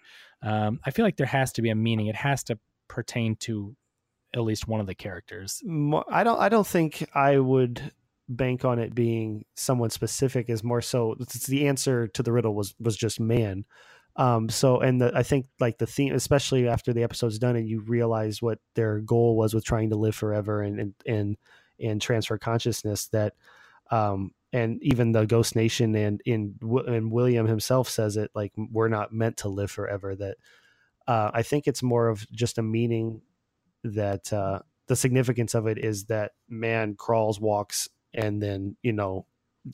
Um, 0.42 0.80
I 0.84 0.90
feel 0.90 1.04
like 1.04 1.16
there 1.16 1.26
has 1.26 1.52
to 1.52 1.62
be 1.62 1.70
a 1.70 1.74
meaning. 1.74 2.06
It 2.06 2.16
has 2.16 2.42
to 2.44 2.58
pertain 2.88 3.36
to 3.40 3.76
at 4.34 4.42
least 4.42 4.68
one 4.68 4.80
of 4.80 4.86
the 4.86 4.94
characters. 4.94 5.62
I 6.08 6.24
don't. 6.24 6.38
I 6.40 6.48
don't 6.48 6.66
think 6.66 7.08
I 7.14 7.38
would 7.38 7.92
bank 8.28 8.64
on 8.64 8.78
it 8.78 8.94
being 8.94 9.44
someone 9.56 9.90
specific. 9.90 10.48
Is 10.48 10.62
more 10.62 10.80
so 10.80 11.16
it's 11.18 11.46
the 11.46 11.66
answer 11.66 12.06
to 12.08 12.22
the 12.22 12.32
riddle 12.32 12.54
was 12.54 12.74
was 12.78 12.96
just 12.96 13.18
man. 13.20 13.64
Um. 14.20 14.48
So 14.48 14.80
and 14.80 15.00
the, 15.00 15.12
I 15.14 15.22
think 15.22 15.46
like 15.58 15.78
the 15.78 15.86
theme, 15.86 16.14
especially 16.14 16.68
after 16.68 16.92
the 16.92 17.02
episode's 17.02 17.38
done, 17.38 17.56
and 17.56 17.68
you 17.68 17.80
realize 17.80 18.42
what 18.42 18.58
their 18.74 19.00
goal 19.00 19.36
was 19.36 19.54
with 19.54 19.64
trying 19.64 19.90
to 19.90 19.96
live 19.96 20.14
forever 20.14 20.62
and 20.62 20.78
and 20.78 20.94
and, 21.06 21.36
and 21.80 22.02
transfer 22.02 22.38
consciousness 22.38 23.08
that. 23.08 23.34
Um, 23.90 24.32
and 24.52 24.82
even 24.82 25.12
the 25.12 25.26
Ghost 25.26 25.54
Nation 25.54 25.94
and 25.94 26.20
in 26.24 26.56
and 26.86 27.12
William 27.12 27.46
himself 27.46 27.88
says 27.88 28.16
it 28.16 28.30
like 28.34 28.52
we're 28.56 28.88
not 28.88 29.12
meant 29.12 29.38
to 29.38 29.48
live 29.48 29.70
forever. 29.70 30.16
That 30.16 30.36
uh, 31.06 31.30
I 31.32 31.42
think 31.42 31.66
it's 31.66 31.82
more 31.82 32.08
of 32.08 32.28
just 32.32 32.58
a 32.58 32.62
meaning 32.62 33.22
that 33.84 34.32
uh, 34.32 34.60
the 34.86 34.96
significance 34.96 35.54
of 35.54 35.66
it 35.66 35.78
is 35.78 36.04
that 36.06 36.32
man 36.48 36.94
crawls, 36.96 37.40
walks, 37.40 37.88
and 38.12 38.42
then 38.42 38.76
you 38.82 38.92
know 38.92 39.26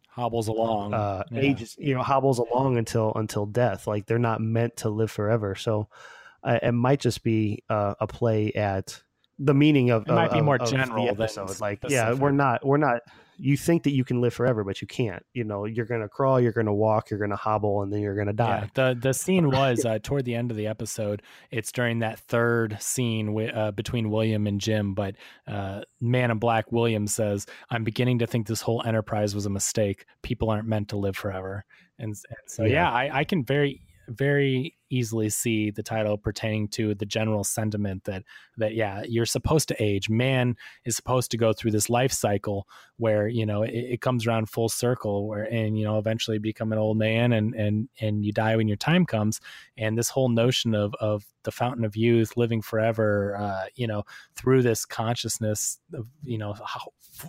Hobbles 0.08 0.48
along. 0.48 0.94
uh, 0.94 1.24
yeah. 1.30 1.40
ages, 1.40 1.76
you 1.78 1.94
know, 1.94 2.02
hobbles 2.02 2.38
along 2.38 2.76
until 2.78 3.12
until 3.14 3.46
death. 3.46 3.86
Like 3.86 4.06
they're 4.06 4.18
not 4.18 4.40
meant 4.40 4.76
to 4.78 4.88
live 4.88 5.10
forever. 5.10 5.54
So 5.54 5.88
uh, 6.42 6.58
it 6.62 6.72
might 6.72 7.00
just 7.00 7.22
be 7.22 7.62
uh, 7.68 7.94
a 8.00 8.06
play 8.06 8.52
at 8.52 9.02
the 9.38 9.54
meaning 9.54 9.90
of 9.90 10.02
It 10.08 10.12
might 10.12 10.32
be 10.32 10.40
more 10.40 10.56
of 10.56 10.70
the 10.70 10.76
general 10.76 11.06
than 11.06 11.14
episode. 11.20 11.60
Like, 11.60 11.80
yeah, 11.88 12.12
we're 12.12 12.30
not 12.30 12.66
we're 12.66 12.78
not. 12.78 13.02
You 13.38 13.56
think 13.56 13.82
that 13.84 13.92
you 13.92 14.04
can 14.04 14.20
live 14.20 14.34
forever, 14.34 14.64
but 14.64 14.80
you 14.80 14.86
can't. 14.86 15.24
You 15.34 15.44
know, 15.44 15.64
you're 15.64 15.86
gonna 15.86 16.08
crawl, 16.08 16.40
you're 16.40 16.52
gonna 16.52 16.74
walk, 16.74 17.10
you're 17.10 17.18
gonna 17.20 17.36
hobble, 17.36 17.82
and 17.82 17.92
then 17.92 18.00
you're 18.00 18.16
gonna 18.16 18.32
die. 18.32 18.70
Yeah, 18.76 18.92
the 18.92 18.98
the 19.00 19.14
scene 19.22 19.50
was 19.50 19.84
uh, 19.84 19.98
toward 20.02 20.24
the 20.24 20.34
end 20.34 20.50
of 20.50 20.56
the 20.56 20.66
episode. 20.66 21.22
It's 21.50 21.72
during 21.72 22.00
that 22.00 22.18
third 22.18 22.76
scene 22.80 23.26
wi- 23.26 23.52
uh, 23.52 23.70
between 23.72 24.10
William 24.10 24.46
and 24.46 24.60
Jim. 24.60 24.94
But 24.94 25.16
uh, 25.46 25.82
Man 26.00 26.30
in 26.30 26.38
Black 26.38 26.72
William 26.72 27.06
says, 27.06 27.46
"I'm 27.70 27.84
beginning 27.84 28.18
to 28.20 28.26
think 28.26 28.46
this 28.46 28.60
whole 28.62 28.82
enterprise 28.84 29.34
was 29.34 29.46
a 29.46 29.50
mistake. 29.50 30.06
People 30.22 30.50
aren't 30.50 30.66
meant 30.68 30.88
to 30.88 30.96
live 30.96 31.16
forever." 31.16 31.64
And, 31.98 32.08
and 32.08 32.38
so, 32.46 32.64
yeah, 32.64 32.70
Yeah. 32.72 32.90
I, 32.90 33.20
I 33.20 33.24
can 33.24 33.42
very 33.42 33.80
very 34.08 34.76
easily 34.88 35.28
see 35.28 35.70
the 35.70 35.82
title 35.82 36.16
pertaining 36.16 36.68
to 36.68 36.94
the 36.94 37.06
general 37.06 37.42
sentiment 37.42 38.04
that 38.04 38.22
that 38.56 38.74
yeah 38.74 39.02
you're 39.08 39.26
supposed 39.26 39.68
to 39.68 39.82
age. 39.82 40.08
Man 40.08 40.56
is 40.84 40.96
supposed 40.96 41.30
to 41.32 41.36
go 41.36 41.52
through 41.52 41.72
this 41.72 41.90
life 41.90 42.12
cycle 42.12 42.68
where 42.96 43.28
you 43.28 43.44
know 43.44 43.62
it, 43.62 43.72
it 43.72 44.00
comes 44.00 44.26
around 44.26 44.48
full 44.48 44.68
circle 44.68 45.26
where 45.26 45.44
and 45.44 45.78
you 45.78 45.84
know 45.84 45.98
eventually 45.98 46.38
become 46.38 46.72
an 46.72 46.78
old 46.78 46.96
man 46.96 47.32
and 47.32 47.54
and 47.54 47.88
and 48.00 48.24
you 48.24 48.32
die 48.32 48.56
when 48.56 48.68
your 48.68 48.76
time 48.76 49.06
comes. 49.06 49.40
And 49.76 49.98
this 49.98 50.08
whole 50.08 50.28
notion 50.28 50.74
of 50.74 50.94
of 51.00 51.24
the 51.42 51.52
fountain 51.52 51.84
of 51.84 51.96
youth 51.96 52.36
living 52.36 52.60
forever 52.60 53.36
uh 53.38 53.66
you 53.76 53.86
know 53.86 54.02
through 54.34 54.62
this 54.62 54.84
consciousness 54.84 55.78
of 55.94 56.08
you 56.24 56.38
know 56.38 56.54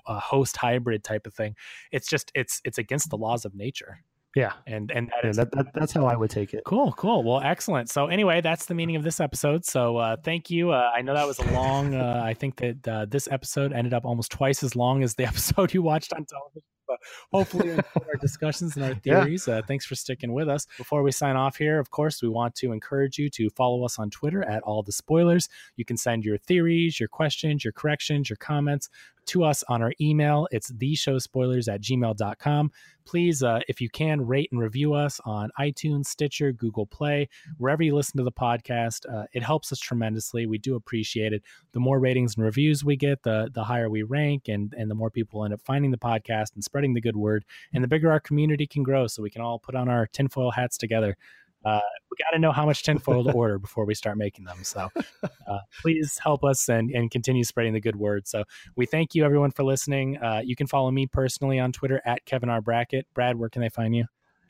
a 0.07 0.19
host 0.19 0.57
hybrid 0.57 1.03
type 1.03 1.27
of 1.27 1.33
thing 1.33 1.55
it's 1.91 2.07
just 2.07 2.31
it's 2.33 2.59
it's 2.65 2.79
against 2.79 3.09
the 3.09 3.17
laws 3.17 3.45
of 3.45 3.53
nature 3.53 3.99
Yeah, 4.37 4.53
and 4.67 4.91
and 4.91 5.07
that 5.07 5.23
yeah, 5.23 5.29
is 5.31 5.37
that, 5.37 5.51
that, 5.53 5.73
that's 5.73 5.93
how 5.93 6.05
I 6.05 6.15
would 6.15 6.29
take 6.29 6.53
it. 6.53 6.61
Cool, 6.63 6.91
cool. 6.91 7.23
Well, 7.23 7.41
excellent. 7.41 7.89
So 7.89 8.05
anyway, 8.05 8.39
that's 8.39 8.67
the 8.67 8.75
meaning 8.75 8.95
of 8.95 9.01
this 9.01 9.19
episode. 9.19 9.65
So 9.65 9.97
uh, 9.97 10.15
thank 10.23 10.51
you. 10.51 10.69
Uh, 10.69 10.91
I 10.95 11.01
know 11.01 11.15
that 11.15 11.25
was 11.25 11.39
a 11.39 11.51
long. 11.53 11.95
Uh, 11.95 12.21
I 12.23 12.35
think 12.35 12.57
that 12.57 12.87
uh, 12.87 13.05
this 13.09 13.27
episode 13.31 13.73
ended 13.73 13.95
up 13.95 14.05
almost 14.05 14.29
twice 14.29 14.61
as 14.61 14.75
long 14.75 15.01
as 15.01 15.15
the 15.15 15.25
episode 15.31 15.73
you 15.73 15.81
watched 15.81 16.13
on 16.13 16.23
television. 16.23 16.61
But 16.87 16.99
hopefully, 17.31 17.71
our 17.73 18.15
discussions 18.21 18.75
and 18.75 18.85
our 18.85 18.95
theories. 18.95 19.47
Uh, 19.47 19.61
thanks 19.67 19.85
for 19.85 19.95
sticking 19.95 20.33
with 20.33 20.49
us. 20.49 20.67
Before 20.77 21.03
we 21.03 21.11
sign 21.11 21.35
off 21.35 21.57
here, 21.57 21.79
of 21.79 21.91
course, 21.91 22.21
we 22.21 22.29
want 22.29 22.55
to 22.55 22.71
encourage 22.71 23.17
you 23.17 23.29
to 23.31 23.49
follow 23.51 23.83
us 23.83 23.99
on 23.99 24.09
Twitter 24.09 24.43
at 24.43 24.63
all 24.63 24.83
the 24.83 24.91
spoilers. 24.91 25.49
You 25.75 25.85
can 25.85 25.97
send 25.97 26.23
your 26.23 26.37
theories, 26.37 26.99
your 26.99 27.09
questions, 27.09 27.63
your 27.63 27.73
corrections, 27.73 28.29
your 28.29 28.37
comments 28.37 28.89
to 29.27 29.43
us 29.43 29.63
on 29.69 29.81
our 29.81 29.93
email. 30.01 30.47
It's 30.51 30.71
theshowspoilers 30.71 31.71
at 31.71 31.81
gmail.com. 31.81 32.71
Please, 33.05 33.41
uh, 33.41 33.61
if 33.69 33.79
you 33.79 33.89
can, 33.89 34.25
rate 34.25 34.49
and 34.51 34.59
review 34.59 34.93
us 34.93 35.21
on 35.23 35.49
iTunes, 35.57 36.07
Stitcher, 36.07 36.51
Google 36.51 36.85
Play, 36.85 37.29
wherever 37.57 37.81
you 37.81 37.95
listen 37.95 38.17
to 38.17 38.23
the 38.23 38.31
podcast. 38.31 39.05
Uh, 39.09 39.25
it 39.31 39.43
helps 39.43 39.71
us 39.71 39.79
tremendously. 39.79 40.45
We 40.45 40.57
do 40.57 40.75
appreciate 40.75 41.31
it. 41.31 41.43
The 41.71 41.79
more 41.79 41.99
ratings 41.99 42.35
and 42.35 42.43
reviews 42.43 42.83
we 42.83 42.97
get, 42.97 43.23
the 43.23 43.49
the 43.53 43.63
higher 43.63 43.89
we 43.89 44.03
rank, 44.03 44.49
and 44.49 44.73
and 44.77 44.91
the 44.91 44.95
more 44.95 45.09
people 45.09 45.45
end 45.45 45.53
up 45.53 45.61
finding 45.61 45.91
the 45.91 45.97
podcast 45.97 46.55
and 46.55 46.63
spreading 46.63 46.76
the 46.93 47.01
good 47.01 47.17
word, 47.17 47.45
and 47.73 47.83
the 47.83 47.87
bigger 47.87 48.11
our 48.11 48.19
community 48.19 48.67
can 48.67 48.83
grow. 48.83 49.07
So 49.07 49.21
we 49.21 49.29
can 49.29 49.41
all 49.41 49.59
put 49.59 49.75
on 49.75 49.89
our 49.89 50.07
tinfoil 50.07 50.51
hats 50.51 50.77
together. 50.77 51.17
Uh, 51.65 51.81
we 52.09 52.15
got 52.17 52.33
to 52.33 52.39
know 52.39 52.51
how 52.51 52.65
much 52.65 52.83
tinfoil 52.83 53.23
to 53.25 53.31
order 53.33 53.59
before 53.59 53.85
we 53.85 53.93
start 53.93 54.17
making 54.17 54.45
them. 54.45 54.63
So 54.63 54.89
uh, 55.23 55.59
please 55.81 56.17
help 56.23 56.43
us 56.43 56.69
and, 56.69 56.89
and 56.91 57.11
continue 57.11 57.43
spreading 57.43 57.73
the 57.73 57.81
good 57.81 57.95
word. 57.95 58.27
So 58.27 58.43
we 58.75 58.85
thank 58.85 59.15
you 59.15 59.25
everyone 59.25 59.51
for 59.51 59.63
listening. 59.63 60.17
Uh, 60.17 60.41
you 60.43 60.55
can 60.55 60.67
follow 60.67 60.91
me 60.91 61.07
personally 61.07 61.59
on 61.59 61.71
Twitter 61.71 62.01
at 62.05 62.25
Kevin 62.25 62.49
R. 62.49 62.61
Brackett. 62.61 63.05
Brad, 63.13 63.37
where 63.37 63.49
can 63.49 63.61
they 63.61 63.69
find 63.69 63.95
you? 63.95 64.05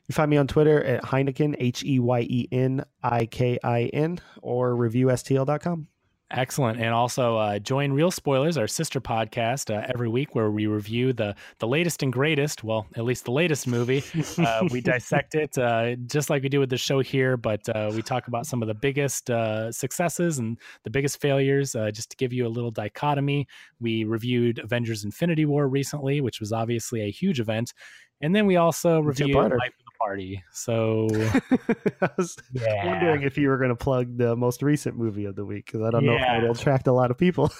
You 0.06 0.14
find 0.14 0.30
me 0.30 0.36
on 0.36 0.46
Twitter 0.46 0.82
at 0.82 1.02
Heineken, 1.02 1.56
H 1.58 1.84
E 1.84 1.98
Y 1.98 2.20
E 2.20 2.48
N 2.52 2.84
I 3.02 3.26
K 3.26 3.58
I 3.62 3.90
N, 3.92 4.20
or 4.40 4.74
reviewstl.com. 4.74 5.88
Excellent, 6.30 6.78
and 6.78 6.92
also 6.92 7.38
uh, 7.38 7.58
join 7.58 7.90
Real 7.90 8.10
Spoilers, 8.10 8.58
our 8.58 8.66
sister 8.66 9.00
podcast, 9.00 9.74
uh, 9.74 9.86
every 9.94 10.10
week 10.10 10.34
where 10.34 10.50
we 10.50 10.66
review 10.66 11.14
the 11.14 11.34
the 11.58 11.66
latest 11.66 12.02
and 12.02 12.12
greatest. 12.12 12.62
Well, 12.62 12.86
at 12.96 13.04
least 13.04 13.24
the 13.24 13.30
latest 13.30 13.66
movie. 13.66 14.04
Uh, 14.36 14.68
we 14.70 14.82
dissect 14.82 15.34
it 15.34 15.56
uh, 15.56 15.96
just 16.06 16.28
like 16.28 16.42
we 16.42 16.50
do 16.50 16.60
with 16.60 16.68
the 16.68 16.76
show 16.76 17.00
here, 17.00 17.38
but 17.38 17.66
uh, 17.70 17.90
we 17.94 18.02
talk 18.02 18.28
about 18.28 18.44
some 18.44 18.60
of 18.60 18.68
the 18.68 18.74
biggest 18.74 19.30
uh, 19.30 19.72
successes 19.72 20.38
and 20.38 20.58
the 20.84 20.90
biggest 20.90 21.18
failures. 21.18 21.72
just 21.94 22.10
to 22.10 22.16
give 22.18 22.34
you 22.34 22.46
a 22.46 22.50
little 22.50 22.70
dichotomy, 22.70 23.46
we 23.80 24.04
reviewed 24.04 24.58
Avengers: 24.58 25.04
Infinity 25.04 25.46
War 25.46 25.66
recently, 25.66 26.20
which 26.20 26.40
was 26.40 26.52
obviously 26.52 27.00
a 27.00 27.10
huge 27.10 27.40
event, 27.40 27.72
and 28.20 28.34
then 28.34 28.46
we 28.46 28.56
also 28.56 29.00
reviewed 29.00 29.34
Life 29.34 29.52
of 29.52 29.58
the 29.58 29.98
Party. 30.00 30.42
So 30.52 31.08
I 32.02 32.10
was 32.16 32.36
yeah. 32.52 32.86
wondering 32.86 33.22
if 33.22 33.38
you 33.38 33.48
were 33.48 33.58
going 33.58 33.70
to 33.70 33.76
plug 33.76 34.16
the 34.16 34.34
most 34.36 34.62
recent 34.62 34.96
movie 34.96 35.24
of 35.24 35.36
the 35.36 35.44
week 35.44 35.66
because 35.66 35.82
I 35.82 35.90
don't 35.90 36.04
yeah. 36.04 36.10
know 36.10 36.16
if 36.16 36.42
it'll 36.42 36.54
attract 36.56 36.86
a 36.86 36.92
lot 36.92 37.10
of 37.10 37.18
people. 37.18 37.50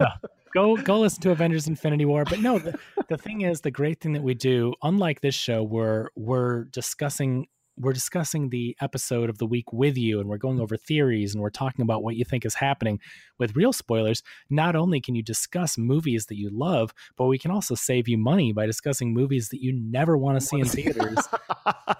go 0.54 0.76
go 0.76 1.00
listen 1.00 1.22
to 1.22 1.30
Avengers: 1.30 1.68
Infinity 1.68 2.04
War. 2.04 2.24
But 2.24 2.40
no, 2.40 2.58
the, 2.58 2.78
the 3.08 3.16
thing 3.16 3.42
is, 3.42 3.60
the 3.60 3.70
great 3.70 4.00
thing 4.00 4.12
that 4.14 4.22
we 4.22 4.34
do, 4.34 4.74
unlike 4.82 5.20
this 5.20 5.34
show, 5.34 5.62
where 5.62 6.10
we're 6.16 6.64
discussing 6.64 7.46
we're 7.80 7.92
discussing 7.92 8.50
the 8.50 8.76
episode 8.80 9.30
of 9.30 9.38
the 9.38 9.46
week 9.46 9.72
with 9.72 9.96
you 9.96 10.20
and 10.20 10.28
we're 10.28 10.36
going 10.38 10.60
over 10.60 10.76
theories 10.76 11.34
and 11.34 11.42
we're 11.42 11.50
talking 11.50 11.82
about 11.82 12.02
what 12.02 12.16
you 12.16 12.24
think 12.24 12.44
is 12.44 12.54
happening 12.54 13.00
with 13.38 13.56
real 13.56 13.72
spoilers. 13.72 14.22
Not 14.50 14.76
only 14.76 15.00
can 15.00 15.14
you 15.14 15.22
discuss 15.22 15.78
movies 15.78 16.26
that 16.26 16.36
you 16.36 16.50
love 16.50 16.92
but 17.16 17.26
we 17.26 17.38
can 17.38 17.50
also 17.50 17.74
save 17.74 18.08
you 18.08 18.18
money 18.18 18.52
by 18.52 18.66
discussing 18.66 19.14
movies 19.14 19.48
that 19.48 19.62
you 19.62 19.72
never 19.72 20.16
want 20.16 20.38
to 20.38 20.46
see 20.46 20.60
in 20.60 20.66
theaters. 20.66 21.18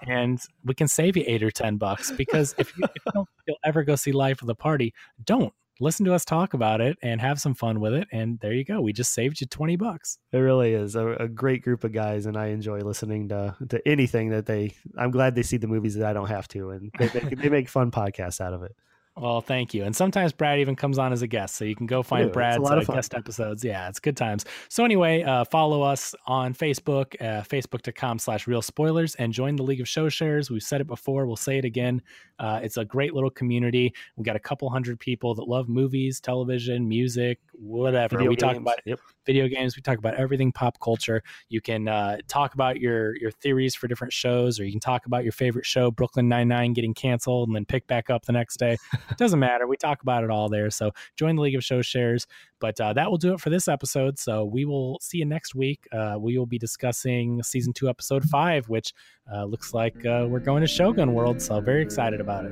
And 0.07 0.41
we 0.65 0.73
can 0.73 0.87
save 0.87 1.15
you 1.15 1.23
eight 1.27 1.43
or 1.43 1.51
ten 1.51 1.77
bucks 1.77 2.11
because 2.11 2.55
if 2.57 2.75
you, 2.75 2.83
if 2.95 3.05
you 3.05 3.11
don't 3.13 3.29
you'll 3.47 3.57
ever 3.63 3.83
go 3.83 3.95
see 3.95 4.11
life 4.11 4.41
of 4.41 4.47
the 4.47 4.55
party 4.55 4.93
don't 5.23 5.53
listen 5.81 6.05
to 6.05 6.13
us 6.13 6.23
talk 6.23 6.53
about 6.53 6.79
it 6.79 6.97
and 7.01 7.19
have 7.19 7.41
some 7.41 7.53
fun 7.53 7.79
with 7.79 7.93
it. 7.93 8.07
And 8.11 8.39
there 8.39 8.53
you 8.53 8.63
go. 8.63 8.79
We 8.79 8.93
just 8.93 9.13
saved 9.13 9.41
you 9.41 9.47
20 9.47 9.75
bucks. 9.75 10.19
It 10.31 10.37
really 10.37 10.73
is 10.73 10.95
a, 10.95 11.07
a, 11.13 11.27
great 11.27 11.63
group 11.63 11.83
of 11.83 11.91
guys. 11.91 12.27
And 12.27 12.37
I 12.37 12.47
enjoy 12.47 12.79
listening 12.79 13.29
to, 13.29 13.55
to 13.69 13.87
anything 13.87 14.29
that 14.29 14.45
they, 14.45 14.75
I'm 14.97 15.11
glad 15.11 15.35
they 15.35 15.43
see 15.43 15.57
the 15.57 15.67
movies 15.67 15.95
that 15.95 16.07
I 16.07 16.13
don't 16.13 16.27
have 16.27 16.47
to. 16.49 16.69
And 16.69 16.91
they, 16.97 17.07
they, 17.07 17.19
they 17.35 17.49
make 17.49 17.67
fun 17.67 17.91
podcasts 17.91 18.39
out 18.39 18.53
of 18.53 18.63
it. 18.63 18.75
Well, 19.21 19.39
thank 19.39 19.75
you. 19.75 19.83
And 19.83 19.95
sometimes 19.95 20.33
Brad 20.33 20.57
even 20.57 20.75
comes 20.75 20.97
on 20.97 21.13
as 21.13 21.21
a 21.21 21.27
guest, 21.27 21.53
so 21.55 21.63
you 21.63 21.75
can 21.75 21.85
go 21.85 22.01
find 22.01 22.31
Brad's 22.31 22.67
uh, 22.67 22.79
guest 22.79 23.13
episodes. 23.13 23.63
Yeah, 23.63 23.87
it's 23.87 23.99
good 23.99 24.17
times. 24.17 24.45
So 24.67 24.83
anyway, 24.83 25.21
uh, 25.21 25.43
follow 25.43 25.83
us 25.83 26.15
on 26.25 26.55
Facebook, 26.55 27.13
uh, 27.21 27.43
facebook.com 27.43 28.17
slash 28.17 28.47
real 28.47 28.63
spoilers, 28.63 29.13
and 29.15 29.31
join 29.31 29.57
the 29.57 29.61
League 29.61 29.79
of 29.79 29.87
Show 29.87 30.09
Shares. 30.09 30.49
We've 30.49 30.63
said 30.63 30.81
it 30.81 30.87
before, 30.87 31.27
we'll 31.27 31.35
say 31.35 31.59
it 31.59 31.65
again. 31.65 32.01
Uh, 32.39 32.61
it's 32.63 32.77
a 32.77 32.83
great 32.83 33.13
little 33.13 33.29
community. 33.29 33.93
We 34.15 34.23
got 34.23 34.35
a 34.35 34.39
couple 34.39 34.67
hundred 34.71 34.99
people 34.99 35.35
that 35.35 35.47
love 35.47 35.69
movies, 35.69 36.19
television, 36.19 36.89
music, 36.89 37.37
whatever. 37.53 38.17
Video 38.17 38.31
we 38.31 38.35
games. 38.35 38.53
talk 38.53 38.57
about 38.57 38.79
yep. 38.85 38.99
Video 39.25 39.47
games. 39.47 39.75
We 39.75 39.81
talk 39.81 39.97
about 39.97 40.15
everything 40.15 40.51
pop 40.51 40.79
culture. 40.79 41.23
You 41.49 41.61
can 41.61 41.87
uh, 41.87 42.17
talk 42.27 42.53
about 42.53 42.79
your 42.79 43.17
your 43.17 43.31
theories 43.31 43.75
for 43.75 43.87
different 43.87 44.13
shows, 44.13 44.59
or 44.59 44.65
you 44.65 44.71
can 44.71 44.79
talk 44.79 45.05
about 45.05 45.23
your 45.23 45.33
favorite 45.33 45.65
show, 45.65 45.91
Brooklyn 45.91 46.27
Nine 46.27 46.47
Nine, 46.47 46.73
getting 46.73 46.93
canceled 46.93 47.49
and 47.49 47.55
then 47.55 47.65
pick 47.65 47.87
back 47.87 48.09
up 48.09 48.25
the 48.25 48.33
next 48.33 48.57
day. 48.57 48.77
It 48.93 49.17
doesn't 49.17 49.39
matter. 49.39 49.67
We 49.67 49.77
talk 49.77 50.01
about 50.01 50.23
it 50.23 50.29
all 50.29 50.49
there. 50.49 50.69
So 50.69 50.91
join 51.15 51.35
the 51.35 51.41
League 51.41 51.55
of 51.55 51.63
Show 51.63 51.81
Shares. 51.81 52.27
But 52.61 52.79
uh, 52.79 52.93
that 52.93 53.09
will 53.09 53.17
do 53.17 53.33
it 53.33 53.41
for 53.41 53.49
this 53.49 53.67
episode. 53.67 54.19
So 54.19 54.45
we 54.45 54.63
will 54.65 54.99
see 55.01 55.17
you 55.17 55.25
next 55.25 55.55
week. 55.55 55.87
Uh, 55.91 56.17
we 56.19 56.37
will 56.37 56.45
be 56.45 56.59
discussing 56.59 57.41
season 57.43 57.73
two, 57.73 57.89
episode 57.89 58.23
five, 58.23 58.69
which 58.69 58.93
uh, 59.33 59.45
looks 59.45 59.73
like 59.73 60.05
uh, 60.05 60.27
we're 60.29 60.39
going 60.39 60.61
to 60.61 60.67
Shogun 60.67 61.13
World. 61.13 61.41
So 61.41 61.59
very 61.59 61.81
excited 61.81 62.21
about 62.21 62.45
it. 62.45 62.51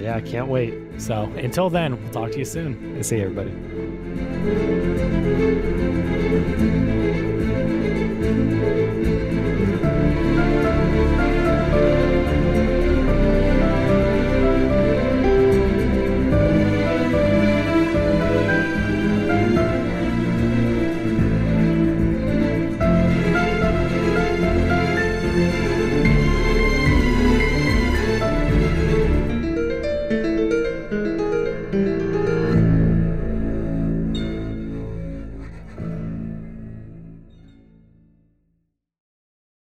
Yeah, 0.00 0.16
I 0.16 0.22
can't 0.22 0.48
wait. 0.48 0.74
So 0.98 1.24
until 1.36 1.68
then, 1.68 2.02
we'll 2.02 2.12
talk 2.12 2.32
to 2.32 2.38
you 2.38 2.46
soon. 2.46 2.72
And 2.94 3.04
See 3.04 3.18
you, 3.18 3.24
everybody. 3.24 3.52
Thank 6.32 6.60
you. 8.76 8.81